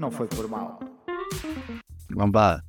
Não 0.00 0.10
foi 0.10 0.26
por 0.28 0.48
mal. 0.48 0.80
Vamos 2.08 2.34
lá. 2.34 2.64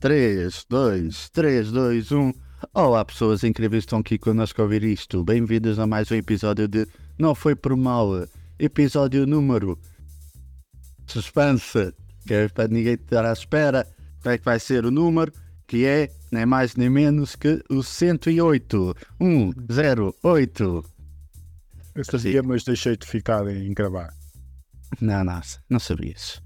3, 0.00 0.66
2, 0.68 1.30
3, 1.30 1.72
2, 1.72 2.12
1. 2.12 2.32
Olá, 2.74 3.02
pessoas 3.02 3.42
incríveis 3.42 3.84
que 3.84 3.86
estão 3.86 4.00
aqui 4.00 4.18
connosco 4.18 4.60
a 4.60 4.64
ouvir 4.64 4.84
isto. 4.84 5.24
Bem-vindos 5.24 5.78
a 5.78 5.86
mais 5.86 6.10
um 6.10 6.14
episódio 6.14 6.68
de 6.68 6.86
Não 7.18 7.34
Foi 7.34 7.56
Por 7.56 7.74
Mal. 7.74 8.26
Episódio 8.58 9.26
número. 9.26 9.78
Suspense. 11.06 11.94
Que 12.26 12.34
é 12.34 12.48
para 12.48 12.68
ninguém 12.68 12.96
estar 12.96 13.24
à 13.24 13.32
espera. 13.32 13.86
Como 14.22 14.34
é 14.34 14.36
que 14.36 14.44
vai 14.44 14.60
ser 14.60 14.84
o 14.84 14.90
número? 14.90 15.32
Que 15.66 15.86
é 15.86 16.10
nem 16.30 16.44
mais 16.44 16.76
nem 16.76 16.90
menos 16.90 17.34
que 17.34 17.64
o 17.70 17.82
108. 17.82 18.94
108. 19.70 20.84
Eu 21.94 22.04
sabia, 22.04 22.42
mas 22.42 22.62
deixei 22.62 22.94
de 22.94 23.06
ficar 23.06 23.48
em 23.48 23.72
gravar. 23.72 24.12
Não, 25.00 25.24
não, 25.24 25.40
não 25.70 25.78
sabias. 25.78 26.44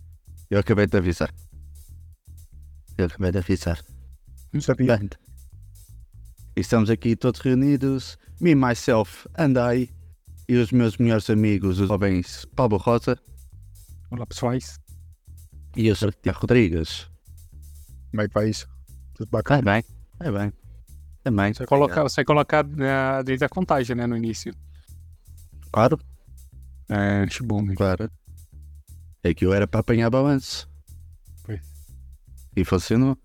Eu 0.51 0.59
acabei 0.61 0.87
de 0.87 0.97
avisar. 0.97 1.33
Eu 2.97 3.07
acabei 3.07 3.31
de 3.33 3.39
avisar. 3.39 3.83
Não 4.53 4.61
sabia. 4.61 4.97
Bem, 4.97 5.11
estamos 6.57 6.91
aqui 6.91 7.15
todos 7.15 7.41
reunidos, 7.41 8.19
me, 8.41 8.55
myself 8.55 9.29
and 9.39 9.55
I, 9.75 9.91
e 10.49 10.57
os 10.57 10.73
meus 10.73 10.97
melhores 10.97 11.29
amigos, 11.29 11.79
os 11.79 11.89
jovens 11.89 12.47
Pablo 12.57 12.79
Rosa 12.79 13.19
Olá, 14.11 14.27
pessoais. 14.27 14.81
e 15.77 15.91
o 15.91 15.95
Sr. 15.97 16.15
Tiago 16.23 16.41
Rodrigues. 16.41 17.09
Como 18.11 18.23
é 18.23 18.29
que 18.29 18.35
vai 18.35 18.49
isso? 18.49 18.67
Tudo 19.15 19.29
bacana? 19.31 19.61
bem, 19.63 19.85
vai 20.19 20.33
bem. 20.33 20.53
Também. 21.23 21.53
Você 21.53 21.67
colocar, 21.67 22.03
você 22.05 22.25
colocar 22.25 22.65
né, 22.67 23.23
desde 23.23 23.45
a 23.45 23.49
contagem, 23.51 23.95
né, 23.95 24.07
no 24.07 24.17
início. 24.17 24.55
Claro, 25.71 25.99
É, 26.89 27.25
acho 27.25 27.45
bom, 27.45 27.61
né? 27.61 27.75
claro. 27.77 28.11
É 29.23 29.35
que 29.35 29.45
eu 29.45 29.53
era 29.53 29.67
para 29.67 29.81
apanhar 29.81 30.11
balanço. 30.11 30.69
Pois. 31.45 31.61
E 32.57 32.65
funcionou. 32.65 33.17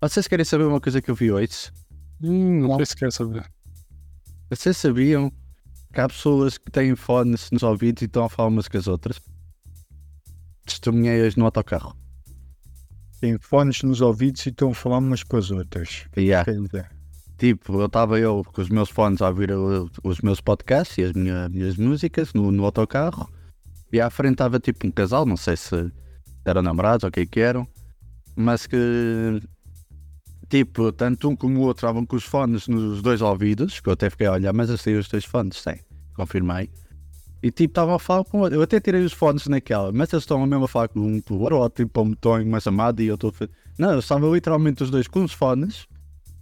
Vocês 0.00 0.28
querem 0.28 0.44
saber 0.44 0.64
uma 0.64 0.80
coisa 0.80 1.00
que 1.02 1.10
eu 1.10 1.14
vi 1.14 1.32
hoje? 1.32 1.72
Hum, 2.22 2.60
não 2.60 2.76
sei 2.76 2.86
se 2.86 2.96
quer 2.96 3.12
saber. 3.12 3.50
Vocês 4.48 4.76
sabiam 4.76 5.30
que 5.92 6.00
há 6.00 6.08
pessoas 6.08 6.58
que 6.58 6.70
têm 6.70 6.94
fones 6.94 7.50
nos 7.50 7.62
ouvidos 7.62 8.02
e 8.02 8.04
estão 8.06 8.24
a 8.24 8.28
falar 8.28 8.48
umas 8.48 8.68
com 8.68 8.76
as 8.78 8.86
outras? 8.86 9.20
Testemunhei-as 10.64 11.36
no 11.36 11.44
autocarro. 11.44 11.96
Tem 13.20 13.38
fones 13.38 13.82
nos 13.82 14.00
ouvidos 14.00 14.44
e 14.46 14.50
estão 14.50 14.70
a 14.70 14.74
falar 14.74 14.98
umas 14.98 15.22
com 15.22 15.36
as 15.36 15.50
outras. 15.50 16.06
Yeah. 16.16 16.44
Tipo, 17.38 17.80
eu 17.80 17.86
estava 17.86 18.18
eu 18.18 18.42
com 18.44 18.60
os 18.60 18.68
meus 18.68 18.88
fones 18.88 19.20
a 19.20 19.28
ouvir 19.28 19.50
os 20.02 20.20
meus 20.20 20.40
podcasts 20.40 20.96
e 20.98 21.02
as 21.02 21.12
minha- 21.12 21.48
minhas 21.48 21.76
músicas 21.76 22.32
no, 22.32 22.50
no 22.50 22.64
autocarro 22.64 23.28
e 23.96 24.00
à 24.00 24.10
frente 24.10 24.32
estava 24.32 24.58
tipo 24.58 24.86
um 24.86 24.90
casal, 24.90 25.26
não 25.26 25.36
sei 25.36 25.56
se 25.56 25.90
eram 26.44 26.62
namorados 26.62 27.04
ou 27.04 27.08
o 27.08 27.12
que 27.12 27.20
é 27.20 27.26
que 27.26 27.40
eram, 27.40 27.66
mas 28.34 28.66
que 28.66 29.40
tipo, 30.48 30.92
tanto 30.92 31.28
um 31.28 31.36
como 31.36 31.60
o 31.60 31.62
outro 31.62 31.86
estavam 31.86 32.06
com 32.06 32.16
os 32.16 32.24
fones 32.24 32.68
nos 32.68 33.02
dois 33.02 33.20
ouvidos, 33.20 33.80
que 33.80 33.88
eu 33.88 33.92
até 33.92 34.08
fiquei 34.08 34.26
a 34.26 34.32
olhar, 34.32 34.52
mas 34.52 34.70
eu 34.70 34.78
sei 34.78 34.96
os 34.96 35.08
dois 35.08 35.24
fones, 35.24 35.60
sim, 35.60 35.76
confirmei. 36.14 36.70
E 37.42 37.50
tipo, 37.50 37.72
estavam 37.72 37.94
a 37.94 37.98
falar 37.98 38.24
com 38.24 38.38
o 38.38 38.40
outro. 38.42 38.56
Eu 38.58 38.62
até 38.62 38.80
tirei 38.80 39.04
os 39.04 39.12
fones 39.12 39.46
naquela, 39.46 39.92
mas 39.92 40.12
eles 40.12 40.22
estão 40.22 40.44
mesmo 40.46 40.64
a 40.64 40.68
falar 40.68 40.88
com 40.88 41.00
um 41.00 41.20
com 41.20 41.34
o 41.34 41.40
outro, 41.40 41.58
ou 41.58 41.70
tipo, 41.70 42.02
um 42.02 42.14
tom 42.14 42.44
mais 42.44 42.66
amado 42.66 43.02
e 43.02 43.06
eu 43.06 43.14
estou 43.16 43.32
Não, 43.78 43.98
estava 43.98 44.26
literalmente 44.28 44.82
os 44.82 44.90
dois 44.90 45.06
com 45.06 45.22
os 45.22 45.32
fones 45.32 45.86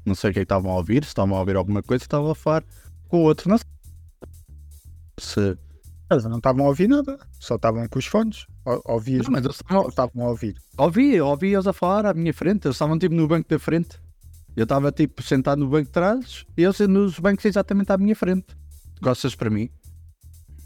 não 0.04 0.14
sei 0.14 0.30
o 0.30 0.32
que 0.32 0.40
é 0.40 0.42
que 0.42 0.44
estavam 0.44 0.70
a 0.70 0.76
ouvir, 0.76 1.02
se 1.04 1.08
estavam 1.08 1.36
a 1.36 1.40
ouvir 1.40 1.56
alguma 1.56 1.82
coisa, 1.82 2.04
estavam 2.04 2.30
a 2.30 2.34
falar 2.34 2.62
com 3.08 3.18
o 3.18 3.22
outro, 3.22 3.48
não 3.48 3.58
sei. 3.58 3.66
Se... 5.18 5.58
eles 6.10 6.24
não 6.24 6.36
estavam 6.36 6.64
a 6.66 6.68
ouvir 6.68 6.88
nada, 6.88 7.18
só 7.40 7.56
estavam 7.56 7.86
com 7.88 7.98
os 7.98 8.06
fones. 8.06 8.46
Ou- 8.64 8.82
Ouvias, 8.84 9.24
Não, 9.26 9.32
mas 9.32 9.44
eles 9.44 9.56
estavam, 9.88 10.24
a 10.26 10.28
ouvir. 10.30 10.56
ouvi, 10.78 11.20
ouvi 11.20 11.52
eles 11.54 11.66
a 11.66 11.72
falar 11.72 12.06
à 12.06 12.14
minha 12.14 12.32
frente, 12.32 12.66
eles 12.66 12.74
estavam 12.76 12.98
tipo 12.98 13.14
no 13.14 13.26
banco 13.26 13.48
da 13.48 13.58
frente. 13.58 13.98
Eu 14.56 14.62
estava 14.64 14.92
tipo 14.92 15.22
sentado 15.22 15.58
no 15.58 15.68
banco 15.68 15.86
de 15.86 15.90
trás 15.92 16.44
e 16.56 16.62
eles 16.62 16.78
nos 16.80 17.18
bancos 17.18 17.44
exatamente 17.44 17.90
à 17.90 17.98
minha 17.98 18.14
frente, 18.14 18.46
de 18.94 19.00
costas 19.00 19.34
para 19.34 19.50
mim. 19.50 19.68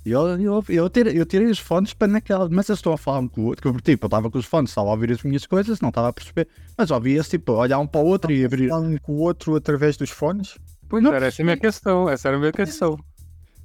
E 0.04 0.10
eu, 0.10 0.26
eu, 0.40 0.64
eu, 0.68 0.88
tirei, 0.90 1.18
eu 1.20 1.26
tirei 1.26 1.48
os 1.50 1.58
fones 1.58 1.92
para 1.92 2.08
naquela, 2.08 2.48
mas 2.50 2.68
eles 2.68 2.78
estão 2.78 2.92
a 2.92 2.98
falar 2.98 3.18
um 3.20 3.28
com 3.28 3.42
o 3.42 3.44
outro, 3.46 3.62
que 3.62 3.68
eu, 3.68 3.80
tipo, 3.80 4.04
eu 4.04 4.08
estava 4.08 4.30
com 4.30 4.38
os 4.38 4.44
fones, 4.46 4.70
estava 4.70 4.88
a 4.88 4.92
ouvir 4.92 5.10
as 5.12 5.22
minhas 5.22 5.44
coisas, 5.46 5.80
não 5.80 5.88
estava 5.90 6.08
a 6.08 6.12
perceber, 6.12 6.48
mas 6.76 6.90
ouvia-se 6.90 7.30
tipo 7.30 7.52
olhar 7.52 7.78
um 7.78 7.86
para 7.86 8.00
o 8.00 8.04
outro 8.06 8.32
e 8.32 8.44
abrir. 8.44 8.72
Um 8.72 8.96
com 8.98 9.12
o 9.12 9.18
outro 9.18 9.54
através 9.56 9.96
dos 9.96 10.10
fones. 10.10 10.56
Pois 10.88 11.02
Não 11.02 11.12
era, 11.12 11.26
essa 11.26 11.42
a 11.42 11.44
minha 11.44 11.56
questão. 11.58 12.08
Essa 12.08 12.28
era 12.28 12.36
a 12.36 12.40
minha 12.40 12.52
questão. 12.52 12.98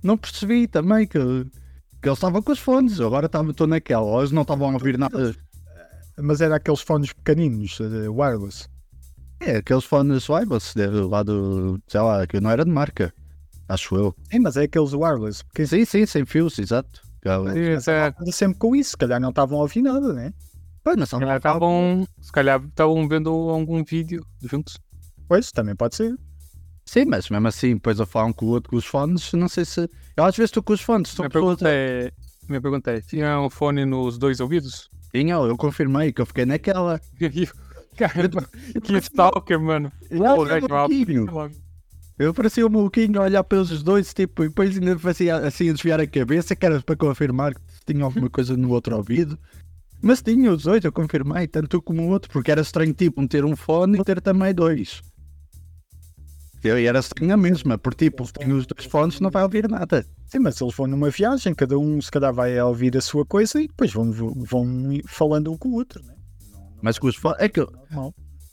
não 0.02 0.18
percebi 0.18 0.68
também 0.68 1.08
que, 1.08 1.18
que 2.04 2.10
eles 2.10 2.18
estavam 2.20 2.42
com 2.42 2.52
os 2.52 2.60
fones, 2.60 3.00
eu 3.00 3.08
agora 3.08 3.26
estava- 3.28 3.50
estou 3.52 3.66
naquela, 3.66 4.20
eles 4.20 4.32
não 4.32 4.42
estavam 4.44 4.70
a 4.70 4.74
ouvir 4.74 4.98
nada. 4.98 5.34
Mas 6.20 6.42
era 6.42 6.58
aqueles 6.58 6.82
fones 6.82 7.12
pequeninos, 7.14 7.80
eh, 7.80 8.10
wireless. 8.10 8.68
É, 9.40 9.56
aqueles 9.58 9.86
fones 9.86 10.30
wireless, 10.30 10.74
de- 10.76 10.86
lá 10.88 11.24
do, 11.24 11.82
sei 11.88 12.02
lá, 12.02 12.28
que 12.28 12.40
não 12.40 12.52
era 12.52 12.64
de 12.66 12.70
marca, 12.72 13.14
acho 13.70 13.96
eu. 13.96 14.16
Sim, 14.32 14.40
mas 14.40 14.58
é 14.58 14.64
aqueles 14.64 14.94
wireless. 14.94 15.44
Porque 15.46 15.66
Sim, 15.66 15.86
sim, 15.86 16.06
sem 16.06 16.26
fios, 16.26 16.60
exato. 16.60 17.02
É, 17.26 18.08
anda 18.20 18.32
sempre 18.34 18.60
com 18.60 18.76
isso. 18.76 18.92
Se 18.92 18.98
calhar 18.98 19.20
não 19.20 19.30
estavam 19.30 19.58
a 19.58 19.62
ouvir 19.62 19.82
nada, 19.82 20.12
né? 20.14 20.34
Pois, 20.84 20.98
mas 20.98 21.08
se 21.10 21.18
calhar 21.18 21.38
estavam. 21.38 22.06
Se 22.22 22.32
calhar 22.34 22.62
estavam 22.62 23.08
vendo 23.08 23.30
algum 23.30 23.82
vídeo 23.82 24.26
juntos. 24.42 24.78
Pois, 25.28 25.50
também 25.52 25.74
pode 25.74 25.96
ser. 25.96 26.14
Sim, 26.86 27.06
mas 27.06 27.30
mesmo 27.30 27.48
assim, 27.48 27.76
depois 27.76 28.02
a 28.02 28.06
falar 28.06 28.26
um 28.26 28.34
com 28.34 28.46
o 28.48 28.50
outro 28.50 28.70
com 28.72 28.76
os 28.76 28.86
fones, 28.86 29.32
não 29.32 29.48
sei 29.48 29.64
se. 29.64 29.90
Eu 30.16 30.26
às 30.26 30.36
vezes 30.36 30.50
estou 30.50 30.62
com 30.62 30.74
os 30.74 30.82
fones, 30.82 31.16
Minha 31.18 31.30
pergunta 31.30 31.70
é. 31.70 32.12
Minha 32.48 32.62
pergunta 32.62 32.92
é: 32.92 33.02
tinha 33.02 33.40
um 33.40 33.50
fone 33.50 33.86
nos 33.86 34.18
dois 34.18 34.40
ouvidos? 34.40 34.90
Tinha, 35.12 35.36
eu 35.36 35.58
confirmei 35.58 36.12
que 36.12 36.22
eu 36.22 36.26
fiquei 36.26 36.46
naquela. 36.46 37.00
Caramba, 37.98 38.50
que 38.84 38.98
stalker, 38.98 39.60
mano. 39.60 39.92
Lá, 40.10 40.36
Pô, 40.36 40.44
eu, 40.44 40.48
velho, 40.48 40.68
maluquinho. 40.70 41.52
eu 42.18 42.34
parecia 42.34 42.66
um 42.66 42.70
maluquinho 42.70 43.22
a 43.22 43.26
olhar 43.26 43.44
pelos 43.44 43.84
dois, 43.84 44.12
tipo, 44.14 44.44
e 44.44 44.48
depois 44.48 44.76
ainda 44.76 44.98
fazia 44.98 45.38
assim 45.38 45.70
a 45.70 45.74
desviar 45.74 46.00
a 46.00 46.08
cabeça, 46.08 46.56
que 46.56 46.66
era 46.66 46.82
para 46.82 46.96
confirmar 46.96 47.54
que 47.54 47.62
tinha 47.86 48.04
alguma 48.04 48.30
coisa 48.30 48.58
no 48.58 48.72
outro 48.72 48.98
ouvido. 48.98 49.38
Mas 50.02 50.22
tinha 50.22 50.52
os 50.52 50.64
dois, 50.64 50.84
eu 50.84 50.92
confirmei, 50.92 51.48
tanto 51.48 51.78
um 51.78 51.82
como 51.82 52.04
o 52.04 52.10
outro, 52.10 52.32
porque 52.32 52.52
era 52.52 52.62
estranho, 52.62 52.94
tipo, 52.94 53.22
um 53.22 53.28
ter 53.28 53.46
um 53.46 53.56
fone 53.56 54.00
e 54.00 54.04
ter 54.04 54.20
também 54.22 54.54
dois. 54.54 55.02
Eu, 56.64 56.80
e 56.80 56.86
era 56.86 57.00
estranho 57.00 57.34
a 57.34 57.38
mesma, 57.38 57.78
porque, 57.78 58.06
tipo, 58.10 58.32
tem 58.32 58.52
os 58.54 58.66
dois 58.66 58.86
fones 58.86 59.20
não 59.20 59.30
vai 59.30 59.44
ouvir 59.44 59.68
nada. 59.70 60.06
Sim, 60.28 60.40
mas 60.40 60.60
eles 60.62 60.74
vão 60.76 60.88
numa 60.88 61.10
viagem, 61.10 61.54
cada 61.54 61.78
um 61.78 62.02
se 62.02 62.10
calhar 62.10 62.34
vai 62.34 62.60
ouvir 62.62 62.96
a 62.98 63.02
sua 63.02 63.26
coisa 63.26 63.62
e 63.62 63.68
depois 63.68 63.92
vão, 63.92 64.12
vão 64.12 64.66
falando 65.06 65.52
um 65.52 65.58
com 65.58 65.70
o 65.70 65.74
outro, 65.74 66.02
né? 66.06 66.14
Mas 66.82 66.98
com 66.98 67.08
os 67.08 67.16
fones. 67.16 67.40
É 67.42 67.50
que 67.50 67.60
eu-. 67.60 67.72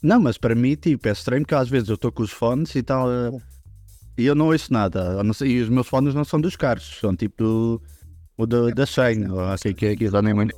Não, 0.01 0.19
mas 0.19 0.37
para 0.37 0.55
mim, 0.55 0.75
tipo, 0.75 1.07
é 1.07 1.11
estranho 1.11 1.45
que 1.45 1.55
às 1.55 1.69
vezes 1.69 1.87
eu 1.89 1.95
estou 1.95 2.11
com 2.11 2.23
os 2.23 2.31
fones 2.31 2.75
e 2.75 2.83
tal. 2.83 3.09
eh, 3.11 3.31
E 4.17 4.25
eu 4.25 4.35
não 4.35 4.47
ouço 4.47 4.73
nada. 4.73 5.23
Não 5.23 5.33
sei, 5.33 5.51
e 5.57 5.61
os 5.61 5.69
meus 5.69 5.87
fones 5.87 6.13
não 6.13 6.23
são 6.25 6.41
dos 6.41 6.55
caros, 6.55 6.97
são 6.99 7.15
tipo 7.15 7.43
do, 7.43 7.81
o 8.37 8.45
do, 8.45 8.73
da 8.73 8.85
Shane, 8.85 9.29
ou 9.29 9.39
assim 9.39 9.73
que 9.73 9.85
é 9.85 9.95
que 9.95 10.07
já 10.09 10.21
nem 10.21 10.33
muito. 10.33 10.53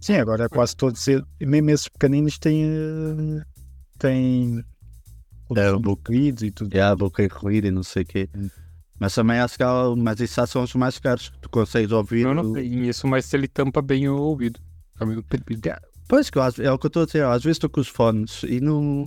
Sim, 0.00 0.16
agora 0.16 0.48
quase 0.48 0.76
todos, 0.76 1.04
mesmo 1.40 1.70
esses 1.70 1.88
pequeninos 1.88 2.38
têm. 2.38 2.64
eh, 2.64 3.55
têm. 3.98 4.64
É, 5.56 5.72
buclides 5.72 6.42
e 6.42 6.50
tudo. 6.50 6.74
É, 6.76 6.94
boca 6.96 7.24
encolhida 7.24 7.68
e 7.68 7.70
não 7.70 7.82
sei 7.82 8.02
o 8.02 8.06
quê. 8.06 8.28
Hum. 8.36 8.48
Mas 8.98 9.14
também 9.14 9.38
acho 9.38 9.56
que 9.56 9.62
há, 9.62 9.94
mas 9.96 10.18
isso 10.20 10.44
são 10.46 10.62
os 10.62 10.74
mais 10.74 10.98
caros. 10.98 11.30
Tu 11.40 11.48
consegues 11.50 11.92
ouvir. 11.92 12.22
Eu 12.22 12.34
não 12.34 12.50
o- 12.50 12.54
sei 12.54 12.66
isso, 12.66 13.06
mas 13.06 13.26
se 13.26 13.36
ele 13.36 13.46
tampa 13.46 13.80
bem 13.82 14.08
o 14.08 14.16
ouvido. 14.16 14.58
Tá. 15.62 15.80
Pois 16.08 16.30
que 16.30 16.38
eu 16.38 16.42
às- 16.42 16.58
é 16.58 16.72
o 16.72 16.78
que 16.78 16.86
eu 16.86 16.88
estou 16.88 17.02
a 17.02 17.06
dizer, 17.06 17.24
às 17.24 17.42
vezes 17.42 17.56
estou 17.56 17.68
com 17.70 17.80
os 17.80 17.88
fones 17.88 18.42
e 18.44 18.60
não. 18.60 19.06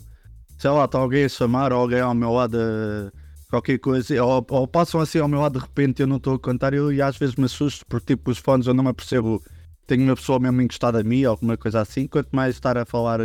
Sei 0.58 0.70
lá, 0.70 0.86
está 0.86 1.00
alguém 1.00 1.24
a 1.26 1.30
chamar 1.30 1.72
ou 1.74 1.80
alguém 1.80 2.02
ao 2.02 2.14
meu 2.14 2.32
lado 2.32 2.58
a 2.60 3.12
qualquer 3.50 3.80
coisa, 3.80 4.24
ou, 4.24 4.46
ou 4.50 4.68
passam 4.68 5.00
assim 5.02 5.18
ao 5.20 5.28
meu 5.28 5.40
lado 5.40 5.58
de 5.58 5.66
repente 5.66 6.00
e 6.00 6.04
eu 6.04 6.08
não 6.08 6.18
estou 6.18 6.36
a 6.36 6.40
contar 6.40 6.74
eu, 6.74 6.92
e 6.94 7.02
às 7.02 7.18
vezes 7.18 7.36
me 7.36 7.46
assusto 7.46 7.84
porque 7.88 8.16
tipo 8.16 8.30
os 8.30 8.38
fones 8.38 8.68
eu 8.68 8.74
não 8.74 8.84
me 8.84 8.90
apercebo, 8.92 9.42
tenho 9.88 10.04
uma 10.04 10.16
pessoa 10.16 10.38
mesmo 10.40 10.62
encostada 10.62 11.00
a 11.00 11.04
mim 11.04 11.24
ou 11.24 11.32
alguma 11.32 11.58
coisa 11.58 11.80
assim, 11.82 12.06
quanto 12.08 12.30
mais 12.36 12.56
estar 12.56 12.78
a 12.78 12.86
falar. 12.86 13.20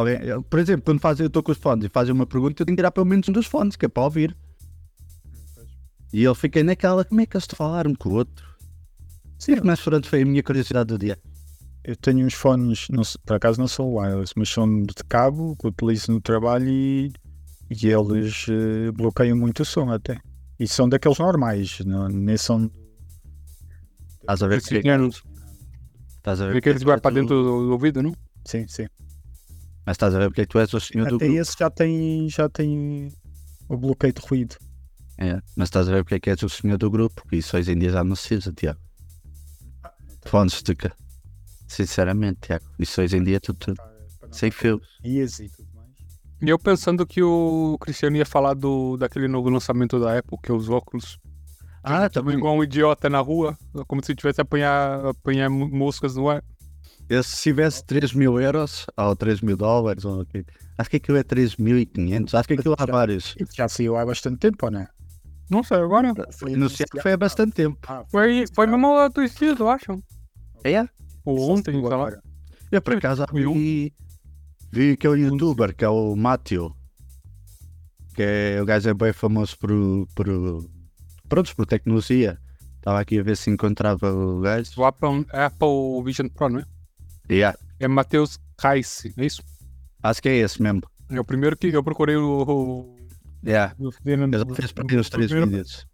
Alguém, 0.00 0.42
por 0.48 0.58
exemplo, 0.58 0.82
quando 0.82 1.00
fazem, 1.00 1.24
eu 1.24 1.28
estou 1.28 1.42
com 1.42 1.52
os 1.52 1.58
fones 1.58 1.84
e 1.84 1.88
fazem 1.88 2.14
uma 2.14 2.26
pergunta, 2.26 2.62
eu 2.62 2.66
tenho 2.66 2.74
que 2.74 2.80
tirar 2.80 2.90
pelo 2.90 3.06
menos 3.06 3.28
um 3.28 3.32
dos 3.32 3.46
fones, 3.46 3.76
que 3.76 3.84
é 3.84 3.88
para 3.88 4.02
ouvir. 4.02 4.34
E 6.12 6.22
eu 6.22 6.34
fiquei 6.34 6.62
naquela, 6.62 7.04
como 7.04 7.20
é 7.20 7.26
que 7.26 7.36
eles 7.36 7.46
te 7.46 7.54
falaram 7.54 7.90
um 7.90 7.94
com 7.94 8.08
o 8.08 8.14
outro? 8.14 8.48
Sim, 9.38 9.56
mas 9.62 9.80
pronto, 9.80 10.08
foi 10.08 10.22
a 10.22 10.24
minha 10.24 10.42
curiosidade 10.42 10.88
do 10.88 10.98
dia. 10.98 11.18
Eu 11.84 11.96
tenho 11.96 12.26
uns 12.26 12.34
fones, 12.34 12.88
não 12.90 13.02
por 13.24 13.36
acaso 13.36 13.60
não 13.60 13.68
são 13.68 13.94
wireless, 13.94 14.32
mas 14.36 14.48
são 14.48 14.82
de 14.82 14.94
cabo 15.08 15.56
que 15.56 15.66
utilizo 15.66 16.12
no 16.12 16.20
trabalho 16.20 16.68
e, 16.68 17.12
e 17.70 17.86
eles 17.86 18.46
eh, 18.48 18.90
bloqueiam 18.92 19.36
muito 19.36 19.60
o 19.60 19.64
som 19.64 19.90
até. 19.90 20.18
E 20.58 20.66
são 20.66 20.88
daqueles 20.88 21.18
normais, 21.18 21.80
não, 21.86 22.08
nem 22.08 22.36
são. 22.36 22.70
Estás 24.20 24.42
a 24.42 24.46
ver 24.46 24.62
que, 24.62 24.74
Pequenos. 24.74 25.22
estás 26.16 26.40
a 26.40 26.46
ver 26.46 26.60
que 26.60 26.68
eles 26.68 26.82
vai 26.82 27.00
para 27.00 27.14
dentro 27.14 27.42
do 27.42 27.66
do 27.66 27.72
ouvido, 27.72 28.02
não? 28.02 28.14
Sim, 28.44 28.66
sim. 28.68 28.86
Mas 29.90 29.96
estás 29.96 30.14
a 30.14 30.18
ver 30.20 30.28
porque 30.28 30.42
é 30.42 30.44
que 30.46 30.50
tu 30.52 30.58
és 30.60 30.72
o 30.72 30.78
senhor 30.78 31.08
do 31.08 31.16
Até 31.16 31.24
grupo. 31.26 31.40
esse 31.40 31.56
já 31.58 31.68
tem, 31.68 32.28
já 32.30 32.48
tem 32.48 33.08
o 33.68 33.76
bloqueio 33.76 34.12
de 34.12 34.20
ruído. 34.20 34.54
É, 35.18 35.40
mas 35.56 35.66
estás 35.66 35.88
a 35.88 35.92
ver 35.92 36.04
porque 36.04 36.14
é 36.14 36.20
que 36.20 36.30
és 36.30 36.40
o 36.44 36.48
senhor 36.48 36.78
do 36.78 36.88
grupo, 36.88 37.22
porque 37.22 37.38
isso 37.38 37.56
hoje 37.56 37.72
em 37.72 37.76
dia 37.76 37.90
já 37.90 38.04
não 38.04 38.14
se 38.14 38.32
usa, 38.36 38.52
Tiago. 38.52 38.78
Fones 40.26 40.62
de 40.62 40.76
cá. 40.76 40.92
Sinceramente, 41.66 42.38
Tiago. 42.42 42.64
Isso 42.78 43.02
hoje 43.02 43.16
em 43.16 43.24
dia 43.24 43.38
é 43.38 43.40
tudo, 43.40 43.58
tudo 43.58 43.80
sem 44.30 44.52
fio. 44.52 44.80
Dias 45.02 45.40
e 45.40 45.48
tudo 45.48 45.68
mais. 45.74 45.88
E 46.40 46.48
eu 46.48 46.56
pensando 46.56 47.04
que 47.04 47.20
o 47.20 47.76
Cristiano 47.80 48.16
ia 48.16 48.24
falar 48.24 48.54
do, 48.54 48.96
daquele 48.96 49.26
novo 49.26 49.50
lançamento 49.50 49.98
da 49.98 50.16
Apple, 50.18 50.38
que 50.40 50.52
é 50.52 50.54
os 50.54 50.68
óculos. 50.68 51.18
Ah, 51.82 52.08
Tipo, 52.08 52.20
também. 52.26 52.36
igual 52.38 52.54
um 52.54 52.62
idiota 52.62 53.10
na 53.10 53.18
rua, 53.18 53.58
como 53.88 54.04
se 54.04 54.14
tivesse 54.14 54.40
apanhar, 54.40 55.04
apanhar 55.06 55.50
mo- 55.50 55.68
moscas 55.68 56.14
no 56.14 56.28
ar. 56.28 56.44
Eu, 57.10 57.24
se 57.24 57.42
tivesse 57.42 57.84
3 57.86 58.12
mil 58.12 58.40
euros, 58.40 58.86
ou 58.96 59.16
3 59.16 59.40
mil 59.40 59.56
dólares, 59.56 60.04
ou? 60.04 60.24
Acho 60.78 60.90
que 60.90 60.96
aquilo 60.98 61.18
é 61.18 61.24
3.500. 61.24 62.38
Acho 62.38 62.46
que 62.46 62.54
aquilo 62.54 62.76
há 62.78 62.86
vários. 62.86 63.34
Já 63.52 63.68
saiu 63.68 63.96
há 63.96 64.06
bastante 64.06 64.38
tempo, 64.38 64.66
ou 64.66 64.70
não? 64.70 64.86
Não 65.50 65.64
sei, 65.64 65.78
agora. 65.78 66.14
Foi 66.38 66.54
Anunciado 66.54 67.02
foi 67.02 67.12
há 67.12 67.16
bastante 67.16 67.52
tempo. 67.52 67.76
Ah, 67.88 68.04
Foi, 68.08 68.44
foi 68.54 68.66
mesmo 68.68 68.96
a 68.96 69.08
dois 69.08 69.34
dias, 69.34 69.58
eu 69.58 69.68
acho. 69.68 70.00
É? 70.62 70.86
Ou 71.24 71.50
ontem, 71.50 71.72
sei 71.72 71.80
lá. 71.80 71.94
agora. 71.94 72.22
Eu 72.70 72.80
por 72.80 72.94
acaso 72.94 73.24
um. 73.32 73.54
vi, 73.54 73.92
vi 74.70 74.92
aquele 74.92 75.22
youtuber 75.22 75.74
que 75.74 75.84
é 75.84 75.88
o 75.88 76.14
Matthew, 76.14 76.72
que 78.14 78.22
é, 78.22 78.62
o 78.62 78.64
gajo 78.64 78.88
é 78.88 78.94
bem 78.94 79.12
famoso 79.12 79.58
por, 79.58 79.70
por, 80.14 80.26
pronto, 81.28 81.56
por 81.56 81.66
tecnologia. 81.66 82.38
Estava 82.76 83.00
aqui 83.00 83.18
a 83.18 83.22
ver 83.24 83.36
se 83.36 83.50
encontrava 83.50 84.12
o 84.12 84.38
gajo. 84.40 84.70
O 84.76 84.84
Apple, 84.84 85.26
Apple 85.32 86.04
Vision 86.04 86.28
Pro, 86.28 86.48
não 86.48 86.60
é? 86.60 86.64
Yeah, 87.30 87.56
É 87.78 87.86
Matheus 87.88 88.38
Kaice, 88.56 89.14
é 89.16 89.24
isso? 89.24 89.42
acho 90.02 90.20
que 90.22 90.28
é 90.28 90.36
esse 90.38 90.60
mesmo. 90.60 90.82
É 91.08 91.18
o 91.20 91.24
primeiro 91.24 91.56
que 91.56 91.68
eu 91.68 91.82
procurei 91.82 92.16
o. 92.16 92.42
o 92.42 92.96
Yeah. 93.44 93.74
o- 93.78 93.90
já 93.90 94.54
fez 94.54 94.72
para 94.72 94.84
mim 94.84 94.96
os 94.96 95.08
três 95.08 95.28
primeiro- 95.30 95.50
vídeos. 95.50 95.86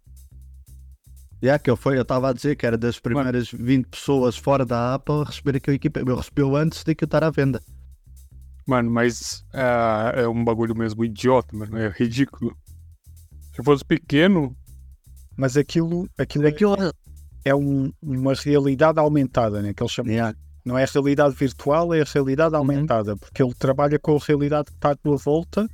Yeah, 1.41 1.61
que 1.61 1.69
eu, 1.69 1.77
foi, 1.77 1.97
eu 1.97 2.01
estava 2.01 2.29
a 2.29 2.33
dizer 2.33 2.55
que 2.55 2.65
era 2.65 2.77
das 2.77 2.99
primeiras 2.99 3.51
20 3.51 3.85
pessoas 3.87 4.35
fora 4.35 4.65
da 4.65 4.95
Apple 4.95 5.21
a 5.21 5.23
receber 5.23 5.55
aquele 5.57 5.75
equipamento. 5.77 6.11
Eu 6.11 6.17
recebeu 6.17 6.55
antes 6.55 6.83
de 6.83 6.95
que 6.95 7.03
eu 7.03 7.05
estar 7.05 7.23
à 7.23 7.29
venda. 7.29 7.61
Mano, 8.67 8.89
mas 8.91 9.45
é, 9.53 10.23
é 10.23 10.27
um 10.27 10.43
bagulho 10.43 10.75
mesmo 10.75 11.05
idiota, 11.05 11.55
mano. 11.55 11.77
É 11.77 11.89
ridículo. 11.89 12.57
Se 13.55 13.63
fosse 13.63 13.85
pequeno, 13.85 14.55
Mas 15.39 15.55
aquilo, 15.55 16.09
aquilo, 16.17 16.47
Aquilo 16.47 16.75
é 17.45 17.53
um- 17.53 17.93
uma 18.01 18.33
realidade 18.33 18.99
aumentada, 18.99 19.61
né? 19.61 19.71
Que 19.71 19.83
eles 19.83 19.93
chamam. 19.93 20.11
yeah. 20.11 20.35
Não 20.67 20.77
é 20.77 20.83
a 20.83 20.87
realidade 20.87 21.33
virtual, 21.33 21.93
é 21.93 22.01
a 22.01 22.03
realidade 22.03 22.53
aumentada. 22.53 23.15
Porque 23.15 23.41
ele 23.41 23.53
trabalha 23.53 23.97
com 23.97 24.17
a 24.17 24.19
realidade 24.19 24.65
que 24.65 24.75
está 24.75 24.91
à 24.91 24.95
tua 24.97 25.15
volta, 25.15 25.65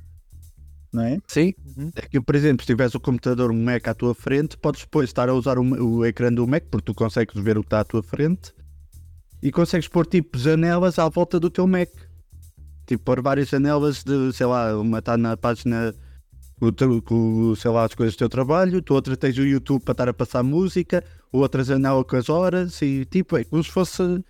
não 0.93 1.01
é? 1.01 1.17
Sim, 1.27 1.51
Uhum. 1.75 1.89
é 1.95 2.01
que, 2.03 2.21
por 2.21 2.35
exemplo, 2.35 2.61
se 2.61 2.67
tiveres 2.67 2.93
o 2.93 2.99
computador, 2.99 3.49
um 3.49 3.63
Mac 3.63 3.87
à 3.87 3.95
tua 3.95 4.13
frente, 4.13 4.55
podes 4.55 4.81
depois 4.81 5.09
estar 5.09 5.27
a 5.29 5.33
usar 5.33 5.57
o, 5.57 5.63
o 5.63 6.05
ecrã 6.05 6.31
do 6.31 6.47
Mac, 6.47 6.65
porque 6.69 6.85
tu 6.85 6.93
consegues 6.93 7.33
ver 7.41 7.57
o 7.57 7.61
que 7.61 7.65
está 7.65 7.79
à 7.79 7.83
tua 7.83 8.03
frente, 8.03 8.53
e 9.41 9.51
consegues 9.51 9.87
pôr 9.87 10.05
tipo 10.05 10.37
janelas 10.37 10.99
à 10.99 11.09
volta 11.09 11.39
do 11.39 11.49
teu 11.49 11.65
Mac. 11.65 11.89
Tipo, 12.85 13.03
pôr 13.03 13.19
várias 13.19 13.49
janelas 13.49 14.03
de, 14.03 14.31
sei 14.31 14.45
lá, 14.45 14.79
uma 14.79 14.99
está 14.99 15.17
na 15.17 15.35
página 15.35 15.91
com, 17.03 17.55
sei 17.55 17.71
lá, 17.71 17.85
as 17.85 17.95
coisas 17.95 18.13
do 18.13 18.19
teu 18.19 18.29
trabalho, 18.29 18.79
tu 18.79 18.93
outra 18.93 19.17
tens 19.17 19.35
o 19.39 19.41
YouTube 19.41 19.81
para 19.81 19.93
estar 19.93 20.09
a 20.09 20.13
passar 20.13 20.43
música, 20.43 21.03
outra 21.31 21.63
janela 21.63 22.05
com 22.05 22.15
as 22.15 22.29
horas, 22.29 22.79
e 22.83 23.05
tipo, 23.05 23.35
é 23.35 23.43
como 23.43 23.63
se 23.63 23.71
fosse 23.71 24.23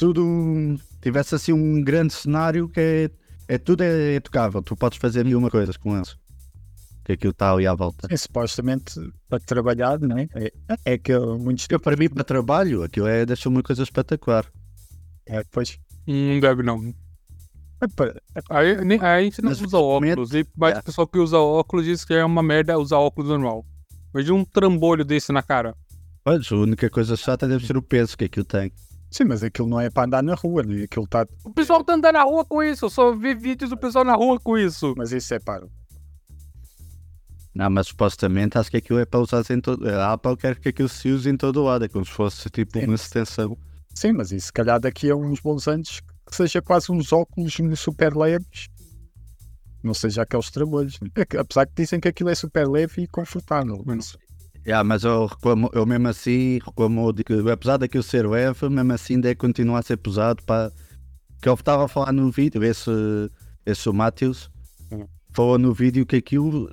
tudo, 0.00 0.24
um- 0.24 0.78
tivesse 1.02 1.34
assim 1.34 1.52
um 1.52 1.82
grande 1.84 2.14
cenário 2.14 2.68
que 2.70 2.80
é 2.80 3.10
é 3.46 3.58
tudo 3.58 3.82
é, 3.82 4.14
é 4.14 4.20
tocável, 4.20 4.62
tu 4.62 4.74
podes 4.76 4.96
fazer 4.98 5.24
mil 5.24 5.36
uma 5.38 5.50
coisas 5.50 5.76
com 5.76 5.94
eles. 5.94 6.16
Que 7.04 7.12
aquilo 7.12 7.32
está 7.32 7.52
ali 7.52 7.66
à 7.66 7.74
volta. 7.74 8.06
É 8.10 8.16
supostamente 8.16 8.94
para 9.28 9.40
trabalhar, 9.40 9.98
não 9.98 10.16
é? 10.16 10.28
É, 10.34 10.52
é 10.94 10.98
que 10.98 11.18
muitos. 11.18 11.66
Eu, 11.68 11.80
para 11.80 11.96
mim, 11.96 12.08
para 12.08 12.22
trabalho, 12.24 12.82
aquilo 12.84 13.08
é 13.08 13.26
deixa 13.26 13.48
uma 13.48 13.62
coisa 13.62 13.82
espetacular. 13.82 14.46
É, 15.26 15.42
pois. 15.50 15.78
não 16.06 16.38
deve 16.40 16.62
não. 16.62 16.94
É 17.82 17.88
para- 17.88 18.22
Aí, 18.50 18.84
nem, 18.84 19.00
aí 19.00 19.24
gente 19.24 19.42
não 19.42 19.50
Mas 19.50 19.60
usa 19.60 19.78
óculos. 19.78 20.32
E, 20.32 20.46
mas 20.56 20.76
é. 20.76 20.78
o 20.78 20.82
pessoal 20.84 21.06
que 21.08 21.18
usa 21.18 21.36
óculos 21.38 21.84
diz 21.84 22.04
que 22.04 22.14
é 22.14 22.24
uma 22.24 22.42
merda 22.42 22.78
usar 22.78 22.98
óculos 22.98 23.28
normal. 23.30 23.66
Veja 24.14 24.32
um 24.32 24.44
trambolho 24.44 25.04
desse 25.04 25.32
na 25.32 25.42
cara. 25.42 25.74
Pois, 26.22 26.50
a 26.52 26.54
única 26.56 26.88
coisa 26.88 27.16
chata 27.16 27.48
deve 27.48 27.66
ser 27.66 27.76
o 27.76 27.82
peso 27.82 28.16
que 28.16 28.24
aquilo 28.24 28.44
tem. 28.44 28.70
Sim, 29.10 29.24
mas 29.24 29.42
aquilo 29.42 29.68
não 29.68 29.80
é 29.80 29.90
para 29.90 30.06
andar 30.06 30.22
na 30.22 30.34
rua, 30.34 30.62
né? 30.62 30.84
aquilo 30.84 31.04
está. 31.04 31.26
O 31.44 31.50
pessoal 31.52 31.82
tá 31.82 31.94
andando 31.94 32.14
na 32.14 32.22
rua 32.22 32.44
com 32.44 32.62
isso. 32.62 32.84
Eu 32.84 32.90
só 32.90 33.12
vi 33.12 33.34
vídeos 33.34 33.70
do 33.70 33.76
pessoal 33.76 34.04
na 34.04 34.14
rua 34.14 34.38
com 34.38 34.56
isso. 34.56 34.94
Mas 34.96 35.10
isso 35.10 35.34
é 35.34 35.38
para. 35.40 35.66
Não, 37.52 37.68
mas 37.68 37.88
supostamente 37.88 38.56
acho 38.56 38.70
que 38.70 38.76
aquilo 38.76 39.00
é 39.00 39.04
para 39.04 39.18
usar 39.20 39.42
em 39.50 39.60
todo. 39.60 39.88
A 39.88 40.12
Apple 40.12 40.36
quer 40.36 40.56
que 40.58 40.68
aquilo 40.68 40.88
se 40.88 41.10
use 41.10 41.28
em 41.28 41.36
todo 41.36 41.64
lado, 41.64 41.84
é 41.84 41.88
como 41.88 42.04
se 42.04 42.12
fosse 42.12 42.48
tipo 42.48 42.78
Sim. 42.78 42.86
uma 42.86 42.94
extensão. 42.94 43.58
Sim, 43.92 44.12
mas 44.12 44.30
isso 44.30 44.46
se 44.46 44.52
calhar 44.52 44.78
daqui 44.78 45.10
a 45.10 45.16
uns 45.16 45.40
bons 45.40 45.66
anos 45.66 46.00
que 46.24 46.36
seja 46.36 46.62
quase 46.62 46.92
uns 46.92 47.12
óculos 47.12 47.52
super 47.76 48.16
leves. 48.16 48.68
Não 49.82 49.94
seja 49.94 50.22
aqueles 50.22 50.50
trabalhos. 50.50 51.00
né? 51.00 51.08
É 51.16 51.38
apesar 51.38 51.66
que 51.66 51.72
dizem 51.74 51.98
que 51.98 52.06
aquilo 52.06 52.30
é 52.30 52.34
super 52.34 52.68
leve 52.68 53.02
e 53.02 53.06
confortável. 53.08 53.82
Mas, 53.84 54.16
Yeah, 54.66 54.84
mas 54.84 55.04
eu, 55.04 55.26
reclamo, 55.26 55.70
eu 55.72 55.86
mesmo 55.86 56.08
assim 56.08 56.58
reclamo 56.64 57.12
de 57.12 57.24
que, 57.24 57.32
apesar 57.50 57.78
daquilo 57.78 58.02
ser 58.02 58.28
leve, 58.28 58.68
mesmo 58.68 58.92
assim 58.92 59.18
deve 59.18 59.36
continuar 59.36 59.78
a 59.78 59.82
ser 59.82 59.96
pesado. 59.96 60.42
Para... 60.44 60.70
Que 61.40 61.48
eu 61.48 61.54
estava 61.54 61.86
a 61.86 61.88
falar 61.88 62.12
no 62.12 62.30
vídeo, 62.30 62.62
esse, 62.62 62.90
esse 63.64 63.88
o 63.88 63.92
Matheus 63.92 64.50
Hum. 64.92 65.06
falou 65.32 65.58
no 65.58 65.72
vídeo 65.72 66.04
que 66.04 66.16
aquilo 66.16 66.68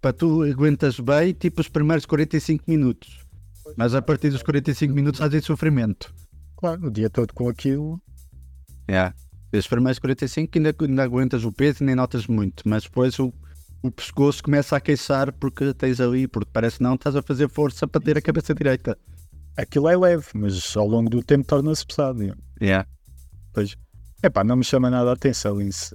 para 0.00 0.12
tu 0.12 0.42
aguentas 0.42 0.98
bem 1.00 1.32
tipo 1.32 1.60
os 1.60 1.68
primeiros 1.68 2.06
45 2.06 2.64
minutos. 2.66 3.26
Mas 3.76 3.94
a 3.94 4.00
partir 4.00 4.30
dos 4.30 4.42
45 4.42 4.94
minutos 4.94 5.20
estás 5.20 5.34
em 5.34 5.44
sofrimento. 5.44 6.14
claro, 6.56 6.86
o 6.86 6.90
dia 6.90 7.10
todo 7.10 7.32
com 7.34 7.48
aquilo. 7.48 8.00
Yeah. 8.88 9.14
Os 9.52 9.66
primeiros 9.66 9.98
45 9.98 10.50
ainda, 10.56 10.74
ainda 10.80 11.02
aguentas 11.02 11.44
o 11.44 11.52
peso 11.52 11.82
e 11.82 11.86
nem 11.86 11.94
notas 11.94 12.26
muito, 12.26 12.66
mas 12.66 12.84
depois 12.84 13.18
o, 13.18 13.32
o 13.82 13.90
pescoço 13.90 14.42
começa 14.42 14.76
a 14.76 14.80
queixar 14.80 15.32
porque 15.32 15.72
tens 15.74 16.00
ali, 16.00 16.26
porque 16.26 16.50
parece 16.52 16.78
que 16.78 16.82
não 16.82 16.94
estás 16.94 17.14
a 17.16 17.22
fazer 17.22 17.48
força 17.48 17.86
para 17.86 18.00
ter 18.00 18.18
a 18.18 18.22
cabeça 18.22 18.54
direita. 18.54 18.98
Aquilo 19.56 19.88
é 19.88 19.96
leve, 19.96 20.26
mas 20.34 20.76
ao 20.76 20.86
longo 20.86 21.10
do 21.10 21.22
tempo 21.22 21.46
torna-se 21.46 21.84
pesado. 21.86 22.18
né? 22.22 22.32
Yeah. 22.60 22.88
É 24.22 24.28
pá, 24.30 24.44
não 24.44 24.56
me 24.56 24.64
chama 24.64 24.90
nada 24.90 25.10
a 25.10 25.14
atenção 25.14 25.60
isso. 25.60 25.94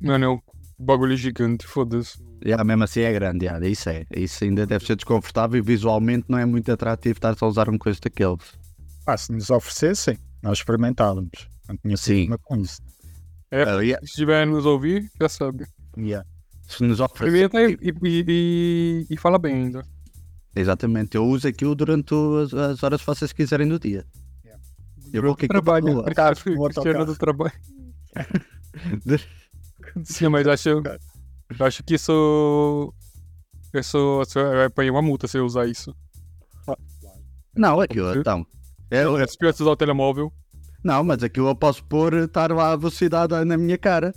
Mano, 0.00 0.24
é 0.24 0.28
um 0.28 0.38
bagulho 0.78 1.16
gigante, 1.16 1.66
foda-se. 1.66 2.18
Yeah, 2.44 2.62
mesmo 2.64 2.84
assim 2.84 3.00
é 3.00 3.12
grande, 3.12 3.46
yeah, 3.46 3.66
isso 3.66 3.88
é. 3.88 4.04
Isso 4.14 4.44
ainda 4.44 4.66
deve 4.66 4.84
ser 4.86 4.96
desconfortável 4.96 5.58
e 5.58 5.62
visualmente 5.62 6.26
não 6.28 6.38
é 6.38 6.44
muito 6.44 6.70
atrativo 6.70 7.16
estar 7.16 7.36
só 7.36 7.46
a 7.46 7.48
usar 7.48 7.68
um 7.70 7.78
coisa 7.78 7.98
daqueles. 8.02 8.52
Ah, 9.06 9.16
se 9.16 9.32
nos 9.32 9.50
oferecessem, 9.50 10.18
nós 10.42 10.58
experimentávamos. 10.58 11.48
Não 11.68 11.76
tinha 11.76 11.96
Sim. 11.96 12.28
com 12.42 12.56
isso. 12.56 12.80
É, 13.50 13.62
Ah, 13.62 13.80
yeah, 13.80 13.98
se 14.00 14.12
estiver 14.12 14.42
a 14.42 14.46
nos 14.46 14.66
ouvir, 14.66 15.10
já 15.20 15.28
sabe. 15.28 15.66
Yeah. 15.96 16.26
Se 16.66 16.82
nos 16.82 17.00
oferecer. 17.00 17.44
Experimenta 17.44 17.82
e, 17.82 17.94
e, 18.02 19.06
e, 19.10 19.16
fala 19.16 19.38
bem 19.38 19.54
ainda. 19.54 19.84
Exatamente, 20.56 21.16
eu 21.16 21.24
uso 21.24 21.48
aquilo 21.48 21.74
durante 21.74 22.14
as, 22.42 22.54
as 22.54 22.82
horas 22.82 23.00
que 23.00 23.06
vocês 23.06 23.32
quiserem 23.32 23.68
do 23.68 23.78
dia. 23.78 24.04
Yeah. 24.44 24.62
Eu 25.12 25.22
vou 25.22 25.36
que 25.36 25.48
Trabalho. 25.48 26.04
Carro, 26.14 26.36
Cristiano 26.36 27.04
do 27.04 27.16
trabalho. 27.16 27.52
Sim, 30.04 30.28
mas 30.28 30.46
eu 30.46 30.52
acho, 30.52 30.68
eu 30.68 31.66
acho 31.66 31.82
que 31.82 31.94
isso. 31.94 32.92
Isso 33.74 34.22
vai 34.34 34.66
apanhar 34.66 34.92
uma 34.92 35.02
multa 35.02 35.26
se 35.26 35.36
eu 35.36 35.44
usar 35.44 35.66
isso. 35.66 35.94
Não, 37.56 37.80
aquilo 37.80 38.14
então. 38.16 38.46
É, 38.90 39.02
é- 39.02 39.26
Se 39.26 39.36
tivesse 39.36 39.62
usar 39.62 39.72
o 39.72 39.76
telemóvel. 39.76 40.32
não, 40.82 41.02
mas 41.02 41.22
aquilo 41.22 41.48
eu 41.48 41.56
posso 41.56 41.84
pôr, 41.84 42.14
estar 42.14 42.50
lá 42.52 42.72
a 42.72 42.76
velocidade 42.76 43.44
na 43.44 43.56
minha 43.56 43.78
cara. 43.78 44.14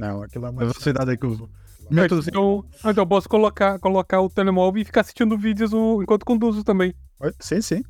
Não, 0.00 0.22
aquilo 0.22 0.46
é 0.46 0.48
A 0.48 0.50
uma. 0.50 0.60
velocidade 0.60 1.10
é 1.12 1.16
que 1.16 1.24
eu. 1.26 1.48
Meto 1.90 2.14
os- 2.16 2.28
Então, 2.28 2.64
então 2.78 3.02
eu 3.02 3.06
posso 3.06 3.28
colocar, 3.28 3.78
colocar 3.78 4.20
o 4.20 4.28
telemóvel 4.30 4.80
e 4.80 4.84
ficar 4.84 5.00
assistindo 5.02 5.36
vídeos 5.36 5.72
o- 5.72 6.02
enquanto 6.02 6.24
conduzo 6.24 6.62
também. 6.64 6.94
Sim, 7.40 7.60
sim. 7.60 7.82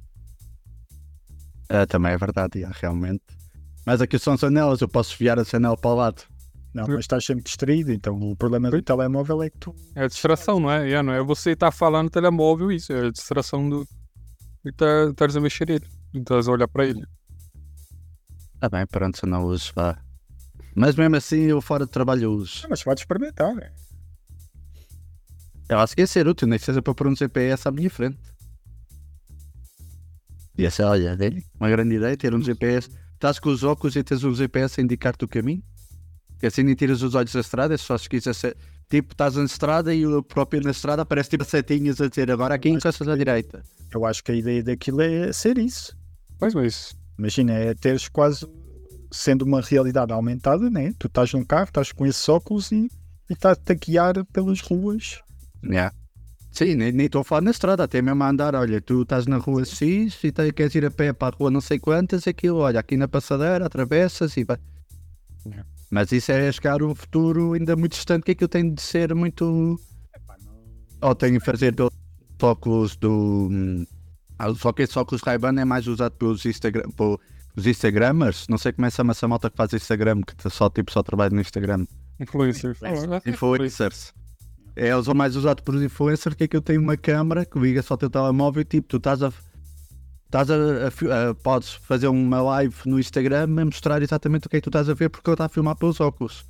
Ah, 1.69 1.87
também 1.87 2.13
é 2.13 2.19
verdade, 2.19 2.59
yeah, 2.59 2.77
realmente. 2.81 3.23
Mas 3.87 4.01
aqui 4.01 4.19
são 4.19 4.37
janelas, 4.37 4.81
eu 4.81 4.89
posso 4.89 5.11
desviar 5.11 5.39
a 5.39 5.45
janela 5.45 5.77
para 5.77 5.91
o 5.91 5.95
lado. 5.95 6.23
Não, 6.73 6.87
mas 6.87 7.01
estás 7.01 7.25
sempre 7.25 7.43
distraído. 7.45 7.93
Então 7.93 8.19
o 8.19 8.37
problema 8.37 8.71
do 8.71 8.81
telemóvel 8.83 9.43
é 9.43 9.51
que 9.51 9.59
tu. 9.59 9.75
É 9.95 10.07
distração, 10.07 10.61
não 10.61 10.71
é? 10.71 10.91
É, 10.91 11.03
não 11.03 11.13
é 11.13 11.23
você 11.23 11.51
estar 11.51 11.71
falando 11.73 12.05
no 12.05 12.11
telemóvel, 12.11 12.71
isso. 12.73 12.93
É 12.93 13.11
distração 13.11 13.69
do. 13.69 13.87
E 14.65 14.73
tá, 14.73 14.87
tá 15.17 15.27
a 15.27 15.41
mexer 15.41 15.69
ele. 15.71 15.87
Então 16.15 16.39
olhar 16.49 16.69
pra 16.69 16.87
ele. 16.87 17.05
Tá 18.61 18.69
bem, 18.69 18.87
pronto, 18.87 19.19
se 19.19 19.27
não 19.27 19.45
uso, 19.45 19.73
vá. 19.75 19.99
Mas 20.75 20.95
mesmo 20.97 21.17
assim, 21.17 21.43
eu 21.43 21.61
fora 21.61 21.85
de 21.85 21.91
trabalho 21.91 22.25
eu 22.25 22.33
uso. 22.33 22.63
Ah, 22.65 22.69
mas 22.71 22.83
pode 22.83 23.01
experimentar. 23.01 23.55
né? 23.55 23.71
Eu 25.69 25.79
acho 25.79 25.95
que 25.95 26.01
ia 26.03 26.07
ser 26.07 26.27
útil, 26.27 26.49
nem 26.49 26.59
que 26.59 26.65
seja 26.65 26.83
para 26.83 26.95
pôr 26.95 27.07
um 27.07 27.15
GPS 27.15 27.69
à 27.69 27.71
minha 27.71 27.91
frente. 27.91 28.19
Ia 30.59 30.71
ser, 30.71 30.83
olha, 30.83 31.17
uma 31.59 31.71
grande 31.71 31.95
ideia 31.95 32.17
ter 32.17 32.35
um 32.35 32.43
GPS. 32.43 32.91
Estás 33.15 33.39
com 33.39 33.51
os 33.51 33.63
óculos 33.63 33.97
e 33.97 34.03
tens 34.03 34.25
um 34.25 34.35
GPS 34.35 34.81
a 34.81 34.85
indicar-te 34.85 35.25
o 35.25 35.29
caminho. 35.29 35.63
Que 36.39 36.47
assim 36.47 36.63
nem 36.63 36.75
tiras 36.75 37.03
os 37.03 37.15
olhos 37.15 37.33
da 37.33 37.41
estrada, 37.41 37.75
é 37.75 37.77
só 37.77 37.97
se 37.97 38.09
quiser 38.09 38.35
ser. 38.35 38.57
Tipo, 38.89 39.13
estás 39.13 39.37
na 39.37 39.45
estrada 39.45 39.95
e 39.95 40.05
o 40.05 40.23
próprio 40.23 40.61
na 40.63 40.71
estrada 40.73 41.03
aparece 41.03 41.31
tipo 41.31 41.45
setinhas 41.45 42.01
a 42.01 42.09
dizer 42.09 42.31
agora 42.31 42.55
aqui 42.57 42.69
encostas 42.69 43.07
à 43.07 43.17
direita. 43.17 43.63
Eu 43.93 44.05
acho 44.05 44.25
que 44.25 44.33
a 44.33 44.35
ideia 44.35 44.63
daquilo 44.63 45.01
é 45.03 45.33
ser 45.33 45.59
isso. 45.59 45.97
Pois, 46.39 46.55
mas. 46.55 46.97
Imagina, 47.19 47.53
é 47.53 47.75
teres 47.75 48.09
quase 48.09 48.47
sendo 49.11 49.43
uma 49.43 49.61
realidade 49.61 50.13
aumentada, 50.13 50.71
né? 50.71 50.93
Tu 50.99 51.07
estás 51.07 51.33
num 51.33 51.45
carro, 51.45 51.65
estás 51.65 51.93
com 51.93 52.07
esses 52.07 52.29
óculos 52.29 52.71
e 52.71 52.89
e 53.31 53.33
está-te 53.33 53.73
a 53.73 53.75
guiar 53.77 54.25
pelas 54.27 54.61
ruas. 54.61 55.21
Yeah. 55.65 55.95
Sim, 56.51 56.75
nem 56.75 57.07
estou 57.07 57.21
a 57.21 57.25
falar 57.25 57.43
na 57.43 57.53
estrada, 57.53 57.85
até 57.85 58.03
mesmo 58.03 58.25
a 58.25 58.29
andar. 58.29 58.57
Olha, 58.57 58.81
tu 58.81 59.03
estás 59.03 59.25
na 59.27 59.37
rua 59.37 59.65
X 59.65 60.25
e 60.25 60.33
te, 60.33 60.53
queres 60.53 60.75
ir 60.75 60.85
a 60.85 60.91
pé 60.91 61.13
para 61.13 61.33
a 61.35 61.39
rua 61.39 61.49
não 61.49 61.61
sei 61.61 61.79
quantas, 61.79 62.27
aquilo, 62.27 62.59
olha, 62.59 62.81
aqui 62.81 62.97
na 62.97 63.07
passadeira, 63.07 63.65
atravessas 63.65 64.37
e 64.37 64.43
vai. 64.43 64.59
Yeah. 65.47 65.65
Mas 65.89 66.11
isso 66.11 66.33
é 66.33 66.51
chegar 66.51 66.83
um 66.83 66.93
futuro 66.93 67.53
ainda 67.53 67.77
muito 67.77 67.93
distante, 67.93 68.25
que 68.25 68.33
aquilo 68.33 68.49
tem 68.49 68.75
de 68.75 68.83
ser 68.83 69.15
muito. 69.15 69.79
Ou 71.01 71.15
tem 71.15 71.33
de 71.33 71.41
fazer 71.41 71.73
do 71.73 71.91
óculos 72.43 72.97
do. 72.97 73.49
Ah, 74.37 74.53
só 74.55 74.73
que 74.73 74.83
esse 74.83 74.99
óculos 74.99 75.23
ray 75.23 75.37
é 75.37 75.65
mais 75.65 75.87
usado 75.87 76.17
pelos, 76.17 76.45
Instagram, 76.45 76.91
pelos 77.55 77.67
Instagramers. 77.67 78.47
Não 78.49 78.59
sei 78.59 78.73
como 78.73 78.87
é 78.87 78.89
essa 78.89 79.29
malta 79.29 79.51
que 79.51 79.57
faz 79.57 79.73
Instagram, 79.73 80.23
que 80.23 80.51
só, 80.51 80.69
tipo, 80.69 80.93
só 80.93 81.03
trabalha 81.03 81.31
no 81.31 81.41
Instagram. 81.41 81.87
Influencers. 82.19 82.79
Influencers. 83.27 84.13
É 84.77 84.95
o 84.95 85.15
mais 85.15 85.37
usado 85.37 85.63
por 85.63 85.75
influencers 85.83 86.35
que 86.35 86.45
é 86.45 86.49
que 86.49 86.57
eu 86.57 86.63
tenho 86.63 86.81
uma 86.81 86.97
câmera 86.97 87.45
que 87.45 87.59
liga 87.59 87.83
só 87.83 87.95
o 87.95 87.97
teu 87.97 88.11
telemóvel 88.11 88.63
e 88.63 88.65
tipo, 88.65 88.89
tu 88.89 88.97
estás 88.99 89.23
a. 89.23 89.33
Estás 90.27 90.49
a, 90.49 90.55
a, 90.55 91.31
a, 91.31 91.35
podes 91.35 91.73
fazer 91.73 92.07
uma 92.07 92.41
live 92.41 92.75
no 92.87 93.01
Instagram 93.01 93.49
e 93.61 93.65
mostrar 93.65 94.01
exatamente 94.01 94.47
o 94.47 94.51
que 94.51 94.59
é 94.59 94.61
que 94.61 94.65
tu 94.65 94.69
estás 94.71 94.89
a 94.89 94.95
ver 94.95 95.09
porque 95.09 95.29
ele 95.29 95.35
está 95.35 95.47
a 95.47 95.49
filmar 95.49 95.75
pelos 95.75 95.99
óculos. 96.01 96.45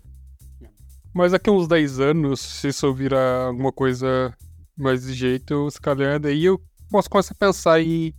Mas 1.14 1.32
daqui 1.32 1.48
a 1.48 1.52
uns 1.52 1.66
10 1.66 1.98
anos, 1.98 2.40
se 2.40 2.68
isso 2.68 2.92
virar 2.92 3.46
alguma 3.46 3.72
coisa 3.72 4.36
mais 4.76 5.06
de 5.06 5.14
jeito, 5.14 5.70
se 5.70 5.80
calhar, 5.80 6.20
daí 6.20 6.44
eu 6.44 6.60
posso 6.90 7.08
começar 7.08 7.32
a 7.32 7.38
pensar 7.38 7.80
em, 7.80 8.14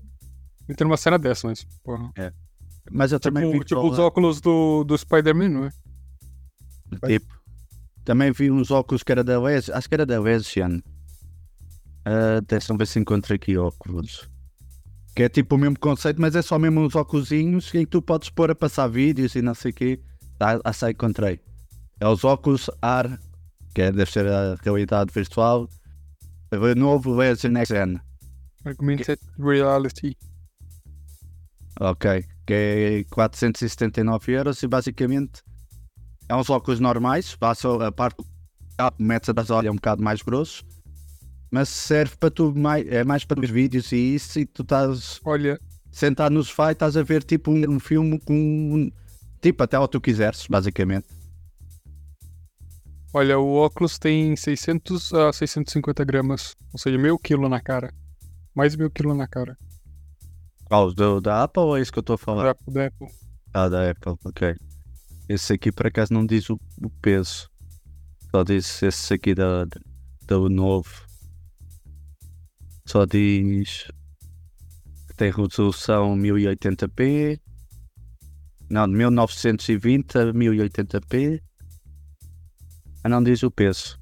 em 0.68 0.74
ter 0.76 0.84
uma 0.84 0.98
cena 0.98 1.20
dessa, 1.20 1.48
mas, 1.48 1.64
porra. 1.84 2.12
É. 2.18 2.34
Mas 2.92 3.12
eu 3.12 3.20
tipo, 3.20 3.34
também 3.34 3.52
vi 3.52 3.64
tipo 3.64 3.90
os 3.90 3.98
óculos 3.98 4.42
do, 4.42 4.84
do 4.84 4.98
Spider-Man, 4.98 5.50
não 5.50 5.66
é? 5.66 5.72
Tipo. 7.08 7.42
Também 8.04 8.32
vi 8.32 8.52
uns 8.52 8.72
óculos 8.72 9.04
que 9.04 9.12
era 9.12 9.24
da 9.24 9.40
Les, 9.40 9.70
acho 9.70 9.88
que 9.88 9.96
era 9.96 10.06
da 10.06 10.20
Lesian. 10.20 10.82
Uh, 12.02 12.42
Deixa-me 12.48 12.78
ver 12.78 12.88
se 12.88 13.00
encontro 13.00 13.34
aqui 13.34 13.58
óculos. 13.58 14.28
Que 15.16 15.24
é 15.24 15.30
tipo 15.30 15.56
o 15.56 15.58
mesmo 15.58 15.80
conceito, 15.80 16.20
mas 16.20 16.36
é 16.36 16.42
só 16.42 16.58
mesmo 16.58 16.82
uns 16.82 16.96
óculos 16.96 17.32
em 17.32 17.60
que 17.60 17.86
tu 17.86 18.02
podes 18.02 18.30
pôr 18.30 18.50
a 18.50 18.56
passar 18.56 18.88
vídeos 18.88 19.36
e 19.36 19.42
não 19.42 19.54
sei 19.54 19.72
o 19.72 19.74
quê. 19.74 20.00
Ah, 20.40 20.60
ah, 20.64 20.74
sei, 20.74 20.92
encontrei. 20.92 21.40
É 22.00 22.08
os 22.08 22.24
óculos 22.24 22.70
AR, 22.82 23.20
que 23.76 23.84
é, 23.84 23.92
deve 23.92 24.10
ser 24.10 24.28
a 24.28 24.56
realidade 24.64 25.14
virtual. 25.14 25.70
O 26.52 26.76
novo 26.76 27.14
Lesian 27.14 27.54
XN. 27.64 28.00
Augmented. 28.66 29.20
Reality. 29.38 30.18
Ok, 31.80 32.26
que 32.46 32.54
é 32.54 33.04
479 33.12 34.32
euros 34.32 34.62
e 34.64 34.68
basicamente 34.68 35.42
é 36.28 36.36
uns 36.36 36.50
óculos 36.50 36.80
normais, 36.80 37.36
passa 37.36 37.88
a 37.88 37.92
parte 37.92 38.24
metes 38.98 39.30
a 39.30 39.34
das 39.34 39.50
olhas 39.50 39.72
um 39.72 39.76
bocado 39.76 40.02
mais 40.02 40.22
grosso, 40.22 40.64
mas 41.52 41.70
serve 41.70 42.16
para 42.18 42.32
tu 42.32 42.54
mais, 42.56 42.88
é 42.88 43.04
mais 43.04 43.26
para 43.26 43.40
os 43.40 43.50
vídeos 43.50 43.92
e 43.92 44.16
isso, 44.16 44.40
e 44.40 44.46
tu 44.46 44.64
estás 44.64 45.20
Olha. 45.26 45.60
sentado 45.92 46.34
no 46.34 46.44
sofá 46.44 46.70
e 46.70 46.72
estás 46.72 46.96
a 46.96 47.04
ver 47.04 47.24
tipo 47.24 47.52
um, 47.52 47.76
um 47.76 47.80
filme 47.80 48.20
com 48.20 48.90
tipo 49.42 49.64
até 49.64 49.78
o 49.78 49.88
que 49.88 49.92
tu 49.92 50.02
quiseres, 50.02 50.48
basicamente. 50.48 51.08
Olha, 53.14 53.38
o 53.38 53.56
óculos 53.56 54.00
tem 54.00 54.36
600 54.38 55.14
a 55.14 55.34
650 55.34 56.06
gramas, 56.06 56.56
ou 56.72 56.80
seja, 56.80 56.98
meio 56.98 57.20
quilo 57.20 57.50
na 57.50 57.60
cara. 57.60 57.94
Mais 58.56 58.74
meio 58.76 58.90
quilo 58.90 59.14
na 59.14 59.28
cara. 59.28 59.58
Qual, 60.72 60.94
do, 60.94 61.20
da 61.20 61.44
Apple 61.44 61.64
ou 61.64 61.78
é 61.78 61.82
isso 61.82 61.92
que 61.92 62.00
eu 62.00 62.02
estou 62.02 62.14
a 62.14 62.18
falar? 62.18 62.44
Da, 62.44 62.72
da 62.72 62.86
Apple. 62.86 63.08
Ah, 63.54 63.68
da 63.68 63.92
Apple, 63.92 64.16
ok. 64.24 64.56
Esse 65.28 65.52
aqui 65.52 65.70
por 65.70 65.86
acaso 65.86 66.14
não 66.14 66.26
diz 66.26 66.50
o, 66.50 66.58
o 66.82 66.90
peso. 67.02 67.50
Só 68.34 68.42
diz 68.42 68.82
esse 68.82 69.14
aqui 69.14 69.36
da, 69.36 69.66
da 69.66 70.40
novo. 70.50 70.90
Só 72.86 73.06
diz 73.06 73.92
que 75.10 75.16
tem 75.18 75.30
resolução 75.30 76.16
1080p. 76.16 77.38
Não, 78.70 78.88
de 78.88 78.96
1920 78.96 80.18
a 80.20 80.34
1080p. 80.34 81.42
Ah, 83.04 83.10
não 83.10 83.22
diz 83.22 83.44
o 83.44 83.52
peso. 83.52 84.00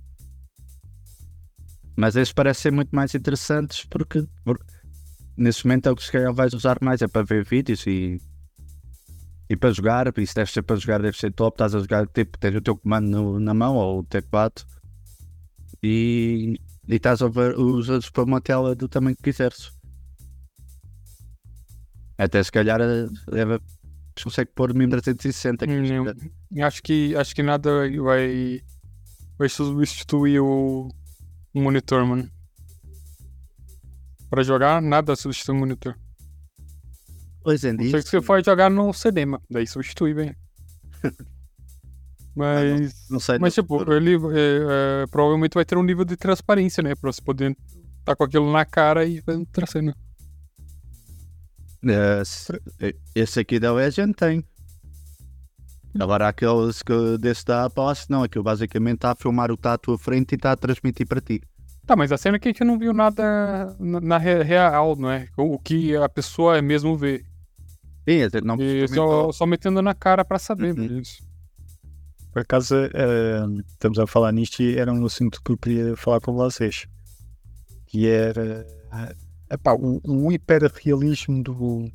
Mas 1.97 2.15
esses 2.15 2.31
parecem 2.31 2.71
muito 2.71 2.95
mais 2.95 3.15
interessantes 3.15 3.85
porque, 3.85 4.23
porque 4.45 4.78
nesse 5.39 5.65
momento 5.65 5.87
é 5.87 5.91
o 5.91 5.95
que 5.95 6.03
se 6.03 6.11
calhar 6.11 6.33
vais 6.33 6.53
usar 6.53 6.77
mais, 6.81 7.01
é 7.01 7.07
para 7.07 7.23
ver 7.23 7.43
vídeos 7.45 7.85
e 7.87 8.19
e 9.49 9.55
para 9.55 9.71
jogar, 9.71 10.13
isso 10.19 10.35
deve 10.35 10.51
ser 10.51 10.61
para 10.61 10.75
jogar, 10.75 11.01
deve 11.01 11.17
ser 11.17 11.33
top. 11.33 11.55
Estás 11.55 11.73
a 11.73 11.79
jogar, 11.79 12.07
tipo, 12.07 12.37
tens 12.37 12.55
o 12.55 12.61
teu 12.61 12.77
comando 12.77 13.09
no, 13.09 13.39
na 13.39 13.53
mão 13.53 13.75
ou 13.75 13.99
o 13.99 14.03
teclado 14.03 14.61
e, 15.81 16.59
e 16.87 16.95
estás 16.95 17.21
a 17.23 17.27
ver, 17.27 17.57
usas 17.57 18.09
para 18.11 18.23
uma 18.23 18.39
tela 18.39 18.75
do 18.75 18.87
tamanho 18.87 19.15
que 19.15 19.23
quiseres. 19.23 19.71
Até 22.15 22.43
se 22.43 22.51
calhar 22.51 22.79
deve, 23.31 23.59
consegue 24.23 24.51
pôr 24.53 24.71
1360. 24.71 25.65
Hum, 25.65 26.61
acho, 26.63 26.83
que, 26.83 27.15
acho 27.15 27.33
que 27.33 27.41
nada 27.41 27.89
vai, 28.03 28.61
vai 29.35 29.49
substituir 29.49 30.41
o 30.41 30.91
monitor, 31.55 32.05
mano. 32.05 32.29
Para 34.29 34.43
jogar, 34.43 34.81
nada 34.81 35.15
substitui 35.15 35.55
o 35.55 35.57
monitor. 35.57 35.95
Pois 37.43 37.63
é, 37.63 37.73
Não 37.73 37.83
sei 37.83 38.03
que 38.03 38.09
você 38.09 38.21
pode 38.21 38.45
jogar 38.45 38.69
no 38.69 38.93
cinema, 38.93 39.41
daí 39.49 39.65
substitui 39.65 40.13
bem. 40.13 40.35
Mas. 42.35 43.09
Não, 43.09 43.19
sei. 43.19 43.39
Mas, 43.39 43.53
tipo, 43.53 43.91
ele 43.91 44.15
é, 44.15 45.03
é, 45.03 45.07
provavelmente 45.07 45.55
vai 45.55 45.65
ter 45.65 45.77
um 45.77 45.83
nível 45.83 46.05
de 46.05 46.15
transparência, 46.15 46.81
né? 46.81 46.95
Pra 46.95 47.11
você 47.11 47.21
poder 47.21 47.51
estar 47.51 48.05
tá 48.05 48.15
com 48.15 48.23
aquilo 48.23 48.51
na 48.51 48.63
cara 48.65 49.05
e 49.05 49.21
cena. 49.67 49.95
É, 51.85 52.21
esse 53.15 53.39
aqui 53.39 53.59
da 53.59 53.73
Legend 53.73 54.13
tem. 54.13 54.45
Agora 55.99 56.27
aqueles 56.27 56.83
que 56.83 57.17
desse 57.17 57.43
da 57.45 57.65
Apple, 57.65 57.83
não, 58.09 58.23
aquilo 58.23 58.43
basicamente 58.43 58.95
está 58.95 59.11
a 59.11 59.15
filmar 59.15 59.51
o 59.51 59.55
que 59.55 59.61
está 59.61 59.73
à 59.73 59.77
tua 59.77 59.97
frente 59.97 60.33
e 60.33 60.35
está 60.35 60.51
a 60.51 60.57
transmitir 60.57 61.07
para 61.07 61.19
ti. 61.19 61.41
Tá, 61.89 61.95
mas 61.95 62.11
a 62.11 62.19
cena 62.19 62.35
é 62.35 62.39
que 62.39 62.47
a 62.47 62.51
gente 62.51 62.63
não 62.63 62.77
viu 62.77 62.93
nada 62.93 63.75
na, 63.79 63.99
na 63.99 64.17
real, 64.19 64.95
não 64.95 65.09
é? 65.09 65.27
O, 65.35 65.55
o, 65.55 65.57
que 65.57 65.95
a 65.95 66.07
pessoa 66.07 66.61
mesmo 66.61 66.95
vê. 66.95 67.25
Sim, 68.07 68.19
não 68.43 68.61
e 68.61 68.87
só, 68.87 69.31
só, 69.31 69.43
metendo 69.47 69.81
na 69.81 69.95
cara 69.95 70.23
para 70.23 70.37
saber 70.37 70.77
uhum. 70.77 70.99
isso. 70.99 71.27
Por 72.31 72.43
acaso, 72.43 72.75
uh, 72.75 73.59
estamos 73.69 73.97
a 73.97 74.05
falar 74.05 74.31
nisto 74.31 74.61
e 74.61 74.77
era 74.77 74.93
um 74.93 75.03
assunto 75.03 75.41
que 75.43 75.51
eu 75.51 75.57
queria 75.57 75.97
falar 75.97 76.21
com 76.21 76.31
vocês. 76.31 76.85
Que 77.87 78.07
era 78.07 78.67
uh, 78.93 79.51
epá, 79.51 79.73
o, 79.73 79.99
o 80.05 80.31
hiperrealismo 80.31 81.41
do, 81.41 81.91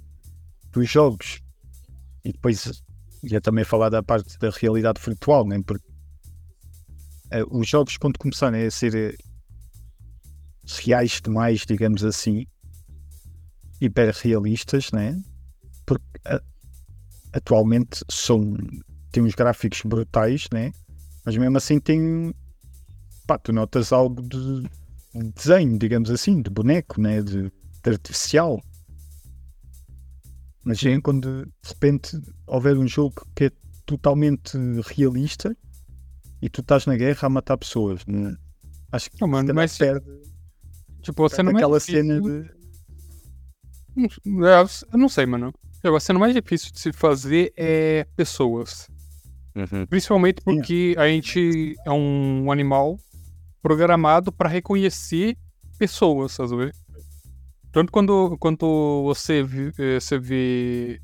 dos 0.73 0.91
jogos. 0.91 1.41
E 2.25 2.33
depois 2.33 2.83
ia 3.23 3.41
também 3.41 3.63
falar 3.63 3.91
da 3.91 4.03
parte 4.03 4.37
da 4.41 4.51
realidade 4.51 5.01
virtual, 5.01 5.47
né? 5.47 5.61
porque 5.65 5.87
uh, 7.33 7.57
os 7.57 7.69
jogos, 7.69 7.97
quando 7.97 8.19
começarem 8.19 8.67
a 8.67 8.71
ser 8.73 9.17
reais 10.73 11.21
demais, 11.23 11.65
digamos 11.67 12.05
assim, 12.05 12.47
hiperrealistas, 13.81 14.91
né? 14.93 15.21
porque 15.85 16.05
a, 16.25 16.41
atualmente 17.33 18.05
são, 18.11 18.57
têm 19.13 19.23
uns 19.23 19.35
gráficos 19.35 19.83
brutais, 19.85 20.47
né? 20.53 20.73
mas 21.25 21.37
mesmo 21.37 21.57
assim 21.57 21.79
tem 21.79 22.35
pá, 23.27 23.39
tu 23.39 23.53
notas 23.53 23.93
algo 23.93 24.23
de 24.23 24.69
desenho, 25.35 25.79
digamos 25.79 26.11
assim, 26.11 26.41
de 26.41 26.51
boneco, 26.51 27.01
né? 27.01 27.23
de, 27.23 27.51
de 27.51 27.91
artificial. 27.91 28.63
Mas 30.65 30.83
é 30.85 30.99
quando 31.01 31.45
de 31.45 31.69
repente 31.69 32.19
houver 32.47 32.77
um 32.79 32.89
jogo 32.89 33.27
que 33.35 33.45
é 33.45 33.51
totalmente 33.85 34.57
realista 34.87 35.55
e 36.41 36.49
tu 36.49 36.63
estás 36.63 36.87
na 36.87 36.97
guerra 36.97 37.27
a 37.27 37.31
matar 37.31 37.59
pessoas, 37.59 38.05
né? 38.07 38.35
acho 38.91 39.11
que 39.11 39.21
não, 39.21 39.29
mano, 39.29 39.53
mas 39.55 39.77
perde, 39.77 40.07
tipo, 41.13 41.23
você 41.23 41.37
perde 41.37 41.53
não 41.53 41.59
aquela 41.59 41.81
cena 41.81 42.21
de. 42.21 42.51
Eu 44.93 44.99
não 44.99 45.09
sei, 45.09 45.27
mano. 45.27 45.53
A 45.83 46.01
cena 46.01 46.19
mais 46.19 46.35
difícil 46.35 46.73
de 46.73 46.81
se 46.81 46.93
fazer 46.93 47.53
é 47.57 48.07
pessoas. 48.17 48.89
Uhum. 49.55 49.87
Principalmente 49.87 50.41
porque 50.43 50.95
a 50.99 51.07
gente 51.07 51.77
é 51.85 51.91
um 51.91 52.51
animal 52.51 52.99
programado 53.63 54.33
para 54.33 54.49
reconhecer 54.49 55.37
pessoas, 55.79 56.33
sabe? 56.33 56.73
Tanto 57.71 57.91
quando, 57.91 58.37
quando 58.39 59.03
você, 59.05 59.43
vê, 59.43 59.73
eh, 59.79 60.01
você 60.01 60.19
vê. 60.19 61.01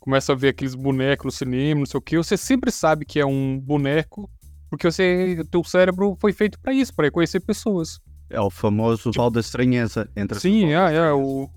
Começa 0.00 0.32
a 0.32 0.36
ver 0.36 0.48
aqueles 0.48 0.74
bonecos 0.74 1.24
no 1.24 1.30
cinema, 1.30 1.80
não 1.80 1.86
sei 1.86 1.98
o 1.98 2.00
que, 2.00 2.16
você 2.16 2.36
sempre 2.36 2.72
sabe 2.72 3.04
que 3.04 3.20
é 3.20 3.26
um 3.26 3.56
boneco, 3.60 4.28
porque 4.68 4.90
você, 4.90 5.44
teu 5.48 5.62
cérebro 5.62 6.16
foi 6.20 6.32
feito 6.32 6.58
para 6.58 6.72
isso, 6.72 6.92
para 6.92 7.04
reconhecer 7.04 7.38
pessoas. 7.38 8.00
É 8.32 8.40
o 8.40 8.50
famoso 8.50 9.10
tipo, 9.10 9.30
da 9.30 9.40
estranheza 9.40 10.08
entre 10.16 10.40
Sim, 10.40 10.66
é, 10.72 10.94
é, 10.94 11.12
o 11.12 11.48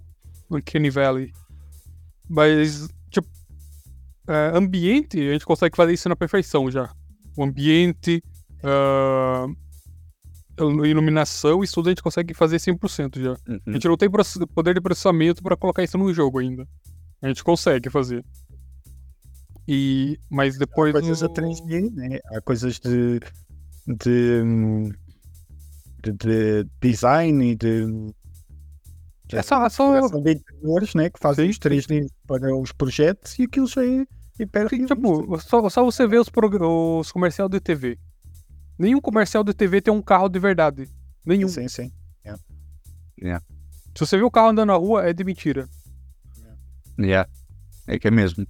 Kenny 0.65 0.89
Valley. 0.89 1.31
Mas, 2.29 2.87
tipo, 3.09 3.27
é, 4.27 4.51
ambiente, 4.57 5.19
a 5.19 5.33
gente 5.33 5.45
consegue 5.45 5.75
fazer 5.75 5.93
isso 5.93 6.09
na 6.09 6.15
perfeição 6.15 6.69
já. 6.69 6.91
O 7.37 7.43
ambiente, 7.43 8.21
ah, 8.63 9.45
iluminação, 10.85 11.63
isso 11.63 11.73
tudo 11.75 11.87
a 11.87 11.91
gente 11.91 12.01
consegue 12.03 12.33
fazer 12.33 12.57
100% 12.59 13.21
já. 13.21 13.33
A 13.33 13.35
Uhum. 13.51 13.73
gente 13.73 13.87
não 13.87 13.97
tem 13.97 14.09
poder 14.53 14.73
de 14.73 14.81
processamento 14.81 15.41
para 15.43 15.57
colocar 15.57 15.83
isso 15.83 15.97
no 15.97 16.13
jogo 16.13 16.39
ainda. 16.39 16.67
A 17.21 17.27
gente 17.27 17.43
consegue 17.43 17.89
fazer. 17.89 18.23
E, 19.67 20.17
mas 20.29 20.57
depois. 20.57 20.93
Há 20.95 20.99
coisas 20.99 21.23
a 21.23 21.27
no- 21.27 21.33
3D, 21.33 21.89
né? 21.91 22.19
Há 22.33 22.41
coisas 22.41 22.79
de, 22.79 23.19
de, 23.87 24.41
hum, 24.43 24.91
de, 26.11 26.63
de 26.63 26.69
design 26.81 27.51
e 27.51 27.55
de. 27.55 27.85
É 29.31 29.41
só, 29.41 29.65
é 29.65 29.69
só 29.69 30.07
de 30.19 30.31
interiores, 30.33 30.93
né? 30.93 31.09
Que 31.09 31.19
fazem 31.19 31.49
os 31.49 31.57
3D 31.57 32.07
para 32.27 32.55
os 32.55 32.71
projetos 32.71 33.37
e 33.39 33.43
aquilo 33.43 33.65
já 33.67 33.83
é 33.83 34.05
hiper 34.39 34.67
Tipo, 34.69 35.39
só, 35.39 35.67
só 35.69 35.83
você 35.83 36.05
ver 36.07 36.19
os, 36.19 36.29
prog- 36.29 36.61
os 36.61 37.11
comerciais 37.11 37.49
de 37.49 37.59
TV. 37.59 37.97
Nenhum 38.77 39.01
comercial 39.01 39.43
de 39.43 39.53
TV 39.53 39.81
tem 39.81 39.93
um 39.93 40.01
carro 40.01 40.29
de 40.29 40.37
verdade. 40.39 40.87
Nenhum. 41.25 41.47
Sim, 41.47 41.67
sim. 41.67 41.91
Se 43.97 43.99
você 44.05 44.17
vê 44.17 44.23
o 44.23 44.29
carro 44.31 44.49
andando 44.49 44.67
na 44.67 44.75
rua, 44.75 45.07
é 45.07 45.13
de 45.13 45.23
mentira. 45.23 45.67
Yeah. 46.99 47.29
É 47.87 47.97
que 47.97 48.07
é 48.07 48.11
mesmo. 48.11 48.45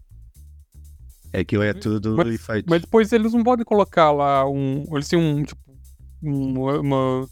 Aquilo 1.32 1.64
é 1.64 1.74
tudo 1.74 2.16
Mas- 2.18 2.34
efeito. 2.34 2.66
Mas 2.70 2.82
depois 2.82 3.12
eles 3.14 3.32
não 3.34 3.44
podem 3.44 3.64
colocar 3.66 4.12
lá 4.12 4.50
um. 4.50 4.84
Eles 4.92 5.08
têm 5.08 5.20
um, 5.20 5.44
tipo. 5.44 5.62
um- 6.24 6.80
uma. 6.80 7.28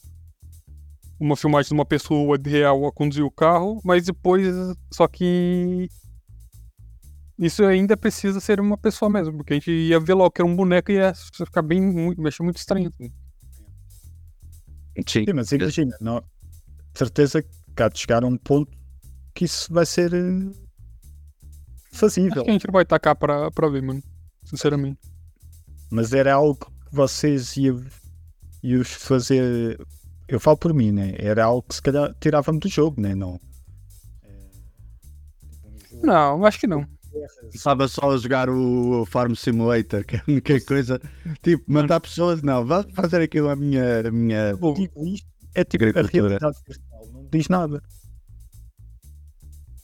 Uma 1.23 1.37
filmagem 1.37 1.69
de 1.69 1.73
uma 1.73 1.85
pessoa 1.85 2.37
de 2.37 2.49
real 2.49 2.85
a 2.85 2.91
conduzir 2.91 3.23
o 3.23 3.31
carro, 3.31 3.79
mas 3.81 4.05
depois. 4.05 4.45
Só 4.91 5.07
que. 5.07 5.87
Isso 7.39 7.63
ainda 7.63 7.95
precisa 7.95 8.41
ser 8.41 8.59
uma 8.59 8.77
pessoa 8.77 9.09
mesmo, 9.09 9.37
porque 9.37 9.53
a 9.53 9.55
gente 9.55 9.71
ia 9.71 9.99
ver 10.01 10.15
logo 10.15 10.31
que 10.31 10.41
era 10.41 10.49
um 10.49 10.55
boneco 10.55 10.91
e 10.91 10.95
ia 10.95 11.13
ficar 11.13 11.61
bem. 11.61 11.81
Muito, 11.81 12.27
achar 12.27 12.43
muito 12.43 12.57
estranho. 12.57 12.89
assim. 12.89 13.07
Sim. 15.07 15.25
Sim, 15.25 15.33
mas 15.33 15.51
imagina, 15.53 15.95
não, 16.01 16.21
certeza 16.93 17.41
que 17.41 17.81
há 17.83 17.87
de 17.87 17.99
chegar 17.99 18.23
a 18.23 18.27
um 18.27 18.37
ponto 18.37 18.71
que 19.33 19.45
isso 19.45 19.73
vai 19.73 19.85
ser 19.85 20.13
eh, 20.13 20.51
fazível. 21.91 22.33
Acho 22.33 22.43
que 22.43 22.49
a 22.49 22.53
gente 22.53 22.67
não 22.67 22.73
vai 22.73 22.85
tacar 22.85 23.15
pra 23.15 23.69
ver, 23.69 23.81
mano. 23.81 24.03
Sinceramente. 24.43 24.99
Mas 25.89 26.11
era 26.11 26.33
algo 26.33 26.55
que 26.55 26.67
vocês 26.91 27.55
iam, 27.55 27.81
iam 28.61 28.83
fazer. 28.83 29.79
Eu 30.27 30.39
falo 30.39 30.57
por 30.57 30.73
mim, 30.73 30.91
né? 30.91 31.13
Era 31.17 31.45
algo 31.45 31.63
que 31.67 31.75
se 31.75 31.81
calhar 31.81 32.13
tirava-me 32.19 32.59
do 32.59 32.67
jogo, 32.69 32.99
né? 33.01 33.13
Não. 33.13 33.39
Não, 36.01 36.45
acho 36.45 36.59
que 36.59 36.67
não. 36.67 36.85
Estava 37.53 37.87
só 37.87 38.11
a 38.11 38.17
jogar 38.17 38.49
o 38.49 39.05
Farm 39.05 39.35
Simulator, 39.35 40.03
que 40.03 40.15
é 40.15 40.19
a 40.19 40.23
única 40.27 40.59
coisa. 40.61 40.99
Tipo, 41.41 41.63
matar 41.71 41.99
pessoas, 41.99 42.41
não. 42.41 42.65
Vá 42.65 42.83
fazer 42.93 43.21
aquilo 43.21 43.49
a 43.49 43.55
minha. 43.55 44.07
A 44.07 44.11
minha... 44.11 44.55
Bom, 44.57 44.73
Digo 44.73 45.05
isto, 45.05 45.27
é 45.53 45.63
tipo 45.63 45.83
a 45.85 45.89
Agricultura. 45.89 46.27
realidade 46.39 46.57
virtual, 46.67 47.07
não 47.13 47.27
diz 47.31 47.47
nada. 47.47 47.81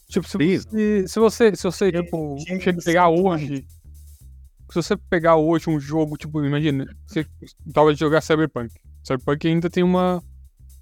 Tipo, 0.08 0.26
se 0.28 0.36
você, 0.36 1.06
se 1.08 1.20
você, 1.20 1.56
se 1.56 1.62
você 1.62 1.84
Eu- 1.94 2.02
tipo, 2.04 2.36
chega 2.40 2.70
a 2.80 2.82
pegar 2.84 3.08
hoje. 3.08 3.64
Se 4.70 4.74
você 4.74 4.96
pegar 4.96 5.36
hoje 5.36 5.70
um 5.70 5.78
jogo, 5.80 6.16
tipo, 6.16 6.44
imagina, 6.44 6.84
você 7.06 7.24
talvez 7.72 7.96
jogar 7.98 8.20
Cyberpunk. 8.20 8.72
Cyberpunk 9.04 9.46
ainda 9.46 9.70
tem 9.70 9.84
uma. 9.84 10.22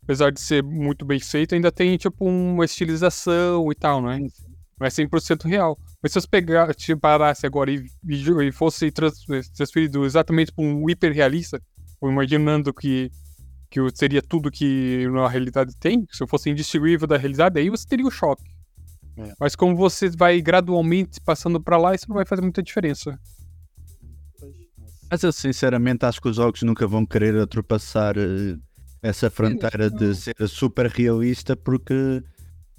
Apesar 0.09 0.33
de 0.33 0.41
ser 0.41 0.63
muito 0.63 1.05
bem 1.05 1.21
feito, 1.21 1.55
ainda 1.55 1.71
tem, 1.71 1.95
tipo, 1.99 2.25
uma 2.25 2.65
estilização 2.65 3.71
e 3.71 3.75
tal, 3.75 4.01
não 4.01 4.11
é? 4.11 4.19
Não 4.19 4.87
é 4.87 4.89
100% 4.89 5.47
real. 5.47 5.79
Mas 6.03 6.13
se 6.13 6.21
você 6.23 6.27
pegar, 6.27 6.75
te 6.75 6.97
parasse 6.97 7.45
agora 7.45 7.71
e, 7.71 7.85
e 8.09 8.49
e 8.49 8.51
fosse 8.51 8.91
trans- 8.91 9.23
transferido 9.55 10.07
exatamente 10.07 10.51
para 10.51 10.65
um 10.65 10.89
hiperrealista, 10.89 11.61
ou 12.01 12.11
imaginando 12.11 12.73
que, 12.73 13.11
que 13.69 13.81
seria 13.95 14.23
tudo 14.23 14.51
que 14.51 15.07
na 15.11 15.29
realidade 15.29 15.77
tem, 15.77 16.07
se 16.11 16.27
fosse 16.27 16.49
indistinguível 16.49 17.07
da 17.07 17.19
realidade, 17.19 17.61
aí 17.61 17.69
você 17.69 17.87
teria 17.87 18.07
o 18.07 18.11
choque. 18.11 18.45
É. 19.15 19.35
Mas 19.39 19.55
como 19.55 19.77
você 19.77 20.09
vai 20.09 20.41
gradualmente 20.41 21.21
passando 21.21 21.61
para 21.61 21.77
lá, 21.77 21.95
isso 21.95 22.09
não 22.09 22.15
vai 22.17 22.25
fazer 22.25 22.41
muita 22.41 22.63
diferença. 22.63 23.21
Mas 25.11 25.23
eu 25.23 25.33
sinceramente 25.33 26.07
acho 26.07 26.19
que 26.19 26.29
os 26.29 26.37
jogos 26.37 26.63
nunca 26.63 26.87
vão 26.87 27.05
querer 27.05 27.35
ultrapassar 27.35 28.17
eh, 28.17 28.57
essa 29.03 29.31
fronteira 29.31 29.91
de 29.91 30.15
ser 30.15 30.35
super 30.49 30.87
realista 30.87 31.57
porque 31.57 32.23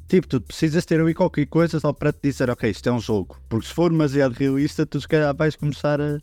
tipo, 0.07 0.27
tu 0.27 0.41
precisas 0.41 0.85
ter 0.85 0.99
ali 0.99 1.13
qualquer 1.13 1.45
coisa 1.45 1.79
só 1.79 1.93
para 1.93 2.11
te 2.11 2.19
dizer 2.23 2.49
ok, 2.49 2.69
isto 2.69 2.87
é 2.89 2.91
um 2.91 2.99
jogo. 2.99 3.37
Porque 3.47 3.67
se 3.67 3.73
for 3.73 3.91
demasiado 3.91 4.33
realista, 4.33 4.85
tu 4.85 4.99
se 4.99 5.07
calhar 5.07 5.35
vais 5.35 5.55
começar 5.55 6.01
a. 6.01 6.17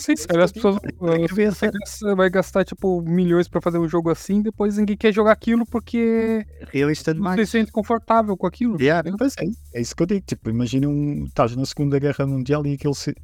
Sim, 0.00 0.16
se 0.16 0.26
calhar 0.26 0.42
as 0.44 0.50
pessoas 0.50 0.74
Na 1.00 1.28
cabeça. 1.28 1.70
vai 2.16 2.28
gastar- 2.28 2.64
tipo 2.64 3.00
milhões 3.00 3.46
para 3.46 3.60
fazer 3.60 3.78
um 3.78 3.88
jogo 3.88 4.10
assim, 4.10 4.42
depois 4.42 4.76
ninguém 4.76 4.96
quer 4.96 5.14
jogar 5.14 5.30
aquilo 5.30 5.64
porque 5.64 6.44
Realista 6.72 7.14
não 7.14 7.22
se 7.22 7.30
demais. 7.30 7.48
sente 7.48 7.70
confortável 7.70 8.36
com 8.36 8.44
aquilo. 8.48 8.76
Yeah. 8.80 9.08
Pois 9.16 9.34
é, 9.38 9.44
é 9.74 9.80
isso 9.80 9.94
que 9.94 10.02
eu 10.02 10.06
digo. 10.08 10.26
Tipo, 10.26 10.50
imagina 10.50 10.88
um, 10.88 11.26
estás 11.26 11.54
na 11.54 11.64
Segunda 11.64 11.96
Guerra 12.00 12.26
Mundial 12.26 12.66
e 12.66 12.72
aquele 12.72 12.94
ser, 12.94 13.14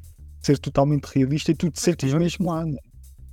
ser 0.41 0.57
totalmente 0.59 1.07
realista 1.07 1.51
e 1.51 1.57
tu 1.57 1.69
te 1.71 1.81
sentes 1.81 2.15
mesmo 2.15 2.49
lá. 2.49 2.65
Né? 2.65 2.77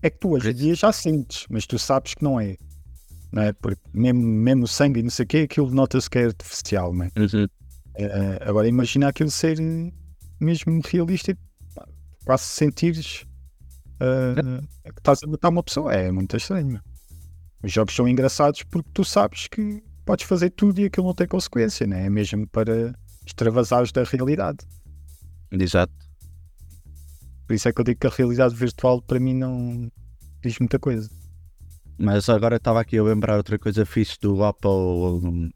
É 0.02 0.10
que 0.10 0.18
tu 0.18 0.32
hoje 0.32 0.50
em 0.50 0.56
dia 0.56 0.74
já 0.74 0.92
sentes, 0.92 1.46
mas 1.48 1.68
tu 1.68 1.78
sabes 1.78 2.16
que 2.16 2.24
não 2.24 2.40
é. 2.40 2.56
Não 3.32 3.44
é? 3.44 3.54
Porque 3.54 3.82
mesmo, 3.94 4.22
mesmo 4.22 4.68
sangue 4.68 5.00
e 5.00 5.04
não 5.04 5.10
sei 5.10 5.24
o 5.24 5.28
quê, 5.28 5.38
aquilo 5.40 5.72
nota-se 5.72 6.10
que 6.10 6.20
é 6.20 6.26
artificial. 6.26 6.94
Não 6.94 7.06
é? 7.06 7.12
Uhum. 7.18 7.48
Eh, 7.96 8.40
agora 8.42 8.68
imagina 8.68 9.08
aquilo 9.08 9.32
ser 9.32 9.60
eh, 9.60 9.92
mesmo 10.40 10.82
realista 10.86 11.32
e 11.32 11.36
pá, 11.74 11.88
quase 12.26 12.44
sentires 12.44 13.26
eh, 14.00 14.62
que 14.84 15.00
estás 15.00 15.24
a 15.24 15.28
matar 15.28 15.50
uma 15.50 15.64
pessoa. 15.64 15.94
É 15.94 16.12
muito 16.12 16.36
estranho. 16.36 16.82
Os 17.64 17.72
jogos 17.72 17.96
são 17.96 18.08
engraçados 18.08 18.64
porque 18.64 18.90
tu 18.94 19.04
sabes 19.04 19.48
que 19.48 19.84
podes 20.06 20.26
fazer 20.26 20.50
tudo 20.50 20.80
e 20.82 20.86
aquilo 20.86 21.08
não 21.08 21.14
tem 21.14 21.28
consequência, 21.28 21.86
né? 21.86 22.08
é 22.08 22.10
mesmo 22.10 22.48
para 22.48 22.94
extravasares 23.26 23.92
da 23.92 24.04
realidade. 24.04 24.60
Exato. 25.52 25.94
Por 27.46 27.54
isso 27.54 27.68
é 27.68 27.74
que 27.74 27.82
eu 27.82 27.86
digo 27.86 28.00
que 28.00 28.08
a 28.08 28.10
realidade 28.10 28.56
virtual 28.56 29.02
para 29.02 29.20
mim 29.20 29.36
não 29.36 29.92
diz 30.42 30.58
muita 30.60 30.80
coisa. 30.80 31.10
Mas 32.02 32.28
agora 32.30 32.56
estava 32.56 32.82
aqui 32.82 32.98
a 32.98 33.04
lembrar 33.04 33.38
outra 33.38 33.60
coisa 33.60 33.86
fixe 33.86 34.18
do 34.20 34.44
Apple. 34.44 34.70
um, 34.70 35.52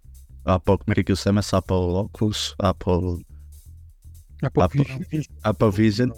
Apple, 0.45 0.77
como 0.77 0.93
é 0.95 1.03
que 1.03 1.15
se 1.15 1.23
chama? 1.23 1.41
Apple 1.41 1.75
Oculus? 1.75 2.55
Apple, 2.60 3.25
pouco 4.53 4.62
Apple, 4.62 5.05
vídeo. 5.10 5.31
Apple 5.43 5.71
Vision. 5.71 6.12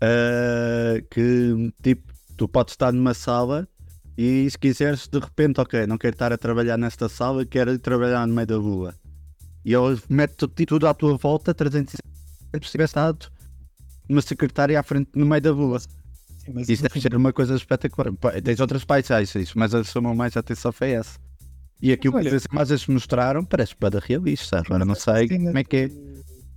Eh, 0.00 1.04
que 1.10 1.72
tipo, 1.82 2.12
tu 2.36 2.48
podes 2.48 2.72
estar 2.72 2.90
numa 2.92 3.12
sala 3.12 3.68
e 4.16 4.50
se 4.50 4.58
quiseres 4.58 5.06
de 5.06 5.18
repente, 5.18 5.60
ok, 5.60 5.86
não 5.86 5.98
quero 5.98 6.14
estar 6.14 6.32
a 6.32 6.38
trabalhar 6.38 6.78
nesta 6.78 7.08
sala, 7.08 7.44
quero 7.44 7.78
trabalhar 7.78 8.26
no 8.26 8.34
meio 8.34 8.46
da 8.46 8.56
rua. 8.56 8.94
E 9.62 9.74
ele 9.74 10.00
mete 10.08 10.36
tudo, 10.36 10.66
tudo 10.66 10.86
à 10.86 10.94
tua 10.94 11.18
volta, 11.18 11.52
360, 11.52 12.02
se 12.62 12.70
tivesse 12.70 12.90
estado 12.90 13.30
uma 14.08 14.22
secretária 14.22 14.80
à 14.80 14.82
frente 14.82 15.10
no 15.14 15.26
meio 15.26 15.42
da 15.42 15.50
rua. 15.50 15.78
Mas 16.54 16.68
Isso 16.68 16.82
deve 16.82 17.00
ser 17.00 17.14
uma 17.14 17.32
coisa 17.32 17.54
espetacular. 17.54 18.12
Tens 18.42 18.60
outras 18.60 18.84
paisagens, 18.84 19.54
mas 19.54 19.74
a 19.74 19.82
chamam 19.84 20.14
mais 20.14 20.36
a 20.36 20.40
atenção 20.40 20.72
foi 20.72 20.90
essa. 20.92 21.18
E 21.82 21.92
aqui 21.92 22.08
o 22.08 22.14
Olha- 22.14 22.28
que 22.30 22.36
as 22.36 22.44
imagens 22.44 22.86
mostraram 22.86 23.44
parece 23.44 23.74
para 23.74 23.98
realista. 24.00 24.58
Agora 24.58 24.84
não 24.84 24.94
sei 24.94 25.28
como 25.28 25.56
é 25.58 25.64
que 25.64 25.76
é. 25.76 25.90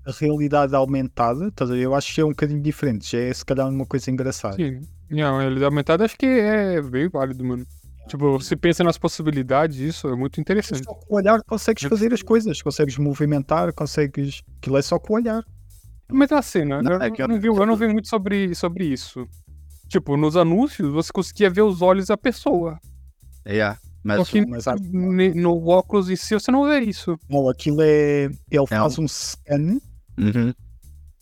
A 0.06 0.12
realidade 0.12 0.75
aumentada, 0.75 1.49
eu 1.79 1.95
acho 1.95 2.13
que 2.13 2.19
é 2.19 2.25
um 2.25 2.29
bocadinho 2.29 2.62
diferente. 2.62 3.10
Já 3.10 3.19
é 3.19 3.34
se 3.34 3.45
calhar 3.45 3.69
uma 3.69 3.86
coisa 3.86 4.12
engraçada. 4.12 4.58
Sim. 4.58 4.82
Não, 5.10 5.38
a 5.38 5.39
realidade 5.41 5.65
aumentada 5.65 6.03
acho 6.03 6.17
que 6.17 6.25
é 6.25 6.82
bem 6.82 7.08
válido, 7.08 7.43
mano. 7.45 7.65
Tipo, 8.10 8.38
você 8.38 8.53
pensa 8.58 8.84
nas 8.84 8.97
possibilidades, 8.97 9.77
isso 9.77 10.10
é 10.10 10.15
muito 10.17 10.41
interessante. 10.41 10.84
Só 10.84 10.93
com 10.93 11.13
o 11.13 11.17
olhar 11.17 11.41
consegues 11.43 11.84
fazer 11.84 12.13
as 12.13 12.21
coisas, 12.21 12.62
consegues 12.62 12.97
movimentar, 12.97 13.71
consegues. 13.73 14.41
Aquilo 14.58 14.75
é 14.77 14.82
só 14.82 14.99
com 14.99 15.13
o 15.13 15.15
olhar. 15.15 15.41
Mas 16.12 16.29
a 16.34 16.41
cena, 16.41 16.82
Não, 16.82 16.91
eu, 16.91 17.01
é 17.01 17.08
eu 17.08 17.15
eu- 17.19 17.27
não 17.29 17.39
vi, 17.39 17.47
eu 17.47 17.65
não 17.65 17.75
vi 17.77 17.88
muito 17.88 18.10
sobre, 18.10 18.53
sobre 18.56 18.86
isso. 18.86 19.25
Tipo, 19.93 20.17
nos 20.17 20.36
anúncios 20.36 20.91
você 20.91 21.12
conseguia 21.13 21.51
ver 21.51 21.62
os 21.62 21.82
olhos 21.84 22.08
da 22.08 22.17
pessoa. 22.17 22.79
Yeah, 23.47 23.77
mas 24.03 24.17
Só 24.17 24.25
que 24.25 24.43
mas 24.43 24.65
no 25.36 25.67
óculos 25.67 26.10
em 26.10 26.15
si 26.15 26.34
você 26.34 26.49
não 26.51 26.63
vê 26.67 26.79
isso. 26.79 27.15
Não, 27.29 27.47
aquilo 27.47 27.79
é. 27.82 28.23
Ele 28.49 28.67
faz 28.67 28.97
um 28.97 29.08
scan, 29.08 29.77
Uhum. 30.17 30.51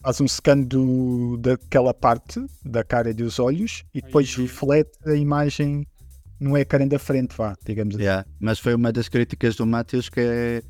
faz 0.01 0.21
um 0.21 0.25
scan 0.27 0.61
do, 0.61 1.35
daquela 1.37 1.93
parte 1.93 2.39
da 2.63 2.81
cara 2.81 3.09
e 3.09 3.13
dos 3.13 3.39
olhos 3.39 3.83
e 3.93 4.01
depois 4.01 4.33
Aí- 4.37 4.43
reflete 4.43 4.97
a 5.05 5.15
imagem 5.15 5.85
no 6.39 6.57
ecrã 6.57 6.87
da 6.87 6.97
frente, 6.97 7.35
vá, 7.35 7.55
digamos 7.65 7.95
assim. 7.95 8.03
Yeah, 8.05 8.25
Mas 8.39 8.57
foi 8.57 8.73
uma 8.73 8.93
das 8.93 9.09
críticas 9.09 9.57
do 9.57 9.65
Matheus 9.65 10.07
que 10.07 10.21
é 10.21 10.63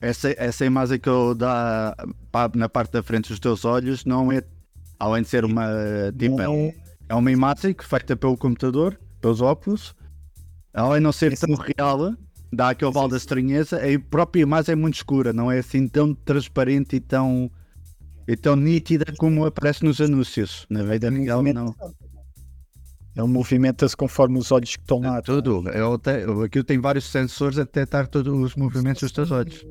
essa, 0.00 0.34
essa 0.36 0.64
imagem 0.66 0.98
que 0.98 1.08
ele 1.08 1.34
dá 1.36 1.94
pá, 2.32 2.50
na 2.56 2.68
parte 2.68 2.90
da 2.92 3.04
frente 3.04 3.28
dos 3.28 3.38
teus 3.38 3.64
olhos 3.64 4.04
não 4.04 4.32
é 4.32 4.42
além 4.98 5.22
de 5.22 5.28
ser 5.28 5.44
uma 5.44 5.68
tipo, 6.18 6.40
é, 6.40 6.48
um- 6.48 6.66
Não- 6.66 6.85
é 7.08 7.14
uma 7.14 7.30
imagem 7.30 7.74
feita 7.78 8.16
pelo 8.16 8.36
computador, 8.36 8.98
pelos 9.20 9.40
óculos, 9.40 9.94
além 10.72 10.98
de 10.98 11.04
não 11.04 11.12
ser 11.12 11.36
tão 11.38 11.54
real, 11.54 12.14
dá 12.52 12.70
aquele 12.70 12.92
balde 12.92 13.12
de 13.12 13.18
estranheza, 13.18 13.78
a 13.78 14.00
própria 14.10 14.42
imagem 14.42 14.72
é 14.72 14.76
muito 14.76 14.94
escura, 14.94 15.32
não 15.32 15.50
é 15.50 15.58
assim 15.58 15.88
tão 15.88 16.14
transparente 16.14 16.96
e 16.96 17.00
tão 17.00 17.50
e 18.28 18.36
tão 18.36 18.56
nítida 18.56 19.04
como 19.18 19.44
aparece 19.46 19.84
nos 19.84 20.00
anúncios. 20.00 20.66
Na 20.68 20.82
vida 20.82 21.08
real, 21.10 21.42
não. 21.42 21.74
Ele 23.16 23.28
movimenta-se 23.28 23.96
conforme 23.96 24.38
os 24.38 24.50
olhos 24.52 24.76
que 24.76 24.82
estão 24.82 25.00
lá. 25.00 25.18
É 25.18 25.22
tudo. 25.22 25.68
Eu 25.70 25.96
te, 25.96 26.10
aquilo 26.44 26.64
tem 26.64 26.78
vários 26.78 27.04
sensores 27.04 27.58
a 27.58 27.62
detectar 27.62 28.08
todos 28.08 28.32
os 28.32 28.54
movimentos 28.56 29.02
dos 29.02 29.12
teus 29.12 29.30
olhos. 29.30 29.64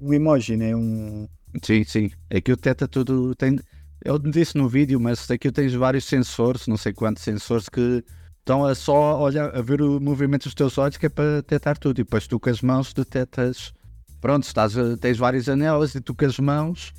Um 0.00 0.12
emoji, 0.14 0.56
né? 0.56 0.74
Um... 0.74 1.28
Sim, 1.62 1.84
sim. 1.84 2.10
Aquilo 2.30 2.56
detecta 2.56 2.88
tudo. 2.88 3.34
Tem, 3.34 3.58
eu 4.04 4.18
disse 4.18 4.56
no 4.56 4.68
vídeo, 4.68 5.00
mas 5.00 5.30
aqui 5.30 5.50
tens 5.50 5.74
vários 5.74 6.04
sensores, 6.04 6.66
não 6.66 6.76
sei 6.76 6.92
quantos 6.92 7.22
sensores, 7.22 7.68
que 7.68 8.04
estão 8.38 8.64
a 8.64 8.74
só 8.74 9.20
olhar, 9.20 9.54
a 9.54 9.60
ver 9.60 9.82
o 9.82 10.00
movimento 10.00 10.44
dos 10.44 10.54
teus 10.54 10.78
olhos, 10.78 10.96
que 10.96 11.06
é 11.06 11.08
para 11.08 11.36
detectar 11.36 11.76
tudo. 11.78 12.00
E 12.00 12.04
depois 12.04 12.26
tu 12.26 12.38
com 12.40 12.50
as 12.50 12.62
mãos 12.62 12.92
detectas. 12.92 13.72
Pronto, 14.20 14.44
estás, 14.44 14.74
tens 15.00 15.18
várias 15.18 15.44
janelas 15.44 15.94
e 15.94 16.00
tu 16.00 16.14
com 16.14 16.24
as 16.24 16.38
mãos 16.38 16.92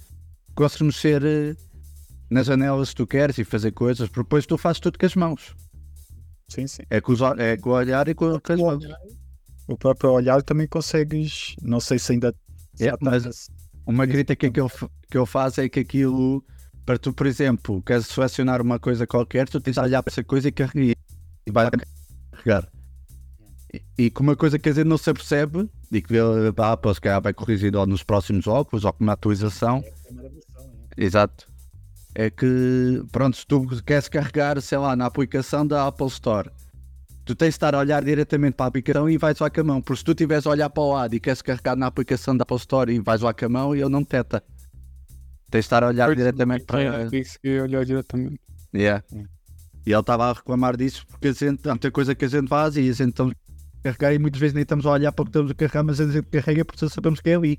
consegues 0.55 0.81
mexer 0.81 1.23
eh, 1.23 1.55
nas 2.29 2.47
janelas 2.47 2.89
se 2.89 2.95
tu 2.95 3.07
queres 3.07 3.38
e 3.38 3.43
fazer 3.43 3.71
coisas, 3.71 4.09
porque 4.09 4.23
depois 4.23 4.45
tu 4.45 4.57
fazes 4.57 4.79
tudo 4.79 4.99
com 4.99 5.05
as 5.05 5.15
mãos. 5.15 5.55
Sim, 6.49 6.67
sim. 6.67 6.83
É 6.89 6.99
com, 6.99 7.13
os, 7.13 7.21
é 7.38 7.57
com 7.57 7.69
o 7.69 7.73
olhar 7.73 8.07
e 8.07 8.13
com, 8.13 8.39
com 8.39 8.53
as 8.53 8.59
mãos. 8.59 8.83
O 9.67 9.77
próprio 9.77 10.12
olhar 10.12 10.41
também 10.41 10.67
consegues, 10.67 11.55
não 11.62 11.79
sei 11.79 11.99
se 11.99 12.12
ainda. 12.12 12.33
É, 12.79 12.91
mas 12.99 13.49
uma 13.85 14.05
crítica 14.07 14.49
que 14.49 14.59
eu, 14.59 14.69
que 15.09 15.17
eu 15.17 15.25
faço 15.25 15.62
é 15.62 15.69
que 15.69 15.79
aquilo, 15.79 16.43
para 16.89 16.97
tu, 16.97 17.13
por 17.13 17.28
exemplo, 17.28 17.84
queres 17.84 18.08
selecionar 18.08 18.63
uma 18.63 18.80
coisa 18.80 19.06
qualquer, 19.06 19.47
tu 19.47 19.62
tens 19.62 19.75
de 19.75 19.80
olhar 19.80 20.02
para 20.02 20.12
essa 20.12 20.23
coisa 20.23 20.47
e 20.47 20.52
carregar. 20.52 20.95
E 21.45 21.52
vai 21.52 21.69
carregar. 22.32 22.67
E, 23.71 23.84
e 23.95 24.10
com 24.10 24.23
uma 24.23 24.36
coisa 24.36 24.58
que 24.58 24.69
a 24.69 24.71
gente 24.73 24.88
não 24.88 24.97
se 24.97 25.08
apercebe, 25.08 25.69
e 25.91 26.02
que 26.02 26.15
a 26.17 26.71
Apple 26.71 26.95
se 26.95 26.99
calhar 26.99 27.21
vai 27.21 27.32
corrigir 27.32 27.71
nos 27.73 28.02
próximos 28.02 28.47
óculos 28.47 28.86
ou 28.86 28.91
com 28.91 29.04
uma 29.04 29.13
atualização. 29.13 29.84
Exato 30.97 31.47
é 32.15 32.32
que, 32.32 33.04
pronto, 33.12 33.38
se 33.38 33.45
tu 33.45 33.67
queres 33.84 34.10
carregar, 34.10 34.60
sei 34.60 34.80
lá, 34.80 34.95
na 34.95 35.06
aplicação 35.06 35.67
da 35.67 35.86
Apple 35.86 36.08
Store, 36.08 36.49
tu 37.23 37.36
tens 37.36 37.49
de 37.49 37.56
estar 37.58 37.75
a 37.75 37.78
olhar 37.78 38.04
diretamente 38.04 38.56
para 38.56 38.65
a 38.65 38.69
aplicação 38.69 39.08
e 39.08 39.15
vais 39.15 39.38
lá 39.38 39.47
com 39.47 39.62
a 39.62 39.63
mão. 39.63 39.80
Porque 39.80 39.99
se 39.99 40.06
tu 40.06 40.12
estiveres 40.13 40.47
a 40.47 40.49
olhar 40.49 40.71
para 40.71 40.82
o 40.82 40.93
lado 40.93 41.13
e 41.13 41.19
queres 41.19 41.43
carregar 41.43 41.75
na 41.75 41.86
aplicação 41.86 42.36
da 42.36 42.41
Apple 42.41 42.58
Store 42.58 42.91
e 42.91 42.99
vais 42.99 43.21
lá 43.21 43.32
com 43.32 43.45
a 43.45 43.49
mão, 43.49 43.75
ele 43.75 43.88
não 43.89 44.02
detecta. 44.02 44.43
Tens 45.49 45.62
de 45.62 45.65
estar 45.65 45.83
a 45.83 45.88
olhar 45.88 46.05
Pois, 46.05 46.17
diretamente 46.17 46.65
para. 46.65 46.81
É, 46.81 47.09
tem 47.09 47.23
que 47.23 47.59
olhar 47.59 47.83
diretamente. 47.83 48.39
Yeah. 48.73 49.03
E 49.85 49.91
ele 49.91 49.99
estava 49.99 50.29
a 50.29 50.33
reclamar 50.33 50.77
disso 50.77 51.05
porque 51.07 51.29
a 51.29 51.33
gente, 51.33 51.67
há 51.67 51.71
muita 51.71 51.89
coisa 51.89 52.13
que 52.13 52.25
a 52.25 52.27
gente 52.27 52.47
faz 52.47 52.75
e 52.77 52.81
a 52.81 52.93
gente 52.93 53.09
estamos 53.09 53.33
a 53.33 53.83
carregar 53.83 54.13
e 54.13 54.19
muitas 54.19 54.39
vezes 54.39 54.53
nem 54.53 54.62
estamos 54.62 54.85
a 54.85 54.91
olhar 54.91 55.12
para 55.12 55.23
o 55.23 55.25
que 55.25 55.29
estamos 55.31 55.51
a 55.51 55.55
carregar, 55.55 55.83
mas 55.83 55.99
a 55.99 56.12
gente 56.12 56.27
carrega 56.27 56.63
porque 56.63 56.88
sabemos 56.88 57.19
que 57.19 57.29
é 57.29 57.35
ali. 57.35 57.57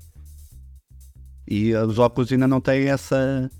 E 1.47 1.73
os 1.75 1.99
óculos 1.99 2.31
ainda 2.31 2.47
não 2.47 2.61
têm 2.61 2.87
essa, 2.87 3.51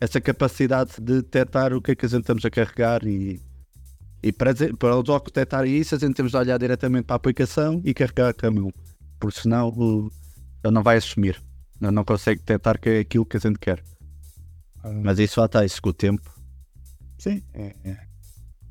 essa 0.00 0.20
capacidade 0.20 0.92
de 0.98 1.20
detectar 1.20 1.74
o 1.74 1.82
que 1.82 1.90
é 1.90 1.94
que 1.94 2.06
a 2.06 2.08
gente 2.08 2.22
estamos 2.22 2.44
a 2.46 2.50
carregar 2.50 3.04
e, 3.06 3.38
e 4.22 4.32
para, 4.32 4.54
para 4.78 4.96
os 4.96 5.08
óculos 5.10 5.32
detectar 5.34 5.66
isso, 5.66 5.94
a 5.94 5.98
gente 5.98 6.14
temos 6.14 6.32
de 6.32 6.38
olhar 6.38 6.58
diretamente 6.58 7.04
para 7.04 7.16
a 7.16 7.18
aplicação 7.18 7.82
e 7.84 7.92
carregar 7.92 8.34
a 8.42 8.50
mão, 8.50 8.72
porque 9.20 9.40
senão 9.40 9.68
ele 10.64 10.72
não 10.72 10.82
vai 10.82 10.96
assumir, 10.96 11.38
ele 11.80 11.90
não 11.90 12.04
consegue 12.04 12.40
detectar 12.40 12.80
que 12.80 12.88
é 12.88 12.98
aquilo 13.00 13.26
que 13.26 13.36
a 13.36 13.40
gente 13.40 13.58
quer. 13.58 13.82
Ah, 14.82 14.90
Mas 14.92 15.18
isso 15.18 15.40
lá 15.40 15.46
está, 15.46 15.64
isso 15.64 15.80
com 15.82 15.90
o 15.90 15.92
tempo. 15.92 16.30
Sim, 17.18 17.42
é, 17.54 17.74
é, 17.84 17.96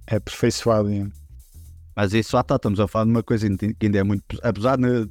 é 0.08 0.16
aperfeiçoado. 0.16 0.90
é. 0.92 1.08
Mas 1.96 2.14
isso 2.14 2.36
lá 2.36 2.42
está, 2.42 2.56
estamos 2.56 2.80
a 2.80 2.88
falar 2.88 3.06
de 3.06 3.12
uma 3.12 3.24
coisa 3.24 3.48
que 3.50 3.76
ainda 3.86 3.98
é 4.00 4.04
muito. 4.04 4.24
Apesar 4.44 4.78
de. 4.78 5.08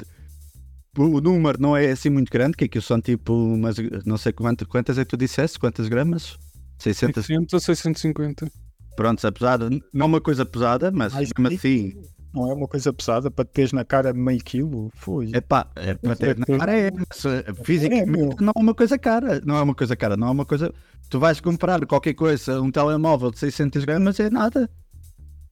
O 0.96 1.20
número 1.20 1.60
não 1.60 1.76
é 1.76 1.90
assim 1.90 2.08
muito 2.08 2.30
grande, 2.30 2.56
que 2.56 2.64
aquilo 2.64 2.82
são 2.82 3.00
tipo 3.00 3.32
umas. 3.32 3.76
Não 4.04 4.16
sei 4.16 4.32
quantas, 4.32 4.68
quantas 4.68 4.98
é 4.98 5.04
que 5.04 5.10
tu 5.10 5.16
disseste? 5.16 5.58
Quantas 5.58 5.88
gramas? 5.88 6.36
600. 6.78 7.26
600 7.26 7.54
a 7.54 7.60
650. 7.60 8.50
Pronto, 8.96 9.26
apesar 9.26 9.58
de. 9.58 9.82
Não 9.92 10.04
é 10.04 10.08
uma 10.08 10.20
coisa 10.20 10.44
pesada, 10.44 10.92
mas 10.92 11.14
mesmo 11.14 11.48
assim. 11.48 11.94
Não 12.34 12.50
é 12.50 12.54
uma 12.54 12.66
coisa 12.66 12.92
pesada 12.92 13.30
para 13.30 13.44
te 13.44 13.52
teres 13.52 13.72
na 13.72 13.84
cara 13.84 14.12
meio 14.12 14.42
quilo. 14.42 14.90
Foi. 14.96 15.30
Epá, 15.32 15.68
é 15.76 15.94
para 15.94 16.16
ter 16.16 16.36
na 16.36 16.46
cara 16.46 16.76
é, 16.76 16.88
eh, 16.88 17.44
É, 17.46 17.64
fisicamente 17.64 18.42
não 18.42 18.52
é 18.56 18.60
uma 18.60 18.74
coisa 18.74 18.98
cara. 18.98 19.40
Não 19.44 19.56
é 19.56 19.62
uma 19.62 19.74
coisa 19.74 19.94
cara, 19.94 20.16
não 20.16 20.26
é 20.26 20.30
uma 20.32 20.44
coisa. 20.44 20.74
Tu 21.08 21.20
vais 21.20 21.40
comprar 21.40 21.86
qualquer 21.86 22.14
coisa, 22.14 22.60
um 22.60 22.72
telemóvel 22.72 23.30
de 23.30 23.38
600 23.38 23.84
gramas, 23.84 24.18
é 24.18 24.28
nada. 24.28 24.68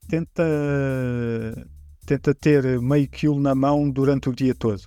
Tenta, 0.08 0.42
tenta 2.04 2.34
ter 2.34 2.80
meio 2.80 3.08
quilo 3.08 3.38
na 3.38 3.54
mão 3.54 3.88
durante 3.88 4.28
o 4.28 4.34
dia 4.34 4.54
todo. 4.54 4.82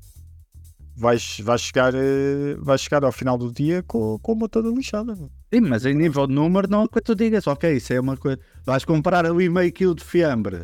Vais, 0.97 1.39
vais, 1.41 1.61
chegar, 1.61 1.93
eh, 1.95 2.55
vais 2.59 2.81
chegar 2.81 3.03
ao 3.05 3.11
final 3.11 3.37
do 3.37 3.51
dia 3.51 3.83
com, 3.83 4.19
com 4.19 4.33
uma 4.33 4.49
toda 4.49 4.69
lixada. 4.69 5.15
Sim, 5.53 5.61
mas 5.61 5.85
em 5.85 5.93
nível 5.93 6.27
de 6.27 6.33
número 6.33 6.69
não 6.69 6.83
é 6.83 6.87
que 6.87 7.01
tu 7.01 7.15
digas, 7.15 7.47
ok, 7.47 7.77
isso 7.77 7.93
é 7.93 7.99
uma 7.99 8.17
coisa. 8.17 8.39
Vais 8.65 8.83
comprar 8.83 9.25
ali 9.25 9.49
meio 9.49 9.71
quilo 9.71 9.95
de 9.95 10.03
fiambre. 10.03 10.63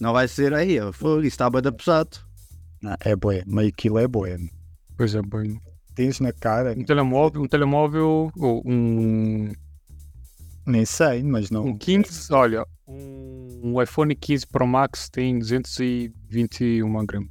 Não 0.00 0.12
vai 0.14 0.26
ser 0.26 0.54
aí, 0.54 0.78
fogo, 0.92 1.18
isso 1.20 1.28
está 1.28 1.50
bem 1.50 1.62
pesado. 1.72 2.16
Não, 2.80 2.96
é 3.00 3.14
boé, 3.14 3.42
meio 3.46 3.70
quilo 3.72 3.98
é 3.98 4.08
boé. 4.08 4.38
Pois 4.96 5.14
é, 5.14 5.20
bem. 5.20 5.60
Tens 5.94 6.20
na 6.20 6.32
cara, 6.32 6.74
Um 6.76 6.84
telemóvel, 6.84 7.42
um 7.42 7.46
telemóvel, 7.46 8.32
ou 8.36 8.62
um, 8.64 9.52
nem 10.66 10.84
sei, 10.86 11.22
mas 11.22 11.50
não. 11.50 11.66
um 11.66 11.76
15, 11.76 12.32
olha, 12.32 12.66
um, 12.88 13.80
iPhone 13.82 14.14
15 14.14 14.46
Pro 14.46 14.66
Max 14.66 15.10
tem 15.10 15.38
221 15.38 17.04
gramas. 17.06 17.28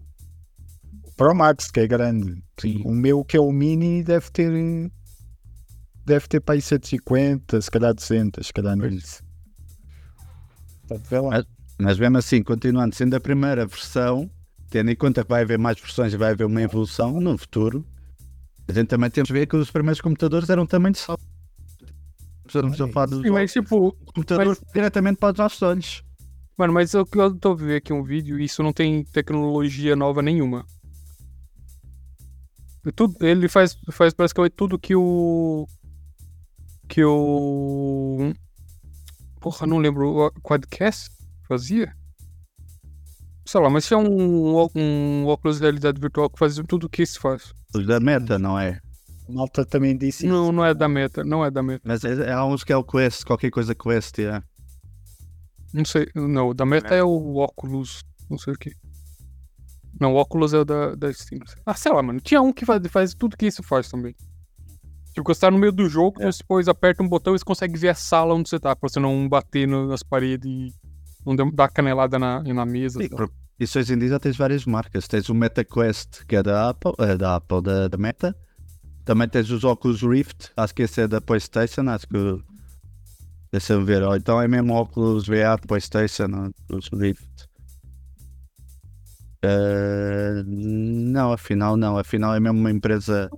Pro 1.17 1.33
Max, 1.33 1.71
que 1.71 1.79
é 1.79 1.87
grande. 1.87 2.41
Sim. 2.59 2.81
O 2.85 2.91
meu, 2.91 3.25
que 3.25 3.35
é 3.35 3.39
o 3.39 3.51
mini, 3.51 4.03
deve 4.03 4.29
ter. 4.31 4.51
Deve 6.05 6.27
ter 6.27 6.39
para 6.39 6.55
aí 6.55 6.61
150, 6.61 7.61
se 7.61 7.69
calhar 7.71 7.93
200, 7.93 8.47
se 8.47 8.53
calhar 8.53 8.75
não 8.75 8.87
isso. 8.87 9.21
Portanto, 10.87 11.07
vê 11.09 11.19
lá. 11.19 11.29
Mas- 11.29 11.58
Mas 11.79 11.97
mesmo 11.97 12.17
assim, 12.17 12.43
continuando 12.43 12.93
sendo 12.93 13.15
a 13.15 13.19
primeira 13.21 13.65
versão, 13.65 14.29
tendo 14.69 14.91
em 14.91 14.95
conta 14.95 15.23
que 15.23 15.29
vai 15.29 15.43
haver 15.43 15.57
mais 15.57 15.79
versões 15.79 16.13
e 16.13 16.17
vai 16.17 16.31
haver 16.31 16.45
uma 16.45 16.61
evolução 16.61 17.21
no 17.21 17.37
futuro, 17.37 17.85
a 18.67 18.73
gente 18.73 18.87
também 18.89 19.09
temos 19.09 19.27
de 19.27 19.33
ver 19.33 19.47
que 19.47 19.55
os 19.55 19.71
primeiros 19.71 20.01
computadores 20.01 20.49
eram 20.49 20.65
também 20.65 20.91
de 20.91 20.99
salto. 20.99 21.23
Estamos 22.45 22.79
a 22.81 22.87
falar 22.89 23.05
dos 23.05 23.21
Sim, 23.21 23.29
mas 23.29 23.53
tipo, 23.53 23.93
computadores 24.13 24.61
diretamente 24.73 25.17
para 25.19 25.31
os 25.31 25.37
nossos 25.37 25.61
olhos. 25.61 26.03
mano, 26.57 26.73
mas 26.73 26.93
eu, 26.93 27.07
eu 27.15 27.35
tô 27.37 27.55
vendo 27.55 27.75
aqui 27.75 27.93
um 27.93 28.03
vídeo 28.03 28.37
e 28.39 28.43
isso 28.45 28.61
não 28.61 28.73
tem 28.73 29.05
tecnologia 29.05 29.95
nova 29.95 30.21
nenhuma. 30.21 30.65
É 32.85 32.91
Tudo, 32.91 33.15
ele 33.25 33.47
faz, 33.47 33.77
faz 33.91 34.13
basicamente 34.13 34.53
tudo 34.53 34.79
que 34.79 34.95
o. 34.95 35.65
Que 36.87 37.03
o. 37.05 38.33
Porra, 39.39 39.65
não 39.67 39.77
lembro. 39.77 40.27
O 40.27 40.31
Quadcast 40.41 41.18
fazia? 41.49 41.93
Sei 43.45 43.59
lá, 43.59 43.69
mas 43.69 43.85
tinha 43.87 43.97
um, 43.97 44.55
ó- 44.55 44.69
um 44.75 45.25
óculos 45.25 45.57
de 45.57 45.63
realidade 45.63 45.99
virtual 45.99 46.29
que 46.29 46.37
fazia 46.39 46.63
tudo 46.63 46.85
o 46.85 46.89
que 46.89 47.01
isso 47.01 47.19
faz. 47.19 47.51
Da 47.87 47.99
meta, 47.99 48.37
não 48.37 48.57
é? 48.59 48.79
A 49.27 49.31
malta 49.31 49.65
também 49.65 49.97
disse 49.97 50.25
isso. 50.25 50.33
Não, 50.33 50.51
não 50.51 50.63
é 50.63 50.73
da 50.73 50.87
meta, 50.87 51.23
não 51.23 51.43
é 51.43 51.49
da 51.51 51.61
meta. 51.63 51.81
Mas 51.83 52.03
é, 52.03 52.31
há 52.31 52.45
uns 52.45 52.63
que 52.63 52.71
é 52.71 52.77
o 52.77 52.83
Quest, 52.83 53.23
qualquer 53.25 53.49
coisa 53.49 53.73
Quest, 53.73 54.19
é. 54.19 54.41
Não 55.73 55.83
sei, 55.85 56.07
não, 56.15 56.49
o 56.49 56.53
da 56.53 56.65
meta 56.65 56.93
é 56.95 57.03
o 57.03 57.35
óculos, 57.37 58.03
não 58.29 58.37
sei 58.37 58.53
o 58.53 58.57
que. 58.57 58.71
Não, 59.99 60.13
o 60.13 60.15
óculos 60.15 60.53
é 60.53 60.59
o 60.59 60.65
da, 60.65 60.95
da 60.95 61.11
Steam. 61.11 61.41
Ah, 61.65 61.73
sei 61.73 61.91
lá, 61.91 62.01
mano. 62.01 62.19
Tinha 62.21 62.41
um 62.41 62.53
que 62.53 62.65
faz, 62.65 62.81
faz 62.89 63.13
tudo 63.13 63.35
que 63.35 63.47
isso 63.47 63.61
faz 63.63 63.89
também. 63.89 64.15
Tipo, 65.13 65.33
você 65.33 65.41
tá 65.41 65.51
no 65.51 65.57
meio 65.57 65.71
do 65.71 65.89
jogo, 65.89 66.21
você 66.21 66.37
depois 66.39 66.67
aperta 66.67 67.01
um 67.03 67.07
botão 67.09 67.35
e 67.35 67.39
você 67.39 67.43
consegue 67.45 67.77
ver 67.77 67.89
a 67.89 67.95
sala 67.95 68.33
onde 68.35 68.47
você 68.47 68.59
tá, 68.59 68.75
pra 68.75 68.87
você 68.87 68.99
não 68.99 69.27
bater 69.27 69.67
no- 69.67 69.87
nas 69.87 70.01
paredes 70.03 70.45
e 70.49 70.73
não 71.25 71.35
dar- 71.35 71.51
dar 71.51 71.69
canelada 71.69 72.17
na, 72.19 72.41
na 72.41 72.65
mesa. 72.65 72.99
Sim, 73.01 73.09
Isso 73.59 73.77
hoje 73.79 73.93
em 73.93 73.97
dia 73.97 74.09
já 74.09 74.19
tens 74.19 74.37
várias 74.37 74.65
marcas. 74.65 75.07
Tens 75.07 75.29
o 75.29 75.33
MetaQuest, 75.35 76.25
que 76.27 76.35
é 76.35 76.43
da 76.43 76.69
Apple, 76.69 76.93
é 76.99 77.17
da 77.17 77.35
Apple, 77.35 77.61
da, 77.61 77.87
da 77.87 77.97
Meta. 77.97 78.35
Também 79.05 79.27
tens 79.27 79.49
os 79.49 79.63
óculos 79.63 80.01
Rift, 80.01 80.51
acho 80.55 80.73
que 80.75 80.83
esse 80.83 81.01
é 81.01 81.07
da 81.07 81.19
PlayStation, 81.19 81.81
acho 81.89 82.07
que. 82.07 82.43
Deixa-me 83.51 83.83
ver, 83.83 84.03
ou 84.03 84.15
então 84.15 84.39
é 84.39 84.47
mesmo 84.47 84.73
óculos 84.73 85.25
VR 85.27 85.59
PlayStation, 85.67 86.51
os 86.71 86.87
Rift. 86.89 87.49
Eh, 89.41 90.43
não, 90.45 91.31
afinal 91.31 91.77
não, 91.77 91.97
afinal 91.97 92.35
é 92.35 92.39
mesmo 92.39 92.59
uma 92.59 92.71
empresa. 92.71 93.29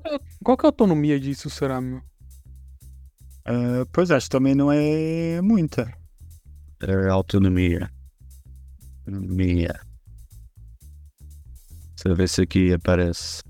Qual 0.43 0.57
que 0.57 0.65
é 0.65 0.67
a 0.67 0.69
autonomia 0.69 1.19
disso, 1.19 1.49
será, 1.49 1.79
meu? 1.79 2.01
Ah, 3.45 3.85
pois 3.91 4.11
acho 4.11 4.25
que 4.25 4.31
também 4.31 4.55
não 4.55 4.71
é 4.71 5.39
muita. 5.41 5.91
Autonomia. 7.09 7.91
Autonomia. 9.05 9.79
Deixa 11.95 12.09
eu 12.09 12.15
ver 12.15 12.27
se 12.27 12.41
aqui 12.41 12.73
aparece. 12.73 13.43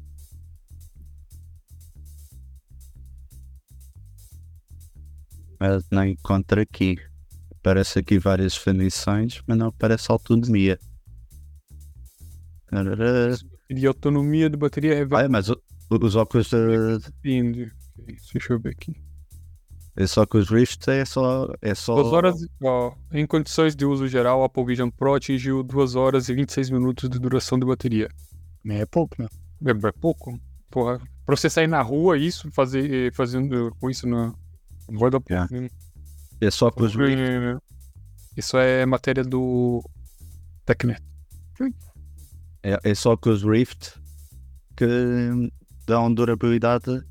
Mas 5.59 5.87
não 5.91 6.05
encontro 6.05 6.59
aqui. 6.59 6.97
Aparece 7.59 7.99
aqui 7.99 8.17
várias 8.17 8.53
definições, 8.53 9.41
mas 9.45 9.57
não 9.57 9.67
aparece 9.67 10.11
autonomia. 10.11 10.79
E 13.69 13.85
autonomia 13.85 14.49
de 14.49 14.57
bateria 14.57 14.95
é 14.95 15.07
Olha, 15.09 15.29
mas 15.29 15.49
os 15.49 16.15
óculos 16.15 16.49
de, 16.49 16.99
Depende. 16.99 17.71
Deixa 17.97 18.53
eu 18.53 18.59
ver 18.59 18.69
aqui. 18.71 19.10
É 19.95 20.07
só 20.07 20.25
que 20.25 20.37
os 20.37 20.49
Rift 20.49 20.89
é 20.89 21.03
só. 21.03 21.53
É 21.61 21.75
só... 21.75 21.95
Duas 21.95 22.13
horas, 22.13 22.35
ó, 22.63 22.93
em 23.11 23.25
condições 23.27 23.75
de 23.75 23.85
uso 23.85 24.07
geral, 24.07 24.41
a 24.41 24.45
Apple 24.45 24.65
Vision 24.65 24.89
Pro 24.89 25.15
atingiu 25.15 25.63
2 25.63 25.95
horas 25.95 26.29
e 26.29 26.33
26 26.33 26.69
minutos 26.69 27.09
de 27.09 27.19
duração 27.19 27.59
de 27.59 27.65
bateria. 27.65 28.09
Nem 28.63 28.79
é 28.79 28.85
pouco, 28.85 29.21
né? 29.21 29.27
É, 29.65 29.71
é 29.71 29.91
pouco. 29.91 30.39
Porra, 30.69 30.99
pra 31.25 31.35
você 31.35 31.49
sair 31.49 31.67
na 31.67 31.81
rua, 31.81 32.17
isso, 32.17 32.49
fazer, 32.51 33.13
fazendo 33.13 33.75
com 33.79 33.89
isso 33.89 34.07
na. 34.07 34.33
Vai 34.89 35.09
dar 35.09 35.21
Yeah. 35.29 35.49
É 36.39 36.49
só 36.49 36.71
que 36.71 36.83
os 36.83 36.95
Rift. 36.95 37.61
Isso 38.35 38.57
é 38.57 38.85
matéria 38.85 39.23
do 39.23 39.83
TechNet. 40.65 41.01
É, 42.63 42.79
é 42.83 42.95
só 42.95 43.17
que 43.17 43.29
os 43.29 43.43
Rift 43.43 43.99
que 44.75 45.51
dão 45.85 46.13
durabilidade 46.13 47.03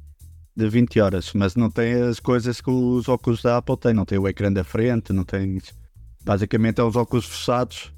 de 0.61 0.69
20 0.69 1.01
horas, 1.01 1.33
mas 1.35 1.57
não 1.57 1.71
tem 1.71 1.93
as 1.95 2.21
coisas 2.21 2.61
que 2.61 2.71
os 2.71 3.09
óculos 3.09 3.43
da 3.43 3.57
Apple 3.57 3.77
têm. 3.77 3.95
Não 3.95 4.05
tem 4.05 4.19
o 4.19 4.29
ecrã 4.29 4.53
da 4.53 4.63
frente, 4.63 5.13
não 5.13 5.25
tem. 5.25 5.59
Basicamente 6.23 6.81
é 6.81 6.85
os 6.85 6.97
óculos 6.97 7.25
fechados 7.27 7.93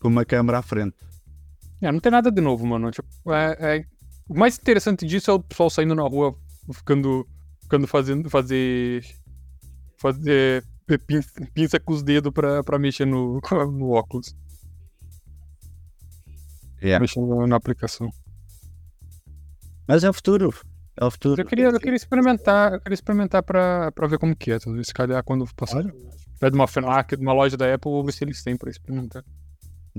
com 0.00 0.08
uma 0.08 0.24
câmera 0.24 0.58
à 0.58 0.62
frente. 0.62 0.96
É, 1.80 1.90
não 1.90 2.00
tem 2.00 2.12
nada 2.12 2.30
de 2.30 2.40
novo, 2.40 2.66
mano. 2.66 2.90
Tipo, 2.90 3.08
é- 3.32 3.78
é- 3.78 3.86
O 4.28 4.38
mais 4.38 4.56
interessante 4.58 5.04
disso 5.06 5.30
é 5.30 5.34
o 5.34 5.40
pessoal 5.40 5.68
saindo 5.68 5.94
na 5.94 6.02
rua, 6.02 6.34
ficando, 6.72 7.26
ficando 7.62 7.86
fazendo, 7.86 8.30
fazer, 8.30 9.04
fazer 9.98 10.64
pinça, 11.06 11.30
pinça 11.52 11.80
com 11.80 11.92
os 11.92 12.02
dedos 12.02 12.32
pra, 12.32 12.62
pra 12.62 12.78
mexer 12.78 13.04
no, 13.04 13.40
no 13.72 13.90
óculos, 13.90 14.34
É. 16.80 16.98
mexendo 16.98 17.46
na 17.46 17.56
aplicação. 17.56 18.08
Mas 19.86 20.04
é 20.04 20.08
o 20.10 20.12
futuro. 20.12 20.54
É 21.00 21.04
o 21.04 21.10
futuro. 21.10 21.40
Eu 21.40 21.46
queria, 21.46 21.66
eu 21.66 21.80
queria 21.80 21.96
experimentar, 21.96 22.74
eu 22.74 22.80
queria 22.80 22.94
experimentar 22.94 23.42
pra, 23.42 23.90
pra 23.92 24.06
ver 24.06 24.18
como 24.18 24.36
que 24.36 24.50
é. 24.52 24.58
Talvez 24.58 24.86
se 24.88 24.94
calhar 24.94 25.22
quando 25.24 25.46
passar 25.54 25.78
Olha, 25.78 25.92
perto 26.38 26.52
de 26.52 26.58
uma 26.58 26.68
FENAC, 26.68 27.16
de 27.16 27.22
uma 27.22 27.32
loja 27.32 27.56
da 27.56 27.72
Apple, 27.72 27.90
vou 27.90 28.04
ver 28.04 28.12
se 28.12 28.24
eles 28.24 28.42
têm 28.42 28.56
pra 28.56 28.70
experimentar. 28.70 29.24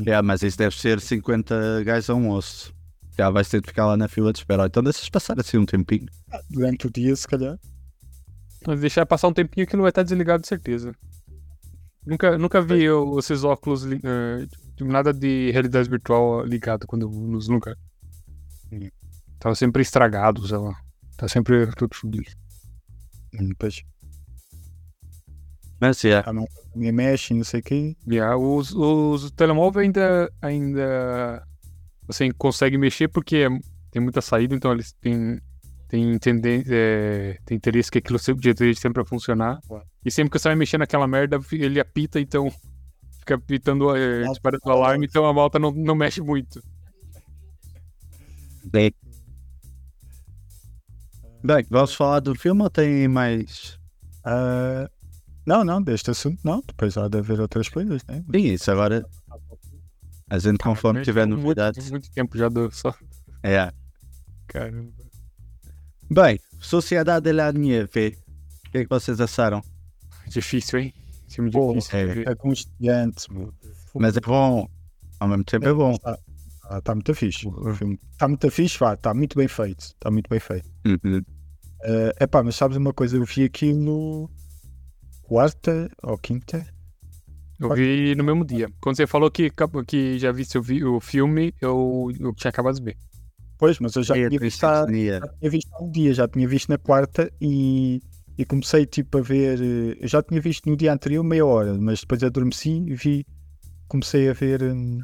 É, 0.06 0.22
mas 0.22 0.42
isso 0.44 0.58
deve 0.58 0.76
ser 0.76 1.00
50 1.00 1.84
gajos 1.84 2.10
a 2.10 2.16
um 2.16 2.30
osso. 2.30 2.74
Já 3.18 3.30
vais 3.30 3.48
ter 3.48 3.62
de 3.62 3.68
ficar 3.68 3.86
lá 3.86 3.96
na 3.98 4.08
fila 4.08 4.32
de 4.34 4.40
espera. 4.40 4.66
Então 4.66 4.82
deixas 4.84 5.08
passar 5.10 5.40
assim 5.40 5.58
um 5.58 5.66
tempinho. 5.66 6.08
durante 6.50 6.88
o 6.88 6.92
dia, 6.92 7.16
se 7.16 7.28
calhar. 7.28 7.58
Mas 8.66 8.80
deixar 8.80 9.06
passar 9.06 9.28
um 9.28 9.34
tempinho 9.34 9.68
que 9.68 9.76
ele 9.76 9.82
vai 9.82 9.90
estar 9.90 10.04
desligado 10.04 10.42
de 10.42 10.48
certeza. 10.48 10.94
Nunca, 12.06 12.38
nunca 12.38 12.62
vi 12.62 12.84
eu- 12.84 13.18
esses 13.20 13.44
óculos, 13.44 13.84
tipo, 13.84 14.92
nada 14.92 15.14
de 15.14 15.52
realidade 15.52 15.90
virtual 15.90 16.44
ligado 16.44 16.86
quando 16.88 17.04
eu 17.04 17.10
vou 17.10 17.28
nos 17.28 17.48
lugares. 17.48 17.80
Hum. 18.72 18.90
Tava 19.40 19.56
sempre 19.56 19.82
estragado, 19.82 20.46
sei 20.48 20.58
lá. 20.58 20.74
Tá 21.18 21.28
sempre 21.28 21.68
tudo 21.76 21.96
fodido. 21.96 22.32
Depois 23.32 23.84
Mas 25.80 26.04
é. 26.06 26.24
ah, 26.26 26.34
não, 26.34 26.46
me 26.76 26.92
mexe, 26.92 27.34
não 27.34 27.44
sei 27.44 27.60
o 27.60 27.64
quê. 27.64 27.96
Yeah, 28.08 28.38
os, 28.38 28.74
os 28.74 29.32
telemóveis 29.32 29.86
ainda, 29.86 30.32
ainda 30.42 31.44
você 32.08 32.32
consegue 32.34 32.78
mexer 32.78 33.08
porque 33.08 33.38
é- 33.38 33.60
tem 33.92 34.02
muita 34.02 34.22
saída, 34.22 34.56
então 34.56 34.72
eles 34.72 34.94
têm, 34.94 35.40
têm, 35.88 36.18
tenden- 36.18 36.64
é, 36.68 37.38
tem 37.46 37.58
interesse 37.58 37.92
que 37.92 38.00
aquilo 38.00 38.18
sempre, 38.20 38.54
de 38.54 38.76
sempre 38.76 39.02
vai 39.04 39.08
funcionar. 39.10 39.60
Claro. 39.68 39.86
E 40.04 40.12
sempre 40.12 40.32
que 40.32 40.40
você 40.40 40.50
vai 40.50 40.56
mexer 40.56 40.78
naquela 40.78 41.08
merda, 41.08 41.40
ele 41.52 41.80
apita, 41.80 42.20
então 42.20 42.52
fica 43.20 43.36
apitando, 43.36 43.96
é, 43.96 44.24
disparando 44.28 44.62
o 44.66 44.72
alarme, 44.72 45.06
então 45.06 45.26
a 45.26 45.34
malta 45.34 45.60
não, 45.60 45.72
não 45.72 45.96
mexe 45.96 46.22
muito. 46.22 46.62
Bem, 48.66 48.92
Bem, 51.44 51.66
vamos 51.70 51.94
falar 51.94 52.20
do 52.22 52.34
filme 52.36 52.62
ou 52.64 52.70
tem 52.70 53.08
mais. 53.08 53.78
Ah, 54.24 54.90
não, 55.46 55.64
não, 55.64 55.82
deste 55.82 56.10
assunto 56.12 56.40
não. 56.44 56.62
Depois 56.66 56.98
há 56.98 57.08
de 57.08 57.18
haver 57.18 57.40
outras 57.42 57.68
coisas, 57.68 58.02
né? 58.08 58.24
Sim, 58.34 58.54
isso 58.54 58.72
agora. 58.72 59.06
A 60.30 60.40
gente, 60.40 60.58
conforme 60.60 61.02
tiver 61.02 61.28
muito- 61.28 61.42
novidades. 61.42 61.92
Muito 61.92 62.10
tempo 62.12 62.38
já 62.38 62.48
do 62.50 62.72
só. 62.72 62.96
É. 63.44 63.72
Caramba. 64.48 64.92
Bem, 66.10 66.40
Sociedade 66.60 67.26
de 67.26 67.34
la 67.34 67.52
Nieve. 67.52 68.18
O 68.68 68.72
que 68.72 68.78
é 68.80 68.84
que 68.84 68.90
vocês 68.90 69.20
acharam? 69.20 69.62
Difícil, 70.28 70.80
hein? 70.80 70.94
Filme 71.28 71.50
difícil. 71.50 71.98
é. 71.98 72.32
É 72.32 72.36
constante. 72.36 73.28
Mas 73.96 74.16
é 74.16 74.22
bom. 74.22 74.68
Ao 75.20 75.28
mesmo 75.28 75.44
tempo 75.44 75.68
é 75.68 75.74
bom. 75.74 75.94
Está 75.94 76.82
tá 76.82 76.96
muito 76.96 77.14
fixe. 77.14 77.48
Está 78.14 78.28
muito 78.28 78.50
fixe, 78.50 78.78
vá, 78.80 78.94
está 78.94 79.14
muito 79.14 79.38
bem 79.38 79.48
feito. 79.48 79.80
Está 79.82 80.10
muito 80.10 80.30
bem 80.30 80.40
feito. 80.40 80.70
Uhum. 80.86 81.22
É 82.20 82.28
pá, 82.28 82.42
mas 82.44 82.56
sabes 82.56 82.78
uma 82.78 82.94
coisa? 82.94 83.18
Eu 83.18 83.26
vi 83.26 83.44
aquilo 83.44 84.30
quarta 85.24 85.90
ou 86.04 86.18
quinta. 86.18 86.66
Eu 87.60 87.74
vi 87.74 88.16
no 88.16 88.24
mesmo 88.24 88.46
dia. 88.46 88.68
Quando 88.82 88.98
você 88.98 89.08
falou 89.08 89.32
que, 89.32 89.50
que 89.88 90.20
já 90.20 90.32
visse 90.32 90.58
o, 90.58 90.62
vi- 90.62 90.84
o 90.84 91.00
filme, 91.00 91.54
eu, 91.62 92.12
eu 92.20 92.34
tinha 92.34 92.50
acabado 92.50 92.76
de 92.76 92.84
ver. 92.84 92.98
Pois, 93.58 93.80
mas 93.80 93.96
eu 93.96 94.04
já 94.04 94.18
É, 94.18 94.28
tinha 94.28 94.40
visto, 94.40 94.60
já 94.60 94.86
tinha 94.88 95.50
visto 95.50 95.70
um 95.80 95.92
dia, 95.92 96.14
já 96.14 96.28
tinha 96.28 96.48
visto 96.48 96.70
na 96.70 96.78
quarta 96.78 97.32
e, 97.40 98.02
e 98.38 98.44
comecei 98.46 98.86
tipo 98.86 99.18
a 99.18 99.22
ver. 99.22 99.62
eh, 99.62 99.98
Eu 100.02 100.08
já 100.08 100.22
tinha 100.22 100.42
visto 100.42 100.70
no 100.70 100.76
dia 100.76 100.92
anterior 100.94 101.24
meia 101.24 101.46
hora, 101.46 101.74
mas 101.78 102.02
depois 102.02 102.24
adormeci 102.24 102.84
e 102.88 102.96
vi. 102.96 103.26
Comecei 103.88 104.30
a 104.30 104.34
ver. 104.34 104.62
hum, 104.64 105.00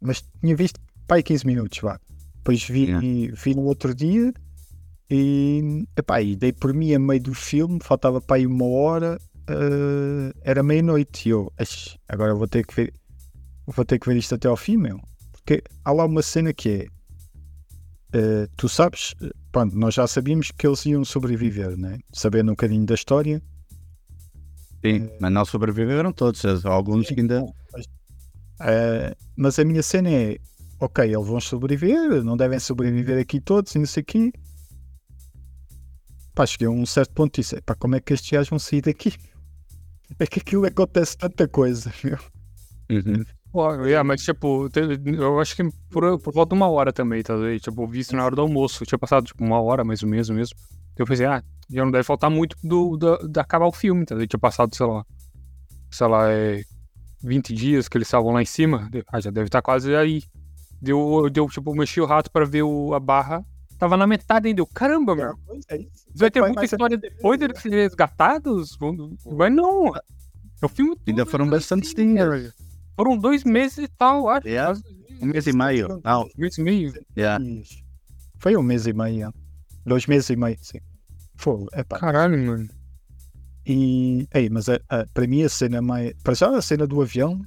Mas 0.00 0.24
tinha 0.40 0.56
visto 0.56 0.80
pai 1.06 1.22
15 1.22 1.46
minutos, 1.46 1.78
vá. 1.80 1.98
Depois 2.36 2.62
vi, 2.64 2.86
Yeah. 2.86 3.06
vi 3.36 3.54
no 3.54 3.62
outro 3.64 3.94
dia 3.94 4.32
e, 5.10 5.84
epá, 5.96 6.22
e 6.22 6.36
dei 6.36 6.52
por 6.52 6.72
mim 6.72 6.94
a 6.94 6.98
meio 6.98 7.20
do 7.20 7.34
filme, 7.34 7.78
faltava 7.82 8.20
para 8.20 8.36
aí 8.36 8.46
uma 8.46 8.66
hora, 8.66 9.18
eh, 9.48 10.32
era 10.42 10.62
meia-noite 10.62 11.28
e 11.28 11.32
eu, 11.32 11.52
"Eish, 11.58 11.98
agora 12.08 12.34
vou 12.34 12.46
ter 12.46 12.64
que 12.64 12.74
ver, 12.74 12.94
vou 13.66 13.84
ter 13.84 13.98
que 13.98 14.08
ver 14.08 14.16
isto 14.16 14.34
até 14.34 14.48
ao 14.48 14.56
fim, 14.56 14.76
meu. 14.76 15.00
Porque 15.32 15.62
há 15.84 15.92
lá 15.92 16.04
uma 16.04 16.22
cena 16.22 16.52
que 16.52 16.68
é, 16.68 16.86
eh, 18.12 18.48
tu 18.56 18.68
sabes, 18.68 19.14
eh, 19.22 19.30
pronto, 19.50 19.76
nós 19.76 19.94
já 19.94 20.06
sabíamos 20.06 20.50
que 20.52 20.66
eles 20.66 20.84
iam 20.86 21.04
sobreviver, 21.04 21.76
né? 21.76 21.98
Sabendo 22.12 22.50
um 22.50 22.54
bocadinho 22.54 22.86
da 22.86 22.94
história. 22.94 23.42
Sim, 24.84 25.10
mas 25.20 25.32
não 25.32 25.44
sobreviveram 25.44 26.12
todos. 26.12 26.44
Alguns 26.64 27.08
que 27.08 27.20
ainda. 27.20 27.44
Eh, 28.62 29.14
mas 29.36 29.58
a 29.58 29.64
minha 29.64 29.82
cena 29.82 30.10
é, 30.10 30.38
ok, 30.78 31.04
eles 31.04 31.26
vão 31.26 31.40
sobreviver, 31.40 32.22
não 32.22 32.36
devem 32.36 32.58
sobreviver 32.58 33.18
aqui 33.18 33.40
todos 33.40 33.74
e 33.74 33.78
não 33.78 33.86
sei 33.86 34.02
o 34.02 34.06
quê. 34.06 34.32
Pá, 36.34 36.46
cheguei 36.46 36.66
a 36.66 36.70
um 36.70 36.86
certo 36.86 37.12
ponto 37.12 37.38
e 37.38 37.40
disse, 37.40 37.60
pá, 37.62 37.74
como 37.74 37.96
é 37.96 38.00
que 38.00 38.12
estes 38.12 38.30
gajos 38.30 38.48
vão 38.48 38.58
sair 38.58 38.82
daqui? 38.82 39.14
É 40.18 40.26
que 40.26 40.40
aquilo 40.40 40.66
acontece 40.66 41.16
tanta 41.16 41.46
coisa, 41.46 41.92
meu. 42.02 42.18
Uhum. 42.90 43.24
Pô, 43.52 43.72
yeah, 43.84 44.02
mas 44.02 44.22
tipo, 44.22 44.68
eu 45.06 45.40
acho 45.40 45.56
que 45.56 45.62
por, 45.88 46.18
por 46.20 46.34
volta 46.34 46.54
de 46.54 46.60
uma 46.60 46.68
hora 46.68 46.92
também, 46.92 47.22
tá 47.22 47.34
ligado? 47.34 47.60
Tipo, 47.60 47.82
eu 47.82 47.88
vi 47.88 48.00
isso 48.00 48.14
na 48.14 48.24
hora 48.24 48.34
do 48.34 48.42
almoço. 48.42 48.84
Tinha 48.84 48.98
passado 48.98 49.26
tipo 49.26 49.44
uma 49.44 49.60
hora, 49.60 49.84
mais 49.84 50.02
ou 50.02 50.08
menos 50.08 50.28
mesmo. 50.30 50.56
Eu 50.96 51.06
pensei, 51.06 51.26
ah, 51.26 51.42
já 51.68 51.84
não 51.84 51.90
deve 51.90 52.04
faltar 52.04 52.30
muito 52.30 52.56
do, 52.62 52.96
do, 52.96 53.28
de 53.28 53.40
acabar 53.40 53.66
o 53.66 53.72
filme, 53.72 54.04
tá 54.04 54.14
ligado? 54.14 54.28
Tinha 54.28 54.40
passado, 54.40 54.74
sei 54.74 54.86
lá, 54.86 55.04
sei 55.90 56.06
lá, 56.06 56.30
é 56.30 56.62
20 57.22 57.54
dias 57.54 57.88
que 57.88 57.96
eles 57.96 58.06
estavam 58.06 58.32
lá 58.32 58.42
em 58.42 58.46
cima. 58.46 58.88
Ah, 59.08 59.20
já 59.20 59.30
deve 59.30 59.46
estar 59.46 59.62
quase 59.62 59.94
aí. 59.94 60.22
Deu, 60.80 61.28
deu 61.30 61.48
tipo, 61.48 61.70
eu 61.70 61.74
mexi 61.74 62.00
o 62.00 62.06
rato 62.06 62.30
pra 62.30 62.44
ver 62.44 62.62
o, 62.62 62.94
a 62.94 63.00
barra. 63.00 63.44
Tava 63.80 63.96
na 63.96 64.06
metade 64.06 64.46
ainda. 64.48 64.60
Eu, 64.60 64.66
caramba, 64.66 65.16
meu. 65.16 65.34
Vai 66.14 66.30
ter 66.30 66.40
Vai- 66.40 66.50
muita 66.50 66.60
vai 66.60 66.68
ser- 66.68 66.76
história 66.76 66.96
depois 66.98 67.40
deles 67.40 67.60
serem 67.60 67.78
resgatados? 67.80 68.78
Mas 69.36 69.52
não. 69.52 69.96
É 69.96 70.66
o 70.66 70.68
filme 70.68 70.94
Ainda 71.08 71.24
foram 71.26 71.46
dias. 71.46 71.64
velho. 72.28 72.52
Foram 72.94 73.16
dois 73.16 73.42
meses 73.44 73.78
e 73.78 73.88
tal, 73.88 74.28
acho. 74.28 74.46
Yeah. 74.46 74.78
Um 75.22 75.26
mês 75.26 75.46
e 75.46 75.52
meio. 75.54 76.00
Não, 76.04 76.22
Um 76.24 76.28
mês 76.36 76.58
e 76.58 76.62
meio. 76.62 76.92
yeah. 77.16 77.42
Foi 78.38 78.56
um 78.56 78.62
mês 78.62 78.86
e 78.86 78.92
meio, 78.92 79.32
dois 79.86 80.06
meses 80.06 80.28
e 80.30 80.36
meio, 80.36 80.58
sim. 80.62 80.78
Foi, 81.36 81.66
é 81.72 81.82
pá. 81.82 81.98
Caralho, 81.98 82.38
mano. 82.46 82.68
E, 83.66 84.26
ei, 84.34 84.48
mas 84.50 84.68
a, 84.68 84.78
a- 84.88 85.06
para 85.12 85.26
mim 85.26 85.42
a 85.42 85.48
cena 85.48 85.80
mais. 85.80 86.12
Para 86.22 86.34
já 86.34 86.54
a 86.54 86.60
cena 86.62 86.86
do 86.86 87.00
avião. 87.00 87.40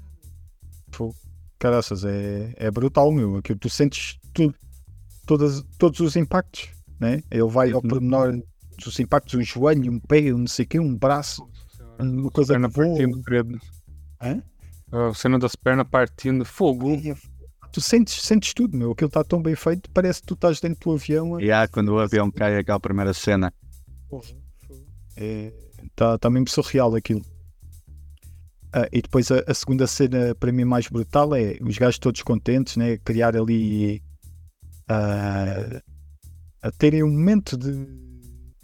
Pô, 0.92 1.14
caraças, 1.60 2.04
é, 2.06 2.54
é 2.56 2.72
brutal, 2.72 3.12
meu. 3.12 3.38
Aquilo 3.38 3.60
tu 3.60 3.70
sentes 3.70 4.20
tudo, 4.34 4.56
todas, 5.26 5.64
todos 5.78 6.00
os 6.00 6.16
impactos, 6.16 6.70
né? 7.00 7.22
Ele 7.32 7.48
vai 7.48 7.72
ao 7.72 7.82
pormenor 7.82 8.42
dos 8.84 9.00
impactos, 9.00 9.36
um 9.36 9.44
joelho, 9.44 9.92
um 9.92 10.00
pé, 10.00 10.34
um 10.34 10.40
não 10.40 10.48
sei 10.48 10.66
o 10.66 10.68
quê, 10.68 10.80
um 10.80 10.96
braço, 10.96 11.48
uma 12.00 12.32
coisa 12.32 12.54
Perna 12.54 12.70
que 12.70 12.76
voa. 12.76 12.88
partindo. 12.88 13.60
Hã? 14.22 14.44
A 14.92 15.14
cena 15.14 15.40
das 15.40 15.56
pernas 15.56 15.88
partindo. 15.90 16.46
Fogo. 16.46 16.90
Tu 17.72 17.82
sentes, 17.82 18.22
sentes 18.22 18.54
tudo, 18.54 18.78
meu. 18.78 18.92
Aquilo 18.92 19.08
está 19.08 19.24
tão 19.24 19.42
bem 19.42 19.56
feito, 19.56 19.90
parece 19.92 20.22
que 20.22 20.28
tu 20.28 20.34
estás 20.36 20.60
dentro 20.60 20.92
do 20.92 20.96
avião. 20.96 21.40
Yeah, 21.40 21.68
quando 21.68 21.90
o 21.90 22.00
avião 22.00 22.30
cai, 22.30 22.58
aquela 22.58 22.80
primeira 22.80 23.14
cena. 23.14 23.52
Está 25.84 26.18
tá 26.20 26.30
mesmo 26.30 26.50
surreal 26.50 26.94
aquilo. 26.96 27.22
Ah, 28.72 28.88
e 28.92 29.02
depois 29.02 29.32
a, 29.32 29.44
a 29.48 29.54
segunda 29.54 29.86
cena 29.86 30.34
para 30.36 30.52
mim 30.52 30.66
mais 30.66 30.88
brutal 30.88 31.36
é 31.36 31.58
os 31.62 31.78
gajos 31.78 32.00
todos 32.00 32.22
contentes, 32.22 32.76
né? 32.76 32.98
Criar 32.98 33.36
ali 33.36 34.02
ah, 34.88 35.82
a 36.62 36.72
terem 36.72 37.04
um 37.04 37.12
momento 37.12 37.58
de, 37.58 38.04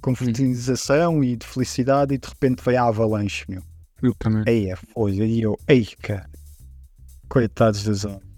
confraternização 0.02 1.24
e 1.24 1.36
de 1.36 1.46
felicidade 1.46 2.14
e 2.14 2.18
de 2.18 2.28
repente 2.28 2.64
veio 2.64 2.80
a 2.80 2.88
avalanche, 2.88 3.46
meu. 3.48 3.62
Eu 4.02 4.14
também. 4.16 4.44
Aí 4.48 4.70
é 4.70 4.76
foda. 4.76 5.12
E 5.12 5.42
eu, 5.42 5.60
ei, 5.68 5.86
cara. 6.02 6.30
Coitados 7.28 7.84
dos 7.84 8.06
homens. 8.06 8.30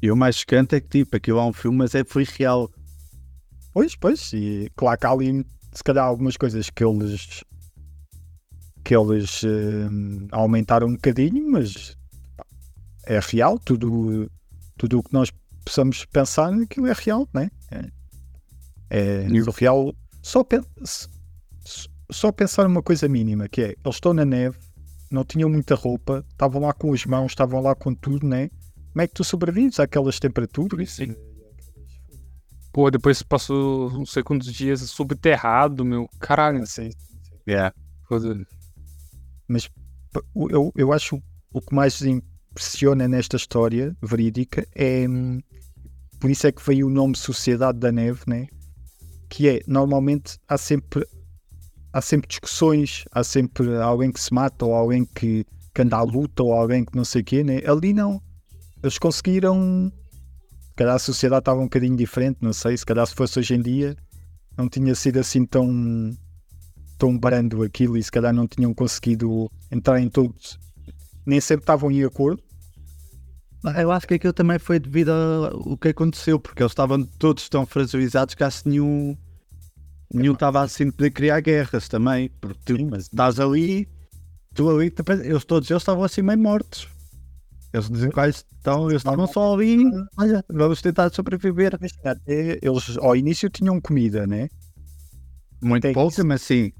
E 0.00 0.10
o 0.10 0.16
mais 0.16 0.36
chocante 0.36 0.74
é 0.74 0.80
que, 0.80 0.88
tipo, 0.88 1.16
aquilo 1.16 1.38
é 1.38 1.44
um 1.44 1.52
filme, 1.52 1.78
mas 1.78 1.94
é, 1.94 2.04
foi 2.04 2.24
real. 2.24 2.70
Pois, 3.72 3.96
pois. 3.96 4.32
E 4.32 4.70
claro 4.76 4.98
que 4.98 5.06
há 5.06 5.10
ali, 5.10 5.46
se 5.72 5.82
calhar, 5.82 6.04
algumas 6.04 6.36
coisas 6.36 6.68
que 6.68 6.84
eles. 6.84 7.42
que 8.84 8.94
eles 8.94 9.42
eh, 9.44 9.88
aumentaram 10.32 10.88
um 10.88 10.94
bocadinho, 10.94 11.50
mas 11.50 11.96
pá, 12.36 12.44
é 13.06 13.20
real. 13.20 13.58
Tudo, 13.58 14.30
tudo 14.76 14.98
o 14.98 15.02
que 15.02 15.12
nós 15.12 15.32
possamos 15.64 16.04
pensar, 16.06 16.52
aquilo 16.52 16.86
é 16.86 16.92
real, 16.92 17.28
não 17.32 17.42
é? 17.42 17.50
É, 18.90 19.24
é 19.24 19.26
o- 19.48 19.50
real. 19.52 19.94
Só, 20.22 20.44
s- 20.82 21.08
só 22.10 22.30
pensar 22.30 22.66
uma 22.66 22.82
coisa 22.82 23.08
mínima, 23.08 23.48
que 23.48 23.60
é, 23.62 23.66
eles 23.84 23.96
estão 23.96 24.12
na 24.12 24.24
neve, 24.24 24.58
não 25.10 25.24
tinham 25.24 25.48
muita 25.48 25.74
roupa, 25.74 26.24
estavam 26.30 26.62
lá 26.62 26.72
com 26.72 26.92
as 26.92 27.04
mãos, 27.06 27.32
estavam 27.32 27.60
lá 27.60 27.74
com 27.74 27.94
tudo, 27.94 28.26
né? 28.26 28.48
Como 28.92 29.02
é 29.02 29.06
que 29.06 29.14
tu 29.14 29.24
sobrevives 29.24 29.80
àquelas 29.80 30.18
temperaturas? 30.20 30.90
Sim. 30.90 31.14
Pô, 32.72 32.90
depois 32.90 33.22
passou 33.22 33.90
não 33.90 34.06
sei 34.06 34.22
quantos 34.22 34.52
dias 34.52 34.80
subterrado, 34.82 35.84
meu. 35.84 36.08
Caralho. 36.18 36.62
Assim, 36.62 36.90
Yeah. 37.46 37.74
Foda- 38.08 38.46
P- 40.12 40.22
o- 40.34 40.48
eu, 40.50 40.72
eu 40.76 40.92
acho 40.92 41.20
o 41.52 41.60
que 41.60 41.74
mais 41.74 42.00
impressiona 42.52 43.08
nesta 43.08 43.36
história 43.36 43.96
verídica 44.02 44.66
é 44.74 45.06
por 46.20 46.30
isso 46.30 46.46
é 46.46 46.52
que 46.52 46.64
veio 46.64 46.86
o 46.86 46.90
nome 46.90 47.16
Sociedade 47.16 47.80
da 47.80 47.90
Neve, 47.90 48.20
né? 48.28 48.46
Que 49.28 49.48
é 49.48 49.60
normalmente 49.66 50.38
há 50.46 50.56
sempre 50.56 51.04
há 51.92 52.00
sempre 52.00 52.28
discussões, 52.28 53.04
há 53.10 53.24
sempre 53.24 53.76
alguém 53.78 54.12
que 54.12 54.20
se 54.20 54.32
mata 54.32 54.64
ou 54.64 54.72
alguém 54.72 55.04
que, 55.04 55.44
que 55.74 55.82
anda 55.82 55.96
à 55.96 56.02
luta 56.02 56.44
ou 56.44 56.52
alguém 56.52 56.84
que 56.84 56.96
não 56.96 57.04
sei 57.04 57.22
o 57.22 57.24
quê, 57.24 57.42
né? 57.42 57.60
Ali 57.66 57.92
não. 57.92 58.22
Eles 58.82 58.98
conseguiram. 58.98 59.92
Se 60.60 60.74
calhar 60.76 60.94
a 60.94 60.98
sociedade 61.00 61.40
estava 61.40 61.60
um 61.60 61.64
bocadinho 61.64 61.96
diferente, 61.96 62.38
não 62.40 62.52
sei. 62.52 62.76
Se 62.76 62.86
calhar 62.86 63.04
se 63.04 63.14
fosse 63.14 63.40
hoje 63.40 63.54
em 63.54 63.60
dia 63.60 63.96
não 64.56 64.68
tinha 64.68 64.94
sido 64.94 65.18
assim 65.18 65.44
tão 65.44 66.16
tão 66.98 67.18
brando 67.18 67.64
aquilo 67.64 67.96
e 67.96 68.02
se 68.02 68.12
calhar 68.12 68.32
não 68.32 68.46
tinham 68.46 68.72
conseguido 68.72 69.50
entrar 69.72 70.00
em 70.00 70.08
todos, 70.08 70.56
nem 71.26 71.40
sempre 71.40 71.62
estavam 71.64 71.90
em 71.90 72.04
acordo. 72.04 72.42
Eu 73.78 73.92
acho 73.92 74.08
que 74.08 74.14
aquilo 74.14 74.32
também 74.32 74.58
foi 74.58 74.80
devido 74.80 75.10
ao 75.10 75.76
que 75.76 75.88
aconteceu, 75.88 76.38
porque 76.38 76.62
eles 76.62 76.72
estavam 76.72 77.04
todos 77.04 77.48
tão 77.48 77.64
fragilizados 77.64 78.34
que 78.34 78.42
acho 78.42 78.64
que 78.64 78.70
nenhum 78.70 79.16
nenhum 80.12 80.34
estava 80.34 80.60
assim 80.62 80.90
de 80.90 81.10
criar 81.10 81.40
guerras 81.40 81.88
também, 81.88 82.28
porque 82.40 82.58
tu 82.64 82.76
Sim, 82.76 82.86
mas 82.86 83.04
estás 83.04 83.40
ali, 83.40 83.88
tu 84.54 84.68
ali, 84.68 84.92
eles 85.24 85.44
todos 85.44 85.70
eles 85.70 85.82
estavam 85.82 86.04
assim 86.04 86.22
meio 86.22 86.38
mortos. 86.38 86.88
Eles 87.72 87.88
dizem 87.88 88.10
que 88.10 88.20
então, 88.60 88.90
eles 88.90 89.00
estavam 89.00 89.26
só 89.26 89.54
ali, 89.54 89.78
olha, 90.18 90.44
vamos 90.48 90.82
tentar 90.82 91.10
sobreviver. 91.10 91.74
até 92.04 92.58
eles 92.60 92.98
ao 92.98 93.16
início 93.16 93.48
tinham 93.48 93.80
comida, 93.80 94.26
né? 94.26 94.48
Muito 95.60 95.86
isso. 95.88 96.26
mas 96.26 96.42
sim. 96.42 96.72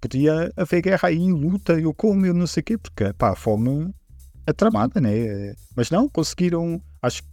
Podia 0.00 0.50
haver 0.56 0.80
guerra 0.82 1.08
aí, 1.08 1.30
luta, 1.30 1.78
eu 1.78 1.92
como, 1.92 2.24
eu 2.24 2.32
não 2.34 2.46
sei 2.46 2.62
o 2.62 2.64
quê, 2.64 2.78
porque 2.78 3.12
pá, 3.12 3.30
a 3.30 3.36
fome 3.36 3.92
é 4.46 4.52
tramada, 4.52 5.00
né? 5.00 5.54
Mas 5.76 5.90
não, 5.90 6.08
conseguiram, 6.08 6.80
acho 7.02 7.22
que 7.22 7.28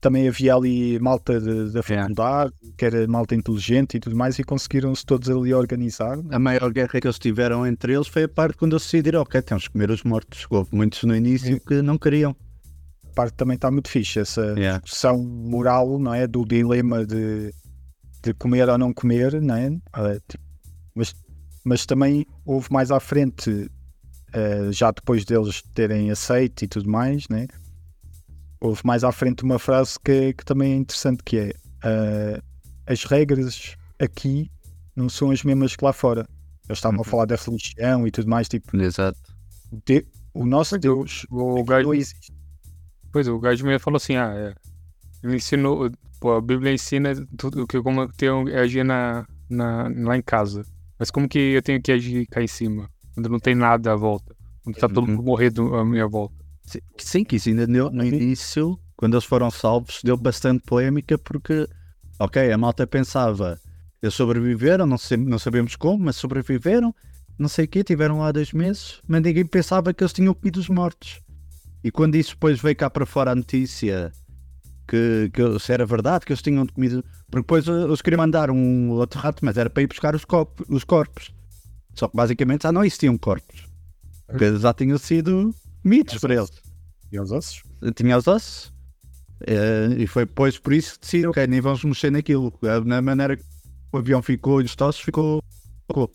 também 0.00 0.28
havia 0.28 0.54
ali 0.54 0.98
malta 0.98 1.40
da 1.70 1.82
faculdade, 1.82 2.52
que 2.76 2.84
era 2.84 3.06
malta 3.06 3.34
inteligente 3.34 3.96
e 3.96 4.00
tudo 4.00 4.14
mais, 4.16 4.38
e 4.38 4.44
conseguiram-se 4.44 5.06
todos 5.06 5.30
ali 5.30 5.54
organizar. 5.54 6.16
né? 6.18 6.34
A 6.36 6.38
maior 6.38 6.70
guerra 6.72 7.00
que 7.00 7.06
eles 7.06 7.18
tiveram 7.18 7.66
entre 7.66 7.94
eles 7.94 8.08
foi 8.08 8.24
a 8.24 8.28
parte 8.28 8.58
quando 8.58 8.72
eles 8.74 8.82
decidiram, 8.82 9.22
ok, 9.22 9.40
temos 9.40 9.66
que 9.66 9.72
comer 9.72 9.90
os 9.90 10.02
mortos. 10.02 10.46
Houve 10.50 10.68
muitos 10.76 11.02
no 11.04 11.14
início 11.16 11.58
que 11.60 11.80
não 11.80 11.96
queriam. 11.96 12.36
A 13.06 13.14
parte 13.14 13.34
também 13.34 13.54
está 13.54 13.70
muito 13.70 13.88
fixe, 13.88 14.18
essa 14.18 14.42
Yeah. 14.58 14.80
discussão 14.80 15.16
moral, 15.22 15.98
não 15.98 16.12
é? 16.12 16.26
Do 16.26 16.44
dilema 16.44 17.06
de, 17.06 17.54
de 18.22 18.34
comer 18.34 18.68
ou 18.68 18.76
não 18.76 18.92
comer, 18.92 19.40
não 19.40 19.54
é? 19.54 19.70
Ah, 19.92 20.16
tipo, 20.28 20.42
mas, 20.94 21.14
mas 21.64 21.86
também 21.86 22.26
houve 22.44 22.68
mais 22.70 22.90
à 22.90 23.00
frente, 23.00 23.70
ah, 24.32 24.70
já 24.70 24.90
depois 24.90 25.24
deles 25.24 25.62
terem 25.74 26.10
aceito 26.10 26.64
e 26.64 26.68
tudo 26.68 26.88
mais, 26.90 27.26
né? 27.28 27.46
Houve 28.60 28.80
mais 28.84 29.04
à 29.04 29.12
frente 29.12 29.42
uma 29.42 29.58
frase 29.58 29.98
que, 30.02 30.32
que 30.34 30.44
também 30.44 30.72
é 30.72 30.76
interessante, 30.76 31.22
que 31.24 31.38
é 31.38 31.52
ah, 31.82 32.42
as 32.86 33.04
regras 33.04 33.76
aqui 34.00 34.50
não 34.96 35.08
são 35.08 35.30
as 35.30 35.42
mesmas 35.42 35.74
que 35.76 35.84
lá 35.84 35.92
fora. 35.92 36.26
Eles 36.68 36.78
estavam 36.78 36.96
a 36.98 37.00
Uhum. 37.00 37.04
falar 37.04 37.26
da 37.26 37.36
religião 37.36 38.06
e 38.06 38.10
tudo 38.10 38.28
mais, 38.28 38.48
tipo, 38.48 38.74
Exato. 38.76 39.18
de- 39.86 40.06
o 40.32 40.46
nosso 40.46 40.78
Deus 40.78 41.26
O 41.30 41.60
aqui 41.60 41.64
gajo, 41.64 41.86
não 41.88 41.94
existe. 41.94 42.32
pois, 43.12 43.28
o 43.28 43.38
gajo 43.38 43.66
me 43.66 43.78
falou 43.78 43.96
assim, 43.98 44.16
ah, 44.16 44.32
é, 44.34 44.54
ele 45.22 45.36
ensinou, 45.36 45.90
pô, 46.20 46.32
a 46.32 46.40
Bíblia 46.40 46.72
ensina 46.72 47.14
tudo 47.36 47.66
que 47.66 47.80
como 47.82 48.02
eu 48.02 48.08
tenho 48.16 48.44
que 48.46 48.52
agir 48.54 48.84
na, 48.84 49.26
na, 49.48 49.88
lá 49.88 50.16
em 50.16 50.22
casa. 50.22 50.64
Mas 51.04 51.10
como 51.10 51.28
que 51.28 51.38
eu 51.38 51.60
tenho 51.60 51.82
que 51.82 51.92
agir 51.92 52.26
cá 52.28 52.42
em 52.42 52.46
cima? 52.46 52.88
Quando 53.12 53.28
não 53.28 53.38
tem 53.38 53.54
nada 53.54 53.92
à 53.92 53.94
volta. 53.94 54.34
Quando 54.62 54.76
tá 54.76 54.88
todo 54.88 55.06
Uhum. 55.06 55.16
mundo 55.16 55.22
morrendo 55.22 55.74
à 55.74 55.84
minha 55.84 56.08
volta. 56.08 56.34
Sim, 56.62 56.78
sim, 56.96 57.24
que 57.24 57.36
isso 57.36 57.50
ainda 57.50 57.66
deu, 57.66 57.90
no 57.90 58.02
início, 58.02 58.78
quando 58.96 59.12
eles 59.12 59.26
foram 59.26 59.50
salvos, 59.50 60.00
deu 60.02 60.16
bastante 60.16 60.64
polémica 60.64 61.18
porque, 61.18 61.68
ok, 62.18 62.50
a 62.50 62.56
malta 62.56 62.86
pensava, 62.86 63.60
eles 64.02 64.14
sobreviveram, 64.14 64.86
não, 64.86 64.96
sei, 64.96 65.18
não 65.18 65.38
sabemos 65.38 65.76
como, 65.76 66.04
mas 66.04 66.16
sobreviveram, 66.16 66.94
não 67.38 67.50
sei 67.50 67.66
o 67.66 67.68
quê, 67.68 67.84
tiveram 67.84 68.20
lá 68.20 68.32
dois 68.32 68.54
meses, 68.54 69.02
mas 69.06 69.20
ninguém 69.20 69.44
pensava 69.44 69.92
que 69.92 70.02
eles 70.02 70.12
tinham 70.14 70.32
comido 70.32 70.56
os 70.56 70.70
mortos. 70.70 71.20
E 71.84 71.90
quando 71.90 72.14
isso 72.14 72.30
depois 72.30 72.58
veio 72.62 72.76
cá 72.76 72.88
para 72.88 73.04
fora 73.04 73.32
a 73.32 73.34
notícia 73.34 74.10
que, 74.86 75.30
que 75.32 75.58
se 75.58 75.72
era 75.72 75.84
verdade, 75.86 76.24
que 76.26 76.32
eles 76.32 76.42
tinham 76.42 76.66
comido, 76.66 77.02
porque 77.30 77.42
depois 77.42 77.66
eh, 77.68 77.82
eles 77.82 78.02
queriam 78.02 78.18
mandar 78.18 78.50
um 78.50 78.90
outro 78.90 79.18
rato, 79.20 79.44
mas 79.44 79.56
era 79.56 79.68
para 79.70 79.82
ir 79.82 79.86
buscar 79.86 80.14
os, 80.14 80.24
copos, 80.24 80.66
os 80.68 80.84
corpos. 80.84 81.32
Só 81.94 82.08
que 82.08 82.16
basicamente 82.16 82.62
já 82.64 82.72
não 82.72 82.84
existiam 82.84 83.16
corpos. 83.16 83.66
Porque 84.26 84.56
já 84.58 84.72
tinham 84.74 84.98
sido 84.98 85.54
comidos 85.82 86.18
por 86.18 86.30
eles 86.30 86.50
E 87.12 87.20
os 87.20 87.30
ossos? 87.30 87.62
tinha 87.94 88.16
os 88.16 88.26
ossos. 88.26 88.72
Eh, 89.46 89.96
e 89.98 90.06
foi 90.06 90.24
depois 90.24 90.58
por 90.58 90.72
isso 90.72 90.94
que 90.94 91.00
decidiram, 91.02 91.30
ok, 91.30 91.46
nem 91.46 91.60
vamos 91.60 91.84
mexer 91.84 92.10
naquilo. 92.10 92.52
Eh, 92.62 92.80
Na 92.84 93.02
maneira 93.02 93.36
que 93.36 93.44
o 93.92 93.98
avião 93.98 94.22
ficou 94.22 94.60
e 94.62 94.64
os 94.64 94.74
ossos 94.80 95.02
ficou, 95.02 95.42
ficou. 95.86 96.10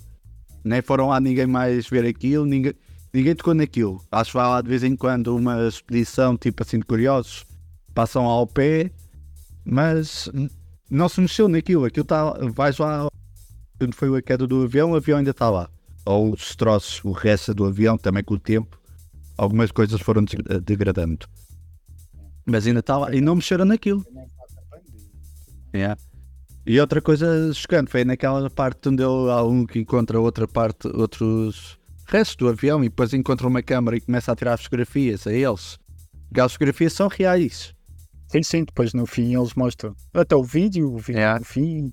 Nem 0.64 0.82
foram 0.82 1.08
lá 1.10 1.20
ninguém 1.20 1.46
mais 1.48 1.88
ver 1.88 2.06
aquilo, 2.06 2.46
ninguém, 2.46 2.74
ninguém 3.14 3.36
tocou 3.36 3.54
naquilo. 3.54 4.04
Acho 4.12 4.32
que 4.32 4.38
vai 4.38 4.48
lá 4.48 4.62
de 4.62 4.68
vez 4.70 4.84
em 4.84 4.96
quando 4.96 5.36
uma 5.36 5.68
expedição 5.68 6.36
tipo 6.36 6.64
assim 6.64 6.80
de 6.80 6.86
curiosos, 6.86 7.46
passam 7.94 8.26
ao 8.26 8.48
pé, 8.48 8.92
mas 9.66 10.30
não 10.90 11.08
se 11.08 11.22
mexeu 11.22 11.48
naquilo. 11.48 11.86
Aquilo 11.86 12.04
está, 12.04 12.34
vais 12.54 12.78
lá, 12.78 13.08
quando 13.78 13.96
foi 13.96 14.18
a 14.18 14.22
queda 14.22 14.48
do 14.48 14.64
avião, 14.64 14.92
o 14.92 14.96
avião 14.96 15.20
ainda 15.20 15.32
está 15.32 15.50
lá. 15.50 15.70
Ou 16.06 16.34
os 16.34 16.40
destroços, 16.40 17.04
o 17.04 17.12
resto 17.12 17.54
do 17.54 17.66
avião, 17.66 17.98
também 17.98 18.24
com 18.24 18.34
o 18.34 18.40
tempo, 18.40 18.80
algumas 19.38 19.72
coisas 19.72 20.02
foram 20.02 20.24
eh, 20.50 20.60
degradando. 20.60 21.28
Mas 22.46 22.66
ainda 22.66 22.80
está 22.80 22.98
lá, 22.98 23.14
e 23.14 23.22
não 23.22 23.36
mexeram 23.36 23.66
naquilo. 23.66 24.04
Yeah. 25.74 25.98
E 26.66 26.80
outra 26.80 27.02
coisa 27.02 27.54
chocante 27.54 27.92
foi 27.92 28.04
naquela 28.04 28.50
parte 28.50 28.90
onde 28.90 29.04
ele, 29.04 29.32
há 29.32 29.44
um 29.44 29.66
que 29.66 29.80
encontra 29.80 30.20
outra 30.20 30.48
parte, 30.48 30.88
outros 30.88 31.80
restos 32.06 32.36
do 32.36 32.50
avião 32.50 32.84
e 32.84 32.90
depois 32.90 33.14
encontra 33.14 33.48
uma 33.48 33.62
câmara 33.62 33.98
e 33.98 34.02
começa 34.02 34.32
a 34.32 34.36
tirar 34.36 34.58
fotografias 34.58 35.26
a 35.26 35.34
eles. 35.34 35.80
Aquelas 36.32 36.54
fotografias 36.54 36.94
são 36.94 37.08
reais. 37.08 37.74
Sim, 38.32 38.44
sim, 38.44 38.64
depois 38.64 38.94
no 38.94 39.06
fim 39.06 39.36
eles 39.36 39.54
mostram 39.56 39.96
até 40.14 40.36
o 40.36 40.44
vídeo, 40.44 40.94
o 40.94 40.98
vídeo 40.98 41.20
É. 41.20 41.40
no 41.40 41.46
fim. 41.46 41.92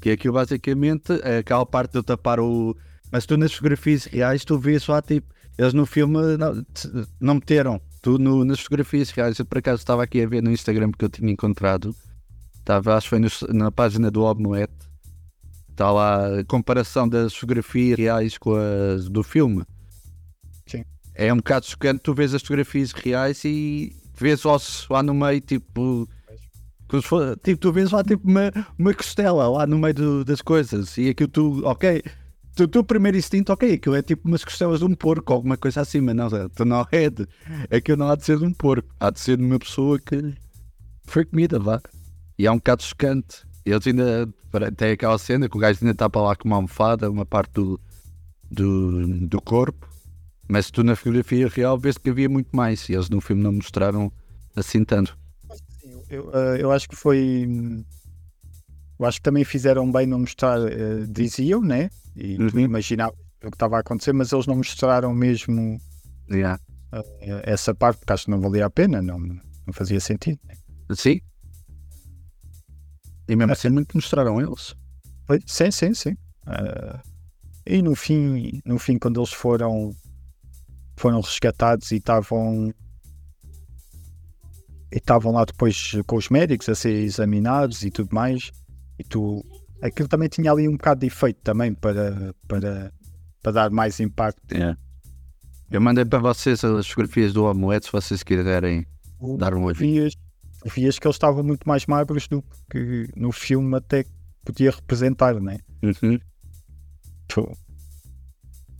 Que 0.00 0.10
aquilo 0.10 0.34
basicamente 0.34 1.12
é 1.22 1.38
aquela 1.38 1.64
parte 1.64 1.92
de 1.92 1.98
eu 1.98 2.02
tapar 2.04 2.38
o. 2.38 2.76
Mas 3.10 3.24
tu 3.24 3.36
nas 3.36 3.52
fotografias 3.52 4.04
reais 4.04 4.44
tu 4.44 4.58
vês 4.58 4.86
lá 4.86 5.00
tipo. 5.00 5.32
Eles 5.56 5.72
no 5.72 5.86
filme 5.86 6.18
não, 6.36 6.64
não 7.20 7.34
meteram. 7.36 7.80
Tu 8.02 8.18
no- 8.18 8.44
nas 8.44 8.58
fotografias 8.60 9.10
reais, 9.10 9.38
eu 9.38 9.46
por 9.46 9.58
acaso 9.58 9.80
estava 9.80 10.02
aqui 10.02 10.20
a 10.20 10.26
ver 10.28 10.42
no 10.42 10.50
Instagram 10.50 10.90
que 10.92 11.04
eu 11.04 11.08
tinha 11.08 11.30
encontrado. 11.32 11.94
Estava, 12.58 12.96
acho 12.96 13.06
que 13.06 13.10
foi 13.10 13.18
no- 13.20 13.54
na 13.58 13.70
página 13.70 14.10
do 14.10 14.22
Omelette. 14.22 14.74
Está 15.70 15.90
lá 15.90 16.40
a 16.40 16.44
comparação 16.44 17.08
das 17.08 17.34
fotografias 17.34 17.96
reais 17.98 18.36
com 18.36 18.54
as 18.56 19.08
do 19.08 19.22
filme. 19.22 19.64
Sim. 20.66 20.84
É 21.14 21.32
um 21.32 21.36
bocado 21.38 21.66
chocante, 21.66 22.00
tu 22.02 22.12
vês 22.14 22.34
as 22.34 22.42
fotografias 22.42 22.92
reais 22.92 23.42
e 23.44 23.94
vês 24.16 24.44
ossos 24.44 24.88
lá 24.88 25.02
no 25.02 25.14
meio, 25.14 25.40
tipo. 25.40 26.08
Tipo, 27.42 27.58
tu 27.60 27.72
vês 27.72 27.90
lá 27.90 28.04
tipo 28.04 28.28
uma, 28.28 28.52
uma 28.78 28.94
costela 28.94 29.48
lá 29.48 29.66
no 29.66 29.78
meio 29.78 29.94
do- 29.94 30.24
das 30.24 30.40
coisas 30.40 30.96
e 30.96 31.08
aquilo 31.08 31.28
tu, 31.28 31.62
ok, 31.64 32.02
tu, 32.54 32.68
tu 32.68 32.84
primeiro 32.84 33.16
instinto, 33.16 33.52
ok, 33.52 33.72
aquilo 33.72 33.96
é 33.96 34.02
tipo 34.02 34.28
umas 34.28 34.44
costelas 34.44 34.78
de 34.78 34.84
um 34.84 34.94
porco 34.94 35.32
alguma 35.32 35.56
coisa 35.56 35.80
assim, 35.80 36.00
mas 36.00 36.14
não, 36.14 36.28
tu 36.50 36.64
não 36.64 36.86
é 36.92 37.10
de, 37.10 37.26
aquilo 37.74 37.96
não 37.98 38.08
há 38.10 38.14
de 38.14 38.24
ser 38.24 38.38
de 38.38 38.44
um 38.44 38.52
porco, 38.52 38.88
há 39.00 39.10
de 39.10 39.18
ser 39.18 39.36
de 39.38 39.42
uma 39.44 39.58
pessoa 39.58 39.98
que 39.98 40.34
foi 41.04 41.24
comida, 41.24 41.58
vá. 41.58 41.80
E 42.38 42.46
é 42.46 42.50
um 42.50 42.56
bocado 42.56 42.82
chocante. 42.82 43.44
Eles 43.64 43.86
ainda. 43.86 44.28
Tem 44.76 44.92
aquela 44.92 45.18
cena 45.18 45.48
que 45.48 45.56
o 45.56 45.60
gajo 45.60 45.78
ainda 45.82 45.92
está 45.92 46.08
para 46.08 46.20
lá 46.22 46.36
com 46.36 46.46
uma 46.46 46.56
almofada, 46.56 47.10
uma 47.10 47.24
parte 47.26 47.52
do, 47.54 47.80
do, 48.50 49.26
do 49.26 49.40
corpo. 49.40 49.88
Mas 50.48 50.70
tu 50.70 50.82
na 50.84 50.94
fotografia 50.94 51.48
real 51.48 51.78
vês 51.78 51.96
que 51.98 52.10
havia 52.10 52.28
muito 52.28 52.54
mais. 52.54 52.88
E 52.88 52.92
eles 52.94 53.08
no 53.08 53.20
filme 53.20 53.42
não 53.42 53.52
mostraram 53.52 54.12
assim 54.54 54.84
tanto. 54.84 55.18
Eu, 56.08 56.30
eh, 56.34 56.58
eu 56.62 56.70
acho 56.70 56.88
que 56.88 56.96
foi. 56.96 57.46
Eu 58.98 59.06
acho 59.06 59.18
que 59.18 59.22
também 59.22 59.44
fizeram 59.44 59.90
bem 59.90 60.06
não 60.06 60.20
mostrar. 60.20 60.58
eh, 60.70 61.04
diziam, 61.08 61.60
né? 61.62 61.90
E 62.16 62.36
tu 62.36 62.56
Uhum. 62.56 62.60
imaginavas 62.60 63.16
o 63.42 63.50
que 63.50 63.56
estava 63.56 63.76
a 63.76 63.80
acontecer, 63.80 64.12
mas 64.12 64.32
eles 64.32 64.46
não 64.46 64.56
mostraram 64.56 65.12
mesmo 65.14 65.78
Yeah. 66.30 66.58
eh, 66.92 67.42
essa 67.44 67.74
parte, 67.74 67.98
porque 67.98 68.12
acho 68.12 68.24
que 68.26 68.30
não 68.30 68.40
valia 68.40 68.64
a 68.66 68.70
pena, 68.70 69.02
não, 69.02 69.18
não 69.18 69.72
fazia 69.72 69.98
sentido. 70.00 70.38
né? 70.46 70.54
Sim. 70.94 71.20
E 73.28 73.34
mesmo 73.36 73.52
assim 73.52 73.68
muito 73.70 73.94
mostraram 73.96 74.40
eles. 74.40 74.74
Sim, 75.46 75.70
sim, 75.70 75.94
sim. 75.94 76.16
Ah, 76.46 77.00
e 77.66 77.80
no 77.82 77.94
fim, 77.94 78.60
no 78.64 78.78
fim, 78.78 78.98
quando 78.98 79.18
eles 79.20 79.32
foram 79.32 79.90
foram 80.96 81.20
resgatados 81.20 81.90
e 81.90 81.96
estavam 81.96 82.72
e 84.92 84.98
estavam 84.98 85.32
lá 85.32 85.44
depois 85.44 85.92
com 86.06 86.16
os 86.16 86.28
médicos 86.28 86.68
a 86.68 86.74
ser 86.74 86.92
examinados 86.92 87.82
e 87.82 87.90
tudo 87.90 88.14
mais, 88.14 88.52
e 88.98 89.04
tu 89.04 89.44
aquilo 89.82 90.08
também 90.08 90.28
tinha 90.28 90.50
ali 90.50 90.68
um 90.68 90.72
bocado 90.72 91.00
de 91.00 91.06
efeito 91.06 91.40
também 91.42 91.74
para, 91.74 92.34
para, 92.46 92.92
para 93.42 93.52
dar 93.52 93.70
mais 93.70 94.00
impacto. 94.00 94.54
Yeah. 94.54 94.78
Eu 95.70 95.80
mandei 95.80 96.04
para 96.04 96.20
vocês 96.20 96.62
as 96.62 96.86
fotografias 96.86 97.32
do 97.32 97.44
omelete 97.44 97.86
se 97.86 97.92
vocês 97.92 98.22
quiserem 98.22 98.86
dar 99.38 99.54
um 99.54 99.64
olho. 99.64 99.76
Vias, 99.76 100.14
vias 100.64 100.98
que 100.98 101.06
eles 101.06 101.16
estavam 101.16 101.42
muito 101.42 101.68
mais 101.68 101.86
magros 101.86 102.28
do 102.28 102.42
que 102.70 103.08
no 103.16 103.32
filme 103.32 103.76
até 103.76 104.04
podia 104.44 104.70
representar, 104.70 105.40
né? 105.40 105.58
Uhum. 105.82 106.18
Pô, 107.28 107.56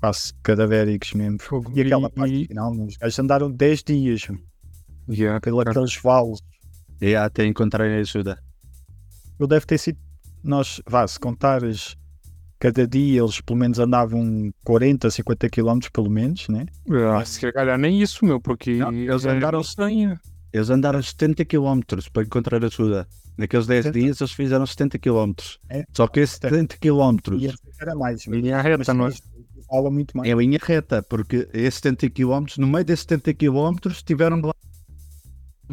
Quase 0.04 0.34
cadavéricos 0.42 1.14
mesmo. 1.14 1.38
Fogo. 1.40 1.72
E 1.74 1.80
aquela 1.80 2.08
E- 2.08 2.10
parte 2.10 2.34
e- 2.42 2.46
final, 2.46 2.72
os 2.72 2.96
gajos 2.98 3.18
andaram 3.18 3.50
10 3.50 3.82
dias 3.82 4.28
Yeah, 5.08 5.40
pelos 5.40 5.64
cara. 5.64 5.70
aqueles 5.70 5.96
vales. 5.96 6.40
E 7.00 7.14
até 7.16 7.46
encontrarem 7.46 7.96
ajuda. 8.00 8.38
Eu 9.38 9.46
deve 9.46 9.64
ter 9.64 9.78
sido, 9.78 9.98
nós, 10.42 10.80
vá, 10.86 11.06
se 11.08 11.18
contares, 11.18 11.96
cada 12.58 12.86
dia 12.86 13.22
eles 13.22 13.40
pelo 13.40 13.58
menos 13.58 13.78
andavam 13.78 14.52
40, 14.62 15.10
50 15.10 15.48
km 15.48 15.78
pelo 15.92 16.10
menos, 16.10 16.48
né? 16.48 16.66
Ah, 17.18 17.24
se 17.24 17.50
calhar 17.50 17.78
nem 17.78 18.00
isso, 18.02 18.24
meu, 18.26 18.38
porque 18.40 18.74
Não, 18.76 18.92
eles 18.92 19.24
é 19.24 19.30
andaram- 19.30 19.60
montanha. 19.60 20.20
Eles 20.52 20.68
andaram 20.70 21.02
70 21.02 21.44
km 21.46 21.80
para 22.12 22.22
encontrar 22.22 22.62
ajuda. 22.62 23.08
Naqueles 23.36 23.66
10 23.66 23.84
70? 23.86 23.98
dias 24.04 24.20
eles 24.20 24.32
fizeram 24.32 24.64
70 24.66 24.98
km. 24.98 25.32
É. 25.68 25.84
Só 25.92 26.06
que 26.06 26.20
esses 26.20 26.36
70 26.36 26.76
km 26.78 27.16
E 27.38 27.50
era 27.80 27.94
mais. 27.96 28.24
mas- 28.26 28.36
Linha 28.40 28.60
reta, 28.62 28.94
não 28.94 29.08
é? 29.08 29.10
Fala 29.68 29.90
muito 29.90 30.16
mais. 30.16 30.30
é 30.30 30.34
linha 30.34 30.58
reta, 30.62 31.02
porque 31.02 31.48
esses 31.52 31.80
70 31.80 32.10
km, 32.10 32.44
no 32.58 32.66
meio 32.66 32.84
desses 32.84 33.02
70 33.02 33.34
km, 33.34 33.74
tiveram 34.04 34.40
de 34.40 34.46
lá 34.46 34.54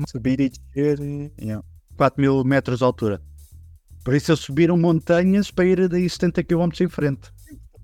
Subir 0.07 0.39
e 0.39 0.49
descer. 0.49 0.99
yeah. 1.39 1.63
4 1.97 2.19
mil 2.21 2.43
metros 2.43 2.79
de 2.79 2.83
altura. 2.85 3.21
Por 4.03 4.15
isso 4.15 4.31
eles 4.31 4.39
subiram 4.39 4.77
montanhas 4.77 5.51
para 5.51 5.65
ir 5.65 5.87
daí 5.89 6.09
70 6.09 6.43
km 6.43 6.69
em 6.81 6.87
frente. 6.89 7.29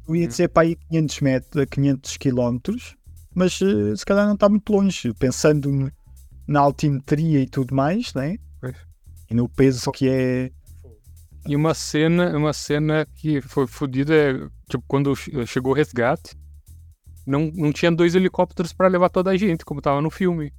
Eu 0.07 0.15
ia 0.15 0.27
dizer 0.27 0.47
para 0.47 0.63
aí 0.67 0.75
500 0.89 1.19
metros, 1.21 1.65
500 1.69 2.17
quilómetros, 2.17 2.95
mas 3.35 3.59
eh, 3.61 3.95
se 3.95 4.05
calhar 4.05 4.25
não 4.25 4.33
está 4.33 4.47
muito 4.49 4.71
longe, 4.71 5.13
pensando 5.13 5.91
na 6.47 6.61
altimetria 6.61 7.41
e 7.41 7.45
tudo 7.45 7.75
mais, 7.75 8.13
né? 8.13 8.37
Pois. 8.61 8.75
E 9.29 9.33
no 9.33 9.47
peso 9.49 9.91
que 9.91 10.07
é. 10.09 10.51
E 11.47 11.55
uma 11.55 11.73
cena, 11.73 12.37
uma 12.37 12.51
cena 12.53 13.05
que 13.15 13.39
foi 13.41 13.67
fodida 13.67 14.13
é, 14.13 14.33
tipo, 14.69 14.83
quando 14.87 15.15
che- 15.15 15.45
chegou 15.45 15.71
o 15.71 15.75
resgate, 15.75 16.35
não, 17.25 17.49
não 17.55 17.71
tinha 17.71 17.91
dois 17.91 18.15
helicópteros 18.15 18.73
para 18.73 18.87
levar 18.89 19.09
toda 19.09 19.29
a 19.31 19.37
gente, 19.37 19.63
como 19.63 19.81
tava 19.81 20.01
no 20.01 20.09
filme. 20.09 20.51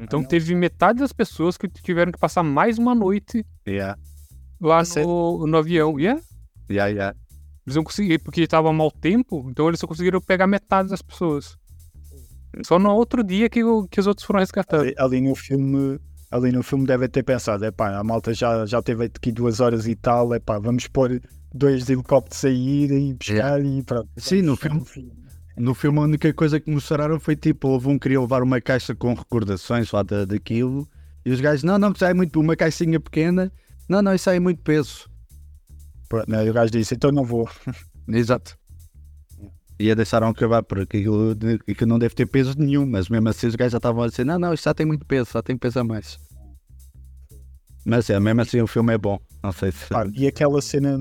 Então 0.00 0.20
Ah, 0.20 0.24
teve 0.26 0.54
metade 0.54 0.98
das 1.00 1.12
pessoas 1.12 1.56
que 1.56 1.68
tiveram 1.68 2.10
que 2.10 2.18
passar 2.18 2.42
mais 2.42 2.78
uma 2.78 2.94
noite 2.94 3.44
Yeah. 3.68 3.96
lá 4.60 4.84
Sério? 4.84 5.08
no, 5.08 5.46
no 5.46 5.58
avião. 5.58 5.98
E 6.00 6.06
é, 6.08 6.18
Yeah, 6.68 6.88
yeah. 6.90 7.16
eles 7.66 7.76
não 7.76 7.84
conseguiram, 7.84 8.22
porque 8.24 8.46
tava 8.46 8.72
mau 8.72 8.90
tempo, 8.90 9.46
então 9.50 9.68
eles 9.68 9.78
só 9.78 9.86
conseguiram 9.86 10.20
pegar 10.20 10.46
metade 10.46 10.88
das 10.88 11.02
pessoas. 11.02 11.56
Só 12.64 12.78
no 12.80 12.90
outro 12.90 13.22
dia 13.22 13.48
que, 13.48 13.60
que 13.90 14.00
os 14.00 14.06
outros 14.08 14.26
foram 14.26 14.40
resgatados. 14.40 14.86
Ali, 14.86 14.94
ali 14.98 15.20
no 15.20 15.34
filme. 15.36 16.00
Ali 16.30 16.52
no 16.52 16.62
filme 16.62 16.86
deve 16.86 17.08
ter 17.08 17.22
pensado, 17.24 17.64
é 17.64 17.70
pá, 17.72 17.96
a 17.98 18.04
malta 18.04 18.32
já, 18.32 18.64
já 18.64 18.80
teve 18.80 19.04
aqui 19.06 19.32
duas 19.32 19.58
horas 19.58 19.86
e 19.88 19.96
tal, 19.96 20.32
é 20.32 20.38
pá, 20.38 20.58
vamos 20.60 20.86
pôr 20.86 21.20
dois 21.52 21.88
helicópteros 21.90 22.44
a 22.44 22.50
ir 22.50 22.92
e 22.92 23.14
buscar 23.14 23.64
e 23.64 23.82
pronto. 23.82 24.08
Sim, 24.16 24.42
no 24.42 24.54
filme- 24.56 24.84
No 25.56 25.74
filme 25.74 25.98
a 25.98 26.02
única 26.02 26.32
coisa 26.32 26.60
que 26.60 26.70
mostraram 26.70 27.18
foi 27.18 27.34
tipo, 27.36 27.68
houve 27.68 27.88
um 27.88 27.94
que 27.94 28.00
queria 28.04 28.20
levar 28.20 28.42
uma 28.42 28.60
caixa 28.60 28.94
com 28.94 29.12
recordações 29.12 29.90
lá 29.90 30.02
da, 30.04 30.24
daquilo 30.24 30.88
e 31.26 31.32
os 31.32 31.40
gajos, 31.40 31.64
não, 31.64 31.78
não, 31.78 31.92
que 31.92 32.04
é 32.04 32.14
muito, 32.14 32.40
uma 32.40 32.54
caixinha 32.56 33.00
pequena, 33.00 33.52
não, 33.88 34.00
não, 34.00 34.14
isso 34.14 34.30
aí 34.30 34.36
é 34.36 34.40
muito 34.40 34.62
peso. 34.62 35.10
Pronto, 36.08 36.30
né, 36.30 36.46
e 36.46 36.50
o 36.50 36.52
gajo 36.52 36.70
disse, 36.70 36.94
então 36.94 37.10
não 37.10 37.24
vou. 37.24 37.48
Exato. 38.08 38.56
E 39.80 39.90
a 39.90 39.94
deixaram 39.94 40.28
acabar 40.28 40.62
por 40.62 40.78
aquilo 40.78 41.34
que 41.74 41.86
não 41.86 41.98
deve 41.98 42.14
ter 42.14 42.26
peso 42.26 42.52
nenhum, 42.58 42.84
mas 42.84 43.08
mesmo 43.08 43.30
assim 43.30 43.46
os 43.46 43.54
gajos 43.56 43.72
já 43.72 43.78
estavam 43.78 44.02
a 44.02 44.08
dizer, 44.08 44.26
não, 44.26 44.38
não, 44.38 44.52
isto 44.52 44.64
já 44.64 44.74
tem 44.74 44.84
muito 44.84 45.06
peso, 45.06 45.30
já 45.32 45.42
tem 45.42 45.56
peso 45.56 45.80
a 45.80 45.84
mais. 45.84 46.18
Mas 47.82 48.10
é, 48.10 48.20
mesmo 48.20 48.42
assim 48.42 48.60
o 48.60 48.66
filme 48.66 48.92
é 48.92 48.98
bom. 48.98 49.18
Não 49.42 49.52
sei 49.52 49.72
se. 49.72 49.86
Pá, 49.86 50.06
e 50.12 50.26
aquela 50.26 50.60
cena, 50.60 50.98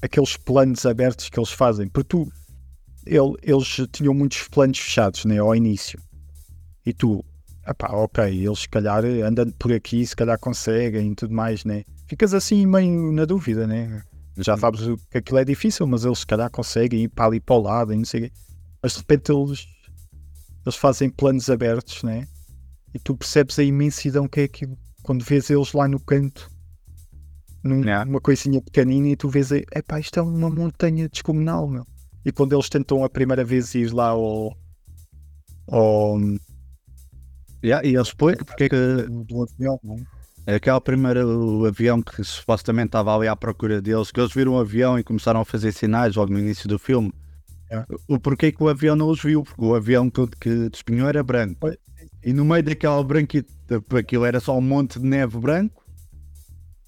aqueles 0.00 0.36
planos 0.36 0.86
abertos 0.86 1.28
que 1.28 1.40
eles 1.40 1.50
fazem, 1.50 1.88
porque 1.88 2.06
tu, 2.10 2.32
ele- 3.04 3.34
eles 3.42 3.80
tinham 3.90 4.14
muitos 4.14 4.46
planos 4.46 4.78
fechados 4.78 5.24
né, 5.24 5.38
ao 5.38 5.52
início, 5.56 6.00
e 6.86 6.92
tu, 6.92 7.24
epá, 7.66 7.88
ok, 7.88 8.24
eles 8.26 8.60
se 8.60 8.68
calhar 8.68 9.04
andando 9.04 9.52
por 9.58 9.72
aqui, 9.72 10.06
se 10.06 10.14
calhar 10.14 10.38
conseguem 10.38 11.10
e 11.10 11.14
tudo 11.16 11.34
mais, 11.34 11.64
né? 11.64 11.82
Ficas 12.06 12.32
assim 12.32 12.64
meio 12.64 13.10
na 13.10 13.24
dúvida, 13.24 13.66
né? 13.66 14.04
Já 14.38 14.54
Uhum. 14.54 14.60
sabes 14.60 14.80
que 15.10 15.18
aquilo 15.18 15.38
é 15.38 15.44
difícil, 15.44 15.86
mas 15.86 16.04
eles 16.04 16.20
se 16.20 16.26
calhar 16.26 16.50
conseguem 16.50 17.02
ir 17.04 17.08
para 17.08 17.26
ali 17.26 17.40
para 17.40 17.56
o 17.56 17.60
lado 17.60 17.92
e 17.92 17.96
não 17.96 18.04
sei 18.04 18.20
o 18.20 18.22
quê. 18.24 18.32
Mas 18.82 18.92
de 18.92 18.98
repente 18.98 19.32
eles, 19.32 19.66
eles 20.64 20.76
fazem 20.76 21.10
planos 21.10 21.50
abertos, 21.50 22.02
né? 22.02 22.26
E 22.94 22.98
tu 22.98 23.16
percebes 23.16 23.58
a 23.58 23.62
imensidão 23.64 24.28
que 24.28 24.40
é 24.40 24.44
aquilo. 24.44 24.78
Quando 25.02 25.24
vês 25.24 25.50
eles 25.50 25.72
lá 25.72 25.88
no 25.88 25.98
canto, 25.98 26.50
num- 27.64 27.82
Yeah. 27.82 28.04
numa 28.04 28.20
coisinha 28.20 28.62
pequenina, 28.62 29.08
e 29.08 29.16
tu 29.16 29.28
vês, 29.28 29.50
epá, 29.50 29.98
isto 29.98 30.18
é 30.18 30.22
uma 30.22 30.48
montanha 30.48 31.08
descomunal, 31.08 31.66
meu. 31.68 31.84
E 32.24 32.30
quando 32.32 32.52
eles 32.54 32.68
tentam 32.68 33.02
a 33.04 33.08
primeira 33.10 33.44
vez 33.44 33.74
ir 33.74 33.92
lá 33.92 34.08
ao. 34.10 34.56
ao 35.68 36.16
Yeah, 37.64 37.84
e 37.86 37.96
eles 37.96 38.12
põem, 38.14 38.36
porque 38.36 38.64
é 38.64 38.68
que 38.68 38.76
aquele 40.54 40.80
primeiro 40.80 41.66
avião 41.66 42.00
que 42.00 42.24
supostamente 42.24 42.88
estava 42.88 43.14
ali 43.14 43.28
à 43.28 43.36
procura 43.36 43.82
deles, 43.82 44.10
que 44.10 44.18
eles 44.18 44.32
viram 44.32 44.54
o 44.54 44.58
avião 44.58 44.98
e 44.98 45.04
começaram 45.04 45.40
a 45.40 45.44
fazer 45.44 45.72
sinais 45.72 46.16
logo 46.16 46.32
no 46.32 46.38
início 46.38 46.68
do 46.68 46.78
filme. 46.78 47.12
É. 47.70 47.84
O 48.08 48.18
porquê 48.18 48.50
que 48.50 48.62
o 48.62 48.68
avião 48.68 48.96
não 48.96 49.10
os 49.10 49.22
viu? 49.22 49.42
Porque 49.42 49.62
o 49.62 49.74
avião 49.74 50.08
que, 50.08 50.26
que 50.40 50.68
despenhou 50.70 51.06
era 51.06 51.22
branco. 51.22 51.70
E 52.24 52.32
no 52.32 52.44
meio 52.44 52.62
daquela 52.62 53.02
branquita, 53.04 53.52
aquilo 53.98 54.24
era 54.24 54.40
só 54.40 54.56
um 54.56 54.62
monte 54.62 54.98
de 54.98 55.04
neve 55.04 55.38
branco 55.38 55.84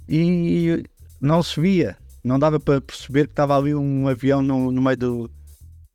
e 0.08 0.82
não 1.20 1.42
se 1.42 1.60
via. 1.60 1.96
Não 2.24 2.38
dava 2.38 2.58
para 2.58 2.80
perceber 2.80 3.26
que 3.26 3.32
estava 3.32 3.56
ali 3.56 3.74
um 3.74 4.08
avião 4.08 4.42
no, 4.42 4.72
no 4.72 4.80
meio 4.80 4.96
do. 4.96 5.30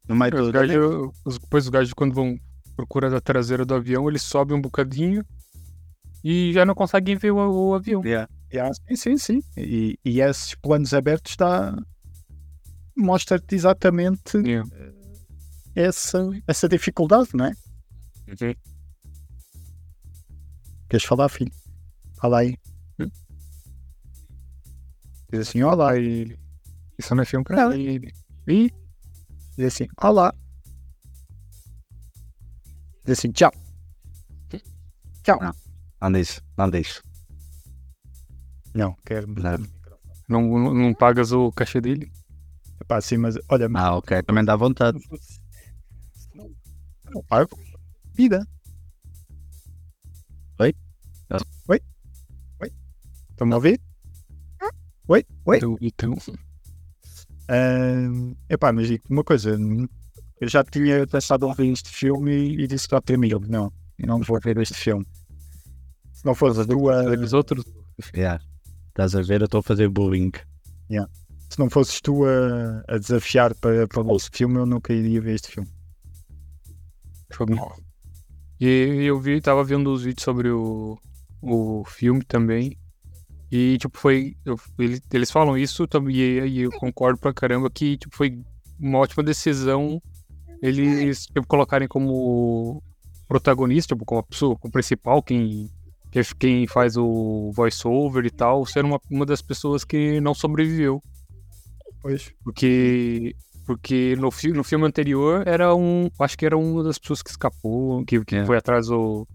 No 0.08 0.16
meio 0.16 0.36
Os 0.36 0.52
do. 0.52 1.14
os, 1.26 1.38
depois 1.40 1.64
os 1.64 1.70
gajos, 1.70 1.94
quando 1.94 2.14
vão 2.14 2.40
procurar 2.76 3.10
da 3.10 3.20
traseira 3.20 3.66
do 3.66 3.74
avião, 3.74 4.08
eles 4.08 4.22
sobem 4.22 4.56
um 4.56 4.62
bocadinho 4.62 5.26
e 6.28 6.52
já 6.52 6.66
não 6.66 6.74
conseguem 6.74 7.16
ver 7.16 7.30
o, 7.30 7.38
o 7.38 7.76
avião. 7.76 8.04
Yeah. 8.04 8.28
Yeah, 8.52 8.74
sim, 8.74 8.96
sim, 8.96 9.18
sim. 9.18 9.44
E, 9.56 10.00
e 10.04 10.22
esses 10.22 10.56
planos 10.56 10.92
abertos 10.92 11.36
dá... 11.38 11.78
mostra-te 12.98 13.54
exatamente 13.54 14.38
Yeah. 14.38 14.68
essa, 15.76 16.28
essa 16.48 16.68
dificuldade, 16.68 17.30
não 17.36 17.46
é? 17.46 17.54
Queres 20.90 21.06
falar, 21.06 21.30
filho? 21.30 21.52
Fala 22.16 22.40
aí. 22.40 22.56
Hum? 22.98 23.12
Diz 25.32 25.42
assim, 25.42 25.62
olá. 25.62 25.92
Aí, 25.92 26.36
isso 26.98 27.14
não 27.14 27.22
é 27.22 27.26
filme 27.26 27.44
pra 27.44 27.72
ele. 27.76 28.12
E 28.48 28.72
Diz 29.56 29.68
assim, 29.68 29.88
olá. 30.02 30.34
Diz 33.06 33.20
assim, 33.20 33.32
tchau. 33.32 33.52
Tchau. 35.22 35.40
Não. 35.40 35.65
Anda 36.06 36.20
isso. 36.80 37.02
Não, 38.76 38.96
quero. 39.04 39.28
Não. 39.28 39.58
não, 40.30 40.60
não, 40.60 40.74
não 40.74 40.94
pagas 40.94 41.32
o 41.32 41.52
cachê 41.52 41.82
dele. 41.82 42.12
Epá, 42.80 43.02
sim, 43.02 43.18
mas 43.18 43.36
olha, 43.50 43.68
Ah, 43.74 43.96
ok. 43.96 44.22
Também 44.22 44.46
dá 44.46 44.56
vontade. 44.56 45.00
não 47.12 47.24
pago. 47.28 47.58
Vida. 48.14 48.46
Oi? 50.60 50.76
Oi? 51.70 51.80
Oi? 52.62 52.72
Estão-me 53.32 53.54
a 53.54 53.56
ouvir? 53.56 53.82
Oi? 55.08 55.26
Oi? 55.46 55.58
Então, 55.58 55.78
então, 55.82 56.16
Ah, 57.48 58.36
epá, 58.48 58.72
mas 58.72 58.88
digo 58.88 59.04
uma 59.10 59.24
coisa, 59.24 59.58
eu 60.40 60.48
já 60.48 60.64
tinha 60.64 61.08
pensado 61.08 61.48
em 61.48 61.54
ver 61.56 61.72
este 61.72 61.90
filme 61.90 62.32
e, 62.32 62.64
e 62.64 62.68
disse 62.68 62.88
para 62.88 63.02
o 63.16 63.18
mil, 63.18 63.40
não, 63.40 63.74
eu 63.98 64.08
não 64.08 64.20
vou 64.22 64.40
ver 64.40 64.58
este 64.60 64.76
filme. 64.76 65.06
Se 66.26 66.28
não 66.28 66.34
fosse 66.34 66.60
a 66.62 66.66
tua, 66.66 67.04
os 67.20 67.34
outros. 67.34 67.64
Yeah. 68.16 68.44
Estás 68.88 69.16
a 69.16 69.22
ver? 69.22 69.42
Eu 69.42 69.46
estou 69.46 69.60
a 69.60 69.64
fazer 69.64 69.88
bullying. 69.90 70.32
se 71.52 71.60
não 71.60 71.70
fosses 71.70 72.02
tu 72.02 72.26
a, 72.26 72.84
a 72.88 72.98
desafiar 72.98 73.54
para, 73.54 73.88
para 73.88 74.02
o 74.02 74.04
filme, 74.34 74.58
eu 74.58 74.66
nunca 74.66 74.92
iria 74.92 75.22
ver 75.22 75.36
este 75.36 75.52
filme. 75.52 75.70
Foi 77.32 77.46
bom. 77.46 77.72
E 78.60 79.04
eu 79.06 79.20
vi, 79.20 79.40
tava 79.40 79.64
vendo 79.64 79.94
os 79.94 80.02
vídeos 80.04 80.24
sobre 80.24 80.50
o, 80.50 80.98
o 81.44 81.84
filme 81.86 82.24
também. 82.26 82.76
E, 83.52 83.78
tipo, 83.78 83.96
foi. 84.00 84.36
eu- 84.44 84.60
eles, 84.80 85.02
eles 85.14 85.30
falam 85.30 85.56
isso 85.56 85.88
também, 85.88 86.16
e, 86.16 86.62
eu 86.62 86.72
concordo 86.72 87.20
pra 87.20 87.32
caramba 87.34 87.70
que, 87.70 87.98
tipo, 87.98 88.16
foi 88.16 88.42
uma 88.80 88.98
ótima 88.98 89.22
decisão 89.24 90.02
eles 90.60 91.28
tipo, 91.28 91.46
colocarem 91.46 91.88
como 91.88 92.82
protagonista, 93.28 93.94
tipo, 93.94 94.04
como 94.06 94.22
a 94.22 94.24
pessoa, 94.24 94.56
como 94.56 94.72
principal, 94.72 95.22
quem, 95.22 95.68
que- 95.68 95.85
quem 96.38 96.66
faz 96.68 96.96
o 96.98 97.52
voice-over 97.56 98.26
e 98.26 98.30
tal, 98.30 98.66
ser 98.66 98.84
uma, 98.86 99.00
uma 99.10 99.26
das 99.26 99.42
pessoas 99.42 99.84
que 99.84 100.20
não 100.22 100.34
sobreviveu. 100.34 101.02
Pois. 102.02 102.32
Porque, 102.44 103.36
porque 103.66 104.16
no, 104.18 104.30
fi- 104.32 104.52
no 104.52 104.64
filme 104.64 104.86
anterior 104.86 105.48
era 105.48 105.76
um. 105.76 106.10
Acho 106.20 106.38
que 106.38 106.46
era 106.46 106.58
uma 106.58 106.84
das 106.84 106.98
pessoas 107.00 107.22
que 107.22 107.30
escapou, 107.32 108.04
que, 108.06 108.24
que 108.24 108.36
É. 108.38 108.46
foi 108.46 108.58
atrás 108.58 108.88
do, 108.88 109.28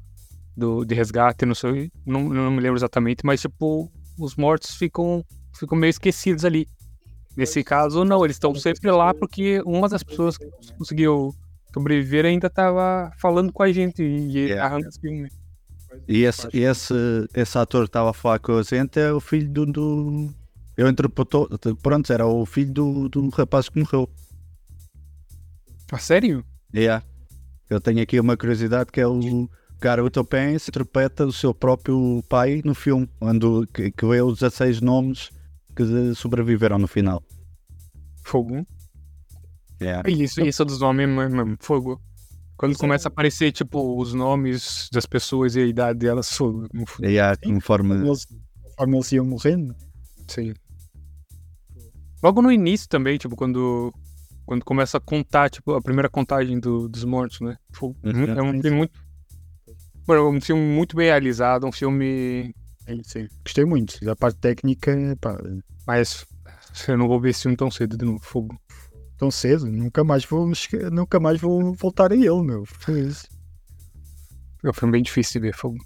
do, 0.56 0.84
de 0.84 0.94
resgate, 0.94 1.44
não 1.44 1.54
sei. 1.54 1.90
Não, 2.06 2.28
não 2.28 2.50
me 2.50 2.60
lembro 2.60 2.78
exatamente, 2.78 3.24
mas 3.24 3.40
tipo, 3.40 3.90
os 4.18 4.36
mortos 4.36 4.74
ficam, 4.74 5.24
ficam 5.58 5.76
meio 5.76 5.90
esquecidos 5.90 6.44
ali. 6.44 6.66
Nesse 7.36 7.62
caso, 7.64 8.04
não, 8.04 8.24
eles 8.24 8.36
estão 8.36 8.54
sempre 8.54 8.90
lá 8.90 9.14
porque 9.14 9.62
uma 9.64 9.88
das 9.88 10.02
pessoas 10.02 10.36
que 10.36 10.46
conseguiu 10.78 11.32
sobreviver 11.72 12.24
ainda 12.26 12.48
estava 12.48 13.10
falando 13.20 13.52
com 13.52 13.62
a 13.62 13.72
gente 13.72 14.02
e 14.02 14.30
Yeah. 14.48 14.62
narrando 14.62 14.88
esse 14.88 15.00
filme. 15.00 15.28
E 16.06 16.24
esse, 16.24 16.48
esse, 16.52 16.94
esse 17.34 17.58
ator 17.58 17.82
que 17.82 17.88
estava 17.88 18.10
a 18.10 18.14
falar 18.14 18.38
com 18.38 18.58
a 18.58 18.62
gente 18.62 18.98
é 18.98 19.12
o 19.12 19.20
filho 19.20 19.48
do. 19.48 19.66
do... 19.66 20.34
Eu 20.76 20.88
interpretou. 20.88 21.48
Pronto, 21.82 22.12
era 22.12 22.26
o 22.26 22.46
filho 22.46 22.72
do, 22.72 23.08
do 23.08 23.28
rapaz 23.30 23.68
que 23.68 23.78
morreu. 23.78 24.08
Ah, 25.92 25.98
sério? 25.98 26.44
Yeah. 26.74 27.04
Eu 27.68 27.80
tenho 27.80 28.02
aqui 28.02 28.18
uma 28.18 28.36
curiosidade 28.36 28.90
que 28.92 29.00
é 29.00 29.06
o 29.06 29.48
garoto 29.80 30.24
Pence 30.24 30.70
interpreta 30.70 31.26
o 31.26 31.32
seu 31.32 31.54
próprio 31.54 32.22
pai 32.28 32.60
no 32.64 32.74
filme, 32.74 33.08
onde 33.20 33.66
que, 33.72 33.90
que 33.90 34.06
vê 34.06 34.20
os 34.20 34.38
16 34.40 34.80
nomes 34.80 35.30
que 35.74 36.14
sobreviveram 36.14 36.78
no 36.78 36.86
final. 36.86 37.22
Fogo. 38.24 38.66
Yeah. 39.80 40.08
Isso, 40.10 40.42
isso 40.42 40.64
dos 40.64 40.80
nomes 40.80 41.08
mesmo, 41.08 41.56
fogo. 41.58 42.00
Quando 42.60 42.76
começa 42.76 43.08
a 43.08 43.10
aparecer, 43.10 43.52
tipo, 43.52 43.98
os 43.98 44.12
nomes 44.12 44.90
das 44.92 45.06
pessoas 45.06 45.56
e 45.56 45.60
a 45.60 45.64
idade 45.64 45.98
delas, 46.00 46.28
não 46.74 46.84
fogo. 46.84 47.08
Yeah, 47.08 47.34
conforme. 47.42 47.94
Eles, 48.06 48.26
conforme 48.62 48.96
eles 48.96 49.12
iam 49.12 49.24
morrendo, 49.24 49.74
Sim. 50.28 50.52
Logo 52.22 52.42
no 52.42 52.52
início 52.52 52.86
também, 52.86 53.16
tipo, 53.16 53.34
quando, 53.34 53.90
quando 54.44 54.62
começa 54.62 54.98
a 54.98 55.00
contar, 55.00 55.48
tipo, 55.48 55.72
a 55.72 55.80
primeira 55.80 56.10
contagem 56.10 56.60
do- 56.60 56.86
dos 56.86 57.02
mortos, 57.02 57.40
né? 57.40 57.56
Fogo. 57.72 57.96
Uhum. 58.04 58.24
É 58.24 58.42
um 58.42 58.60
filme 58.60 58.76
muito. 58.76 59.00
Mano, 60.06 60.20
é 60.20 60.28
um 60.28 60.40
filme 60.42 60.62
muito 60.62 60.94
bem 60.94 61.06
realizado, 61.06 61.66
um 61.66 61.72
filme. 61.72 62.54
sim, 62.86 63.00
sim. 63.04 63.28
gostei 63.42 63.64
muito. 63.64 64.04
Da 64.04 64.14
parte 64.14 64.38
técnica, 64.38 64.94
pá, 65.18 65.34
Mas 65.86 66.26
eu 66.86 66.98
não 66.98 67.08
vou 67.08 67.18
ver 67.18 67.30
esse 67.30 67.40
filme 67.40 67.56
tão 67.56 67.70
cedo 67.70 67.96
de 67.96 68.04
novo. 68.04 68.20
Fogo. 68.22 68.54
Tão 69.20 69.30
cedo, 69.30 69.66
nunca 69.66 70.02
mais 70.02 70.24
vou, 70.24 70.50
nunca 70.90 71.20
mais 71.20 71.38
vou 71.38 71.74
voltar 71.74 72.10
a 72.10 72.14
ele, 72.14 72.42
meu. 72.42 72.64
Pois. 72.86 73.28
É 74.64 74.70
um 74.70 74.72
filme 74.72 74.92
bem 74.92 75.02
difícil 75.02 75.42
de 75.42 75.48
ver, 75.48 75.54
fogo. 75.54 75.76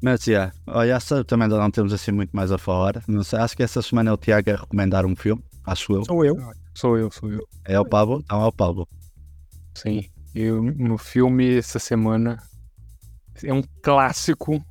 Mas 0.00 0.24
yeah, 0.24 0.52
olha, 0.68 0.92
essa 0.92 1.24
também 1.24 1.46
ainda 1.46 1.58
não 1.58 1.70
temos 1.70 1.92
assim 1.92 2.12
muito 2.12 2.30
mais 2.30 2.52
a 2.52 2.58
falar. 2.58 3.02
Não 3.08 3.24
sei, 3.24 3.40
acho 3.40 3.56
que 3.56 3.62
essa 3.62 3.82
semana 3.82 4.10
é 4.10 4.12
o 4.12 4.16
Tiago 4.16 4.50
a 4.50 4.56
recomendar 4.56 5.04
um 5.04 5.16
filme, 5.16 5.42
acho 5.64 5.92
eu. 5.92 6.04
Sou 6.04 6.24
eu. 6.24 6.36
Sou 6.74 6.96
eu, 6.96 7.10
sou 7.10 7.30
eu. 7.30 7.44
É 7.64 7.78
o 7.78 7.84
Pablo? 7.84 8.20
Então 8.24 8.40
é 8.40 8.46
o 8.46 8.52
Pablo. 8.52 8.88
Sim. 9.74 10.08
Eu, 10.32 10.62
no 10.62 10.96
filme 10.96 11.56
essa 11.56 11.80
semana. 11.80 12.40
É 13.42 13.52
um 13.52 13.62
clássico. 13.82 14.64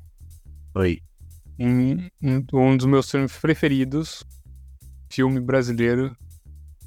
Oi. 0.75 0.99
Um, 1.59 2.07
um, 2.23 2.45
um 2.53 2.77
dos 2.77 2.85
meus 2.85 3.11
filmes 3.11 3.37
preferidos. 3.37 4.23
Filme 5.09 5.39
brasileiro. 5.41 6.15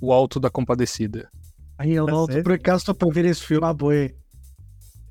O 0.04 0.12
Alto 0.12 0.38
da 0.38 0.50
Compadecida. 0.50 1.30
Aí 1.78 1.92
eu 1.92 2.06
volto, 2.06 2.32
volto 2.32 2.44
por 2.44 2.52
acaso 2.52 2.82
estou 2.82 2.94
para 2.94 3.10
ver 3.10 3.24
esse 3.24 3.42
filme 3.42 3.66
à 3.66 3.72
boi. 3.72 4.14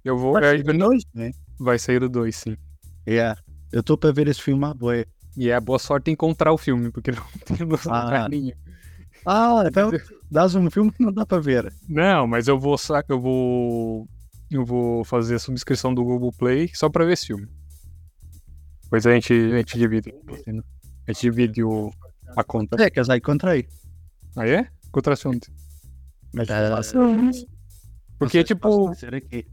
Eu 0.04 0.18
vou. 0.18 0.34
Vai 0.34 0.44
é, 0.44 0.64
sair 0.64 0.78
dois, 0.78 1.04
né? 1.14 1.32
vai 1.60 1.80
sair 1.80 2.04
o 2.04 2.10
2, 2.10 2.36
sim. 2.36 2.58
Yeah. 3.08 3.40
Eu 3.72 3.80
estou 3.80 3.98
para 3.98 4.12
ver 4.12 4.28
esse 4.28 4.42
filme 4.42 4.64
à 4.66 4.74
boi. 4.74 5.06
E 5.36 5.50
é 5.50 5.60
boa 5.60 5.80
sorte 5.80 6.12
encontrar 6.12 6.52
o 6.52 6.58
filme, 6.58 6.92
porque 6.92 7.12
não 7.12 7.24
tem 7.46 7.66
no 7.66 7.76
Ah. 7.90 8.10
carinho. 8.10 8.56
Ah, 9.26 9.64
então 9.66 9.92
dás 10.30 10.54
um 10.54 10.70
filme 10.70 10.92
que 10.92 11.02
não 11.04 11.12
dá 11.12 11.26
para 11.26 11.42
ver. 11.42 11.74
Não, 11.88 12.28
mas 12.28 12.48
eu 12.48 12.60
vou 12.60 12.76
eu 13.10 13.20
vou. 13.20 14.08
Eu 14.52 14.66
vou 14.66 15.04
fazer 15.04 15.36
a 15.36 15.40
subscrição 15.40 15.94
do 15.94 16.04
Google 16.04 16.32
Play 16.32 16.70
só 16.76 16.90
pra 16.90 17.06
ver 17.06 17.14
esse 17.14 17.28
filme. 17.28 17.48
Depois 18.84 19.08
a 19.08 19.14
gente, 19.14 19.34
a 19.34 19.58
gente 19.58 19.78
divide. 19.78 20.14
A 21.08 21.12
gente 21.12 21.22
divide 21.22 21.64
o, 21.64 21.92
a 22.38 22.44
conta. 22.44 22.82
É, 22.82 22.90
que 22.90 23.00
eu 23.00 23.04
já 23.04 23.18
encontrei. 23.18 23.68
Ah, 24.36 24.48
é? 24.48 24.68
Contraste 24.94 25.28
onde? 25.28 25.48
Mas 26.34 26.50
Ah, 26.50 26.80
Porque, 28.18 28.44
tipo, 28.44 28.92
dizer 28.92 29.16
aqui. 29.16 29.46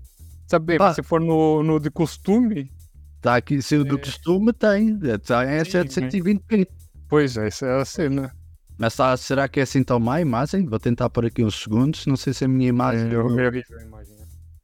sabe, 0.47 0.77
Ah. 0.81 0.95
se 0.95 1.03
for 1.03 1.21
no, 1.21 1.63
no 1.65 1.81
de 1.81 1.91
costume, 1.91 2.71
Está 3.17 3.37
aqui, 3.37 3.61
se 3.61 3.77
o 3.77 3.85
do 3.85 3.97
É. 3.97 3.99
costume 3.99 4.51
tem. 4.53 4.99
Está 5.03 5.45
em 5.45 5.63
Sim, 5.65 5.71
720p. 5.73 6.67
pois 7.07 7.37
é, 7.37 7.49
essa 7.49 7.67
é 7.67 7.81
a 7.81 7.85
cena. 7.85 8.35
Mas 8.79 8.97
tá, 8.97 9.15
será 9.19 9.47
que 9.47 9.61
é 9.61 9.63
assim 9.65 9.83
tão 9.83 10.01
má 10.01 10.15
a 10.15 10.21
imagem? 10.23 10.65
Vou 10.65 10.79
tentar 10.79 11.11
por 11.11 11.27
aqui 11.27 11.45
uns 11.45 11.61
segundos. 11.63 12.07
Não 12.07 12.17
sei 12.17 12.33
se 12.33 12.47
a 12.47 12.49
minha 12.49 12.69
imagem. 12.71 13.11
É, 13.11 13.15
eu, 13.15 13.29
eu 13.39 13.53
vi 13.53 13.63
a 13.79 13.83
imagem. 13.83 14.17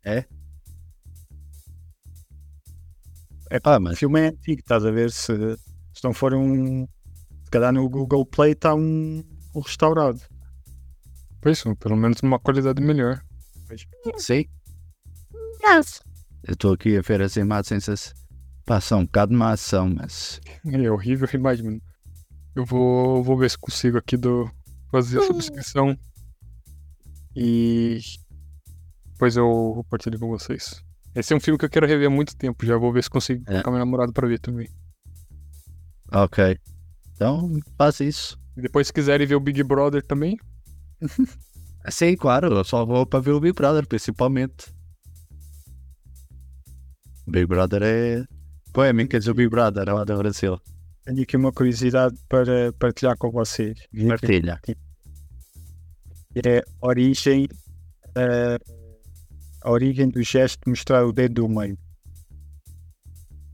né? 0.07 0.25
Ah, 3.63 3.77
o 3.77 3.81
mas 3.81 3.99
filme 3.99 4.21
é 4.21 4.29
antigo, 4.29 4.61
estás 4.61 4.85
a 4.87 4.91
ver? 4.91 5.11
Se, 5.11 5.33
se 5.93 6.03
não 6.05 6.15
for 6.15 6.33
um. 6.35 6.87
Se 7.45 7.51
calhar 7.51 7.73
no 7.73 7.87
Google 7.91 8.25
Play 8.25 8.53
está 8.53 8.75
um, 8.75 9.23
um 9.55 9.61
restaurado. 9.61 10.21
Pois, 11.47 11.63
pelo 11.79 11.97
menos 11.97 12.19
uma 12.25 12.41
qualidade 12.41 12.83
melhor. 12.83 13.23
sim. 14.17 14.47
Eu 16.43 16.55
estou 16.55 16.73
aqui 16.73 16.97
a 16.97 17.01
ver 17.01 17.23
as 17.23 17.37
imagens. 17.37 17.89
As... 17.89 18.13
Pá, 18.65 18.81
são 18.81 18.99
um 18.99 19.05
bocado 19.07 19.33
má 19.33 19.53
ação, 19.53 19.89
mas. 19.89 20.41
É 20.65 20.91
horrível 20.91 21.29
a 21.33 21.37
imagem, 21.37 21.65
mano. 21.67 21.81
Eu 22.53 22.65
vou, 22.65 23.23
vou 23.23 23.39
ver 23.39 23.49
se 23.49 23.57
consigo 23.57 23.97
aqui 23.97 24.17
do, 24.17 24.51
fazer 24.91 25.21
a 25.21 25.23
subscrição. 25.23 25.97
E 27.37 28.01
depois 29.13 29.37
eu 29.37 29.47
compartilho 29.77 30.19
com 30.19 30.27
vocês. 30.27 30.83
Esse 31.15 31.33
é 31.33 31.37
um 31.37 31.41
filme 31.41 31.57
que 31.57 31.65
eu 31.65 31.71
quero 31.71 31.87
rever 31.87 32.09
há 32.09 32.11
muito 32.11 32.37
tempo. 32.37 32.67
Já 32.67 32.77
vou 32.77 32.93
ver 32.93 33.05
se 33.05 33.11
consigo 33.11 33.45
É. 33.47 33.53
colocar 33.53 33.71
meu 33.71 33.79
namorado 33.79 34.13
pra 34.13 34.27
ver 34.27 34.41
também. 34.41 34.69
Ok. 36.13 36.59
Então, 37.15 37.53
faz 37.79 38.01
isso. 38.01 38.37
E 38.57 38.63
depois, 38.63 38.89
se 38.89 38.93
quiserem 38.93 39.29
ver 39.29 39.37
o 39.37 39.41
Big 39.41 39.63
Brother 39.63 40.05
também, 40.05 40.37
Sim, 41.89 42.17
claro. 42.17 42.53
Eu 42.53 42.65
só 42.65 42.85
vou 42.85 43.07
para 43.07 43.21
ver 43.21 43.33
o 43.33 43.41
Big 43.41 43.55
Brother, 43.55 43.87
principalmente. 43.87 44.75
Big 47.27 47.47
Brother 47.47 47.83
é. 47.83 48.25
Poémica 48.73 49.19
do 49.21 49.35
Big 49.35 49.49
Brother 49.49 49.93
lá 49.93 50.05
do 50.05 50.17
Brasil. 50.19 50.61
Tenho 51.05 51.23
aqui 51.23 51.37
uma 51.37 51.53
curiosidade 51.53 52.15
para 52.29 52.73
partilhar 52.75 53.17
com 53.17 53.31
vocês. 53.31 53.79
Martilha. 53.93 54.61
É 56.45 56.59
a 56.59 56.87
origem, 56.87 57.49
eh, 58.15 58.59
a 59.63 59.71
origem 59.71 60.09
do 60.09 60.23
gesto 60.23 60.61
de 60.65 60.71
mostrar 60.71 61.07
o 61.07 61.13
dedo 61.13 61.43
do 61.43 61.49
meio. 61.49 61.79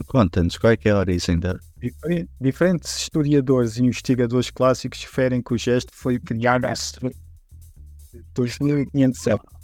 Conta-nos 0.06 0.58
qual 0.58 0.72
é 0.72 0.76
que 0.76 0.88
é 0.88 0.92
a 0.92 0.98
origem 0.98 1.38
da. 1.38 1.56
Diferen- 1.76 2.28
Diferentes 2.40 2.96
historiadores 3.02 3.76
e 3.76 3.84
investigadores 3.84 4.50
clássicos 4.50 5.02
referem 5.04 5.40
que 5.40 5.54
o 5.54 5.58
gesto 5.58 5.92
foi 5.94 6.18
criado 6.18 6.64
2500 8.34 9.26
anos. 9.26 9.62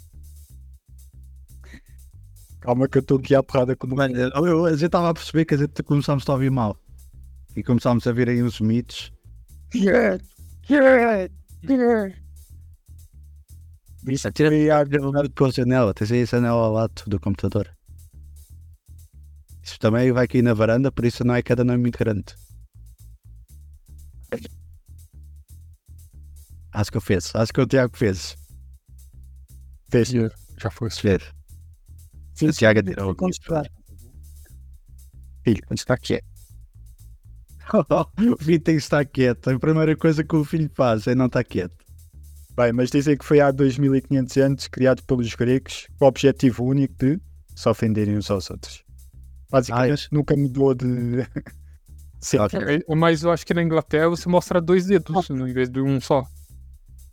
Calma 2.61 2.87
que 2.87 2.97
eu 2.97 3.01
estou 3.01 3.17
aqui 3.17 3.33
à 3.33 3.41
porrada 3.41 3.75
com 3.75 3.87
o 3.87 3.95
Mano, 3.95 4.15
eu, 4.15 4.65
a 4.65 4.71
gente 4.71 4.85
estava 4.85 5.09
a 5.09 5.13
perceber 5.13 5.45
que 5.45 5.55
a 5.55 5.57
gente 5.57 5.81
começámos 5.81 6.27
a 6.27 6.33
ouvir 6.33 6.51
mal. 6.51 6.77
E 7.55 7.63
começámos 7.63 8.05
a 8.05 8.11
ver 8.11 8.29
aí 8.29 8.43
uns 8.43 8.59
mitos. 8.59 9.11
Isto 14.07 14.31
Tira 14.31 14.49
a 15.45 15.51
janela, 15.51 15.93
tens 15.93 16.11
aí 16.11 16.21
a 16.21 16.25
janela 16.25 16.57
ao 16.57 16.71
lado 16.71 17.03
do 17.07 17.19
computador. 17.19 17.69
Isto 19.63 19.79
também 19.79 20.11
vai 20.11 20.25
aqui 20.25 20.41
na 20.41 20.53
varanda, 20.53 20.91
por 20.91 21.05
isso 21.05 21.23
não 21.23 21.35
é 21.35 21.41
cada 21.41 21.63
é 21.63 21.77
muito 21.77 21.97
grande. 21.97 22.35
Acho 26.71 26.91
que 26.91 26.97
eu 26.97 27.01
fiz. 27.01 27.35
Acho 27.35 27.51
que 27.51 27.61
o 27.61 27.67
Tiago 27.67 27.97
fez. 27.97 28.38
Fez. 29.89 30.09
Já 30.57 30.69
foi. 30.69 30.89
Fez. 30.89 31.23
Sim, 32.33 32.51
Tiago 32.51 32.81
tirou. 32.83 33.15
Filho, 35.43 35.61
onde 35.69 35.81
está 35.81 35.97
quieto? 35.97 36.25
o 38.33 38.37
filho 38.43 38.59
tem 38.59 38.75
que 38.75 38.81
estar 38.81 39.05
quieto. 39.05 39.49
A 39.49 39.59
primeira 39.59 39.95
coisa 39.95 40.23
que 40.23 40.35
o 40.35 40.43
filho 40.43 40.69
faz 40.73 41.05
é 41.07 41.15
não 41.15 41.27
estar 41.27 41.43
quieto. 41.43 41.75
Bem, 42.55 42.73
mas 42.73 42.89
dizem 42.89 43.17
que 43.17 43.23
foi 43.23 43.39
há 43.39 43.51
2500 43.51 44.37
anos 44.37 44.67
criado 44.67 45.03
pelos 45.03 45.33
gregos 45.33 45.87
com 45.97 46.05
o 46.05 46.07
objetivo 46.07 46.65
único 46.65 46.93
de 46.95 47.19
se 47.55 47.69
ofenderem 47.69 48.17
uns 48.17 48.29
aos 48.29 48.49
outros. 48.49 48.83
Basicamente, 49.49 50.07
nunca 50.11 50.35
mudou 50.35 50.73
de. 50.73 50.85
Sim, 52.21 52.39
Ok. 52.39 52.59
É, 52.59 52.95
Mas 52.95 53.23
eu 53.23 53.31
acho 53.31 53.45
que 53.45 53.53
na 53.53 53.63
Inglaterra 53.63 54.09
você 54.09 54.27
mostra 54.27 54.59
dois 54.59 54.85
dedos 54.85 55.29
no 55.29 55.47
invés 55.47 55.69
de 55.69 55.79
um 55.79 56.01
só. 56.01 56.27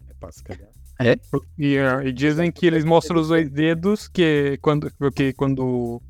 é 0.09 0.15
pá, 0.15 0.33
se 0.33 0.43
calhar. 0.43 0.69
E, 1.59 1.77
eh, 1.77 2.09
e 2.09 2.13
dizem 2.13 2.51
que 2.51 2.67
eles 2.67 2.85
mostram 2.85 3.21
os 3.21 3.29
dois 3.29 3.51
dedos 3.51 4.09
que 4.09 4.59
quando 4.63 4.91
porque 4.99 5.33
quando 5.35 6.01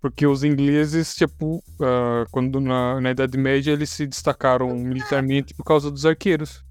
porque 0.00 0.26
os 0.26 0.42
ingleses 0.42 1.14
tipo 1.14 1.62
ah, 1.80 2.24
quando 2.30 2.60
na, 2.60 3.00
na 3.00 3.10
Idade 3.10 3.38
Média 3.38 3.72
eles 3.72 3.90
se 3.90 4.06
destacaram 4.06 4.74
militarmente 4.76 5.54
por 5.54 5.64
causa 5.64 5.90
dos 5.90 6.04
arqueiros. 6.04 6.64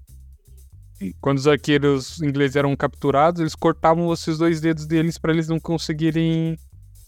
E 1.00 1.14
quando 1.20 1.38
os 1.38 1.46
arqueiros 1.46 2.20
ingleses 2.20 2.56
eram 2.56 2.76
capturados 2.76 3.40
eles 3.40 3.54
cortavam 3.54 4.12
esses 4.12 4.36
dois 4.36 4.60
dedos 4.60 4.86
deles 4.86 5.16
para 5.16 5.32
eles 5.32 5.48
não 5.48 5.58
conseguirem 5.58 6.58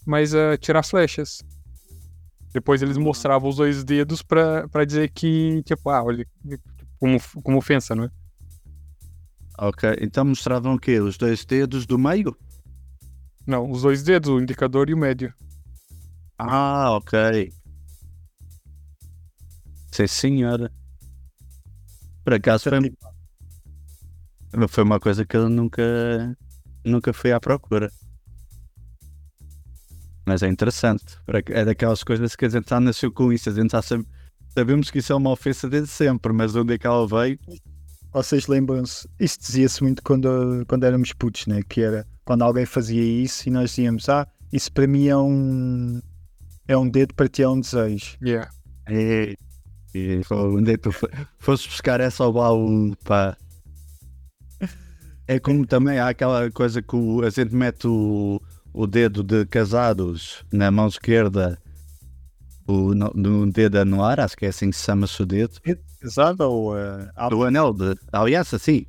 mais 0.05 0.33
ah, 0.33 0.57
tirar 0.57 0.79
as 0.79 0.89
flechas. 0.89 1.43
Depois 2.51 2.81
eles 2.81 2.97
mostravam 2.97 3.47
os 3.49 3.57
dois 3.57 3.83
dedos 3.83 4.23
para 4.23 4.85
dizer 4.87 5.11
que 5.11 5.61
tipo 5.63 5.87
ah 5.91 6.03
olha 6.03 6.25
como, 6.99 7.19
como 7.43 7.57
ofensa 7.59 7.93
não 7.95 8.05
é 8.05 8.20
Ok. 9.57 9.97
Então 10.01 10.25
mostravam 10.25 10.75
o 10.75 10.79
quê? 10.79 10.99
Os 10.99 11.17
dois 11.17 11.45
dedos 11.45 11.85
do 11.85 11.97
meio? 11.97 12.35
Não, 13.45 13.69
os 13.69 13.81
dois 13.81 14.03
dedos, 14.03 14.29
o 14.29 14.39
indicador 14.39 14.89
e 14.89 14.93
o 14.93 14.97
médio. 14.97 15.33
Ah, 16.37 16.91
ok. 16.91 17.51
Sim, 19.91 20.07
senhora. 20.07 20.71
Por 22.23 22.33
acaso 22.33 22.69
foi, 22.69 22.93
foi 24.67 24.83
uma 24.83 24.99
coisa 24.99 25.25
que 25.25 25.35
eu 25.35 25.49
nunca, 25.49 26.37
nunca 26.85 27.13
fui 27.13 27.31
à 27.31 27.39
procura. 27.39 27.91
Mas 30.25 30.43
é 30.43 30.47
interessante. 30.47 31.17
É 31.49 31.65
daquelas 31.65 32.03
coisas 32.03 32.35
que 32.35 32.45
a 32.45 32.49
gente 32.49 32.69
já 32.69 32.79
nasceu 32.79 33.11
com 33.11 33.33
isso. 33.33 33.49
A 33.49 33.53
gente 33.53 33.71
já 33.71 33.81
sabe, 33.81 34.07
sabemos 34.49 34.89
que 34.89 34.99
isso 34.99 35.11
é 35.11 35.15
uma 35.15 35.31
ofensa 35.31 35.69
desde 35.69 35.89
sempre, 35.89 36.31
mas 36.31 36.55
onde 36.55 36.75
é 36.75 36.77
que 36.77 36.87
ela 36.87 37.07
veio? 37.07 37.39
Vocês 38.13 38.47
lembram-se? 38.47 39.07
Isso 39.19 39.39
dizia-se 39.39 39.81
muito 39.83 40.03
quando, 40.03 40.65
quando 40.67 40.83
éramos 40.83 41.13
putos, 41.13 41.45
né? 41.47 41.61
Que 41.67 41.81
era 41.81 42.05
quando 42.25 42.41
alguém 42.43 42.65
fazia 42.65 43.01
isso 43.01 43.47
e 43.47 43.51
nós 43.51 43.69
dizíamos: 43.69 44.09
Ah, 44.09 44.27
isso 44.51 44.71
para 44.71 44.85
mim 44.87 45.07
é 45.07 45.15
um. 45.17 46.01
É 46.67 46.77
um 46.77 46.89
dedo 46.89 47.13
para 47.13 47.27
ti, 47.27 47.41
é 47.41 47.49
um 47.49 47.59
desejo. 47.59 48.17
Yeah. 48.21 48.49
É, 48.87 49.33
e, 49.93 50.21
pô, 50.27 50.57
onde 50.57 50.71
é 50.71 50.73
que 50.73 50.83
tu 50.83 50.91
fo- 50.91 51.07
foste 51.37 51.67
buscar 51.69 51.99
essa 51.99 52.23
ao 52.23 52.33
baú, 52.33 52.95
pá? 53.03 53.35
É 55.27 55.39
como 55.39 55.65
também 55.65 55.97
há 55.99 56.09
aquela 56.09 56.49
coisa 56.51 56.81
que 56.81 56.95
o- 56.95 57.23
a 57.23 57.29
gente 57.29 57.55
mete 57.55 57.87
o, 57.87 58.41
o 58.73 58.87
dedo 58.87 59.23
de 59.23 59.45
casados 59.45 60.43
na 60.51 60.69
mão 60.71 60.87
esquerda, 60.87 61.57
o, 62.71 62.95
no, 62.95 63.11
no 63.15 63.51
dedo 63.51 63.77
anular, 63.79 64.19
acho 64.19 64.35
que 64.37 64.45
é 64.45 64.49
assim 64.49 64.69
que 64.69 64.75
se 64.77 64.85
chama-se 64.85 65.21
o 65.21 65.25
dedo. 65.25 65.53
Exato? 66.03 66.43
Ou. 66.43 66.77
eh, 66.77 67.09
há- 67.15 67.29
Do 67.29 67.43
anel 67.43 67.73
de 67.73 67.95
aliança, 68.11 68.57
sim. 68.57 68.85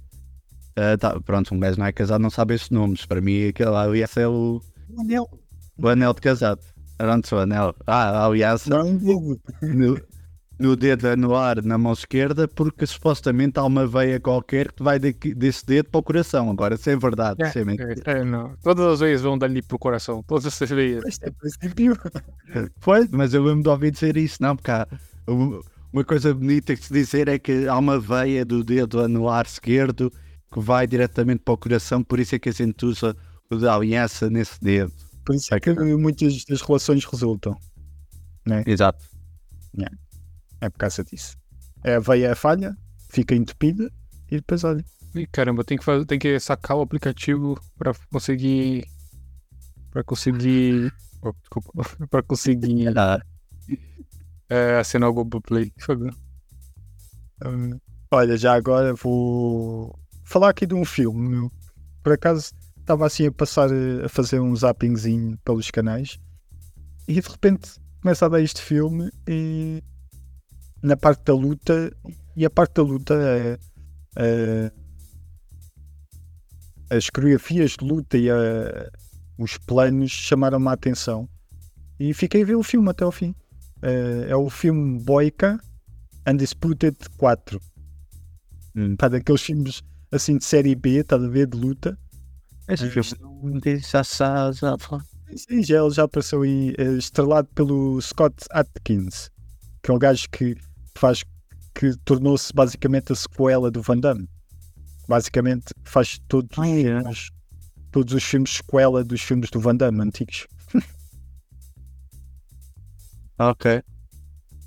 Ah, 0.76 0.97
tá, 0.97 1.20
pronto, 1.20 1.55
um 1.55 1.61
gajo 1.61 1.78
não 1.78 1.87
é 1.87 1.93
casado, 1.93 2.20
não 2.22 2.30
sabe 2.30 2.55
esses 2.55 2.70
nomes. 2.70 3.05
Para 3.05 3.20
mim, 3.20 3.49
aquela 3.49 3.83
aliança 3.85 4.20
é 4.20 4.28
o, 4.28 4.61
o 5.78 5.89
anel 5.89 6.14
de 6.14 6.20
casado. 6.20 6.61
Pronto, 6.97 7.35
o 7.35 7.39
anel. 7.39 7.74
Ah, 7.87 8.20
a 8.22 8.26
aliança 8.26 8.70
Não, 8.70 8.87
é 8.87 10.03
dedo. 10.62 10.68
no, 10.68 10.76
dedo 10.76 11.08
anular 11.08 11.64
na 11.64 11.76
mão 11.76 11.92
esquerda, 11.92 12.46
porque 12.48 12.86
supostamente 12.86 13.58
há 13.58 13.64
uma 13.64 13.86
veia 13.86 14.18
qualquer 14.20 14.72
que 14.72 14.82
vai 14.82 14.98
daqui- 14.98 15.34
desse 15.34 15.66
dedo 15.66 15.90
para 15.90 15.98
o 15.98 16.02
coração. 16.02 16.50
Agora, 16.50 16.76
se 16.76 16.90
é 16.90 16.96
verdade, 16.96 17.50
se 17.50 17.58
é 17.60 17.64
mentira. 17.64 17.94
É, 18.06 18.10
é, 18.20 18.24
não. 18.24 18.54
Todas 18.62 18.86
as 18.94 19.00
vezes 19.00 19.22
vão 19.22 19.36
dali 19.38 19.60
pro 19.62 19.78
coração. 19.78 20.22
Todas 20.22 20.46
essas 20.46 20.70
vezes. 20.70 21.04
Isto 21.06 21.24
é 21.26 21.30
princípio. 21.30 21.98
Foi, 22.80 23.06
mas 23.12 23.34
eu 23.34 23.42
lembro 23.44 23.62
de 23.62 23.68
ouvir 23.68 23.90
dizer 23.90 24.16
isso, 24.16 24.38
não, 24.40 24.56
porque 24.56 24.70
há 24.70 24.86
uma- 25.26 25.60
coisa 26.04 26.32
bonita 26.34 26.74
que 26.74 26.84
se 26.86 26.92
dizer 26.92 27.28
é 27.28 27.38
que 27.38 27.66
há 27.68 27.76
uma 27.76 27.98
veia 28.00 28.44
do 28.44 28.64
dedo 28.64 29.00
anular 29.00 29.44
esquerdo 29.46 30.10
que 30.52 30.60
vai 30.60 30.86
diretamente 30.86 31.42
para 31.44 31.54
o 31.54 31.56
coração, 31.58 32.02
por 32.02 32.18
isso 32.20 32.34
é 32.34 32.38
que 32.38 32.48
a 32.48 32.52
gente 32.52 32.84
usa 32.84 33.16
o 33.50 33.56
da 33.56 33.74
aliança 33.74 34.28
nesse 34.30 34.58
dedo. 34.62 34.92
Por 35.24 35.34
isso 35.34 35.54
é 35.54 35.60
que 35.60 35.72
muitas 35.74 36.44
das 36.44 36.60
relações 36.62 37.04
resultam. 37.04 37.56
Exato. 38.66 39.04
É 40.62 40.70
por 40.70 40.78
causa 40.78 41.02
disso. 41.02 41.36
É 41.82 41.96
a 41.96 41.98
veia 41.98 42.36
falha, 42.36 42.76
fica 43.10 43.34
entupida 43.34 43.92
e 44.30 44.36
depois 44.36 44.62
olha. 44.62 44.84
Ih, 45.12 45.26
caramba, 45.26 45.64
tem 45.64 45.76
que, 45.76 45.84
fazer, 45.84 46.06
tem 46.06 46.20
que 46.20 46.38
sacar 46.38 46.76
o 46.76 46.82
aplicativo 46.82 47.60
pra 47.76 47.92
conseguir. 48.12 48.86
Pra 49.90 50.04
conseguir. 50.04 50.92
oh, 51.20 51.32
desculpa. 51.32 51.72
pra 52.08 52.22
conseguir 52.22 52.96
Ah, 52.96 53.20
é, 54.48 54.78
assinar 54.78 55.10
o 55.10 55.12
Google 55.12 55.40
Play. 55.40 55.72
Hum, 57.44 57.78
olha, 58.10 58.36
já 58.36 58.54
agora 58.54 58.94
vou 58.94 59.98
falar 60.22 60.50
aqui 60.50 60.64
de 60.64 60.74
um 60.74 60.84
filme. 60.84 61.28
meu. 61.28 61.52
Por 62.04 62.12
acaso 62.12 62.52
estava 62.78 63.04
assim 63.04 63.26
a 63.26 63.32
passar 63.32 63.68
a 64.04 64.08
fazer 64.08 64.38
um 64.38 64.54
zappingzinho 64.54 65.36
pelos 65.44 65.70
canais 65.72 66.20
e 67.08 67.14
de 67.14 67.28
repente 67.28 67.72
começa 68.00 68.26
a 68.26 68.28
dar 68.28 68.40
este 68.40 68.62
filme 68.62 69.10
e 69.28 69.82
na 70.83 70.97
parte 70.97 71.22
da 71.24 71.35
luta 71.35 71.93
e 72.37 72.45
a 72.45 72.51
parte 72.51 72.74
da 72.74 72.83
luta 72.83 73.14
é, 73.14 73.59
é, 74.16 74.72
as 76.91 77.09
coreografias 77.09 77.72
de 77.78 77.85
luta 77.85 78.18
e 78.18 78.30
a- 78.30 78.91
os 79.39 79.57
planos 79.59 80.11
chamaram-me 80.11 80.68
a 80.68 80.72
atenção 80.72 81.28
e 81.99 82.12
fiquei 82.12 82.43
a 82.43 82.45
ver 82.47 82.55
o 82.57 82.62
filme 82.62 82.89
até 82.91 83.05
ao 83.05 83.12
fim. 83.12 83.35
É, 83.80 84.26
é 84.30 84.37
o 84.37 84.49
filme 84.51 85.01
Boica 85.03 85.59
Undisputed 86.28 86.97
4. 87.16 87.61
Hum. 88.76 88.97
Pá, 88.97 89.09
daqueles 89.09 89.43
filmes 89.43 89.83
assim 90.11 90.37
de 90.39 90.45
série 90.45 90.74
B, 90.74 91.01
estás 91.01 91.22
a 91.22 91.28
ver, 91.28 91.47
de 91.47 91.57
luta. 91.59 91.99
esse 92.68 92.89
filme 92.91 93.09
já 93.80 94.03
já-. 94.53 94.76
Sim, 95.37 95.62
já, 95.62 95.80
ele 95.83 95.91
já 95.91 96.03
apareceu 96.05 96.43
aí, 96.43 96.74
eh, 96.78 96.93
estrelado 96.99 97.49
pelo 97.55 98.01
Scott 98.03 98.37
Atkins, 98.51 99.30
que 99.83 99.91
é 99.91 99.95
um 99.95 99.99
gajo 99.99 100.28
que 100.30 100.57
faz 100.95 101.24
que 101.74 101.97
tornou-se 102.05 102.53
basicamente 102.53 103.12
a 103.12 103.16
sequela 103.16 103.70
do 103.70 103.82
Van 103.82 103.99
Damme. 103.99 104.28
Basicamente 105.09 105.74
faz 105.84 106.18
todos, 106.28 106.57
os 106.57 106.64
Ah, 106.64 106.68
é? 106.68 106.82
filmes, 106.82 107.30
todos 107.90 108.14
os 108.14 108.22
filmes 108.22 108.51
sequela 108.57 109.03
dos 109.05 109.20
filmes 109.20 109.51
do 109.51 109.61
Van 109.61 109.76
Damme 109.76 110.03
antigos. 110.03 110.47
Ok. 113.38 113.82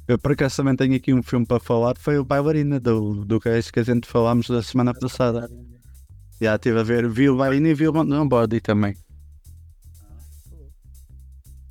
Eu 0.08 0.20
por 0.20 0.34
acaso 0.34 0.58
também 0.58 0.76
tenho 0.76 0.96
aqui 0.96 1.14
um 1.14 1.24
filme 1.24 1.46
para 1.46 1.60
falar, 1.60 1.98
foi 1.98 2.18
o 2.18 2.26
Bailarina, 2.26 2.80
do, 2.80 3.24
do 3.24 3.40
que 3.40 3.50
que 3.72 3.80
a 3.80 3.84
gente 3.84 4.08
falámos 4.08 4.48
da 4.48 4.62
semana 4.62 4.94
passada. 4.94 5.50
Já 6.42 6.56
estive 6.56 6.80
a 6.80 6.84
ver, 6.84 7.10
vi 7.10 7.30
o 7.30 7.38
Bailarina 7.38 7.70
e 7.70 7.74
vi 7.74 7.88
o 7.88 8.04
Nobody 8.04 8.60
também. 8.60 8.98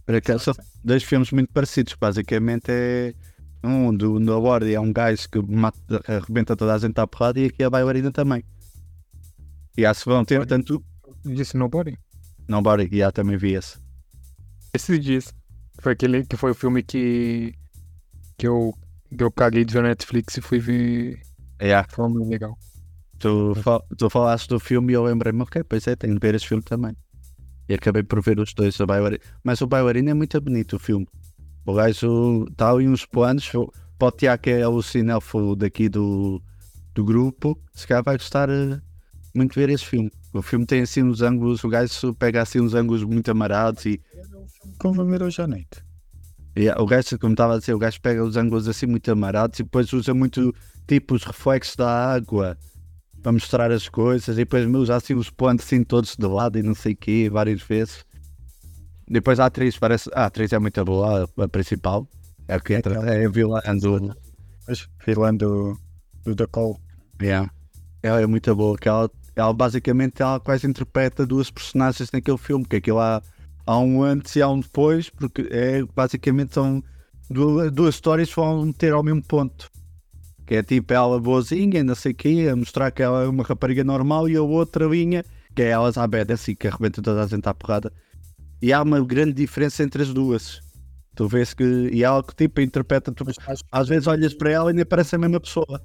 Por 0.07 0.14
acaso 0.16 0.44
são 0.44 0.55
dois 0.82 1.02
filmes 1.02 1.30
muito 1.30 1.52
parecidos, 1.52 1.94
basicamente 2.00 2.70
é 2.70 3.14
um 3.64 3.94
do 3.96 4.20
Nobody 4.20 4.74
é 4.74 4.80
um 4.80 4.92
gajo 4.92 5.28
que 5.30 5.40
mata, 5.40 6.02
arrebenta 6.06 6.54
toda 6.56 6.74
a 6.74 6.78
gente 6.78 6.98
à 6.98 7.06
porrada 7.06 7.40
e 7.40 7.46
aqui 7.46 7.62
a 7.62 7.70
Bailarina 7.70 8.12
também. 8.12 8.44
E 9.76 9.84
há 9.84 9.92
se 9.92 10.04
vão 10.04 10.24
ter 10.24 10.46
tanto 10.46 10.84
Disse 11.24 11.56
Nobody? 11.56 11.98
Nobody, 12.46 12.88
e 12.92 12.98
já 12.98 13.10
também 13.10 13.38
vi 13.38 13.54
esse. 13.54 13.78
Esses 14.74 15.00
dias. 15.00 15.34
Foi 15.80 15.92
aquele 15.92 16.24
que 16.24 16.36
foi 16.36 16.50
o 16.50 16.54
filme 16.54 16.82
que. 16.82 17.54
que 18.36 18.46
eu. 18.46 18.74
que 19.16 19.24
eu 19.24 19.32
caguei 19.32 19.64
de 19.64 19.72
ver 19.72 19.82
na 19.82 19.88
Netflix 19.88 20.36
e 20.36 20.40
fui 20.42 20.58
ver. 20.58 21.20
Yeah. 21.62 21.88
Foi 21.90 22.08
muito 22.08 22.28
legal. 22.28 22.58
Tu, 23.18 23.54
fa 23.62 23.80
tu 23.96 24.10
falaste 24.10 24.48
do 24.48 24.60
filme 24.60 24.92
e 24.92 24.96
eu 24.96 25.04
lembrei-me, 25.04 25.42
ok, 25.42 25.62
pois 25.64 25.86
é, 25.86 25.96
tenho 25.96 26.14
de 26.14 26.20
ver 26.20 26.34
esse 26.34 26.46
filme 26.46 26.62
também. 26.62 26.94
E 27.68 27.74
acabei 27.74 28.02
por 28.02 28.20
ver 28.20 28.38
os 28.38 28.52
dois, 28.52 28.78
o 28.80 28.86
Bailarina. 28.86 29.22
Mas 29.42 29.62
o 29.62 29.66
Bailarina 29.66 30.10
é 30.10 30.14
muito 30.14 30.38
bonito 30.40 30.76
o 30.76 30.78
filme. 30.78 31.08
O 31.66 31.72
gajo 31.74 32.44
está 32.50 32.70
ali 32.70 32.86
uns 32.86 33.06
planos, 33.06 33.50
pode 33.98 34.16
ter 34.18 34.38
que 34.38 34.50
é 34.50 34.68
o 34.68 34.82
cinéfilo 34.82 35.56
daqui 35.56 35.88
do, 35.88 36.42
do 36.94 37.04
grupo, 37.04 37.58
se 37.72 37.86
calhar 37.86 38.04
vai 38.04 38.16
gostar 38.16 38.50
eh, 38.50 38.80
muito 39.34 39.54
de 39.54 39.60
ver 39.60 39.70
esse 39.70 39.84
filme. 39.84 40.10
O 40.32 40.42
filme 40.42 40.66
tem 40.66 40.82
assim 40.82 41.02
uns 41.02 41.22
ângulos, 41.22 41.64
o 41.64 41.68
gajo 41.68 42.14
pega 42.14 42.42
assim 42.42 42.60
uns 42.60 42.74
ângulos 42.74 43.02
muito 43.04 43.30
amarados 43.30 43.86
e, 43.86 44.00
Como 44.78 45.04
ver 45.06 45.22
hoje 45.22 45.40
à 45.40 45.46
noite. 45.46 45.82
e 46.56 46.68
o 46.68 46.86
gajo, 46.86 47.18
como 47.18 47.32
estava 47.32 47.54
a 47.54 47.58
dizer, 47.58 47.72
o 47.72 47.78
gajo 47.78 48.00
pega 48.00 48.22
os 48.22 48.36
ângulos 48.36 48.68
assim 48.68 48.86
muito 48.86 49.10
amarados 49.10 49.58
e 49.58 49.62
depois 49.62 49.92
usa 49.92 50.12
muito 50.12 50.54
tipo 50.86 51.14
os 51.14 51.24
reflexos 51.24 51.76
da 51.76 51.88
água 51.88 52.58
para 53.22 53.32
mostrar 53.32 53.72
as 53.72 53.88
coisas, 53.88 54.36
e 54.36 54.44
depois 54.44 54.66
já 54.86 54.96
assim 54.96 55.14
os 55.14 55.30
pontos 55.30 55.64
assim 55.64 55.82
todos 55.82 56.14
de 56.14 56.26
lado 56.26 56.58
e 56.58 56.62
não 56.62 56.74
sei 56.74 56.92
o 56.92 56.96
quê, 56.96 57.30
várias 57.32 57.62
vezes. 57.62 58.04
Depois 59.14 59.38
a 59.38 59.46
atriz 59.46 59.78
parece. 59.78 60.10
A 60.12 60.24
atriz 60.24 60.52
é 60.52 60.58
muito 60.58 60.84
boa, 60.84 61.30
a, 61.38 61.44
a 61.44 61.48
principal. 61.48 62.08
É 62.48 62.54
a 62.54 62.60
que 62.60 62.74
entra, 62.74 62.94
é 63.08 63.24
a 63.24 63.28
vilã 63.28 63.60
do. 63.80 64.12
Vilã 65.06 65.32
do, 65.32 65.78
do 66.24 66.34
The 66.34 66.48
Call. 66.48 66.80
Yeah. 67.22 67.48
Ela 68.02 68.22
é 68.22 68.26
muito 68.26 68.52
boa, 68.56 68.76
que 68.76 68.88
ela, 68.88 69.08
ela 69.36 69.52
basicamente 69.52 70.20
ela 70.20 70.40
quase 70.40 70.66
interpreta 70.66 71.24
duas 71.24 71.48
personagens 71.48 72.10
naquele 72.10 72.36
filme, 72.38 72.64
que 72.64 72.74
aquilo 72.74 72.98
há, 72.98 73.22
há 73.64 73.78
um 73.78 74.02
antes 74.02 74.34
e 74.34 74.42
há 74.42 74.48
um 74.48 74.58
depois, 74.58 75.10
porque 75.10 75.46
é 75.48 75.84
basicamente 75.94 76.52
são 76.52 76.82
duas, 77.30 77.70
duas 77.70 77.94
histórias 77.94 78.30
que 78.30 78.34
vão 78.34 78.66
meter 78.66 78.94
ao 78.94 79.04
mesmo 79.04 79.22
ponto. 79.22 79.70
Que 80.44 80.56
é 80.56 80.62
tipo 80.64 80.92
ela 80.92 81.20
boazinha, 81.20 81.84
não 81.84 81.94
sei 81.94 82.10
o 82.10 82.14
quê, 82.16 82.48
a 82.50 82.56
mostrar 82.56 82.90
que 82.90 83.00
ela 83.00 83.22
é 83.22 83.28
uma 83.28 83.44
rapariga 83.44 83.84
normal 83.84 84.28
e 84.28 84.34
a 84.34 84.42
outra 84.42 84.86
linha, 84.86 85.24
que 85.54 85.62
é 85.62 85.68
ela 85.68 85.92
Zabed, 85.92 86.32
assim, 86.32 86.56
que 86.56 86.66
arrebenta 86.66 87.00
toda 87.00 87.22
a 87.22 87.26
gente 87.28 87.48
à 87.48 87.54
porrada. 87.54 87.92
E 88.64 88.72
há 88.72 88.80
uma 88.82 89.04
grande 89.04 89.34
diferença 89.34 89.82
entre 89.82 90.02
as 90.02 90.14
duas. 90.14 90.58
Tu 91.14 91.28
vês 91.28 91.52
que. 91.52 91.62
E 91.92 92.02
ela 92.02 92.22
que 92.22 92.34
tipo 92.34 92.62
interpreta. 92.62 93.12
Tu, 93.12 93.22
às 93.70 93.86
vezes 93.88 94.06
olhas 94.06 94.32
para 94.32 94.50
ela 94.50 94.70
e 94.70 94.72
nem 94.74 94.86
parece 94.86 95.14
a 95.14 95.18
mesma 95.18 95.38
pessoa. 95.38 95.82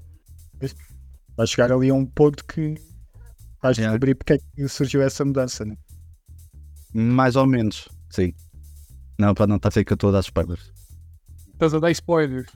Vai 1.36 1.45
chegar 1.45 1.73
ali 1.73 1.89
a 1.89 1.93
um 1.93 2.05
ponto 2.05 2.45
que 2.45 2.75
vais 3.61 3.77
Yeah. 3.77 3.91
descobrir 3.97 4.15
porque 4.15 4.34
é 4.34 4.38
que 4.55 4.67
surgiu 4.69 5.01
essa 5.01 5.25
mudança, 5.25 5.65
né? 5.65 5.75
Mais 6.93 7.36
ou 7.36 7.45
menos, 7.45 7.89
sim. 8.09 8.34
Não, 9.19 9.34
para 9.34 9.45
não 9.47 9.57
estar 9.57 9.67
a 9.67 9.71
dizer 9.71 9.84
que 9.84 9.91
eu 9.91 9.95
estou 9.95 10.09
a 10.11 10.13
dar 10.13 10.19
spoilers. 10.21 10.71
Estás 11.53 11.73
a 11.73 11.80
dar 11.80 11.91
spoilers. 11.91 12.47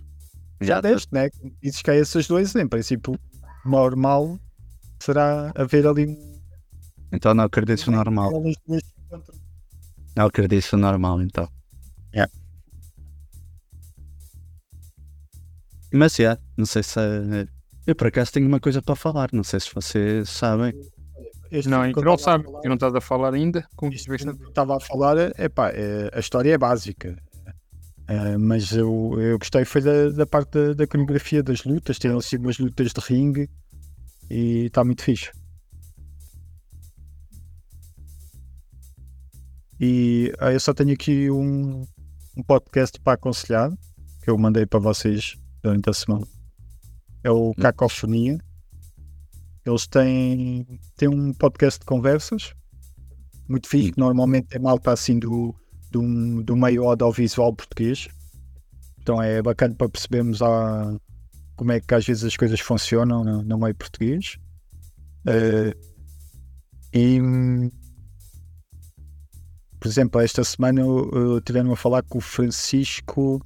Já 0.61 0.79
deste, 0.79 1.13
né? 1.13 1.29
Dizes 1.61 1.81
que 1.81 1.91
há 1.91 1.95
esses 1.95 2.27
dois, 2.27 2.55
em 2.55 2.65
princípio, 2.67 3.19
normal 3.65 4.39
será 5.01 5.51
haver 5.55 5.85
ali 5.85 6.05
um- 6.07 6.39
Então 7.11 7.33
não 7.33 7.43
acredito 7.43 7.91
normal. 7.91 8.31
elas 8.33 8.55
duas 8.65 8.81
Não 10.15 10.25
acredito 10.25 10.77
normal, 10.77 11.21
então. 11.21 11.47
Yeah. 12.13 12.31
Mas 15.91 16.19
é, 16.19 16.37
não 16.57 16.65
sei 16.65 16.83
se. 16.83 16.99
Eu 17.85 17.95
por 17.95 18.07
acaso 18.07 18.31
tenho 18.31 18.47
uma 18.47 18.59
coisa 18.59 18.81
para 18.81 18.95
falar, 18.95 19.29
não 19.33 19.43
sei 19.43 19.59
se 19.59 19.73
vocês 19.73 20.29
sabem. 20.29 20.73
Este 21.51 21.69
Não, 21.69 21.91
que 21.91 21.99
eu 21.99 22.03
não 22.03 22.15
estava 22.15 22.15
a 22.15 22.17
sabe, 22.17 22.43
falar- 22.45 22.61
e 22.63 22.67
não 22.67 22.73
estás 22.75 22.95
a 22.95 23.01
falar 23.01 23.33
ainda. 23.33 23.67
Com 23.75 23.89
Isto 23.89 24.15
que 24.15 24.27
eu 24.27 24.47
estava 24.49 24.77
a 24.77 24.79
falar, 24.79 25.17
epá, 25.39 25.69
é, 25.69 26.09
a 26.11 26.19
história 26.19 26.51
é 26.53 26.57
básica. 26.57 27.15
Eh, 28.07 28.37
mas 28.37 28.71
eu, 28.71 29.13
eu 29.19 29.37
gostei 29.37 29.63
foi 29.63 29.81
da, 29.81 30.09
da 30.09 30.25
parte 30.25 30.51
da, 30.51 30.73
da 30.73 30.87
coreografia 30.87 31.43
das 31.43 31.63
lutas, 31.63 31.99
tem 31.99 32.11
assim 32.17 32.37
umas 32.37 32.57
lutas 32.57 32.91
de 32.91 32.99
ringue 33.01 33.49
e 34.29 34.65
está 34.65 34.83
muito 34.83 35.03
fixe. 35.03 35.31
E 39.85 40.31
ah, 40.39 40.53
eu 40.53 40.59
só 40.61 40.73
tenho 40.73 40.93
aqui 40.93 41.29
um, 41.29 41.85
um 42.37 42.43
podcast 42.43 42.97
para 43.01 43.15
aconselhar 43.15 43.69
que 44.23 44.29
eu 44.29 44.37
mandei 44.37 44.65
para 44.65 44.79
vocês 44.79 45.35
durante 45.61 45.89
a 45.89 45.93
semana. 45.93 46.25
É 47.21 47.29
o 47.29 47.53
Cacofonia. 47.55 48.37
Eles 49.65 49.85
têm, 49.85 50.79
têm 50.95 51.09
um 51.09 51.33
podcast 51.33 51.81
de 51.81 51.85
conversas 51.85 52.53
muito 53.49 53.67
fixe, 53.67 53.91
que 53.91 53.99
normalmente 53.99 54.55
é 54.55 54.59
malta 54.59 54.93
assim 54.93 55.19
do, 55.19 55.53
do, 55.91 56.41
do 56.43 56.55
meio 56.55 56.87
audiovisual 56.87 57.53
português. 57.53 58.07
Então 59.01 59.21
é 59.21 59.41
bacana 59.41 59.75
para 59.75 59.89
percebermos 59.89 60.41
a, 60.41 60.95
como 61.57 61.73
é 61.73 61.81
que 61.81 61.93
às 61.93 62.05
vezes 62.05 62.23
as 62.23 62.37
coisas 62.37 62.61
funcionam 62.61 63.21
no, 63.21 63.43
no 63.43 63.57
meio 63.57 63.75
português. 63.75 64.37
Eh, 65.27 65.75
e 66.93 67.21
hum, 67.21 67.69
por 69.83 69.89
exemplo, 69.89 70.21
esta 70.21 70.45
semana 70.45 70.79
eu, 70.79 71.41
tiveram 71.41 71.73
a 71.73 71.75
falar 71.75 72.03
com 72.03 72.17
o 72.17 72.21
Francisco. 72.21 73.45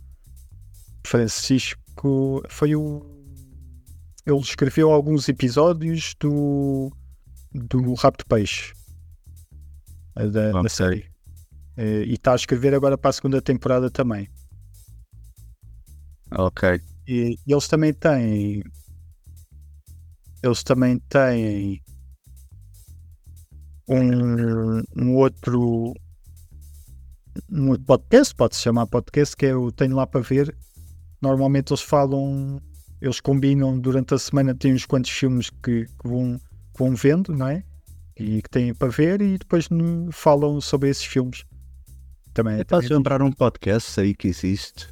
Francisco 1.03 2.43
foi 2.47 2.75
o. 2.75 3.01
Ele 4.23 4.37
escreveu 4.37 4.91
alguns 4.91 5.27
episódios 5.27 6.13
do, 6.19 6.91
do 7.51 7.95
Rapto 7.95 8.23
Peixe 8.27 8.71
da, 10.13 10.61
da 10.61 10.69
série. 10.69 11.09
Eh, 11.75 12.03
e 12.03 12.13
está 12.13 12.33
a 12.33 12.35
escrever 12.35 12.75
agora 12.75 12.99
para 12.99 13.09
a 13.09 13.13
segunda 13.13 13.41
temporada 13.41 13.89
também. 13.89 14.29
Ok. 16.29 16.79
E, 17.07 17.35
e 17.47 17.51
eles 17.51 17.67
também 17.67 17.91
têm. 17.91 18.63
Eles 20.43 20.61
também 20.61 20.99
têm 21.09 21.81
um, 23.87 24.83
um 24.95 25.15
outro 25.15 25.95
um 27.51 27.69
outro 27.69 27.85
podcast, 27.85 28.33
pode-se 28.35 28.61
chamar 28.61 28.87
podcast, 28.87 29.35
que 29.35 29.45
é 29.45 29.55
o 29.55 29.71
Tenho 29.71 29.95
lá 29.95 30.05
para 30.07 30.21
ver. 30.21 30.55
Normalmente 31.21 31.71
eles 31.71 31.81
falam, 31.81 32.61
eles 33.01 33.19
combinam 33.19 33.79
durante 33.79 34.13
a 34.13 34.19
semana, 34.19 34.53
tem 34.55 34.73
uns 34.73 34.85
quantos 34.85 35.09
filmes 35.11 35.49
que, 35.49 35.85
que 35.85 36.07
vão, 36.07 36.37
que 36.73 36.79
vão 36.79 36.95
vendo, 36.95 37.33
não 37.35 37.47
é? 37.47 37.63
E 38.15 38.41
que 38.41 38.49
têm 38.49 38.73
para 38.73 38.87
ver 38.89 39.21
e 39.21 39.37
depois 39.37 39.67
falam 40.11 40.59
sobre 40.61 40.89
esses 40.89 41.03
filmes. 41.05 41.43
Também, 42.33 42.57
Eu 42.59 42.65
também 42.65 42.83
posso 42.83 42.93
lembrar 42.93 43.21
um 43.21 43.31
podcast 43.31 43.99
aí 43.99 44.13
que 44.15 44.27
existe, 44.27 44.87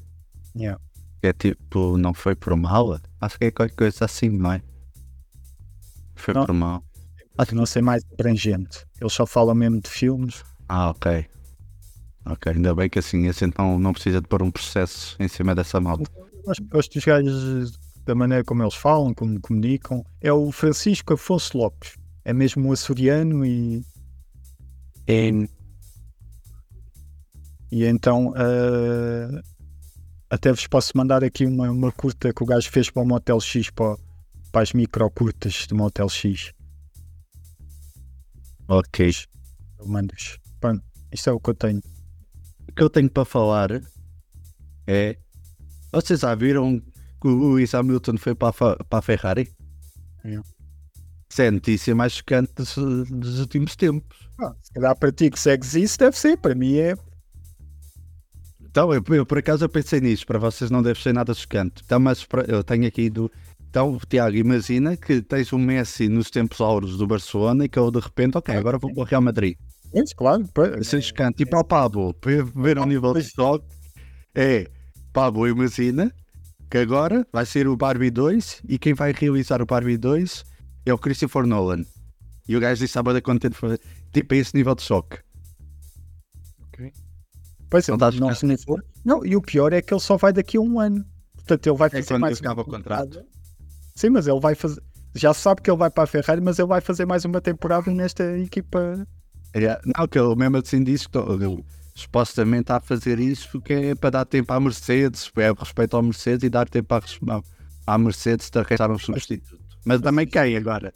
Yeah. 0.56 0.80
que 1.22 1.28
é 1.28 1.34
tipo, 1.34 1.98
não 1.98 2.14
foi 2.14 2.36
por 2.36 2.56
mal? 2.56 3.00
Acho 3.22 3.38
que 3.38 3.46
é 3.46 3.52
qualquer 3.52 3.76
coisa 3.76 4.06
assim, 4.06 4.30
não 4.30 4.54
é? 4.54 4.62
Foi 6.16 6.34
Não. 6.34 6.46
por 6.46 6.54
mal. 6.54 6.84
Acho 7.38 7.50
que 7.50 7.56
não 7.56 7.66
sei 7.66 7.82
mais 7.82 8.04
abrangente. 8.14 8.86
Eles 9.00 9.12
só 9.14 9.26
falam 9.26 9.54
mesmo 9.54 9.82
de 9.82 9.90
filmes. 9.90 10.44
Ah, 10.70 10.90
ok. 10.92 11.26
Ok, 12.26 12.52
ainda 12.52 12.74
bem 12.74 12.90
que 12.90 13.00
assim, 13.00 13.28
assim 13.28 13.52
não, 13.58 13.78
não 13.78 13.94
precisa 13.94 14.20
de 14.20 14.28
pôr 14.28 14.42
um 14.42 14.50
processo 14.50 15.16
em 15.20 15.28
cima 15.28 15.54
dessa 15.54 15.80
malta. 15.80 16.10
Gosto, 16.44 16.64
gosto 16.66 16.94
dos 16.94 17.06
gajos 17.06 17.80
da 18.04 18.16
maneira 18.16 18.44
como 18.44 18.64
eles 18.64 18.74
falam, 18.76 19.14
como 19.14 19.40
comunicam. 19.40 20.04
É 20.22 20.32
o 20.32 20.52
Francisco 20.52 21.14
Afonso 21.14 21.58
Lopes. 21.58 21.96
É 22.24 22.34
mesmo 22.34 22.68
um 22.68 22.72
açoriano 22.72 23.46
e. 23.46 23.84
E, 25.08 25.48
e 27.72 27.86
então. 27.86 28.34
ah, 28.36 29.42
até 30.30 30.52
vos 30.52 30.68
posso 30.68 30.98
mandar 30.98 31.24
aqui 31.24 31.46
uma, 31.46 31.70
uma 31.70 31.92
curta 31.92 32.34
que 32.34 32.44
o 32.44 32.46
gajo 32.46 32.70
fez 32.70 32.90
para 32.90 33.04
o 33.04 33.06
Motel 33.06 33.40
X, 33.40 33.70
para, 33.70 33.96
para 34.52 34.64
as 34.64 34.74
micro 34.74 35.10
curtas 35.12 35.68
do 35.68 35.76
Motel 35.76 36.10
X. 36.10 36.52
Ok. 38.68 39.14
Eu 39.80 39.88
mando-vos. 39.88 40.40
Pronto, 40.60 40.84
isto 41.12 41.30
é 41.30 41.34
o 41.34 41.40
que 41.40 41.52
eu 41.52 41.56
tenho. 41.56 41.82
O 42.76 42.78
que 42.78 42.84
eu 42.84 42.90
tenho 42.90 43.10
para 43.10 43.24
falar 43.24 43.82
é. 44.86 45.18
Vocês 45.94 46.20
já 46.20 46.36
viram 46.36 46.82
que 47.22 47.28
o 47.30 47.54
Lewis 47.54 47.74
Hamilton 47.74 48.18
foi 48.18 48.36
para 48.36 48.50
a, 48.50 48.84
para 48.84 49.00
a 49.00 49.02
Ferrari? 49.02 49.50
É. 50.26 50.42
Isso 51.32 51.42
é 51.42 51.48
a 51.48 51.52
notícia 51.52 51.96
mais 51.96 52.12
chocante 52.12 52.52
dos, 52.54 52.76
dos 52.76 53.40
últimos 53.40 53.78
tempos. 53.78 54.30
Ah, 54.42 54.54
se 54.62 54.74
calhar 54.74 54.94
para 54.94 55.10
ti 55.14 55.30
que 55.30 55.40
segues 55.40 55.74
isso, 55.74 55.98
deve 55.98 56.20
ser. 56.20 56.36
Para 56.36 56.54
mim 56.54 56.76
é. 56.76 56.98
Então, 58.60 58.94
eu, 58.94 59.02
eu, 59.08 59.26
por 59.26 59.38
acaso 59.38 59.64
eu 59.64 59.70
pensei 59.70 60.02
nisso, 60.02 60.26
para 60.26 60.38
vocês 60.38 60.70
não 60.70 60.84
deve 60.84 61.02
ser 61.02 61.14
nada 61.14 61.34
chocante. 61.34 61.82
Então, 61.86 61.98
mas 61.98 62.28
eu 62.46 62.62
tenho 62.62 62.86
aqui 62.86 63.10
do. 63.10 63.32
Então, 63.70 63.98
Tiago, 64.10 64.36
imagina 64.36 64.98
que 64.98 65.22
tens 65.22 65.54
o 65.54 65.58
Messi 65.58 66.10
nos 66.10 66.30
tempos 66.30 66.60
áureos 66.60 66.98
do 66.98 67.08
Barcelona 67.08 67.64
e 67.64 67.70
que 67.70 67.80
eu 67.80 67.90
de 67.90 68.02
repente, 68.02 68.38
ok, 68.38 68.54
agora 68.54 68.78
vou 68.78 68.94
para 68.94 69.02
o 69.02 69.06
Real 69.06 69.22
Madrid. 69.22 69.56
Pois, 69.96 70.14
claro. 70.14 70.44
Isso 70.82 70.98
é 70.98 71.02
chocante. 71.02 71.44
E 71.44 71.46
para 71.46 71.60
o 71.60 71.64
Pablo, 71.64 72.14
para 72.16 72.44
ver 72.44 72.78
o 72.78 72.86
nível 72.86 73.14
de 73.14 73.24
choque, 73.24 73.66
é 74.36 74.70
Pablo, 75.14 75.48
imagina 75.48 76.14
que 76.70 76.78
agora 76.78 77.26
vai 77.32 77.46
ser 77.46 77.66
o 77.68 77.78
Barbie 77.78 78.12
2 78.12 78.64
e 78.68 78.78
quem 78.78 78.94
vai 78.94 79.14
realizar 79.14 79.62
o 79.62 79.66
Barbie 79.66 79.98
2 79.98 80.44
é 80.86 80.94
o 80.94 80.98
Christopher 80.98 81.46
Nolan. 81.48 81.84
E 82.48 82.58
o 82.58 82.60
gajo 82.60 82.82
disse 82.82 82.94
sábado 82.94 83.22
contente 83.22 83.56
foi 83.56 83.80
tipo 84.12 84.34
a 84.34 84.38
esse 84.38 84.54
nível 84.56 84.76
de 84.76 84.82
choque. 84.82 85.20
Pois 87.70 87.88
Não 87.88 87.98
não, 87.98 88.12
não, 88.12 88.30
não 88.30 88.78
não, 89.06 89.26
e 89.26 89.36
o 89.36 89.42
pior 89.42 89.72
é 89.72 89.82
que 89.82 89.94
ele 89.94 90.02
só 90.02 90.18
vai 90.18 90.34
daqui 90.34 90.58
a 90.58 90.62
um 90.62 90.80
ano. 90.80 91.06
Portanto, 91.36 91.68
ele 91.68 91.78
vai 91.78 91.90
fazer 91.90 92.04
É 92.04 92.08
quando 92.08 92.22
mais 92.22 92.40
acaba 92.40 92.62
o 92.62 92.66
contrato. 92.66 93.24
Sim, 93.96 94.10
mas 94.10 94.28
ele 94.28 94.40
vai 94.40 94.56
fazer. 94.56 94.82
Já 95.14 95.34
sabe 95.34 95.62
que 95.62 95.70
ele 95.70 95.78
vai 95.78 95.90
para 95.90 96.04
a 96.04 96.08
Ferrari, 96.08 96.42
mas 96.42 96.60
ele 96.60 96.68
vai 96.68 96.82
fazer 96.82 97.06
mais 97.06 97.24
uma 97.24 97.40
temporada 97.40 97.90
nesta 97.92 98.38
equipa. 98.38 99.08
É, 99.56 99.80
Não, 99.98 100.08
que 100.08 100.20
ele 100.20 100.36
mesmo 100.36 100.58
assim 100.58 100.84
disse 100.84 101.08
que 101.08 101.18
ele 101.18 101.64
supostamente 101.96 102.64
está 102.64 102.76
a 102.78 102.82
fazer 102.82 103.20
isso 103.20 103.48
porque 103.52 103.72
é 103.74 103.96
para 103.96 104.10
dar 104.10 104.26
tempo 104.26 104.52
à 104.52 104.60
Mercedes, 104.60 105.32
é 105.38 105.52
respeito 105.58 105.96
ao 105.96 106.04
Mercedes 106.04 106.44
e 106.44 106.50
dar 106.50 106.68
tempo 106.68 106.94
à, 106.94 107.02
à 107.88 107.98
Mercedes 107.98 108.50
de 108.50 108.60
arranjar 108.60 108.92
um 108.92 109.00
substituto. 109.00 109.58
Mas 109.86 110.02
também 110.02 110.28
quem 110.28 110.58
agora? 110.58 110.94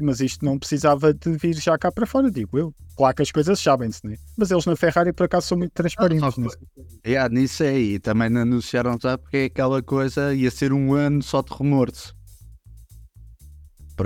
Mas 0.00 0.20
isto 0.20 0.42
não 0.44 0.58
precisava 0.58 1.12
de 1.12 1.30
vir 1.36 1.54
já 1.56 1.76
cá 1.76 1.92
para 1.92 2.06
fora, 2.06 2.30
digo 2.30 2.58
eu. 2.58 2.74
Claro 2.96 3.14
que 3.16 3.22
as 3.22 3.30
coisas 3.30 3.58
sabem-se, 3.60 4.06
né? 4.06 4.16
Mas 4.36 4.50
eles 4.50 4.64
na 4.64 4.76
Ferrari, 4.76 5.12
por 5.12 5.24
acaso, 5.24 5.48
são 5.48 5.58
muito 5.58 5.72
transparentes. 5.72 6.22
Ah, 6.24 6.30
só 6.30 6.40
nesse- 6.40 6.56
É, 7.04 7.28
nisso 7.28 7.62
aí, 7.64 7.98
também 7.98 8.30
não 8.30 8.42
anunciaram 8.42 8.96
já 9.02 9.18
porque 9.18 9.36
é 9.36 9.44
aquela 9.46 9.82
coisa, 9.82 10.32
ia 10.34 10.50
ser 10.50 10.72
um 10.72 10.94
ano 10.94 11.22
só 11.22 11.42
de 11.42 11.50
rumores. 11.52 12.14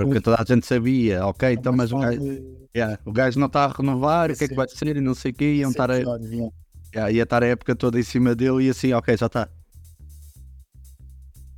Porque 0.03 0.21
toda 0.21 0.37
a 0.39 0.45
gente 0.45 0.65
sabia, 0.65 1.25
ok, 1.25 1.53
então 1.53 1.73
mas 1.73 1.91
o 1.91 1.99
gajo, 1.99 2.21
yeah, 2.75 2.99
o 3.05 3.11
gajo 3.11 3.39
não 3.39 3.47
está 3.47 3.65
a 3.65 3.67
renovar, 3.67 4.31
o 4.31 4.35
que 4.35 4.43
é 4.43 4.47
que 4.47 4.55
vai 4.55 4.67
ser 4.67 4.97
e 4.97 5.01
não 5.01 5.13
sei 5.13 5.31
o 5.31 5.33
quê, 5.33 5.55
iam 5.55 5.71
estar 5.71 5.89
a, 5.91 5.95
yeah, 5.97 7.11
ia 7.11 7.23
estar 7.23 7.43
a 7.43 7.47
época 7.47 7.75
toda 7.75 7.99
em 7.99 8.03
cima 8.03 8.35
dele 8.35 8.65
e 8.65 8.69
assim, 8.69 8.93
ok, 8.93 9.15
já 9.17 9.25
está. 9.25 9.49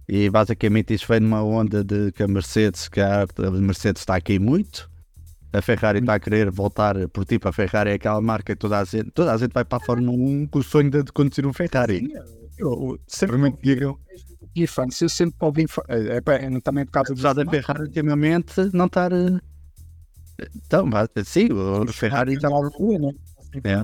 E 0.08 0.30
basicamente 0.30 0.94
isso 0.94 1.06
foi 1.06 1.20
numa 1.20 1.44
onda 1.44 1.84
de 1.84 2.12
que 2.14 2.24
a 2.24 2.28
Mercedes, 2.28 2.88
que 2.88 3.02
a 3.02 3.28
Mercedes 3.60 4.02
está 4.02 4.16
aqui 4.16 4.40
muito, 4.40 4.90
a 5.52 5.62
Ferrari 5.62 6.00
está 6.00 6.14
a 6.14 6.20
querer 6.20 6.50
voltar, 6.50 7.08
por 7.10 7.26
tipo, 7.26 7.48
a 7.48 7.54
Ferrari 7.54 7.92
é 7.92 7.94
aquela 7.94 8.22
marca 8.22 8.56
que 8.56 8.60
toda 8.60 8.80
a 8.80 8.84
gente, 8.84 9.12
toda 9.12 9.34
a 9.34 9.38
gente 9.38 9.52
vai 9.52 9.66
para 9.66 9.78
a 9.78 9.86
Fórmula 9.86 10.18
1 10.18 10.48
com 10.48 10.60
o 10.60 10.64
sonho 10.64 10.90
de 10.90 11.04
conduzir 11.12 11.46
um 11.46 11.54
Ferrari. 11.54 12.08
Eu, 12.58 13.00
sempre 13.06 13.38
me 13.38 13.52
digam. 13.62 13.98
E 14.58 14.66
fãs, 14.66 15.00
eu 15.02 15.10
sempre 15.10 15.38
ouvi. 15.42 15.66
É, 15.88 16.18
é, 16.18 16.22
também 16.62 16.84
por 16.84 16.92
causa 16.92 17.14
Apesar 17.14 17.34
da 17.34 17.46
Ferrari 17.46 17.84
ultimamente 17.84 18.56
não 18.74 18.88
estar. 18.88 19.12
eh, 19.12 19.40
Então, 20.56 20.88
mas, 20.88 21.08
sim, 21.28 21.50
o 21.52 21.86
Ferrari 21.94 22.34
está 22.34 22.50
mal 22.50 22.64
né? 22.64 22.70
É. 23.64 23.84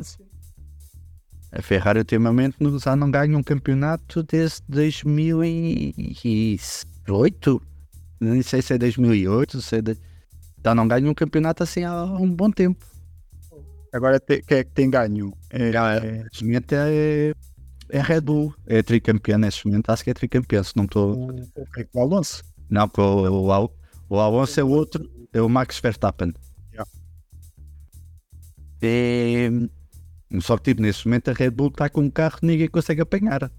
A 1.52 1.62
Ferrari 1.62 2.00
ultimamente 2.00 2.56
não- 2.60 2.80
já 2.80 2.96
não 2.96 3.12
ganha 3.12 3.38
um 3.38 3.44
campeonato 3.44 4.24
desde 4.24 4.64
2008. 4.68 7.62
Nem 8.20 8.42
sei 8.42 8.64
se 8.64 8.74
é 8.74 8.78
2008, 8.80 9.62
se 9.62 9.76
é 9.76 9.82
de... 9.82 9.96
já 10.66 10.74
não 10.74 10.88
ganha 10.88 11.08
um 11.08 11.14
campeonato 11.14 11.62
assim 11.62 11.84
há 11.84 12.04
um 12.04 12.34
bom 12.34 12.50
tempo. 12.50 12.84
Agora, 13.94 14.20
quem 14.20 14.58
é 14.58 14.64
que 14.64 14.72
tem 14.72 14.90
ganho? 14.90 15.32
É, 15.52 15.70
é, 15.70 16.26
é, 16.82 17.32
é 17.90 18.02
Red 18.02 18.22
Bull, 18.22 18.54
é 18.66 18.82
tricampeã 18.82 19.38
neste 19.38 19.66
momento, 19.68 19.90
acho 19.90 20.04
que 20.04 20.10
é 20.10 20.14
tricampeã, 20.14 20.64
se 20.64 20.76
não 20.76 20.86
estou. 20.86 21.30
o, 21.30 21.50
o 21.94 22.02
Alonso. 22.02 22.44
Não, 22.70 22.88
porque 22.88 23.02
o, 23.02 23.50
o, 23.50 23.70
o 24.10 24.20
Alonso 24.20 24.60
é 24.60 24.64
o 24.64 24.70
outro, 24.70 25.10
é 25.32 25.42
o 25.42 25.50
Max 25.50 25.80
Verstappen. 25.80 26.34
Yeah. 26.72 26.92
É, 28.82 29.50
só 30.42 30.58
que 30.58 30.72
tipo, 30.72 30.82
neste 30.82 31.08
momento 31.08 31.30
a 31.30 31.34
Red 31.34 31.52
Bull 31.52 31.68
está 31.68 31.90
com 31.90 32.02
um 32.02 32.10
carro 32.10 32.40
que 32.40 32.46
ninguém 32.46 32.68
consegue 32.68 33.02
apanhar. 33.02 33.52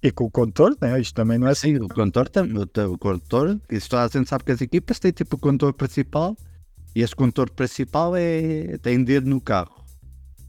E 0.00 0.12
com 0.12 0.24
o 0.24 0.30
condutor, 0.30 0.76
né? 0.80 1.00
Isto 1.00 1.14
também 1.14 1.38
não 1.38 1.48
é 1.48 1.50
assim. 1.50 1.74
Sim, 1.74 1.82
o 1.82 1.88
condutor 1.88 2.30
o, 2.36 2.92
o 2.92 2.98
condutor, 2.98 3.60
isso 3.68 3.90
toda 3.90 4.04
a 4.04 4.08
gente 4.08 4.28
sabe 4.28 4.44
que 4.44 4.52
as 4.52 4.60
equipas 4.60 5.00
têm 5.00 5.10
tipo 5.10 5.34
o 5.34 5.38
condutor 5.38 5.74
principal 5.74 6.36
e 6.94 7.02
esse 7.02 7.16
condutor 7.16 7.50
principal 7.50 8.14
é, 8.14 8.78
tem 8.78 9.02
dedo 9.02 9.28
no 9.28 9.40
carro. 9.40 9.84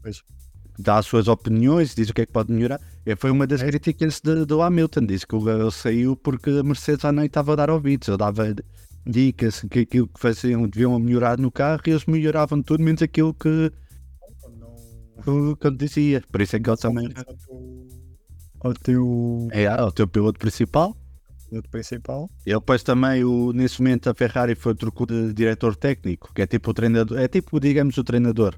Pois. 0.00 0.22
Dá 0.82 0.96
as 0.98 1.06
suas 1.06 1.28
opiniões, 1.28 1.94
diz 1.94 2.08
o 2.08 2.14
que 2.14 2.22
é 2.22 2.26
que 2.26 2.32
pode 2.32 2.50
melhorar. 2.52 2.80
E 3.04 3.14
foi 3.14 3.30
uma 3.30 3.46
das 3.46 3.62
críticas 3.62 4.20
de- 4.20 4.46
do 4.46 4.62
Hamilton, 4.62 5.04
disse 5.06 5.26
que 5.26 5.34
o- 5.34 5.48
ele 5.50 5.70
saiu 5.70 6.16
porque 6.16 6.48
a 6.50 6.62
Mercedes 6.62 7.02
já 7.02 7.12
não 7.12 7.22
estava 7.24 7.52
a 7.52 7.56
dar 7.56 7.70
ouvidos, 7.70 8.08
ele 8.08 8.16
dava 8.16 8.54
dicas 9.06 9.60
que 9.70 9.80
aquilo 9.80 10.08
que 10.08 10.18
faziam 10.20 10.66
deviam 10.66 10.98
melhorar 10.98 11.38
no 11.38 11.50
carro 11.50 11.82
e 11.86 11.90
eles 11.90 12.06
melhoravam 12.06 12.62
tudo 12.62 12.82
menos 12.82 13.02
aquilo 13.02 13.34
que, 13.34 13.70
ele 15.64 15.76
dizia. 15.76 16.22
Por 16.32 16.40
isso 16.40 16.56
é 16.56 16.60
que 16.60 16.70
ele 16.70 16.76
também 16.76 17.08
O 18.62 18.74
teu 18.74 19.48
é 19.52 19.82
o 19.82 19.90
teu 19.92 20.06
piloto 20.06 20.38
principal. 20.38 20.96
piloto 21.48 21.68
principal. 21.70 22.30
Ele 22.46 22.54
depois 22.58 22.82
também, 22.82 23.24
o, 23.24 23.52
nesse 23.52 23.80
momento, 23.82 24.08
a 24.08 24.14
Ferrari 24.14 24.54
foi 24.54 24.74
trocou 24.74 25.06
de 25.06 25.32
diretor 25.32 25.74
técnico, 25.76 26.32
que 26.34 26.42
é 26.42 26.46
tipo 26.46 26.70
o 26.70 26.74
treinador, 26.74 27.18
é 27.18 27.26
tipo, 27.28 27.58
digamos, 27.58 27.96
o 27.98 28.04
treinador. 28.04 28.54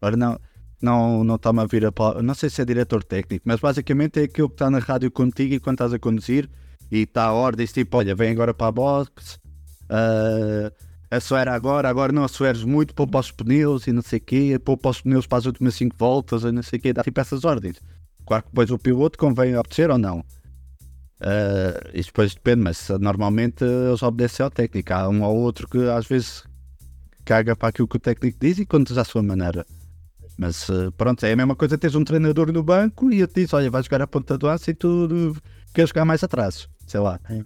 Agora 0.00 0.16
não, 0.16 0.38
não, 0.80 1.22
não 1.24 1.34
está-me 1.36 1.60
a 1.60 1.66
vir 1.66 1.84
a 1.84 1.92
palavra, 1.92 2.22
não 2.22 2.34
sei 2.34 2.48
se 2.48 2.62
é 2.62 2.64
diretor 2.64 3.04
técnico, 3.04 3.42
mas 3.46 3.60
basicamente 3.60 4.20
é 4.20 4.24
aquilo 4.24 4.48
que 4.48 4.54
está 4.54 4.70
na 4.70 4.78
rádio 4.78 5.10
contigo 5.10 5.54
e 5.54 5.60
quando 5.60 5.76
estás 5.76 5.92
a 5.92 5.98
conduzir 5.98 6.48
e 6.90 7.02
está 7.02 7.24
a 7.24 7.32
ordem, 7.32 7.66
tipo, 7.66 7.96
olha, 7.96 8.14
vem 8.14 8.32
agora 8.32 8.52
para 8.52 8.68
a 8.68 8.72
box, 8.72 9.38
uh, 9.90 10.72
acelera 11.10 11.52
agora, 11.52 11.88
agora 11.88 12.12
não 12.12 12.24
aceleres 12.24 12.64
muito, 12.64 12.94
poupa 12.94 13.18
os 13.18 13.30
pneus 13.30 13.86
e 13.86 13.92
não 13.92 14.02
sei 14.02 14.18
o 14.18 14.22
quê, 14.22 14.58
poupa 14.58 14.88
os 14.88 15.00
pneus 15.00 15.26
para 15.26 15.38
as 15.38 15.46
últimas 15.46 15.74
5 15.74 15.96
voltas 15.98 16.42
e 16.44 16.52
não 16.52 16.62
sei 16.62 16.78
o 16.78 16.82
quê, 16.82 16.92
dá 16.92 17.02
tipo 17.02 17.20
essas 17.20 17.44
ordens. 17.44 17.80
Claro 18.26 18.44
que 18.44 18.50
depois 18.50 18.70
o 18.70 18.78
piloto 18.78 19.18
convém 19.18 19.56
obedecer 19.56 19.90
ou 19.90 19.98
não. 19.98 20.20
Uh, 21.20 21.90
isso 21.92 22.08
depois 22.08 22.34
depende, 22.34 22.62
mas 22.62 22.88
normalmente 23.00 23.62
eles 23.62 24.02
obedecem 24.02 24.42
ao 24.42 24.50
técnico. 24.50 24.92
Há 24.92 25.08
um 25.08 25.22
ou 25.22 25.36
outro 25.36 25.68
que 25.68 25.78
às 25.90 26.06
vezes 26.06 26.44
caga 27.24 27.54
para 27.54 27.68
aquilo 27.68 27.86
que 27.86 27.96
o 27.96 28.00
técnico 28.00 28.38
diz 28.40 28.58
e 28.58 28.64
conduz 28.64 28.96
à 28.96 29.04
sua 29.04 29.22
maneira. 29.22 29.66
Mas 30.40 30.66
uh, 30.70 30.90
pronto, 30.92 31.22
é 31.26 31.32
a 31.32 31.36
mesma 31.36 31.54
coisa 31.54 31.76
teres 31.76 31.94
um 31.94 32.02
treinador 32.02 32.50
no 32.50 32.62
banco 32.62 33.12
e 33.12 33.18
ele 33.18 33.26
te 33.26 33.42
diz: 33.42 33.52
Olha, 33.52 33.70
vais 33.70 33.84
jogar 33.84 34.00
a 34.00 34.06
ponta 34.06 34.38
do 34.38 34.48
aço 34.48 34.70
e 34.70 34.74
tu 34.74 35.04
uh, 35.04 35.36
queres 35.74 35.90
jogar 35.90 36.06
mais 36.06 36.24
atrás. 36.24 36.66
Sei 36.86 36.98
lá. 36.98 37.20
É. 37.28 37.44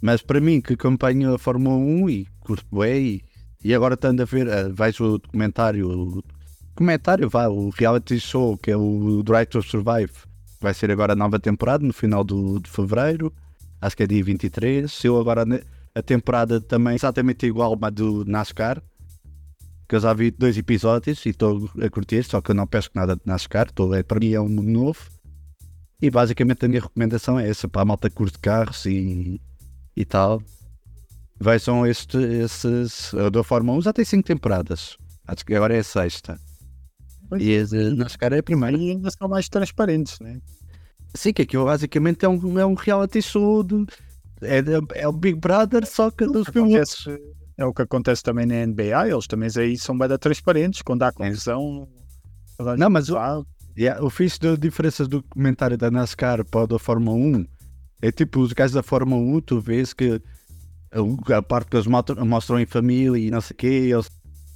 Mas 0.00 0.22
para 0.22 0.40
mim, 0.40 0.62
que 0.62 0.72
acompanho 0.72 1.34
a 1.34 1.38
Fórmula 1.38 1.76
1 1.76 2.08
e 2.08 2.26
curto 2.40 2.64
bem, 2.74 3.20
e, 3.62 3.74
agora 3.74 3.96
estando 3.96 4.22
a 4.22 4.24
ver, 4.24 4.46
uh, 4.46 4.72
vejo 4.72 5.04
o 5.04 5.18
documentário, 5.18 5.90
o 5.90 6.24
documentário, 6.70 7.28
vá, 7.28 7.48
o 7.48 7.68
reality 7.68 8.18
show 8.18 8.56
que 8.56 8.70
é 8.70 8.76
o 8.78 9.22
Drive 9.22 9.48
to 9.48 9.60
Survive 9.62 10.12
vai 10.58 10.72
ser 10.72 10.90
agora 10.90 11.12
a 11.12 11.16
nova 11.16 11.38
temporada 11.38 11.84
no 11.84 11.92
final 11.92 12.24
do, 12.24 12.58
de 12.60 12.70
fevereiro, 12.70 13.30
acho 13.78 13.94
que 13.94 14.04
é 14.04 14.06
dia 14.06 14.24
23. 14.24 15.04
Eu 15.04 15.18
agora 15.20 15.44
a 15.94 16.02
temporada 16.02 16.62
também 16.62 16.94
exatamente 16.94 17.44
igual 17.44 17.78
à 17.82 17.90
do 17.90 18.24
NASCAR, 18.24 18.82
que 19.90 19.96
eu 19.96 20.00
já 20.00 20.14
vi 20.14 20.30
dois 20.30 20.56
episódios 20.56 21.26
e 21.26 21.30
estou 21.30 21.68
a 21.84 21.90
curtir, 21.90 22.22
só 22.22 22.40
que 22.40 22.52
eu 22.52 22.54
não 22.54 22.64
pesco 22.64 22.92
nada 22.96 23.16
de 23.16 23.22
NASCAR, 23.26 23.66
estou, 23.66 23.92
é, 23.92 24.04
para 24.04 24.20
mim 24.20 24.32
é 24.32 24.40
um 24.40 24.48
mundo 24.48 24.70
novo. 24.70 25.00
E 26.00 26.08
basicamente 26.08 26.64
a 26.64 26.68
minha 26.68 26.80
recomendação 26.80 27.40
é 27.40 27.48
essa, 27.50 27.66
para 27.66 27.82
a 27.82 27.84
malta 27.84 28.08
curte 28.08 28.38
carros 28.38 28.86
e, 28.86 29.40
e 29.96 30.04
tal. 30.04 30.40
Vejam 31.40 31.84
este, 31.84 32.16
esses. 32.18 33.12
A 33.14 33.30
da 33.30 33.42
Fórmula 33.42 33.78
1 33.78 33.82
já 33.82 33.92
tem 33.92 34.04
5 34.04 34.22
temporadas. 34.24 34.96
Acho 35.26 35.44
que 35.44 35.54
agora 35.56 35.74
é 35.74 35.80
a 35.80 35.84
sexta. 35.84 36.38
Pois. 37.28 37.42
E 37.42 37.56
a 37.58 37.64
de 37.64 37.90
NASCAR 37.96 38.32
é 38.32 38.38
a 38.38 38.42
primeira. 38.44 38.76
E 38.78 38.90
ainda 38.92 39.10
são 39.10 39.28
mais 39.28 39.48
transparentes, 39.48 40.20
né? 40.20 40.40
Sim, 41.16 41.32
que 41.32 41.42
aquilo 41.42 41.64
basicamente 41.64 42.24
é 42.24 42.28
um, 42.28 42.58
é 42.60 42.64
um 42.64 42.74
reality 42.74 43.20
show 43.20 43.64
de, 43.64 43.84
é, 44.40 44.62
de- 44.62 44.86
é 44.94 45.08
o 45.08 45.12
Big 45.12 45.36
Brother, 45.40 45.84
só 45.84 46.12
que 46.12 46.24
dos 46.26 46.48
pilotos. 46.48 47.06
Acontece, 47.08 47.39
é 47.60 47.64
o 47.66 47.74
que 47.74 47.82
acontece 47.82 48.22
também 48.22 48.46
na 48.46 48.66
NBA, 48.66 49.08
eles 49.08 49.26
também 49.26 49.50
aí 49.58 49.76
são 49.76 49.96
bem 49.96 50.08
transparentes, 50.18 50.80
quando 50.80 51.02
há 51.02 51.12
confusão. 51.12 51.86
toda 52.56 52.72
a 52.72 52.76
Não, 52.76 52.88
mas 52.88 53.10
o-. 53.10 53.46
Yeah, 53.78 54.02
o 54.02 54.10
fixe 54.10 54.40
da 54.40 54.56
diferença 54.56 55.06
do 55.06 55.22
comentário 55.22 55.76
da 55.76 55.90
NASCAR 55.90 56.44
para 56.44 56.64
o 56.64 56.66
da 56.66 56.78
Fórmula 56.78 57.16
1 57.16 57.46
é 58.02 58.10
tipo 58.10 58.40
os 58.40 58.52
gajos 58.52 58.74
da 58.74 58.82
Fórmula 58.82 59.22
1, 59.36 59.40
tu 59.42 59.60
vês 59.60 59.92
que 59.92 60.20
a, 60.90 61.36
a 61.36 61.42
parte 61.42 61.70
que 61.70 61.76
eles 61.76 61.86
mostram, 61.86 62.24
mostram 62.24 62.58
em 62.58 62.66
família 62.66 63.18
e 63.18 63.30
não 63.30 63.40
sei 63.40 63.54
o 63.54 63.56
quê, 63.56 63.66
eles, 63.66 64.10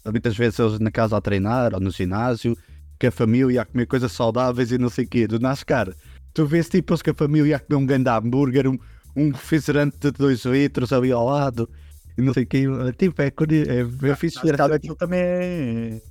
muitas 0.07 0.37
vezes 0.37 0.59
eles 0.59 0.79
na 0.81 0.91
casa 0.91 1.17
a 1.17 1.21
treinar 1.21 1.75
ou 1.75 1.81
no 1.81 1.91
ginásio, 1.91 2.57
que 2.99 3.07
a 3.07 3.13
família 3.13 3.63
a 3.63 3.65
comer 3.65 3.87
coisas 3.87 4.11
saudáveis 4.13 4.73
e 4.73 4.79
não 4.79 4.89
sei 4.89 5.05
o 5.05 5.09
quê. 5.09 5.27
Do 5.27 5.39
NASCAR, 5.39 5.95
tu 6.33 6.45
vês 6.45 6.69
tipo 6.69 6.93
eles 6.93 7.03
que 7.03 7.11
a 7.11 7.15
família 7.15 7.57
a 7.57 7.61
comer 7.61 7.77
um 7.77 7.87
grande 7.87 8.09
hambúrguer, 8.09 8.67
um, 8.67 8.79
um 9.15 9.31
refrigerante 9.31 9.97
de 10.01 10.11
2 10.11 10.45
litros 10.47 10.93
ali 10.93 11.13
ao 11.13 11.27
lado 11.27 11.69
e 12.17 12.23
não 12.23 12.33
sei 12.33 12.45
o 12.45 12.47
quê. 12.47 12.65
Tipo, 12.99 13.23
é, 13.23 13.31
curi- 13.31 13.69
é, 13.69 13.81
é, 14.11 14.17
fixe 14.17 14.41
ver 14.43 14.61
aquilo 14.61 14.95
também 14.97 15.21
é. 15.21 16.03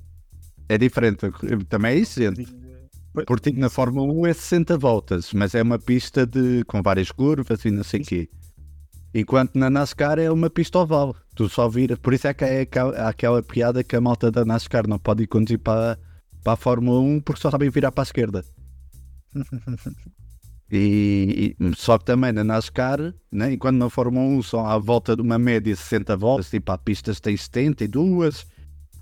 é 0.70 0.78
diferente, 0.78 1.26
também 1.70 1.93
é 1.93 1.97
exigente. 1.97 2.45
Porque 3.28 3.51
tipo, 3.51 3.60
na 3.60 3.70
Fórmula 3.70 4.12
1 4.12 4.28
é 4.28 4.34
60 4.34 4.78
voltas, 4.78 5.32
mas 5.34 5.54
é 5.54 5.62
uma 5.62 5.78
pista 5.78 6.26
de, 6.26 6.64
com 6.66 6.82
várias 6.82 7.12
curvas 7.12 7.64
e 7.64 7.70
não 7.72 7.84
sei 7.84 8.01
o 8.01 8.04
quê. 8.04 8.30
Enquanto 9.14 9.56
na 9.56 9.70
NASCAR 9.70 10.18
é 10.18 10.32
uma 10.32 10.49
pista 10.49 10.80
oval. 10.80 11.16
Tu 11.36 11.47
só 11.47 11.70
viras. 11.70 11.99
Por 11.99 12.14
isso 12.14 12.28
é 12.28 12.34
que 12.34 12.43
é 12.43 12.68
aquela 12.97 13.43
piada 13.43 13.84
que 13.84 13.95
a 13.95 14.01
malta 14.01 14.32
da 14.32 14.43
NASCAR 14.43 14.88
não 14.88 14.97
pode 14.97 15.24
ir 15.24 15.28
conduzir 15.28 15.60
para, 15.60 15.99
para 16.43 16.54
a 16.54 16.58
Fórmula 16.58 16.99
1 16.99 17.22
porque 17.22 17.39
só 17.41 17.51
sabem 17.51 17.70
virar 17.70 17.91
para 17.91 18.01
a 18.01 18.06
esquerda. 18.10 18.43
E, 20.76 21.55
e- 21.59 21.76
só 21.76 21.99
que 21.99 22.05
também 22.05 22.32
na 22.32 22.43
NASCAR, 22.43 23.13
né, 23.32 23.53
enquanto 23.53 23.78
na 23.78 23.89
Fórmula 23.91 24.26
1 24.26 24.41
só 24.41 24.65
à 24.65 24.78
volta 24.80 25.15
de 25.15 25.21
uma 25.21 25.38
média 25.38 25.71
de 25.71 25.80
60 25.80 26.17
voltas, 26.17 26.49
tipo 26.49 26.71
há 26.71 26.78
pistas 26.80 27.17
que 27.17 27.21
têm 27.21 27.38
72, 27.38 28.43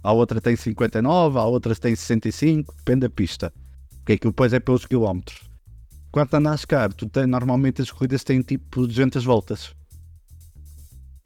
a 0.04 0.12
outra 0.12 0.42
tem 0.42 0.54
59, 0.56 1.40
a 1.40 1.46
outra 1.46 1.74
tem 1.76 1.96
65, 1.96 2.76
depende 2.76 3.02
da 3.02 3.10
pista. 3.10 3.54
Porque 4.00 4.14
aquilo 4.14 4.32
depois 4.34 4.52
é 4.52 4.60
pelos 4.60 4.86
quilómetros. 4.86 5.40
Quanto 6.12 6.34
a 6.36 6.40
NASCAR, 6.42 6.92
tu 6.94 7.08
tem, 7.08 7.26
normalmente 7.26 7.82
as 7.82 7.90
corridas 7.90 8.22
têm 8.26 8.42
tipo 8.42 8.86
200 8.86 9.24
voltas. 9.24 9.74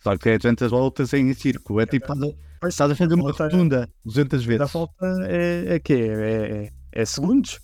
Só 0.04 0.16
que 0.16 0.30
é 0.30 0.38
200 0.38 0.70
voltas 0.70 1.12
em 1.14 1.34
círculo. 1.34 1.80
É 1.80 1.88
tipo, 1.88 2.06
estás 2.14 2.22
a- 2.62 2.68
estás 2.68 2.92
a 2.92 2.96
fazer 2.96 3.14
uma 3.16 3.32
rotunda 3.32 3.90
200 4.04 4.44
Da 4.44 4.48
vezes. 4.58 4.72
volta 4.72 5.06
é, 5.28 5.76
é 5.76 5.80
quê? 5.80 5.94
É, 5.94 6.72
é, 6.96 7.02
é 7.02 7.06
segundos? 7.06 7.60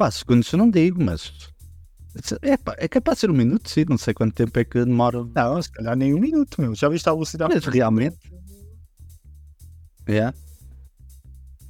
Pá, 0.00 0.10
segundos 0.10 0.50
eu 0.50 0.58
não 0.58 0.70
digo, 0.70 1.04
mas. 1.04 1.30
É, 2.40 2.56
pá, 2.56 2.74
é 2.78 2.88
capaz 2.88 3.16
de 3.18 3.20
ser 3.20 3.30
um 3.30 3.34
minuto, 3.34 3.68
sim. 3.68 3.84
Não 3.86 3.98
sei 3.98 4.14
quanto 4.14 4.32
tempo 4.32 4.58
é 4.58 4.64
que 4.64 4.82
demora. 4.82 5.22
Não, 5.34 5.60
se 5.60 5.70
calhar 5.70 5.94
nem 5.94 6.14
um 6.14 6.18
minuto, 6.18 6.58
meu. 6.58 6.74
Já 6.74 6.88
viste 6.88 7.06
a 7.06 7.12
velocidade? 7.12 7.52
Mas 7.54 7.66
realmente. 7.66 8.16
É. 10.06 10.32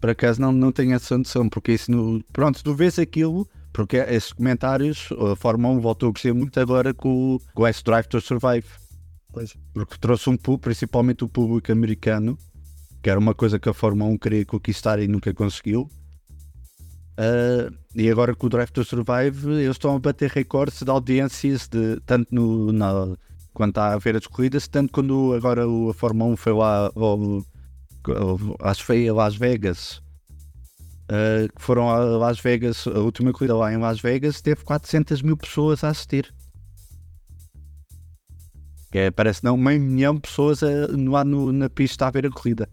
Por 0.01 0.11
acaso 0.11 0.41
não, 0.41 0.53
não 0.53 0.70
tenho 0.70 0.95
essa 0.95 1.18
noção, 1.18 1.49
porque 1.49 1.72
isso 1.72 1.91
no. 1.91 2.22
Pronto, 2.33 2.62
tu 2.62 2.72
vês 2.72 3.01
aquilo, 3.01 3.49
Porque 3.72 3.97
esses 3.97 4.33
comentários, 4.33 5.09
a 5.33 5.35
Fórmula 5.35 5.74
1 5.74 5.81
voltou 5.81 6.11
a 6.11 6.12
crescer 6.12 6.33
muito 6.33 6.61
agora 6.61 6.95
com, 6.95 7.35
o- 7.35 7.41
com 7.53 7.66
esse 7.66 7.83
Drive 7.83 8.07
to 8.07 8.20
Survive. 8.20 8.68
Pois. 9.33 9.57
Porque 9.74 9.99
trouxe 9.99 10.31
um 10.31 10.37
público, 10.37 10.62
principalmente 10.62 11.24
o 11.24 11.28
público 11.28 11.72
americano, 11.72 12.39
que 13.03 13.11
era 13.11 13.18
uma 13.18 13.35
coisa 13.35 13.59
que 13.59 13.68
a 13.68 13.74
Fórmula 13.74 14.09
1 14.09 14.18
queria 14.18 14.47
conquistar 14.47 15.01
e 15.01 15.09
nunca 15.09 15.35
conseguiu. 15.35 15.91
Ah, 17.23 17.71
e 17.95 18.09
agora 18.11 18.35
com 18.35 18.47
o 18.47 18.49
Drive 18.49 18.71
to 18.71 18.83
Survive, 18.83 19.47
eles 19.51 19.73
estão 19.77 19.95
a 19.95 19.99
bater 19.99 20.31
recordes 20.31 20.83
de 20.83 20.91
audiências, 20.91 21.68
de, 21.68 22.01
tanto 22.07 22.35
no, 22.35 22.73
na, 22.73 23.14
quando 23.53 23.71
está 23.73 23.93
a 23.93 23.99
ver 23.99 24.16
as 24.16 24.27
corridas, 24.27 24.66
tanto 24.68 24.91
quando 24.93 25.35
agora 25.35 25.64
a 25.64 25.93
Fórmula 25.95 26.33
1 26.33 26.37
foi 26.37 26.53
lá 26.55 26.91
ao, 26.97 27.43
ao- 28.07 28.57
acho 28.62 28.81
que 28.81 28.87
foi 28.87 29.09
a 29.09 29.12
Las 29.12 29.37
Vegas. 29.37 30.01
ah, 31.11 31.47
que 31.55 31.61
foram 31.62 31.91
a 31.91 31.99
Las 31.99 32.41
Vegas, 32.41 32.87
a 32.87 33.01
última 33.01 33.33
corrida 33.33 33.55
lá 33.57 33.71
em 33.73 33.77
Las 33.77 34.01
Vegas, 34.01 34.41
teve 34.41 34.64
400 34.64 35.21
mil 35.21 35.37
pessoas 35.37 35.85
a 35.85 35.89
assistir. 35.91 36.33
Que 38.91 38.99
é, 38.99 39.11
parece 39.11 39.45
não 39.45 39.57
meio 39.57 39.81
milhão 39.81 40.14
de 40.14 40.21
pessoas 40.23 40.62
a, 40.62 40.68
lá 41.09 41.23
no, 41.25 41.53
na 41.53 41.68
pista 41.68 42.07
a 42.07 42.11
ver 42.11 42.25
a 42.27 42.31
corrida. 42.31 42.68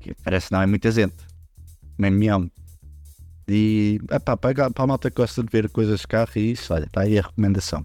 Que 0.00 0.14
parece 0.22 0.52
não 0.52 0.60
é 0.62 0.66
muita 0.66 0.90
gente. 0.92 1.16
Meio 1.98 2.12
milhão. 2.14 2.50
E 3.48 3.98
epá, 4.10 4.36
para, 4.36 4.70
para 4.70 4.84
a 4.84 4.86
malta 4.86 5.10
que 5.10 5.16
gosta 5.16 5.42
de 5.42 5.48
ver 5.50 5.70
coisas 5.70 6.00
de 6.00 6.06
carro 6.06 6.30
e 6.36 6.52
isso, 6.52 6.72
olha, 6.74 6.84
está 6.84 7.02
aí 7.02 7.18
a 7.18 7.22
recomendação. 7.22 7.84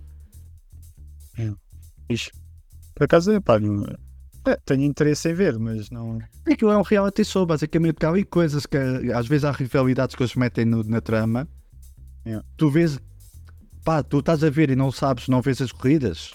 Por 2.93 3.05
acaso, 3.05 3.31
epá, 3.31 3.59
não, 3.59 3.85
é, 4.45 4.57
tenho 4.65 4.83
interesse 4.83 5.29
em 5.29 5.33
ver, 5.33 5.57
mas 5.57 5.89
não. 5.89 6.19
Aquilo 6.45 6.71
é 6.71 6.77
um 6.77 6.81
reality 6.81 7.23
show, 7.23 7.45
basicamente, 7.45 7.93
porque 7.93 8.05
há 8.05 8.09
ali 8.09 8.25
coisas 8.25 8.65
que 8.65 8.77
às 8.77 9.25
vezes 9.27 9.45
há 9.45 9.51
rivalidades 9.51 10.15
que 10.15 10.21
eles 10.21 10.35
metem 10.35 10.65
no- 10.65 10.83
na 10.83 10.99
trama. 10.99 11.47
Yeah. 12.25 12.45
Tu 12.57 12.69
vês, 12.69 12.99
pá, 13.83 14.03
tu 14.03 14.19
estás 14.19 14.43
a 14.43 14.49
ver 14.49 14.69
e 14.69 14.75
não 14.75 14.91
sabes, 14.91 15.27
não 15.29 15.41
vês 15.41 15.61
as 15.61 15.71
corridas. 15.71 16.33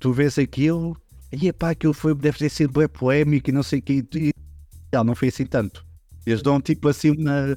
Tu 0.00 0.12
vês 0.12 0.38
aquilo 0.38 0.96
e 1.30 1.52
pá, 1.52 1.70
aquilo 1.70 1.94
foi, 1.94 2.14
deve 2.14 2.38
ter 2.38 2.50
sido 2.50 2.72
bem 2.72 2.88
polémico 2.88 3.48
e 3.48 3.52
não 3.52 3.62
sei 3.62 3.78
o 3.78 3.82
que. 3.82 4.04
E, 4.14 4.28
e, 4.28 5.04
não 5.04 5.14
foi 5.14 5.28
assim 5.28 5.46
tanto. 5.46 5.86
Eles 6.26 6.42
dão 6.42 6.60
tipo 6.60 6.88
assim 6.88 7.10
uma. 7.10 7.56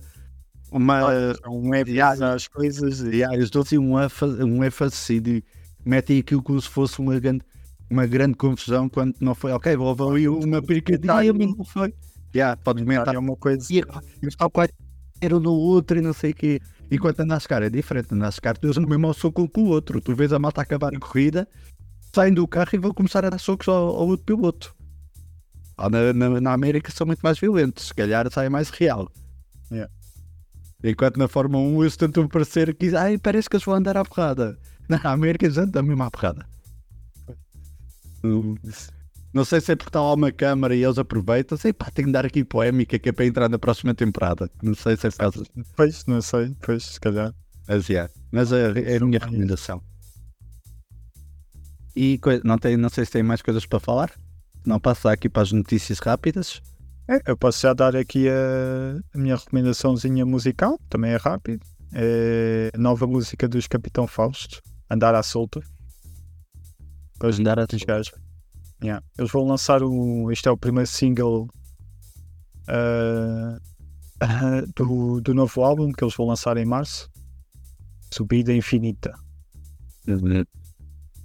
Uma 0.76 1.02
Um 1.48 1.74
é 1.74 1.84
Yeah. 1.88 2.34
as 2.34 2.48
coisas 2.48 3.00
e 3.02 3.24
eles 3.24 3.50
dão 3.50 3.62
assim 3.62 3.78
um 3.78 4.00
ênfase, 4.00 4.44
um 4.44 4.64
ênfase 4.64 5.14
e 5.26 5.44
metem 5.86 6.20
aquilo 6.20 6.44
como 6.44 6.62
se 6.62 6.70
fosse 6.70 7.00
uma 7.00 7.18
grande, 7.20 7.44
uma 7.90 8.06
grande 8.06 8.36
confusão 8.36 8.90
quando 8.90 9.16
não 9.20 9.34
foi. 9.34 9.52
Ok, 9.54 9.76
houve 9.78 10.04
ali 10.04 10.28
uma 10.28 10.62
picadinha, 10.62 11.34
mas 11.34 11.58
não 11.58 11.64
foi. 11.64 11.94
Yeah, 12.36 12.58
podes 12.58 12.84
comentar. 12.84 13.16
é 13.16 13.20
uma 13.20 13.38
coisa. 13.38 13.66
E 13.72 13.78
eles 14.22 14.36
tal 14.36 14.50
qual 14.50 14.68
eram 15.22 15.40
no 15.40 15.54
outro 15.54 15.98
e 15.98 16.02
não 16.02 16.12
sei 16.14 16.32
o 16.32 16.36
quê. 16.36 16.60
Enquanto 16.92 17.22
a 17.22 17.26
NASCAR 17.26 17.64
é 17.64 17.70
diferente, 17.70 18.10
a 18.12 18.16
NASCAR 18.16 18.58
tu 18.58 18.68
usas 18.68 18.84
mesmo 18.86 19.08
ao 19.08 19.14
soco 19.14 19.48
com 19.50 19.62
o 19.62 19.68
outro. 19.70 20.02
Tu 20.02 20.14
vês 20.14 20.34
a 20.34 20.40
malta 20.40 20.62
acabar 20.62 20.94
a 20.94 21.00
corrida, 21.00 21.48
saem 22.14 22.34
do 22.34 22.46
carro 22.48 22.70
e 22.74 22.78
vão 22.78 22.94
começar 22.94 23.24
a 23.26 23.30
dar 23.30 23.40
socos 23.40 23.68
ao, 23.70 23.96
ao 23.96 24.08
outro 24.08 24.26
piloto. 24.26 24.76
Na, 25.78 26.14
na, 26.14 26.42
na 26.42 26.54
América 26.54 26.92
são 26.92 27.08
muito 27.08 27.22
mais 27.22 27.40
violentos, 27.40 27.88
se 27.88 27.94
calhar 27.94 28.30
sai 28.32 28.50
mais 28.50 28.70
real. 28.70 29.10
Enquanto 30.88 31.18
na 31.18 31.28
Fórmula 31.28 31.64
1 31.64 31.82
eles 31.82 31.98
tentam 31.98 32.28
parecer 32.28 32.76
que 32.76 32.96
ai, 32.96 33.18
parece 33.18 33.50
que 33.50 33.56
eles 33.56 33.66
vão 33.66 33.74
andar 33.74 33.98
à 33.98 34.06
porrada. 34.06 34.56
Na 34.88 35.00
América 35.04 35.46
eles 35.46 35.58
andam 35.58 35.82
mesmo 35.82 36.04
à 36.04 36.12
porrada. 36.12 36.46
Não 39.34 39.44
sei 39.44 39.60
se 39.60 39.72
é 39.72 39.76
porque 39.76 39.90
está 39.90 40.00
lá 40.00 40.14
uma 40.14 40.32
câmara 40.32 40.76
e 40.76 40.84
eles 40.84 41.00
aproveitam. 41.00 41.58
Sei 41.58 41.74
pá, 41.74 41.90
tenho 41.90 42.10
que 42.10 42.12
dar 42.12 42.24
aqui 42.24 42.44
polémica 42.44 43.00
que 43.00 43.10
é 43.10 43.12
para 43.12 43.26
entrar 43.26 43.50
na 43.50 43.58
próxima 43.58 43.96
temporada. 43.96 44.50
Não 44.62 44.76
sei 44.76 44.96
se 44.96 45.08
é 45.08 45.12
causa. 45.12 45.44
Pois, 45.76 46.06
não 46.06 46.22
sei, 46.22 46.56
pois, 46.62 46.84
se 46.84 47.00
calhar. 47.00 47.34
Mas, 47.68 47.90
yeah. 47.90 48.12
Mas 48.32 48.52
é, 48.52 48.94
é 48.94 48.98
a 48.98 49.00
minha 49.00 49.20
recomendação. 49.20 49.82
E 51.96 52.20
não, 52.44 52.60
tem, 52.60 52.78
não 52.78 52.90
sei 52.90 53.06
se 53.06 53.12
tem 53.12 53.24
mais 53.24 53.42
coisas 53.42 53.66
para 53.66 53.80
falar. 53.80 54.12
Não 54.64 54.80
passar 54.80 55.14
aqui 55.14 55.28
para 55.28 55.42
as 55.42 55.52
notícias 55.52 55.98
rápidas. 55.98 56.62
É, 57.08 57.22
eu 57.32 57.38
posso 57.38 57.62
já 57.62 57.74
dar 57.74 57.96
aqui 57.96 58.28
a, 58.30 59.18
minha 59.18 59.36
recomendaçãozinha 59.36 60.26
musical, 60.26 60.80
também 60.90 61.12
é 61.12 61.18
rápido. 61.18 61.66
É 61.94 62.72
a 62.74 62.78
nova 62.78 63.06
música 63.06 63.48
dos 63.48 63.68
Capitão 63.68 64.08
Fausto, 64.08 64.62
Andar 64.90 65.14
à 65.14 65.22
Solta. 65.22 65.62
Gosto 67.20 67.40
Andar 67.40 67.60
à 67.60 67.68
Solta. 67.68 68.26
Yeah. 68.84 69.06
Eles 69.18 69.32
vão 69.32 69.46
lançar 69.46 69.82
o. 69.82 70.32
Este 70.32 70.48
é 70.50 70.52
o 70.52 70.58
primeiro 70.58 70.88
single 70.88 71.48
ah, 72.68 73.58
do, 74.76 75.22
do 75.22 75.34
novo 75.34 75.64
álbum 75.64 75.92
que 75.92 76.04
eles 76.04 76.16
vão 76.16 76.28
lançar 76.28 76.58
em 76.58 76.66
março. 76.66 77.10
Subida 78.14 78.54
Infinita. 78.54 79.14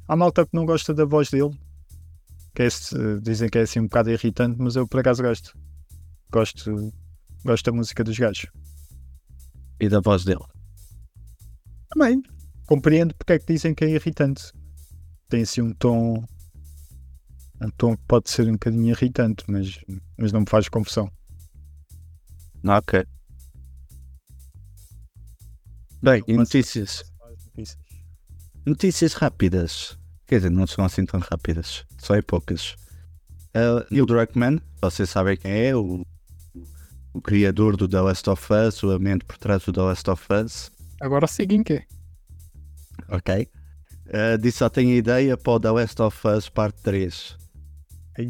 Há 0.09 0.16
malta 0.16 0.45
que 0.45 0.55
não 0.55 0.66
gosta 0.66 0.93
da 0.93 1.05
voz 1.05 1.31
dele. 1.31 1.51
Que 2.55 2.64
é 2.64 2.68
dizem 3.22 3.49
que 3.49 3.59
é 3.59 3.62
assim 3.62 3.81
um 3.81 3.85
bocado 3.85 4.11
irritante, 4.11 4.57
mas 4.59 4.76
eu 4.76 4.87
por 4.87 5.01
acaso 5.01 5.22
gosto. 5.22 5.57
Gosto, 6.31 6.93
gosto 7.45 7.70
da 7.70 7.76
música 7.76 8.05
dos 8.05 8.18
gajos. 8.18 8.51
E 9.81 9.89
da 9.89 10.01
voz 10.01 10.24
dele. 10.24 10.45
Também 11.89 12.22
compreendo 12.70 13.12
porque 13.16 13.33
é 13.33 13.39
que 13.41 13.53
dizem 13.53 13.74
que 13.74 13.85
é 13.85 13.89
irritante. 13.89 14.53
Tem 15.28 15.43
assim 15.43 15.61
um 15.61 15.74
tom. 15.74 16.24
Um 17.61 17.70
tom 17.76 17.97
que 17.97 18.05
pode 18.07 18.31
ser 18.31 18.49
um 18.49 18.53
bocadinho 18.53 18.91
irritante, 18.91 19.45
mas, 19.49 19.81
mas 20.16 20.31
não 20.33 20.41
me 20.41 20.47
faz 20.49 20.68
confusão. 20.68 21.11
Ok. 22.64 23.05
Bem, 26.01 26.22
e 26.28 26.35
notícias? 26.35 27.03
Notícias 28.64 29.14
rápidas. 29.14 29.99
Quer 30.26 30.37
dizer, 30.37 30.51
não 30.51 30.66
são 30.66 30.85
assim 30.85 31.05
tão 31.05 31.18
rápidas. 31.18 31.85
Só 31.99 32.14
é 32.14 32.22
poucas. 32.22 32.76
Uh, 33.53 33.85
Neil 33.91 34.07
Druckmann, 34.07 34.61
vocês 34.81 35.11
sabem 35.11 35.37
quem 35.37 35.51
é, 35.51 35.76
o, 35.76 36.07
o 37.13 37.21
criador 37.21 37.77
do 37.77 37.89
The 37.89 38.01
Last 38.01 38.29
of 38.31 38.53
Us, 38.53 38.83
o 38.83 38.99
mente 38.99 39.25
por 39.25 39.39
trás 39.39 39.65
do 39.65 39.73
The 39.73 39.81
Last 39.81 40.11
of 40.11 40.27
Us. 40.33 40.71
Agora 41.01 41.27
sim, 41.27 41.47
quem 41.47 41.63
quer? 41.63 41.87
Ok. 43.09 43.49
Uh, 44.07 44.39
disse 44.39 44.59
só 44.59 44.69
tem 44.69 44.97
ideia 44.97 45.37
para 45.37 45.53
o 45.53 45.61
The 45.61 45.71
Last 45.71 46.03
of 46.03 46.29
Us 46.29 46.49
parte 46.49 46.81
3. 46.83 47.39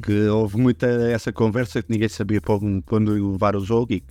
Que 0.03 0.29
houve 0.29 0.57
muita 0.57 0.87
essa 0.87 1.33
conversa 1.33 1.83
que 1.83 1.91
ninguém 1.91 2.09
sabia 2.09 2.41
para 2.41 2.55
quando 2.87 3.13
levar 3.13 3.57
o 3.57 3.65
jogo 3.65 3.93
e 3.93 4.05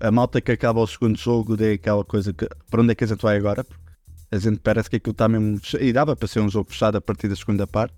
a 0.00 0.10
malta 0.10 0.40
que 0.40 0.52
acaba 0.52 0.80
o 0.80 0.86
segundo 0.86 1.18
jogo 1.18 1.56
é 1.62 1.72
aquela 1.72 2.04
coisa 2.04 2.32
que 2.32 2.48
para 2.70 2.82
onde 2.82 2.92
é 2.92 2.94
que 2.94 3.04
a 3.04 3.06
gente 3.06 3.20
vai 3.20 3.36
agora? 3.36 3.64
Porque 3.64 3.88
a 4.30 4.38
gente 4.38 4.58
parece 4.60 4.88
que 4.90 4.96
aquilo 4.96 5.12
está 5.12 5.28
mesmo 5.28 5.60
e 5.80 5.92
dava 5.92 6.14
para 6.14 6.28
ser 6.28 6.40
um 6.40 6.48
jogo 6.48 6.70
fechado 6.70 6.96
a 6.96 7.00
partir 7.00 7.28
da 7.28 7.36
segunda 7.36 7.66
parte. 7.66 7.94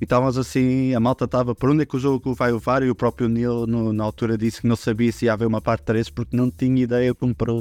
E 0.00 0.04
estávamos 0.04 0.38
assim, 0.38 0.94
a 0.94 1.00
malta 1.00 1.24
estava 1.24 1.54
para 1.54 1.72
onde 1.72 1.82
é 1.82 1.86
que 1.86 1.96
o 1.96 1.98
jogo 1.98 2.32
vai 2.32 2.52
levar 2.52 2.82
e 2.84 2.90
o 2.90 2.94
próprio 2.94 3.28
Neil 3.28 3.66
no- 3.66 3.92
na 3.92 4.04
altura 4.04 4.38
disse 4.38 4.60
que 4.60 4.66
não 4.68 4.76
sabia 4.76 5.10
se 5.10 5.24
ia 5.24 5.32
haver 5.32 5.46
uma 5.46 5.60
parte 5.60 5.82
3 5.82 6.08
porque 6.08 6.36
não 6.36 6.50
tinha 6.50 6.82
ideia 6.82 7.12
como 7.14 7.34
para, 7.34 7.52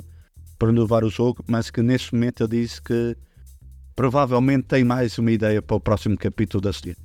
para 0.57 0.69
onde 0.69 0.79
levar 0.79 1.03
o 1.03 1.09
jogo, 1.09 1.43
mas 1.47 1.71
que 1.71 1.81
neste 1.81 2.13
momento 2.13 2.43
ele 2.43 2.61
disse 2.61 2.79
que 2.79 3.17
provavelmente 3.95 4.65
tem 4.65 4.83
mais 4.83 5.17
uma 5.17 5.31
ideia 5.31 5.61
para 5.63 5.75
o 5.77 5.79
próximo 5.79 6.15
capítulo 6.15 6.61
da 6.61 6.71
série. 6.71 6.95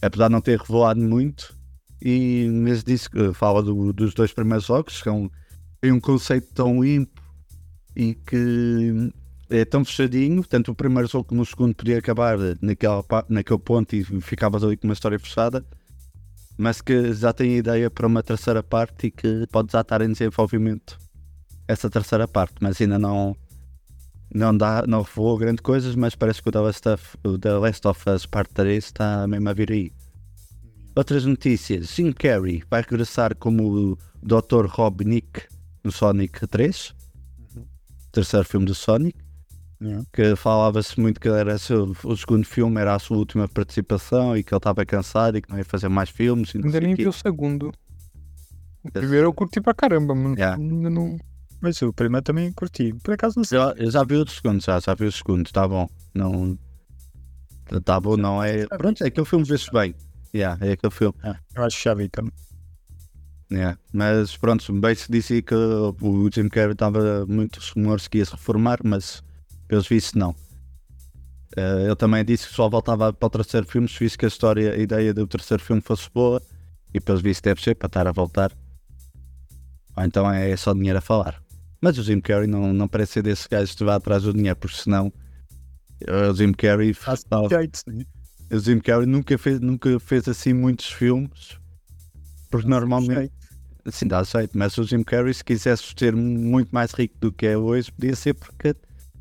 Apesar 0.00 0.28
de 0.28 0.32
não 0.34 0.40
ter 0.40 0.58
revelado 0.60 1.00
muito, 1.00 1.52
e 2.00 2.48
mas 2.48 2.84
disse 2.84 3.10
que 3.10 3.32
fala 3.34 3.60
do- 3.60 3.92
dos 3.92 4.14
dois 4.14 4.32
primeiros 4.32 4.66
jogos, 4.66 5.02
que 5.02 5.08
é 5.08 5.12
um, 5.12 5.28
tem 5.80 5.90
um 5.90 6.00
conceito 6.00 6.46
tão 6.54 6.80
limpo 6.82 7.20
e 7.96 8.14
que 8.14 9.12
é 9.50 9.64
tão 9.64 9.84
fechadinho, 9.84 10.44
tanto 10.44 10.70
o 10.70 10.74
primeiro 10.74 11.08
jogo 11.08 11.24
como 11.24 11.42
o 11.42 11.46
segundo 11.46 11.74
podia 11.74 11.98
acabar 11.98 12.38
naquela, 12.62 13.04
naquele 13.28 13.58
ponto 13.58 13.94
e 13.94 14.04
ficavas 14.20 14.62
ali 14.62 14.76
com 14.76 14.86
uma 14.86 14.94
história 14.94 15.18
fechada, 15.18 15.66
mas 16.56 16.80
que 16.80 17.12
já 17.12 17.32
tem 17.32 17.56
ideia 17.56 17.90
para 17.90 18.06
uma 18.06 18.22
terceira 18.22 18.62
parte 18.62 19.08
e 19.08 19.10
que 19.10 19.46
pode 19.50 19.72
já 19.72 19.80
estar 19.80 20.00
em 20.02 20.12
desenvolvimento 20.12 20.98
essa 21.66 21.90
terceira 21.90 22.28
parte, 22.28 22.54
mas 22.60 22.80
ainda 22.80 22.98
não 22.98 23.36
não 24.32 24.56
dá, 24.56 24.84
não 24.86 25.02
revelou 25.02 25.36
grande 25.36 25.60
coisas, 25.60 25.96
mas 25.96 26.14
parece 26.14 26.40
que 26.40 26.48
o 26.48 26.52
The 26.52 26.60
Last 26.60 26.88
of, 26.88 27.18
o 27.24 27.36
The 27.36 27.52
Last 27.54 27.88
of 27.88 28.10
Us 28.10 28.26
Part 28.26 28.54
3 28.54 28.84
está 28.84 29.26
mesmo 29.26 29.48
a 29.48 29.52
vir 29.52 29.72
aí. 29.72 29.92
Outras 30.94 31.24
notícias, 31.24 31.94
Jim 31.94 32.12
Carrey 32.12 32.62
vai 32.70 32.82
regressar 32.82 33.34
como 33.36 33.92
o 33.92 33.98
Dr. 34.22 34.66
Robotnik 34.66 35.42
no 35.82 35.90
Sonic 35.90 36.46
3, 36.46 36.94
terceiro 38.12 38.46
filme 38.46 38.66
do 38.66 38.74
Sonic, 38.74 39.18
Yeah. 39.82 40.04
que 40.12 40.36
falava-se 40.36 41.00
muito 41.00 41.18
que 41.18 41.28
era 41.28 41.56
seu- 41.56 41.96
o 42.04 42.16
segundo 42.16 42.44
filme 42.44 42.78
era 42.80 42.94
a 42.94 42.98
sua 42.98 43.16
última 43.16 43.48
participação 43.48 44.36
e 44.36 44.42
que 44.44 44.52
ele 44.52 44.58
estava 44.58 44.84
cansado 44.84 45.38
e 45.38 45.42
que 45.42 45.48
não 45.48 45.56
ia 45.56 45.64
fazer 45.64 45.88
mais 45.88 46.10
filmes. 46.10 46.54
Ainda 46.54 46.80
nem 46.80 46.94
vi 46.94 47.08
o 47.08 47.12
segundo. 47.12 47.72
O 48.84 48.90
primeiro 48.92 49.28
eu 49.28 49.32
curti 49.32 49.60
pra 49.60 49.72
caramba, 49.72 50.14
mano. 50.14 50.34
Yeah. 50.34 50.60
Ainda 50.62 50.90
não. 50.90 51.16
Mas 51.62 51.80
o 51.82 51.92
primeiro 51.94 52.22
também 52.24 52.52
curti. 52.52 52.92
Por 53.02 53.14
acaso 53.14 53.38
não 53.38 53.44
sei. 53.44 53.58
Já, 53.58 53.74
eu 53.78 53.90
já 53.90 54.04
vi 54.04 54.16
o 54.16 54.28
segundo, 54.28 54.62
já, 54.62 54.78
já 54.80 54.94
vi 54.94 55.06
o 55.06 55.12
segundo, 55.12 55.46
está 55.46 55.66
bom. 55.66 55.88
Não. 56.14 56.58
Está 57.72 57.98
bom, 58.00 58.16
não 58.16 58.42
é. 58.42 58.66
Pronto, 58.66 59.02
é 59.02 59.06
aquele 59.06 59.26
filme 59.26 59.44
vê-se 59.44 59.70
bem. 59.72 59.94
Yeah, 60.34 60.58
é 60.66 60.72
aquele 60.72 60.92
filme. 60.92 61.14
Ah, 61.22 61.36
eu 61.56 61.64
acho 61.64 61.76
que 61.78 61.84
já 61.84 61.94
vi 61.94 62.08
também. 62.08 62.32
Yeah. 63.50 63.78
Mas 63.92 64.36
pronto, 64.36 64.72
bem 64.74 64.94
se 64.94 65.10
dizia 65.10 65.40
que 65.42 65.54
o 65.54 66.30
Jim 66.32 66.48
Carrey 66.48 66.72
estava 66.72 67.24
muitos 67.26 67.70
rumores 67.70 68.06
que 68.08 68.18
ia 68.18 68.24
se 68.24 68.32
reformar, 68.32 68.78
mas 68.84 69.22
pelos 69.70 69.86
vistos 69.86 70.14
não. 70.14 70.34
Eh, 71.56 71.84
ele 71.84 71.96
também 71.96 72.24
disse 72.24 72.48
que 72.48 72.54
só 72.54 72.68
voltava 72.68 73.12
para 73.12 73.26
o 73.26 73.30
terceiro 73.30 73.66
filme 73.66 73.88
se 73.88 74.00
visse 74.00 74.18
que 74.18 74.24
a 74.24 74.28
história, 74.28 74.72
a 74.72 74.76
ideia 74.76 75.14
do 75.14 75.26
terceiro 75.28 75.62
filme 75.62 75.80
fosse 75.80 76.10
boa 76.12 76.42
e 76.92 77.00
pelos 77.00 77.22
vistos 77.22 77.42
deve 77.42 77.62
ser 77.62 77.76
para 77.76 77.86
estar 77.86 78.08
a 78.08 78.12
voltar. 78.12 78.52
Ou 79.96 80.04
então 80.04 80.28
é 80.28 80.56
só 80.56 80.74
dinheiro 80.74 80.98
a 80.98 81.00
falar. 81.00 81.40
Mas 81.80 81.96
o 81.98 82.02
Jim 82.02 82.20
Carrey 82.20 82.48
não, 82.48 82.72
não 82.72 82.88
parece 82.88 83.12
ser 83.12 83.22
desse 83.22 83.48
gajo 83.48 83.76
que 83.76 83.84
vai 83.84 83.94
atrás 83.94 84.24
do 84.24 84.34
dinheiro, 84.34 84.56
porque 84.56 84.76
senão 84.76 85.12
eh, 86.04 86.28
o 86.28 86.34
Jim 86.34 86.52
Carrey, 86.52 86.92
né? 87.86 88.04
o 88.52 88.58
Jim 88.58 88.80
Carrey 88.80 89.06
nunca 89.06 89.38
fez, 89.38 89.60
nunca 89.60 90.00
fez 90.00 90.26
assim 90.26 90.52
muitos 90.52 90.86
filmes, 90.86 91.56
porque 92.50 92.68
normalmente 92.68 93.32
Sim, 93.88 94.08
dá 94.08 94.22
jeito, 94.22 94.58
mas 94.58 94.76
o 94.76 94.84
Jim 94.84 95.02
Carrey, 95.02 95.32
se 95.32 95.44
quisesse 95.44 95.94
ser 95.96 96.14
muito 96.14 96.70
mais 96.70 96.92
rico 96.92 97.16
do 97.18 97.32
que 97.32 97.46
é 97.46 97.56
hoje, 97.56 97.90
podia 97.90 98.14
ser 98.14 98.34
porque 98.34 98.74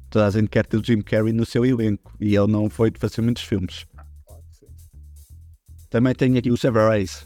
toda 0.09 0.27
a 0.27 0.29
gente 0.29 0.49
quer 0.49 0.65
ter 0.65 0.77
o 0.77 0.83
Jim 0.83 1.01
Carrey 1.01 1.33
no 1.33 1.45
seu 1.45 1.65
elenco 1.65 2.13
e 2.19 2.35
ele 2.35 2.51
não 2.51 2.69
foi 2.69 2.91
de 2.91 2.99
fazer 2.99 3.21
muitos 3.21 3.43
filmes. 3.43 3.85
Também 5.89 6.13
tem 6.13 6.37
aqui 6.37 6.51
o 6.51 6.57
Severance. 6.57 7.25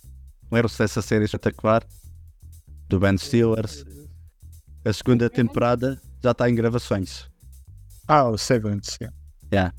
Lembram-se 0.51 0.77
dessa 0.77 1.01
série 1.01 1.25
espetacular? 1.25 1.83
Do 2.87 2.99
Ben 2.99 3.17
Stiller. 3.17 3.65
A 4.85 4.93
segunda 4.93 5.29
temporada 5.29 5.99
já 6.21 6.31
está 6.31 6.49
em 6.49 6.55
gravações. 6.55 7.29
Ah, 8.07 8.29
o 8.29 8.37
Severance. 8.37 8.97
yeah. 9.51 9.73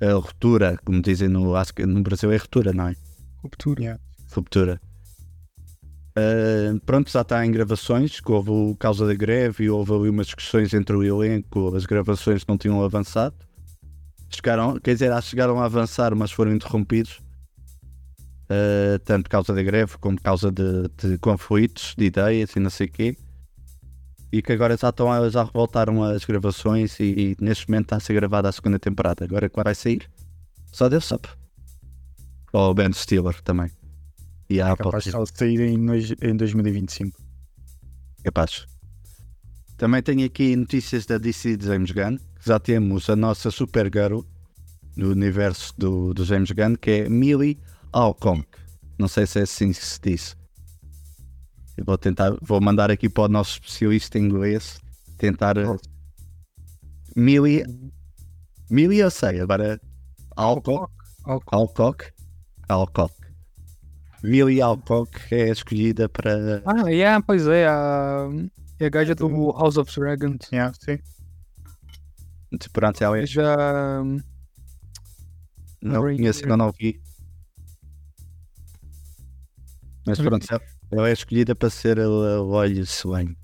A 0.00 0.12
ruptura, 0.12 0.78
como 0.84 1.02
dizem 1.02 1.28
no, 1.28 1.52
no 1.86 2.02
Brasil 2.02 2.30
é 2.30 2.36
ruptura, 2.36 2.72
não 2.72 2.88
é? 2.88 2.96
Ruptura. 3.42 3.80
Yeah. 3.80 4.02
Ruptura. 4.32 4.80
Ah, 6.18 6.80
pronto, 6.84 7.10
já 7.10 7.20
está 7.20 7.46
em 7.46 7.52
gravações, 7.52 8.18
que 8.18 8.32
houve 8.32 8.74
causa 8.76 9.06
da 9.06 9.14
greve 9.14 9.64
e 9.64 9.70
houve 9.70 9.92
ali 9.92 10.10
umas 10.10 10.26
discussões 10.26 10.74
entre 10.74 10.96
o 10.96 11.04
elenco, 11.04 11.74
as 11.76 11.86
gravações 11.86 12.44
não 12.46 12.58
tinham 12.58 12.82
avançado. 12.82 13.36
Chegaram, 14.28 14.78
quer 14.80 14.94
dizer, 14.94 15.22
chegaram 15.22 15.60
a 15.60 15.64
avançar, 15.64 16.14
mas 16.16 16.32
foram 16.32 16.52
interrompidos. 16.52 17.20
Ah, 18.50 18.98
tanto 19.04 19.24
por 19.24 19.30
causa 19.30 19.54
da 19.54 19.62
greve 19.62 19.96
como 19.98 20.16
por 20.16 20.22
causa 20.22 20.50
de, 20.50 20.88
de 20.96 21.18
conflitos 21.18 21.94
de 21.96 22.06
ideias 22.06 22.56
e 22.56 22.60
não 22.60 22.70
sei 22.70 22.88
o 22.88 22.90
quê. 22.90 23.16
E 24.32 24.42
que 24.42 24.52
agora 24.52 24.76
já, 24.76 24.88
estão, 24.88 25.30
já 25.30 25.44
voltaram 25.44 26.02
as 26.02 26.24
gravações 26.24 26.98
e, 26.98 27.04
e 27.04 27.36
neste 27.40 27.68
momento 27.68 27.86
está 27.86 27.96
a 27.96 28.00
ser 28.00 28.14
gravada 28.14 28.48
a 28.48 28.52
segunda 28.52 28.78
temporada. 28.78 29.24
Agora 29.24 29.48
quando 29.48 29.64
vai 29.64 29.74
sair? 29.74 30.10
Só 30.72 30.88
Deus 30.88 31.04
sabe. 31.04 31.28
Ou 32.52 32.70
o 32.70 32.74
Ben 32.74 32.92
Stiller 32.92 33.40
também. 33.42 33.77
E 34.50 34.60
a 34.60 34.72
Apple 34.72 34.84
Capaz 34.86 35.04
de 35.04 35.38
sair 35.38 35.60
em, 35.60 35.74
em 36.22 36.36
2025. 36.36 37.18
Capaz. 38.24 38.66
Também 39.76 40.02
tenho 40.02 40.24
aqui 40.26 40.56
notícias 40.56 41.06
da 41.06 41.18
DC 41.18 41.56
de 41.56 41.66
James 41.66 41.90
Gunn. 41.90 42.18
Já 42.44 42.58
temos 42.58 43.08
a 43.10 43.16
nossa 43.16 43.50
Supergirl 43.50 44.20
no 44.96 45.10
universo 45.10 45.72
do, 45.78 46.12
do 46.14 46.24
James 46.24 46.50
Gunn, 46.50 46.76
que 46.76 46.90
é 46.90 47.08
Millie 47.08 47.58
Alconk. 47.92 48.46
Não 48.98 49.06
sei 49.06 49.26
se 49.26 49.38
é 49.38 49.42
assim 49.42 49.70
que 49.70 49.84
se 49.84 50.00
diz. 50.00 50.36
Eu 51.76 51.84
vou 51.84 51.96
tentar, 51.96 52.36
vou 52.42 52.60
mandar 52.60 52.90
aqui 52.90 53.08
para 53.08 53.24
o 53.24 53.28
nosso 53.28 53.52
especialista 53.52 54.18
em 54.18 54.24
inglês 54.24 54.80
tentar. 55.16 55.56
eh, 55.56 55.76
Millie. 57.14 57.64
Millie 58.68 58.98
eu 58.98 59.10
sei, 59.10 59.40
agora. 59.40 59.80
Alconk. 60.36 60.90
Alcock. 61.24 61.54
Alcock. 61.54 62.12
Alcock. 62.68 63.14
Millie 64.22 64.60
Alcock 64.60 65.16
é 65.32 65.48
escolhida 65.50 66.08
para. 66.08 66.62
Ah, 66.66 66.88
yeah, 66.88 67.22
pois 67.24 67.46
é. 67.46 67.66
A, 67.68 68.28
é 68.80 68.86
a 68.86 68.88
gaja 68.90 69.14
do 69.14 69.52
House 69.52 69.76
of 69.76 69.92
Dragons. 69.98 70.48
Yeah, 70.52 70.74
sim. 70.80 70.98
Pronto, 72.72 73.00
ela 73.02 73.18
é 73.18 73.26
Já. 73.26 73.56
Não 75.80 76.00
conheço, 76.02 76.44
eu 76.44 76.56
não 76.56 76.72
vi. 76.72 77.00
Mas 80.06 80.18
pronto, 80.18 80.46
ela- 80.50 80.62
ela 80.90 81.08
é 81.08 81.12
escolhida 81.12 81.54
para 81.54 81.70
ser 81.70 82.00
a 82.00 82.04
a 82.04 82.40
Lois 82.40 83.02
Lane. 83.04 83.36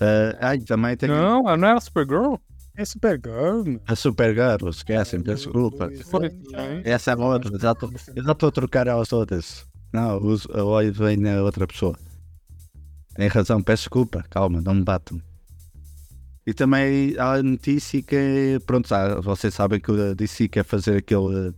Ah, 0.00 0.36
ai, 0.48 0.58
também 0.60 0.96
tem 0.96 1.08
Não, 1.08 1.40
ela 1.48 1.56
não 1.56 1.68
era 1.68 1.80
Supergirl? 1.80 2.34
É 2.80 2.84
Supergirl. 2.86 3.76
a 3.86 3.94
Supergirl, 3.94 4.68
esquecem, 4.70 5.20
peço 5.22 5.44
desculpa. 5.44 5.90
Essa 6.82 7.10
é 7.10 7.14
a 7.14 7.16
outra, 7.18 7.52
eu 7.54 7.60
já 8.24 8.32
estou 8.32 8.48
a 8.48 8.52
trocar 8.52 8.86
elas 8.86 9.08
todas. 9.08 9.66
Não, 9.92 10.16
os- 10.24 10.46
a 10.50 10.62
Lois 10.62 10.96
Lane 10.96 11.28
é 11.28 11.42
outra 11.42 11.66
pessoa. 11.66 11.94
Tem 13.14 13.28
razão, 13.28 13.62
peço 13.62 13.82
desculpa, 13.82 14.24
calma, 14.30 14.62
não 14.62 14.72
me 14.74 14.82
batam. 14.82 15.20
E 16.46 16.54
também 16.54 17.14
há 17.18 17.34
a 17.34 17.42
notícia 17.42 18.00
que, 18.02 18.58
pronto, 18.66 18.88
vocês 19.22 19.52
sabem 19.52 19.78
que 19.78 19.90
a 19.90 20.14
DC 20.14 20.48
quer 20.48 20.64
fazer 20.64 20.96
aquele 20.96 21.52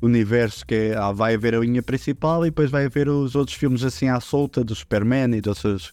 universo 0.00 0.64
que 0.64 0.74
é, 0.76 0.96
ah, 0.96 1.10
vai 1.10 1.34
haver 1.34 1.56
a 1.56 1.58
linha 1.58 1.82
principal 1.82 2.46
e 2.46 2.50
depois 2.50 2.70
vai 2.70 2.84
haver 2.86 3.08
os 3.08 3.34
outros 3.34 3.56
filmes 3.56 3.82
assim 3.82 4.06
à 4.08 4.20
solta 4.20 4.62
do 4.62 4.76
Superman 4.76 5.34
e 5.36 5.40
de 5.40 5.48
outras. 5.48 5.90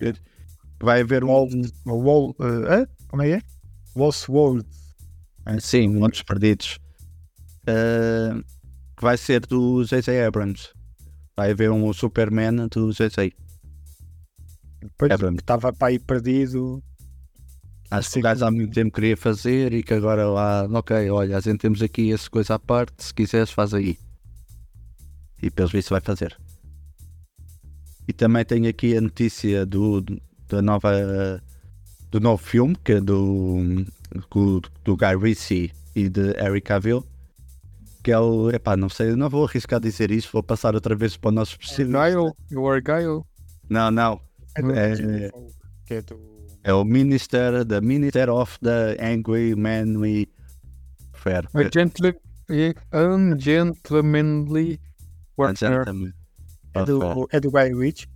Vai 0.79 1.01
haver 1.01 1.23
um, 1.23 1.29
Wall, 1.29 1.49
Wall, 1.87 2.35
é? 2.69 2.85
Como 3.07 3.23
é 3.23 3.25
que 3.25 3.33
é? 3.33 3.41
Lost 3.95 4.29
World. 4.29 4.65
sim, 5.59 5.89
montes 5.89 6.21
perdidos. 6.23 6.79
Ah, 7.67 8.41
que 8.97 9.03
vai 9.03 9.17
ser 9.17 9.45
do 9.45 9.83
J.J. 9.85 10.25
Abrams. 10.25 10.69
Vai 11.37 11.51
haver 11.51 11.71
um 11.71 11.93
Superman 11.93 12.67
do 12.67 12.91
J.J. 12.91 13.33
Abrams. 14.99 15.37
que 15.37 15.43
estava 15.43 15.71
para 15.71 15.87
aí 15.87 15.99
perdido. 15.99 16.83
Acho 17.91 18.11
que 18.11 18.19
o 18.19 18.21
gajo 18.21 18.45
há 18.45 18.51
muito 18.51 18.73
tempo 18.73 18.91
queria 18.91 19.17
fazer 19.17 19.73
e 19.73 19.81
que 19.81 19.93
agora 19.93 20.27
lá, 20.27 20.67
ok, 20.71 21.09
olha, 21.09 21.37
a 21.37 21.39
gente 21.39 21.59
temos 21.59 21.81
aqui 21.81 22.13
essa 22.13 22.29
coisa 22.29 22.55
à 22.55 22.59
parte, 22.59 23.03
se 23.03 23.13
quiseres 23.13 23.51
faz 23.51 23.73
aí. 23.73 23.97
E 25.41 25.49
pelos 25.49 25.71
vistos 25.71 25.89
vai 25.89 26.01
fazer. 26.01 26.37
E 28.07 28.13
também 28.13 28.45
tenho 28.45 28.69
aqui 28.69 28.95
a 28.95 29.01
notícia 29.01 29.65
do, 29.65 30.03
da 30.47 30.61
nova, 30.61 31.41
do 32.11 32.19
novo 32.19 32.43
filme, 32.43 32.75
que 32.83 32.93
é 32.93 33.01
do, 33.01 33.85
do, 34.31 34.61
do 34.83 34.97
Guy 34.97 35.15
Ritchie 35.21 35.71
e 35.95 36.09
de 36.09 36.29
Eric 36.37 36.61
Cavill. 36.61 37.05
Que 38.03 38.11
é 38.11 38.19
o, 38.19 38.49
epá, 38.49 38.77
não 38.77 38.87
sei, 38.89 39.15
não 39.15 39.29
vou 39.29 39.45
arriscar 39.45 39.79
dizer 39.79 40.09
isto, 40.09 40.31
vou 40.31 40.41
passar 40.41 40.73
outra 40.73 40.95
vez 40.95 41.17
para 41.17 41.29
o 41.29 41.31
nosso 41.31 41.57
específico. 41.59 41.91
You 42.49 42.67
are 42.67 42.81
Guile. 42.81 43.21
Não, 43.69 43.91
não, 43.91 44.21
É 44.55 44.61
do, 44.61 44.71
É- 44.73 45.31
é 45.91 46.03
é 46.63 46.73
o 46.73 46.83
Minister, 46.83 47.65
the 47.65 47.81
Minister 47.81 48.29
of 48.29 48.57
the 48.61 48.97
Angry 48.99 49.55
Manly 49.55 50.29
Fair. 51.13 51.43
A 51.53 51.63
gently, 51.71 52.15
ungentlemanly 52.93 54.79
warfare. 55.37 56.13
é 56.73 56.83
do, 56.85 57.27
é 57.31 57.39
do 57.39 57.51
Guy 57.51 57.73
Ritchie. 57.73 58.07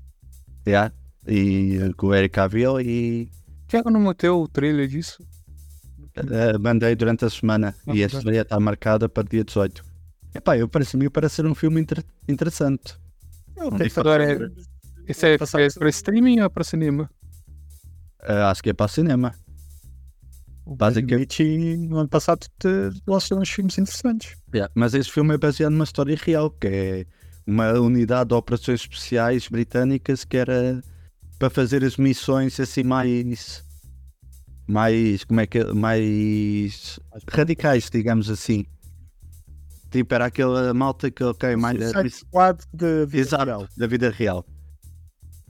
Yeah. 0.68 0.94
E 1.28 1.80
uh, 1.80 1.96
com 1.96 2.08
o 2.08 2.16
Eric 2.16 2.34
Cavill 2.34 2.80
e 2.82 3.30
Tiago 3.74 3.90
não 3.90 4.00
meteu 4.02 4.40
o 4.40 4.48
trailer 4.48 4.88
disso? 4.88 5.18
uh, 6.18 6.60
mandei 6.62 6.96
durante 6.96 7.26
a 7.26 7.30
semana 7.30 7.74
Ah, 7.88 7.96
e 7.96 8.04
a 8.04 8.06
ok. 8.06 8.20
estreia 8.20 8.42
está 8.42 8.60
marcada 8.60 9.10
para 9.10 9.28
dia 9.28 9.44
18. 9.44 9.84
Epá, 10.36 10.56
eu 10.58 10.68
parece-me 10.68 11.10
parece 11.10 11.36
ser 11.38 11.46
um 11.48 11.56
filme 11.56 11.82
inter- 11.82 12.04
interessante. 12.30 12.96
Ele 13.58 13.70
Não 13.72 13.78
agora 13.98 14.32
é- 14.34 14.50
Esse 15.08 15.26
é, 15.28 15.34
é 15.34 15.38
para 15.38 15.90
streaming 15.90 16.40
ou 16.42 16.50
para 16.52 16.64
cinema? 16.64 17.10
Uh, 18.22 18.46
acho 18.52 18.62
que 18.62 18.70
é 18.70 18.74
para 18.74 18.88
cinema. 18.88 19.34
O 20.66 20.76
basicamente- 20.76 21.10
Guy 21.10 21.18
Ritchie, 21.18 21.78
no 21.78 21.98
ano 21.98 22.10
passado, 22.10 22.46
te- 22.60 23.02
lançou 23.08 23.40
uns 23.40 23.50
filmes 23.50 23.78
interessantes. 23.78 24.36
Yeah, 24.54 24.72
Mas 24.76 24.94
esse 24.94 25.10
filme 25.12 25.34
é 25.34 25.38
baseado 25.38 25.72
numa 25.72 25.84
história 25.84 26.16
real, 26.16 26.50
que 26.52 26.68
é 26.68 27.06
uma 27.46 27.72
unidade 27.74 28.30
de 28.30 28.36
operações 28.36 28.82
especiais 28.82 29.48
britânicas 29.50 30.24
que 30.24 30.38
era 30.38 30.82
para 31.44 31.50
fazer 31.50 31.84
as 31.84 31.98
missões 31.98 32.58
assim 32.58 32.84
mais 32.84 33.66
mais 34.66 35.26
como 35.26 35.42
é 35.42 35.46
que 35.46 35.58
é? 35.60 35.74
mais 35.74 36.98
radicais, 37.30 37.90
digamos 37.92 38.30
assim. 38.30 38.64
Tipo, 39.92 40.14
era 40.16 40.28
aquela 40.28 40.74
malta 40.74 41.12
que 41.12 41.22
ok, 41.22 41.58
mais 41.58 41.78
Squad 42.14 42.64
de 42.74 43.06
vida 43.08 43.18
Exato, 43.28 43.44
real. 43.44 43.68
da 43.76 43.88
vida 43.88 44.10
real. 44.10 44.46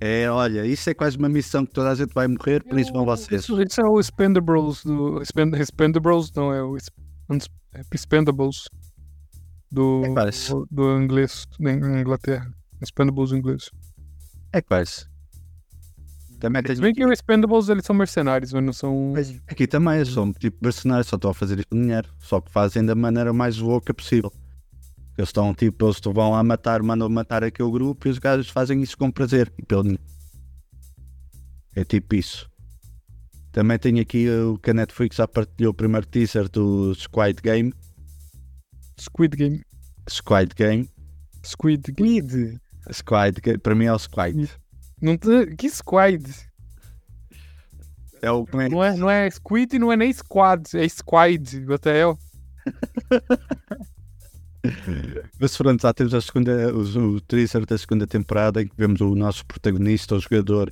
É, 0.01 0.27
olha, 0.31 0.65
isso 0.65 0.89
é 0.89 0.95
quase 0.95 1.15
uma 1.15 1.29
missão 1.29 1.63
que 1.63 1.71
toda 1.73 1.91
a 1.91 1.95
gente 1.95 2.11
vai 2.11 2.27
morrer, 2.27 2.63
por 2.63 2.79
isso 2.79 2.91
vão 2.91 3.05
vocês. 3.05 3.43
Isso, 3.43 3.61
isso 3.61 3.79
é 3.79 3.85
o 3.85 3.99
Expendables 3.99 4.83
do. 4.83 5.21
Expend, 5.21 5.55
Expendables 5.61 6.31
não 6.35 6.51
é 6.51 6.63
o 6.63 6.75
Expendables 7.93 8.63
do, 9.71 10.01
É, 10.05 10.49
do, 10.49 10.67
do 10.71 10.97
inglês 10.99 11.45
da 11.59 11.71
In- 11.71 11.99
Inglaterra. 12.01 12.51
Expendables 12.81 13.31
inglês. 13.31 13.69
É 14.51 14.59
quase. 14.59 15.12
Também 16.43 16.61
Se 16.61 16.67
tenho 16.67 16.81
bem 16.81 16.93
que 16.93 17.05
os 17.05 17.11
Expendables 17.13 17.69
eles 17.69 17.85
são 17.85 17.95
mercenários, 17.95 18.51
mas 18.51 18.61
não 18.61 18.73
são. 18.73 19.13
Mas 19.15 19.33
Aqui 19.47 19.65
também 19.65 20.03
são 20.03 20.33
tipo 20.33 20.57
mercenários, 20.61 21.07
só 21.07 21.15
estão 21.15 21.31
a 21.31 21.33
fazer 21.33 21.57
isto 21.57 21.69
com 21.69 21.79
dinheiro, 21.79 22.09
só 22.19 22.41
que 22.41 22.51
fazem 22.51 22.85
da 22.85 22.93
maneira 22.93 23.31
mais 23.31 23.59
louca 23.59 23.93
possível. 23.93 24.29
Eles 25.17 25.29
estão 25.29 25.53
tipo, 25.53 25.85
eles 25.85 26.01
vão 26.03 26.31
lá 26.31 26.43
matar, 26.43 26.83
mandam 26.83 27.07
matar 27.07 27.45
aquele 27.45 27.71
grupo 27.71 28.09
e 28.09 28.11
os 28.11 28.19
gajos 28.19 28.49
fazem 28.49 28.81
isso 28.81 28.97
com 28.97 29.09
prazer. 29.09 29.53
E 29.57 29.65
pelo... 29.65 29.97
É 31.77 31.85
tipo 31.85 32.13
isso. 32.13 32.51
Também 33.53 33.79
tenho 33.79 34.01
aqui 34.01 34.29
o 34.29 34.57
que 34.57 34.71
a 34.71 34.73
Netflix 34.73 35.15
já 35.15 35.25
partilhou 35.25 35.71
o 35.71 35.73
primeiro 35.73 36.05
teaser 36.05 36.49
do 36.49 36.93
Squid 36.93 37.41
Game. 37.41 37.73
Squid 38.99 39.37
Game. 39.37 39.61
Squid 40.09 40.53
Game. 40.55 40.89
Squid 41.45 41.89
Game. 41.93 42.59
Squid 42.91 43.39
Game. 43.41 43.59
Para 43.59 43.75
mim 43.75 43.85
é 43.85 43.93
o 43.93 43.97
Squid. 43.97 44.49
Não 45.03 45.17
te... 45.17 45.53
Que 45.57 45.69
Squid? 45.69 46.33
É 48.21 48.31
o? 48.31 48.47
Não 48.71 48.81
é, 48.81 48.95
não 48.95 49.09
é 49.09 49.29
Squid 49.29 49.75
e 49.75 49.79
não 49.79 49.91
é 49.91 49.97
nem 49.97 50.13
Squad. 50.13 50.63
É 50.77 50.87
Squid. 50.87 51.65
Até 51.73 52.01
eu. 52.03 52.17
Mas 55.37 55.57
pronto, 55.57 55.81
já 55.81 55.93
temos 55.93 56.13
a 56.13 56.21
segunda, 56.21 56.73
o, 56.73 57.15
o 57.15 57.19
teaser 57.19 57.65
da 57.65 57.77
segunda 57.77 58.07
temporada 58.07 58.61
em 58.61 58.67
que 58.67 58.77
vemos 58.77 59.01
o 59.01 59.13
nosso 59.13 59.45
protagonista, 59.45 60.15
o 60.15 60.21
jogador 60.21 60.71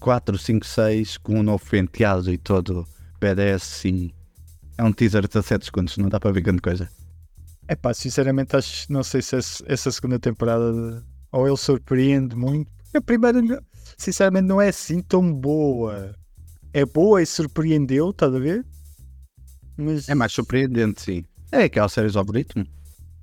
456, 0.00 1.18
com 1.18 1.40
um 1.40 1.42
novo 1.42 1.62
penteado 1.68 2.32
e 2.32 2.38
todo 2.38 2.86
BDS, 3.20 3.62
sim. 3.64 4.10
É 4.78 4.82
um 4.82 4.94
teaser 4.94 5.20
de 5.22 5.28
17 5.28 5.66
segundos, 5.66 5.98
não 5.98 6.08
dá 6.08 6.18
para 6.18 6.32
ver 6.32 6.40
grande 6.40 6.62
coisa. 6.62 6.88
É 7.66 7.76
pá, 7.76 7.92
sinceramente, 7.92 8.56
acho, 8.56 8.90
não 8.90 9.02
sei 9.02 9.20
se 9.20 9.36
essa, 9.36 9.62
essa 9.66 9.90
segunda 9.90 10.18
temporada 10.18 11.04
ou 11.30 11.46
ele 11.46 11.56
surpreende 11.58 12.34
muito. 12.34 12.77
A 12.94 13.00
primeira, 13.00 13.40
sinceramente, 13.96 14.46
não 14.46 14.60
é 14.60 14.68
assim 14.68 15.00
tão 15.02 15.32
boa. 15.32 16.14
É 16.72 16.84
boa 16.84 17.22
e 17.22 17.26
surpreendeu, 17.26 18.10
estás 18.10 18.34
a 18.34 18.38
ver? 18.38 18.64
Mas, 19.76 20.08
É 20.08 20.14
mais 20.14 20.32
surpreendente, 20.32 21.02
sim. 21.02 21.24
É 21.52 21.64
aquela 21.64 21.88
série 21.88 22.10
de 22.10 22.18
algoritmo. 22.18 22.66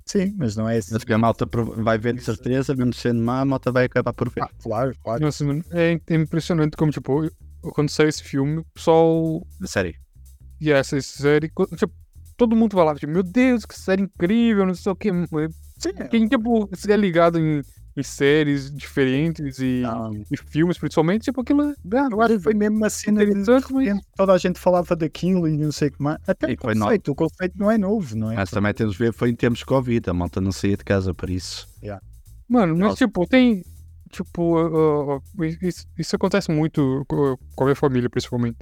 sim, 0.06 0.34
mas 0.38 0.56
não 0.56 0.68
é 0.68 0.78
assim. 0.78 0.94
Mas 0.94 1.04
que 1.04 1.12
a 1.12 1.18
malta 1.18 1.46
vai 1.76 1.98
ver 1.98 2.14
de 2.14 2.22
certeza, 2.22 2.74
mesmo 2.74 2.92
sendo 2.94 3.20
má, 3.20 3.40
a 3.40 3.44
malta 3.44 3.70
vai 3.70 3.84
acabar 3.84 4.12
por 4.12 4.30
ver. 4.30 4.42
Ah, 4.42 4.50
claro, 4.62 4.92
claro. 5.02 5.22
Nossa, 5.22 5.44
mano, 5.44 5.64
é 5.70 6.00
é 6.08 6.14
impressionante 6.14 6.76
como, 6.76 6.90
tipo, 6.90 7.28
quando 7.72 7.90
saiu 7.90 8.08
esse 8.08 8.22
filme, 8.22 8.58
o 8.58 8.64
pessoal 8.74 9.46
A 9.62 9.66
série. 9.66 9.96
e 10.60 10.70
essa 10.72 11.00
série, 11.00 11.48
tipo, 11.76 11.92
todo 12.36 12.56
mundo 12.56 12.72
falava, 12.74 12.98
tipo, 12.98 13.12
meu 13.12 13.22
Deus, 13.22 13.64
que 13.66 13.78
série 13.78 14.02
incrível, 14.02 14.64
não 14.66 14.74
sei 14.74 14.92
o 14.92 14.96
que. 14.96 15.10
Sim, 15.78 15.90
é. 15.96 16.08
Quem, 16.08 16.26
tipo, 16.26 16.68
se 16.74 16.90
é 16.90 16.96
ligado 16.96 17.38
em, 17.38 17.60
em 17.96 18.02
séries 18.02 18.70
diferentes 18.70 19.58
e, 19.58 19.82
e 20.30 20.36
filmes, 20.36 20.76
principalmente, 20.76 21.22
tipo, 21.22 21.40
aquilo 21.40 21.62
é. 21.62 21.74
ah, 21.94 22.08
eu 22.10 22.20
acho 22.20 22.36
que 22.36 22.42
foi 22.42 22.54
mesmo 22.54 22.76
uma 22.76 22.90
cena 22.90 23.24
de 23.24 23.30
interessante, 23.30 23.72
mas. 23.72 23.98
toda 24.14 24.32
a 24.34 24.38
gente 24.38 24.58
falava 24.58 24.94
daquilo 24.94 25.48
e 25.48 25.56
não 25.56 25.72
sei 25.72 25.88
o 25.88 25.92
que 25.92 26.02
mais. 26.02 26.18
Até 26.26 26.52
o 26.52 26.56
conceito, 26.58 27.10
o 27.10 27.14
conceito 27.14 27.54
não 27.58 27.70
é 27.70 27.78
novo, 27.78 28.14
não 28.14 28.30
é? 28.30 28.36
Mas 28.36 28.50
também 28.50 28.74
temos 28.74 28.92
de 28.92 28.98
ver, 28.98 29.12
foi 29.12 29.30
em 29.30 29.34
tempos 29.34 29.60
de 29.60 29.64
Covid, 29.66 30.10
a 30.10 30.12
malta 30.14 30.40
não 30.40 30.52
saía 30.52 30.76
de 30.76 30.84
casa 30.84 31.14
para 31.14 31.32
isso. 31.32 31.66
Mano, 32.48 32.74
mas, 32.74 32.78
Nossa. 32.88 33.06
tipo, 33.06 33.26
tem. 33.26 33.64
Tipo, 34.10 34.56
ah, 34.58 35.16
ah, 35.40 35.46
isso, 35.62 35.84
isso 35.98 36.14
acontece 36.14 36.50
muito 36.52 37.04
co- 37.08 37.38
com 37.56 37.64
a 37.64 37.66
minha 37.66 37.74
família, 37.76 38.08
principalmente. 38.08 38.58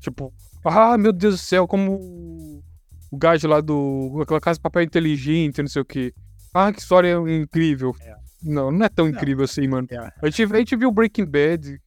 Tipo, 0.00 0.32
ah, 0.64 0.98
meu 0.98 1.12
Deus 1.12 1.34
do 1.34 1.38
céu, 1.38 1.68
como 1.68 2.62
o 3.10 3.16
gajo 3.18 3.46
lá 3.46 3.60
do. 3.60 4.18
aquela 4.22 4.40
casa 4.40 4.58
de 4.58 4.62
papel 4.62 4.82
inteligente, 4.82 5.60
não 5.62 5.68
sei 5.68 5.82
o 5.82 5.84
que. 5.84 6.12
Ah, 6.54 6.72
que 6.72 6.80
história 6.80 7.14
incrível. 7.28 7.94
É. 8.00 8.21
Não, 8.42 8.70
não 8.70 8.84
é 8.86 8.88
tão 8.88 9.08
incrível 9.08 9.44
assim, 9.44 9.66
mano. 9.68 9.86
É. 9.90 9.96
A 10.20 10.26
gente, 10.30 10.42
a 10.54 10.58
gente 10.58 10.76
viu 10.76 10.90
Breaking 10.90 11.24
Bad. 11.26 11.80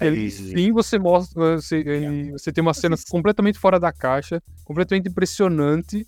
Ele, 0.00 0.26
É, 0.26 0.30
sim, 0.30 0.72
você 0.72 0.98
mostra. 0.98 1.56
Você, 1.56 1.78
ele- 1.78 2.30
você 2.32 2.52
tem 2.52 2.62
uma 2.62 2.72
cena 2.74 2.96
completamente 3.10 3.58
fora 3.58 3.80
da 3.80 3.92
caixa, 3.92 4.40
completamente 4.64 5.08
impressionante. 5.08 6.06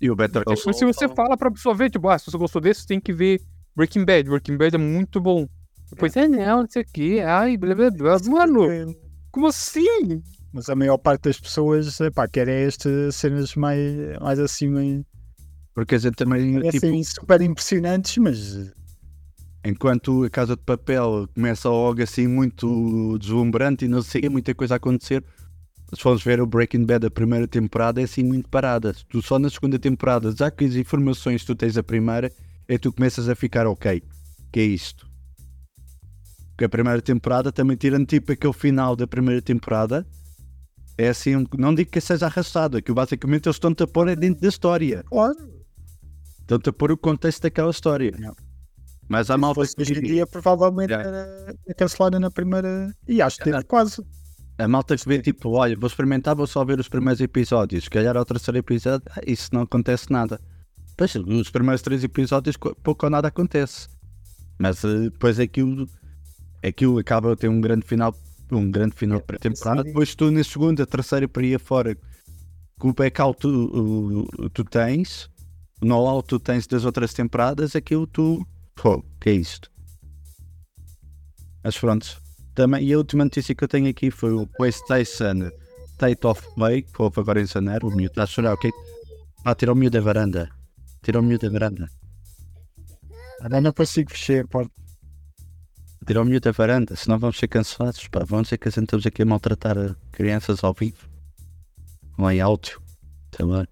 E 0.00 0.10
o 0.10 0.16
Better 0.16 0.44
Call 0.44 0.52
Mas 0.54 0.76
se 0.76 0.78
Saul. 0.80 0.92
você 0.92 1.08
fala 1.08 1.36
pra 1.36 1.50
pessoa 1.50 1.74
ver, 1.74 1.90
tipo, 1.90 2.08
ah, 2.08 2.18
se 2.18 2.26
você 2.30 2.36
gostou 2.38 2.60
desse, 2.60 2.82
você 2.82 2.86
tem 2.88 3.00
que 3.00 3.12
ver 3.12 3.40
Breaking 3.74 4.04
Bad. 4.04 4.28
Breaking 4.28 4.56
Bad 4.56 4.74
é 4.74 4.78
muito 4.78 5.20
bom. 5.20 5.46
Depois, 5.90 6.14
é, 6.16 6.28
não, 6.28 6.60
não 6.62 6.68
sei 6.68 6.82
o 6.82 6.86
que, 6.92 7.20
ai, 7.20 7.56
blá 7.56 7.74
blá 7.74 7.90
blá. 7.90 8.18
Mano, 8.26 8.94
como 9.30 9.46
assim? 9.46 10.22
Mas 10.52 10.68
a 10.68 10.74
maior 10.74 10.98
parte 10.98 11.22
das 11.22 11.40
pessoas, 11.40 11.98
pá, 12.14 12.28
querem 12.28 12.54
estas 12.54 13.14
cenas 13.16 13.54
mais, 13.54 13.80
mais 14.20 14.38
assim, 14.38 14.68
meio- 14.68 15.04
Porque 15.78 15.94
a 15.94 15.98
gente 15.98 16.16
também, 16.16 16.54
tipo, 16.54 16.64
parecem 16.64 17.04
super 17.04 17.40
impressionantes, 17.40 18.18
mas 18.18 18.72
enquanto 19.64 20.24
a 20.24 20.28
Casa 20.28 20.56
de 20.56 20.62
Papel 20.64 21.28
começa 21.32 21.68
logo 21.68 22.02
assim 22.02 22.26
muito 22.26 23.16
deslumbrante 23.16 23.84
e 23.84 23.88
não 23.88 24.02
sei, 24.02 24.28
muita 24.28 24.52
coisa 24.56 24.74
a 24.74 24.76
acontecer. 24.78 25.22
Se 25.94 26.02
formos 26.02 26.24
ver 26.24 26.40
o 26.40 26.46
Breaking 26.48 26.84
Bad, 26.84 27.06
a 27.06 27.10
primeira 27.12 27.46
temporada 27.46 28.00
é 28.00 28.04
assim 28.04 28.24
muito 28.24 28.48
parada. 28.48 28.92
Tu 29.08 29.22
só 29.22 29.38
na 29.38 29.48
segunda 29.48 29.78
temporada, 29.78 30.34
já 30.36 30.50
que 30.50 30.64
as 30.64 30.74
informações 30.74 31.42
que 31.42 31.46
tu 31.46 31.54
tens 31.54 31.78
a 31.78 31.82
primeira, 31.84 32.32
é 32.66 32.76
tu 32.76 32.92
começas 32.92 33.28
a 33.28 33.36
ficar 33.36 33.64
ok. 33.64 34.02
Que 34.50 34.58
é 34.58 34.64
isto? 34.64 35.08
Porque 36.48 36.64
a 36.64 36.68
primeira 36.68 37.00
temporada 37.00 37.52
também 37.52 37.76
tirando 37.76 38.04
tipo 38.04 38.32
aquele 38.32 38.52
final 38.52 38.96
da 38.96 39.06
primeira 39.06 39.40
temporada. 39.40 40.04
É 40.98 41.10
assim, 41.10 41.46
não 41.56 41.72
digo 41.72 41.88
que 41.88 42.00
seja 42.00 42.26
arrastado, 42.26 42.78
é 42.78 42.82
que 42.82 42.92
basicamente 42.92 43.46
eles 43.46 43.54
estão-te 43.54 43.84
a 43.84 43.86
pôr 43.86 44.08
é 44.08 44.16
dentro 44.16 44.40
da 44.42 44.48
história. 44.48 45.04
claro, 45.08 45.57
Estão-te 46.48 46.70
a 46.70 46.72
pôr 46.72 46.90
o 46.92 46.96
contexto 46.96 47.42
daquela 47.42 47.70
história. 47.70 48.10
Não. 48.18 48.34
Mas 49.06 49.26
se 49.26 49.36
malta 49.36 49.60
fosse 49.60 49.76
que 49.76 49.82
hoje 49.82 49.98
em 49.98 50.02
dia, 50.02 50.26
provavelmente 50.26 50.88
Já. 50.88 51.02
era 51.02 51.54
cancelada 51.76 52.18
na 52.18 52.30
primeira. 52.30 52.90
E 53.06 53.20
acho 53.20 53.36
que 53.36 53.44
teve 53.44 53.62
quase. 53.64 54.02
A 54.56 54.66
malta 54.66 54.96
que 54.96 55.06
vê 55.06 55.20
tipo, 55.20 55.50
olha, 55.50 55.76
vou 55.78 55.86
experimentar, 55.86 56.34
vou 56.34 56.46
só 56.46 56.64
ver 56.64 56.80
os 56.80 56.88
primeiros 56.88 57.20
episódios. 57.20 57.84
Se 57.84 57.90
calhar 57.90 58.16
ao 58.16 58.24
terceiro 58.24 58.56
episódio, 58.58 59.06
ah, 59.10 59.20
isso 59.26 59.50
não 59.52 59.60
acontece 59.60 60.10
nada. 60.10 60.40
Pois, 60.96 61.14
nos 61.14 61.50
primeiros 61.50 61.82
três 61.82 62.02
episódios 62.02 62.56
co- 62.56 62.74
pouco 62.82 63.04
ou 63.04 63.10
nada 63.10 63.28
acontece. 63.28 63.86
Mas 64.58 64.82
eh, 64.84 65.10
depois 65.10 65.38
aquilo, 65.38 65.86
aquilo 66.64 66.98
acaba 66.98 67.34
a 67.34 67.36
ter 67.36 67.48
um 67.48 67.60
grande 67.60 67.86
final, 67.86 68.14
um 68.50 68.70
grande 68.70 68.94
final 68.96 69.20
para 69.20 69.36
a 69.36 69.38
temporada. 69.38 69.82
sim. 69.82 69.88
Depois 69.88 70.14
tu 70.14 70.30
na 70.30 70.42
segunda, 70.42 70.86
terceira 70.86 71.28
para 71.28 71.42
aí 71.42 71.54
afora, 71.54 71.94
com 72.80 72.88
o 72.88 72.94
backout 72.94 73.38
tu, 73.38 73.48
o- 73.48 74.50
tu 74.50 74.64
tens, 74.64 75.28
o 75.80 75.86
know-how 75.86 76.22
tu 76.22 76.38
tens 76.38 76.66
das 76.66 76.84
outras 76.84 77.12
temporadas, 77.12 77.76
aquilo 77.76 78.06
tu. 78.06 78.46
Pô, 78.74 79.02
que 79.20 79.30
é 79.30 79.32
isto? 79.32 79.70
Mas 81.62 81.78
pronto. 81.78 82.20
Também, 82.54 82.84
e 82.84 82.92
a 82.92 82.98
última 82.98 83.24
notícia 83.24 83.54
que 83.54 83.62
eu 83.62 83.68
tenho 83.68 83.88
aqui 83.88 84.10
foi 84.10 84.32
o 84.32 84.46
PlayStation 84.46 85.50
State 85.92 86.26
of 86.26 86.42
Play, 86.54 86.82
que 86.82 87.02
houve 87.02 87.20
agora 87.20 87.40
em 87.40 87.46
janeiro. 87.46 87.88
O 87.88 87.90
miúdo 87.90 88.12
está 88.12 88.22
a 88.24 88.26
chorar, 88.26 88.54
ok? 88.54 88.70
Ah, 89.44 89.54
tira 89.54 89.72
o 89.72 89.76
miúdo 89.76 89.98
da 89.98 90.04
varanda. 90.04 90.50
Tira 91.02 91.20
o 91.20 91.22
miúdo 91.22 91.46
da 91.46 91.52
varanda. 91.52 91.88
Agora 93.40 93.60
não 93.60 93.72
consigo 93.72 94.10
fechar, 94.10 94.46
pode. 94.48 94.70
Tira 96.06 96.22
o 96.22 96.24
miúdo 96.24 96.44
da 96.44 96.52
varanda, 96.52 96.96
senão 96.96 97.18
vamos 97.18 97.38
ser 97.38 97.48
cancelados. 97.48 98.08
Pá. 98.08 98.24
Vamos 98.24 98.46
dizer 98.46 98.58
que 98.58 98.68
a 98.68 98.70
estamos 98.70 99.06
aqui 99.06 99.22
a 99.22 99.26
maltratar 99.26 99.76
crianças 100.10 100.64
ao 100.64 100.72
vivo. 100.72 101.08
Ou 102.16 102.30
em 102.30 102.40
áudio. 102.40 102.80
Também. 103.30 103.66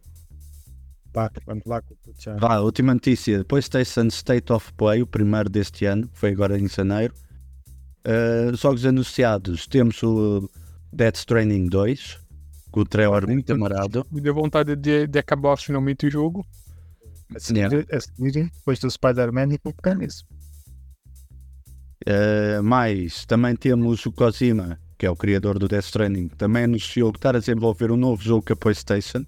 Pá, 1.16 1.32
vamos 1.47 1.64
lá 1.64 1.80
com 1.80 1.94
o 1.94 2.14
já. 2.18 2.36
Vá, 2.36 2.59
última 2.59 2.93
notícia. 2.93 3.43
PlayStation 3.43 4.05
State 4.09 4.52
of 4.52 4.70
Play, 4.74 5.01
o 5.01 5.06
primeiro 5.06 5.48
deste 5.48 5.86
ano, 5.86 6.10
foi 6.12 6.32
agora 6.32 6.59
em 6.59 6.68
janeiro. 6.68 7.14
Uh, 8.06 8.55
jogos 8.55 8.84
anunciados, 8.84 9.66
temos 9.66 10.02
o 10.02 10.47
Death 10.93 11.16
Stranding 11.16 11.68
2, 11.68 12.18
com 12.70 12.80
o 12.80 12.84
trailer 12.84 13.26
muito 13.26 13.51
amarado. 13.51 14.06
Me 14.12 14.20
deu 14.20 14.34
vontade 14.34 14.76
de, 14.76 15.06
de 15.06 15.18
acabar 15.18 15.56
finalmente 15.56 16.06
o 16.06 16.10
jogo. 16.10 16.44
A 17.34 17.40
seguir, 17.40 17.86
a 17.90 17.98
seguir, 17.98 18.51
depois 18.55 18.78
do 18.78 18.90
Spider-Man 18.90 19.55
e 19.55 19.59
pegar 19.59 19.94
nisso. 19.94 20.22
Uh, 22.06 22.62
mais, 22.62 23.24
também 23.24 23.56
temos 23.56 24.05
o 24.05 24.12
Kojima, 24.12 24.78
que 24.98 25.06
é 25.06 25.10
o 25.10 25.16
criador 25.16 25.59
do 25.59 25.66
Death 25.66 25.86
Stranding, 25.86 26.28
também 26.28 26.64
anunciou 26.64 27.10
que 27.10 27.18
está 27.18 27.30
a 27.30 27.38
desenvolver 27.38 27.90
um 27.90 27.97
novo 27.97 28.22
jogo 28.22 28.44
com 28.44 28.52
a 28.52 28.56
PlayStation, 28.56 29.24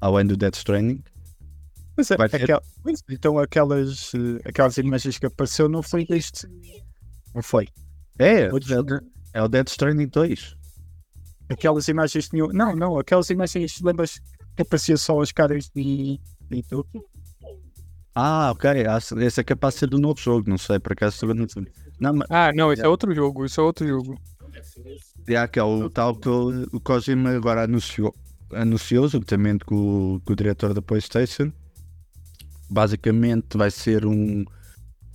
além 0.00 0.24
do 0.24 0.36
Death 0.36 0.54
Stranding. 0.54 1.02
Mas 1.96 2.10
é, 2.10 2.14
aquel- 2.42 2.62
então 3.10 3.38
aquelas, 3.38 4.12
eh, 4.14 4.48
aquelas 4.48 4.76
imagens 4.76 5.18
que 5.18 5.26
apareceu 5.26 5.68
não 5.68 5.82
foi 5.82 6.04
deste. 6.06 6.46
Não 7.34 7.42
foi. 7.42 7.68
É, 8.18 8.42
é, 8.42 8.52
o- 8.52 8.58
é 9.34 9.42
o 9.42 9.48
Death 9.48 9.68
Stranding 9.68 10.08
2. 10.08 10.54
Aquelas 11.48 11.88
imagens 11.88 12.28
tinham. 12.28 12.48
Não, 12.48 12.74
não, 12.74 12.98
aquelas 12.98 13.30
imagens, 13.30 13.80
lembras 13.80 14.18
que 14.56 14.62
aparecia 14.62 14.96
só 14.96 15.20
as 15.20 15.32
caras 15.32 15.70
de. 15.74 16.20
de 16.50 16.62
tudo? 16.68 16.86
Ah, 18.14 18.50
ok, 18.50 18.86
ah, 18.86 18.98
esse 19.22 19.40
é 19.40 19.44
capaz 19.44 19.74
de 19.74 19.80
ser 19.80 19.86
do 19.88 19.98
novo 19.98 20.18
jogo, 20.18 20.48
não 20.48 20.56
sei, 20.56 20.78
por 20.78 20.92
acaso 20.92 21.26
não 21.34 21.46
sei. 21.48 21.66
Não, 22.00 22.14
mas 22.14 22.26
Ah, 22.30 22.50
não, 22.54 22.72
esse 22.72 22.82
é 22.82 22.88
outro 22.88 23.14
jogo, 23.14 23.44
isso 23.44 23.60
é 23.60 23.64
outro 23.64 23.86
jogo. 23.86 24.18
é 25.28 25.46
que 25.48 25.58
é 25.58 25.62
o 25.62 25.90
tal 25.90 26.16
que 26.16 26.28
o, 26.28 26.62
o 26.72 26.80
Kojima 26.80 27.30
agora 27.30 27.64
anunciou, 27.64 28.14
anunciou 28.52 29.06
juntamente 29.08 29.64
com, 29.66 30.14
o- 30.16 30.20
com 30.22 30.32
o 30.32 30.36
diretor 30.36 30.72
da 30.72 30.80
PlayStation. 30.80 31.52
Basicamente 32.68 33.56
vai 33.56 33.70
ser 33.70 34.04
um 34.06 34.44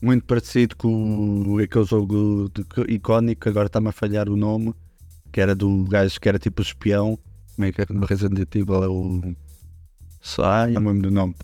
muito 0.01 0.25
parecido 0.25 0.75
com 0.77 1.43
o- 1.55 1.59
aquele 1.59 1.85
jogo 1.85 2.49
de- 2.53 2.93
icónico, 2.93 3.47
agora 3.49 3.67
está-me 3.67 3.89
a 3.89 3.91
falhar 3.91 4.27
o 4.29 4.35
nome, 4.35 4.73
que 5.31 5.39
era 5.39 5.53
do 5.53 5.83
gajo 5.85 6.19
que 6.19 6.27
era 6.29 6.39
tipo 6.39 6.61
espião. 6.61 7.19
Como 7.55 7.65
é 7.67 7.71
que 7.71 7.81
é 7.81 7.85
no 7.89 8.05
Resident 8.05 8.55
Evil? 8.55 8.83
É 8.83 8.87
o. 8.87 9.35
Sai, 10.21 10.71
não 10.71 10.91
lembro 10.91 11.09
do 11.09 11.11
nome. 11.11 11.35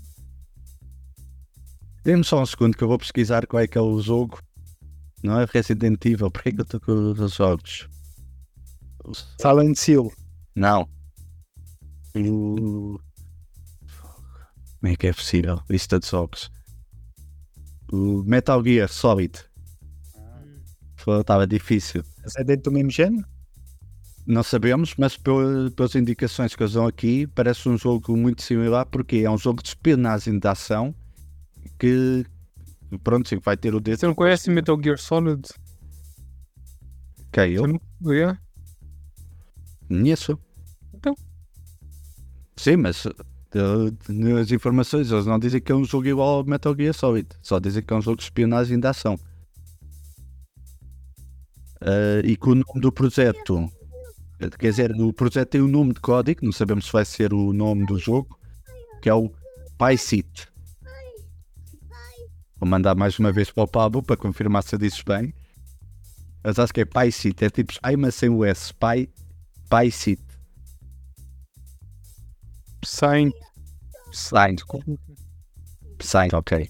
Dê-me 2.04 2.24
só 2.24 2.42
um 2.42 2.46
segundo 2.46 2.76
que 2.78 2.84
eu 2.84 2.88
vou 2.88 2.98
pesquisar 2.98 3.46
qual 3.46 3.62
é 3.62 3.68
que 3.68 3.78
é 3.78 3.82
o 3.82 4.00
jogo. 4.02 4.40
Não 5.22 5.40
é 5.42 5.46
Resident 5.52 6.04
Evil, 6.06 6.32
por 6.32 6.42
que 6.42 6.50
é 6.50 6.52
que 6.54 6.62
eu 6.62 6.64
estou 6.64 6.80
com 6.80 6.94
os 7.12 7.34
jogos? 7.34 7.88
Silent 9.42 9.88
Hill. 9.88 10.12
Não. 10.56 10.88
O... 12.16 13.00
Como 14.88 14.94
é 14.94 14.96
que 14.96 15.08
é 15.08 15.12
possível? 15.12 15.60
Lista 15.70 16.00
de 16.00 16.08
jogos. 16.08 16.50
O 17.92 18.24
Metal 18.24 18.64
Gear 18.64 18.88
Solid. 18.88 19.38
Estava 21.20 21.46
difícil. 21.46 22.06
Mas 22.24 22.38
é 22.38 22.44
dentro 22.46 22.72
do 22.72 22.72
mesmo 22.72 22.90
género? 22.90 23.28
Não 24.26 24.44
sabemos, 24.44 24.96
mas 24.98 25.18
pel- 25.18 25.70
pelas 25.76 25.94
indicações 25.94 26.56
que 26.56 26.64
eles 26.64 26.72
dão 26.72 26.88
aqui, 26.88 27.28
parece 27.28 27.68
um 27.68 27.78
jogo 27.78 28.16
muito 28.16 28.42
similar, 28.42 28.86
porque 28.86 29.18
é 29.18 29.30
um 29.30 29.38
jogo 29.38 29.62
de 29.62 29.68
espionagem 29.68 30.40
de 30.40 30.48
ação 30.48 30.96
que, 31.78 32.26
pronto, 33.04 33.28
sim, 33.28 33.40
vai 33.44 33.58
ter 33.58 33.76
o 33.76 33.82
dedo. 33.82 34.00
Você 34.00 34.08
não 34.08 34.16
conhece 34.16 34.50
Metal 34.50 34.82
Gear 34.82 34.98
Solid? 34.98 35.50
Que 37.34 37.42
é 37.42 37.50
eu? 37.50 37.64
Você 37.64 37.74
não... 37.74 38.38
Conheço. 39.90 40.40
Então. 40.94 41.14
Sim, 42.56 42.78
mas 42.78 43.06
nas 44.10 44.52
informações 44.52 45.12
eles 45.12 45.26
não 45.26 45.40
dizem 45.40 45.62
que 45.62 45.72
é 45.72 45.76
um 45.76 45.84
jogo 45.84 46.08
igual 46.08 46.38
ao 46.38 46.46
Metal 46.46 46.76
Gear 46.76 46.94
Solid, 46.94 47.28
só 47.42 47.60
dizem 47.60 47.84
que 47.84 47.94
é 47.94 47.98
um 47.98 48.02
jogo 48.02 48.18
de 48.18 48.24
espionagem 48.24 48.80
de 48.80 48.88
ação. 48.88 49.20
Uh, 51.82 52.26
e 52.26 52.36
que 52.36 52.50
o 52.50 52.56
nome 52.56 52.82
do 52.82 52.92
projeto, 52.92 53.70
quer 54.58 54.70
dizer, 54.70 54.92
o 54.92 55.14
projeto 55.14 55.50
tem 55.50 55.62
o 55.62 55.68
nome 55.68 55.94
de 55.94 56.00
código, 56.00 56.44
não 56.44 56.52
sabemos 56.52 56.86
se 56.86 56.92
vai 56.92 57.06
ser 57.06 57.34
o 57.34 57.54
nome 57.54 57.86
do 57.86 57.98
jogo, 57.98 58.38
que 59.02 59.10
é 59.10 59.14
o 59.14 59.32
PyCit. 59.78 60.48
Vou 62.60 62.68
mandar 62.68 62.96
mais 62.96 63.20
uma 63.20 63.32
vez 63.32 63.52
para 63.52 63.64
o 63.64 63.68
Pablo 63.68 64.02
para 64.02 64.18
confirmar 64.18 64.64
se 64.64 64.74
eu 64.74 64.80
disse 64.80 65.04
bem. 65.06 65.34
Mas 66.44 66.58
acho 66.58 66.74
que 66.74 66.82
é 66.82 66.86
PyCit, 66.86 67.46
é 67.46 67.50
tipo 67.50 67.74
mas 68.00 68.16
sem 68.16 68.30
o 68.30 68.44
S. 68.44 68.74
Py, 68.74 69.10
PyCit. 69.70 70.22
Saint. 72.84 73.34
Saint. 74.12 74.62
Saint, 76.02 76.34
ok. 76.34 76.70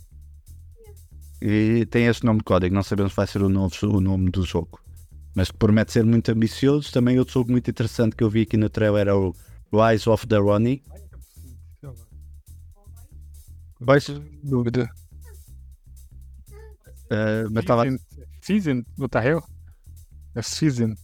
E 1.41 1.85
tem 1.85 2.07
este 2.07 2.25
nome 2.25 2.39
de 2.39 2.45
código, 2.45 2.73
não 2.73 2.83
sabemos 2.83 3.11
se 3.11 3.15
vai 3.17 3.27
ser 3.27 3.43
o, 3.43 3.49
novo, 3.49 3.73
o 3.83 4.01
nome 4.01 4.31
do 4.31 4.43
jogo. 4.43 4.79
Mas 5.35 5.51
promete 5.51 5.91
ser 5.91 6.03
muito 6.03 6.31
ambicioso. 6.31 6.91
Também 6.91 7.19
outro 7.19 7.35
jogo 7.35 7.51
muito 7.51 7.69
interessante 7.69 8.15
que 8.15 8.23
eu 8.23 8.29
vi 8.29 8.41
aqui 8.41 8.57
no 8.57 8.69
trailer 8.69 9.01
era 9.01 9.15
o 9.15 9.35
Rise 9.71 10.09
of 10.09 10.25
the 10.25 10.37
Ronnie. 10.37 10.81
Pois, 13.85 14.07
Dúvida. 14.43 14.89
eh, 17.11 17.43
mas 17.51 17.63
estava. 17.63 17.83
The 17.85 19.27
hell? 19.27 19.43
É 20.33 20.41
Season. 20.41 20.95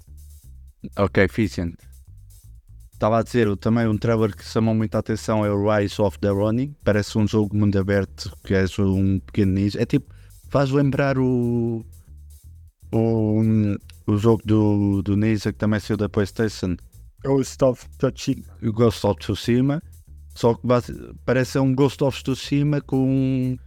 Ok, 0.97 1.27
Ficient. 1.27 1.75
Estava 3.03 3.19
a 3.19 3.21
dizer, 3.23 3.49
o- 3.49 3.57
também 3.57 3.85
um 3.85 3.97
trailer 3.97 4.33
que 4.33 4.45
chamou 4.45 4.73
muita 4.73 4.97
atenção 4.97 5.45
é 5.45 5.51
o 5.51 5.69
Rise 5.69 6.01
of 6.01 6.17
the 6.19 6.29
Ronnie. 6.29 6.73
Parece 6.85 7.17
um 7.17 7.27
jogo 7.27 7.53
mundo 7.53 7.77
aberto, 7.77 8.31
que 8.45 8.53
é 8.53 8.63
um 8.79 9.19
pequeno 9.19 9.51
ninja. 9.51 9.81
É 9.81 9.85
tipo, 9.85 10.13
faz 10.49 10.69
lembrar 10.71 11.17
o. 11.19 11.83
O, 12.93 13.41
o 14.07 14.15
jogo 14.17 14.41
do, 14.45 15.01
do 15.01 15.17
Ninja 15.17 15.51
que 15.51 15.57
também 15.59 15.81
saiu 15.81 15.97
da 15.97 16.07
PlayStation, 16.07 16.77
Ghost 17.25 17.61
of 17.65 17.85
Tsushima. 17.97 18.45
o 18.63 18.71
Ghost 18.71 19.05
of 19.05 19.19
Tsushima. 19.19 19.83
Só 20.33 20.53
que 20.53 20.65
base- 20.65 20.93
parece 21.25 21.59
um 21.59 21.75
Ghost 21.75 22.01
of 22.05 22.23
Tsushima 22.23 22.79
com 22.79 23.57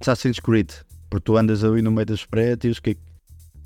Assassin's 0.00 0.40
Creed. 0.40 0.72
Porque 1.08 1.22
tu 1.24 1.36
andas 1.36 1.62
ali 1.62 1.82
no 1.82 1.92
meio 1.92 2.06
dos 2.06 2.26
prédios 2.26 2.80
que, 2.80 2.96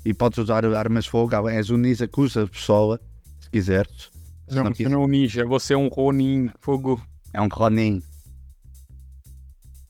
e 0.05 0.13
podes 0.13 0.37
usar 0.37 0.63
armas 0.63 1.05
de 1.05 1.09
fogo. 1.09 1.35
Ah, 1.35 1.51
És 1.51 1.71
um 1.71 1.77
ninja 1.77 2.07
que 2.07 2.21
usa 2.21 2.45
pistola, 2.45 2.99
se 3.39 3.49
quiseres. 3.49 4.13
Não, 4.49 4.63
não 4.65 4.73
você 4.73 4.89
não 4.89 5.01
é 5.01 5.05
um 5.05 5.07
ninja, 5.07 5.45
você 5.45 5.73
é 5.73 5.77
um 5.77 5.87
Ronin. 5.87 6.49
Fogo. 6.59 7.01
É 7.33 7.41
um 7.41 7.47
Ronin. 7.47 8.01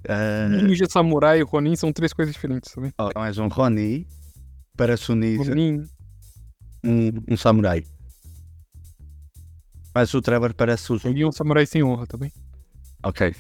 Ah, 0.08 0.48
Ninja, 0.50 0.86
samurai 0.90 1.40
e 1.40 1.44
Ronin 1.44 1.76
são 1.76 1.92
três 1.92 2.14
coisas 2.14 2.34
diferentes, 2.34 2.72
sabe? 2.72 2.94
oh, 3.00 3.24
és 3.24 3.38
um 3.38 3.48
Ronin. 3.48 4.06
Parece 4.78 5.12
um 5.12 5.16
ninja, 5.16 5.50
Ronin. 5.50 5.84
um, 6.84 7.12
um 7.34 7.38
samurai. 7.38 7.84
Mas 9.94 10.14
o 10.14 10.22
Trevor 10.22 10.54
parece 10.54 10.92
o 10.92 11.00
é 11.04 11.26
um 11.26 11.32
samurai 11.32 11.66
sem 11.66 11.82
honra 11.82 12.06
também. 12.06 12.32
Ok. 13.02 13.34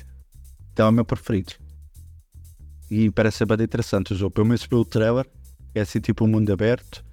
Então 0.72 0.88
é 0.88 0.90
o 0.90 0.94
meu 0.94 1.06
preferido. 1.06 1.54
E 2.90 3.12
parece 3.12 3.40
ser 3.40 3.46
bem 3.46 3.62
interessante 3.62 4.14
o 4.14 4.16
jogo. 4.16 4.34
Pelo 4.34 4.48
menos 4.48 4.66
pelo 4.66 4.86
trailer. 4.86 5.28
É 5.74 5.82
assim 5.82 6.00
tipo 6.00 6.24
um 6.24 6.28
mundo 6.28 6.52
aberto. 6.54 7.04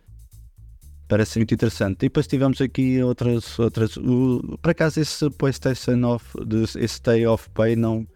Parece 1.08 1.38
muito 1.38 1.52
interessante. 1.52 1.96
E 1.96 2.08
depois 2.08 2.26
tivemos 2.26 2.60
aqui 2.60 3.02
outras. 3.02 3.58
outras 3.58 3.96
o, 3.96 4.58
por 4.62 4.70
acaso 4.70 5.00
esse 5.00 5.28
PlayStation 5.30 6.18
de- 6.46 6.62
esse 6.64 6.88
Stay 6.88 7.26
of 7.26 7.50
Pay 7.50 7.76
não, 7.76 8.06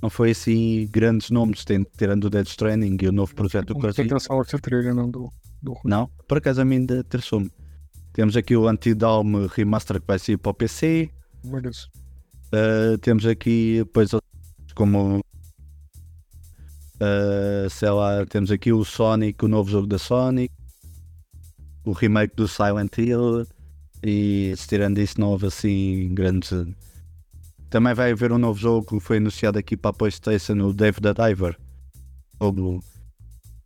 não 0.00 0.08
foi 0.08 0.30
assim 0.30 0.88
grandes 0.90 1.30
nomes, 1.30 1.64
tirando 1.96 2.24
o 2.24 2.30
Dead 2.30 2.46
Stranding 2.46 2.96
e 3.02 3.08
o 3.08 3.12
novo 3.12 3.34
projeto 3.34 3.74
do 3.74 3.78
Brasil. 3.78 4.04
atenção 4.04 4.36
ao 4.36 4.44
seu 4.44 4.58
trailer, 4.58 4.94
não, 4.94 5.10
do, 5.10 5.30
do. 5.62 5.76
Não, 5.84 6.08
por 6.26 6.38
acaso 6.38 6.62
a 6.62 6.64
mim 6.64 6.76
ainda 6.76 6.98
interessou-me. 7.00 7.50
Temos 8.12 8.36
aqui 8.36 8.56
o 8.56 8.68
Anti-Dalm 8.68 9.46
Remaster 9.46 10.00
que 10.00 10.06
vai 10.06 10.18
sair 10.18 10.36
para 10.36 10.50
o 10.50 10.54
PC. 10.54 11.10
Uh, 11.44 12.98
temos 12.98 13.26
aqui 13.26 13.78
depois 13.78 14.10
como 14.74 15.18
uh, 15.18 15.20
sei 17.70 17.90
lá, 17.90 18.24
temos 18.26 18.50
aqui 18.50 18.72
o 18.72 18.84
Sonic, 18.84 19.44
o 19.44 19.48
novo 19.48 19.70
jogo 19.70 19.86
da 19.86 19.98
Sonic, 19.98 20.52
o 21.84 21.92
remake 21.92 22.34
do 22.36 22.48
Silent 22.48 22.96
Hill 22.98 23.46
e 24.02 24.54
tirando 24.68 24.98
isso 24.98 25.20
não 25.20 25.28
houve 25.28 25.46
assim 25.46 26.12
grandes. 26.14 26.50
Também 27.70 27.94
vai 27.94 28.12
haver 28.12 28.32
um 28.32 28.38
novo 28.38 28.58
jogo 28.58 28.86
que 28.86 29.00
foi 29.04 29.16
anunciado 29.16 29.58
aqui 29.58 29.76
para 29.76 29.90
a 29.90 29.94
Playstation, 29.94 30.54
o 30.60 30.72
Dave 30.72 31.00
the 31.00 31.12
Diver. 31.12 31.56
Jogo 32.40 32.82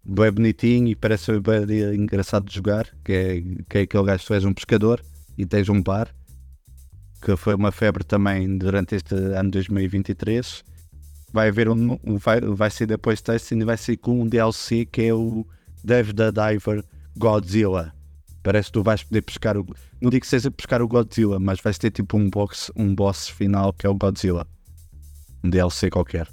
bem 0.05 0.31
bonitinho 0.33 0.89
e 0.89 0.95
parece 0.97 1.33
bem 1.41 1.95
engraçado 1.95 2.47
de 2.47 2.55
jogar, 2.55 2.87
que 3.05 3.13
é, 3.13 3.41
que 3.69 3.79
é 3.79 3.81
aquele 3.83 4.05
gajo 4.05 4.27
que 4.27 4.33
és 4.33 4.45
um 4.45 4.55
pescador 4.55 5.03
e 5.37 5.45
tens 5.45 5.69
um 5.69 5.83
bar 5.83 6.09
que 7.21 7.37
foi 7.37 7.55
uma 7.55 7.73
febre 7.73 8.05
também 8.05 8.57
durante 8.57 8.95
este 8.95 9.15
ano 9.15 9.51
2023. 9.51 10.63
Vai 11.33 11.49
haver 11.49 11.69
um- 11.69 11.99
vai, 12.19 12.41
vai 12.41 12.71
ser 12.71 12.87
da 12.87 12.97
PlayStation 12.97 13.57
e 13.57 13.65
vai 13.65 13.77
ser 13.77 13.97
com 13.97 14.23
um 14.23 14.27
DLC 14.27 14.87
que 14.87 15.03
é 15.03 15.13
o 15.13 15.45
Dave 15.85 16.15
the 16.15 16.31
Diver 16.33 16.85
Godzilla. 17.17 17.93
Parece 18.49 18.71
que 18.71 18.73
tu 18.73 18.83
vais 18.83 19.05
poder 19.05 19.21
pescar 19.21 19.59
o. 19.59 19.67
Não 20.01 20.09
digo 20.09 20.23
que 20.23 20.27
seja 20.27 20.51
pescar 20.51 20.81
o 20.81 20.89
Godzilla, 20.89 21.39
mas 21.39 21.61
vais 21.61 21.77
ter 21.77 21.91
tipo 21.91 22.17
um 22.17 22.31
box, 22.31 22.73
um 22.75 22.95
boss 22.95 23.29
final 23.29 23.75
que 23.75 23.87
é 23.87 23.91
o 23.91 23.95
Godzilla. 23.95 24.47
Um 25.45 25.51
DLC 25.51 25.91
qualquer. 25.91 26.27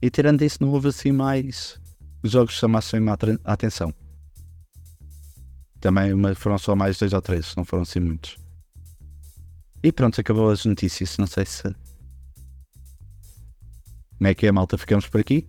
E 0.00 0.08
tirando 0.08 0.40
isso, 0.40 0.56
não 0.62 0.70
houve 0.70 0.88
assim 0.88 1.12
mais 1.12 1.78
jogos 2.24 2.54
que 2.54 2.60
chamassem 2.60 3.02
a 3.06 3.52
atenção. 3.52 3.92
Também 5.78 6.14
foram 6.34 6.56
só 6.56 6.74
mais 6.74 6.98
dois 6.98 7.12
ou 7.12 7.20
três, 7.20 7.54
não 7.54 7.62
foram 7.62 7.82
assim 7.82 8.00
muitos. 8.00 8.38
E 9.82 9.92
pronto, 9.92 10.18
acabou 10.18 10.48
as 10.48 10.64
notícias. 10.64 11.18
Não 11.18 11.26
sei 11.26 11.44
se. 11.44 11.64
Como 14.16 14.26
é 14.26 14.34
que 14.34 14.46
é, 14.46 14.52
malta? 14.52 14.78
Ficamos 14.78 15.06
por 15.06 15.20
aqui? 15.20 15.46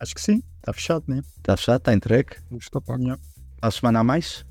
Acho 0.00 0.14
que 0.14 0.20
sim. 0.22 0.42
Está 0.60 0.72
fechado, 0.72 1.04
né? 1.08 1.20
Está 1.36 1.58
fechado? 1.58 1.76
Está 1.76 1.92
entregue? 1.92 2.36
Está 2.58 2.80
pago. 2.80 3.18
À 3.60 3.70
semana 3.70 4.00
a 4.00 4.04
mais? 4.04 4.44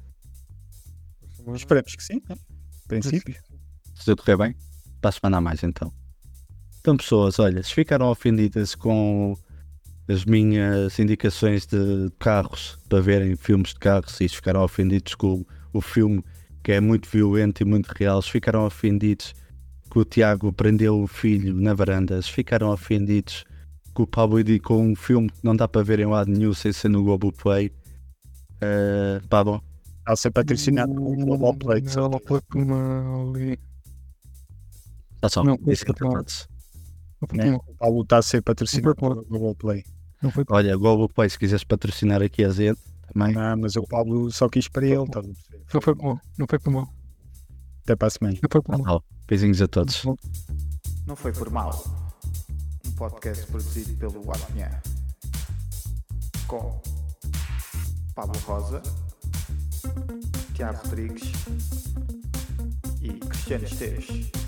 Esperemos 1.53 1.95
que 1.95 2.03
sim. 2.03 2.22
Né? 2.27 2.36
A 2.36 2.88
princípio. 2.88 3.36
Se 3.95 4.06
tudo 4.06 4.23
correr 4.23 4.38
bem? 4.38 4.56
Para 4.99 5.10
a 5.10 5.11
semana 5.11 5.38
a 5.38 5.41
mais 5.41 5.64
então. 5.64 5.91
Então, 6.80 6.98
pessoas, 6.98 7.40
olha, 7.40 7.64
se 7.64 7.73
ficaram 7.73 8.10
ofendidas 8.10 8.76
com 8.76 9.36
as 10.07 10.23
minhas 10.23 10.99
indicações 10.99 11.65
de 11.65 12.11
carros 12.19 12.77
para 12.88 13.02
verem 13.02 13.36
filmes 13.36 13.69
de 13.69 13.80
carros 13.80 14.19
e 14.22 14.30
se 14.30 14.36
ficaram 14.36 14.64
ofendidos 14.64 15.15
com 15.15 15.44
o, 15.73 15.82
filme 15.82 16.23
que 16.64 16.72
é 16.72 16.80
muito 16.80 17.10
violento 17.10 17.61
e 17.61 17.65
muito 17.65 17.88
real, 17.88 18.22
se 18.22 18.30
ficaram 18.30 18.65
ofendidos 18.65 19.34
que 19.90 19.98
o 19.98 20.06
Tiago 20.06 20.53
prendeu 20.53 21.02
o 21.02 21.07
filho 21.07 21.56
na 21.56 21.73
varanda, 21.73 22.22
se 22.22 22.32
ficaram 22.32 22.69
ofendidos 22.69 23.45
que 23.95 24.02
o 24.02 24.07
Pablo 24.07 24.40
indicou 24.40 24.80
um 24.80 24.95
filme 24.95 25.30
que 25.30 25.44
não 25.44 25.56
dá 25.56 25.68
para 25.68 25.82
ver 25.82 25.99
em 25.99 26.06
lado 26.06 26.30
nenhum 26.30 26.53
sem 26.53 26.72
ser 26.72 26.90
no 26.90 27.03
Globoplay, 27.03 27.72
uh, 28.61 29.27
Pablo, 29.27 29.64
Está 29.99 30.14
a 30.14 30.15
ser 30.15 30.32
patrocinado 30.32 30.94
pelo 30.94 31.15
Global 31.15 31.56
Play. 31.56 31.84
Ela 31.95 32.19
foi 32.27 32.40
uma 32.53 33.23
ali. 33.23 33.60
está 35.15 35.30
só, 35.30 35.44
Não, 35.44 35.57
disse 35.57 35.84
que 35.84 35.94
Paulo 35.94 36.23
está 38.03 38.19
a 38.19 38.22
ser 38.22 38.44
patrocinado 38.44 38.95
pelo 38.95 39.26
Global 39.26 39.56
Play. 39.56 39.84
Não 40.22 40.32
foi 40.32 40.45
para 40.45 40.56
Olha, 40.56 40.76
Globoplay, 40.76 41.30
se 41.30 41.38
quiseres 41.38 41.64
patrocinar 41.64 42.22
aqui 42.22 42.44
a 42.44 42.49
gente, 42.49 42.80
também. 43.14 43.34
Não, 43.34 43.57
mas 43.57 43.76
o 43.76 43.84
Paulo 43.84 44.32
só 44.32 44.49
quis 44.49 44.68
para 44.68 44.86
ele. 44.86 45.06
Perceber? 45.07 45.36
Não 45.73 45.82
foi 45.82 45.95
para. 45.95 46.22
Não 46.38 46.48
foi 46.48 46.60
para 46.60 46.69
uma. 46.69 46.90
Até 47.84 47.95
para 47.95 48.07
a 48.07 48.11
semana. 48.11 48.38
Não 48.41 48.49
foi 48.52 48.61
para 48.61 48.77
uma. 48.77 49.03
Beijinhos 49.27 49.61
a 49.61 49.68
todos. 49.68 50.03
Não 51.06 51.15
foi 51.15 51.32
por 51.32 51.49
mal. 51.52 51.84
Um 52.88 52.91
podcast 52.91 53.45
produzido 53.48 53.95
pelo 53.98 54.32
Apinha. 54.32 54.82
Com 56.48 56.82
Pablo 58.16 58.40
Rosa, 58.46 58.82
Tiago 60.54 60.80
Rodrigues 60.84 61.34
e 63.02 63.20
Cristiano 63.20 63.66
Esteves. 63.66 64.45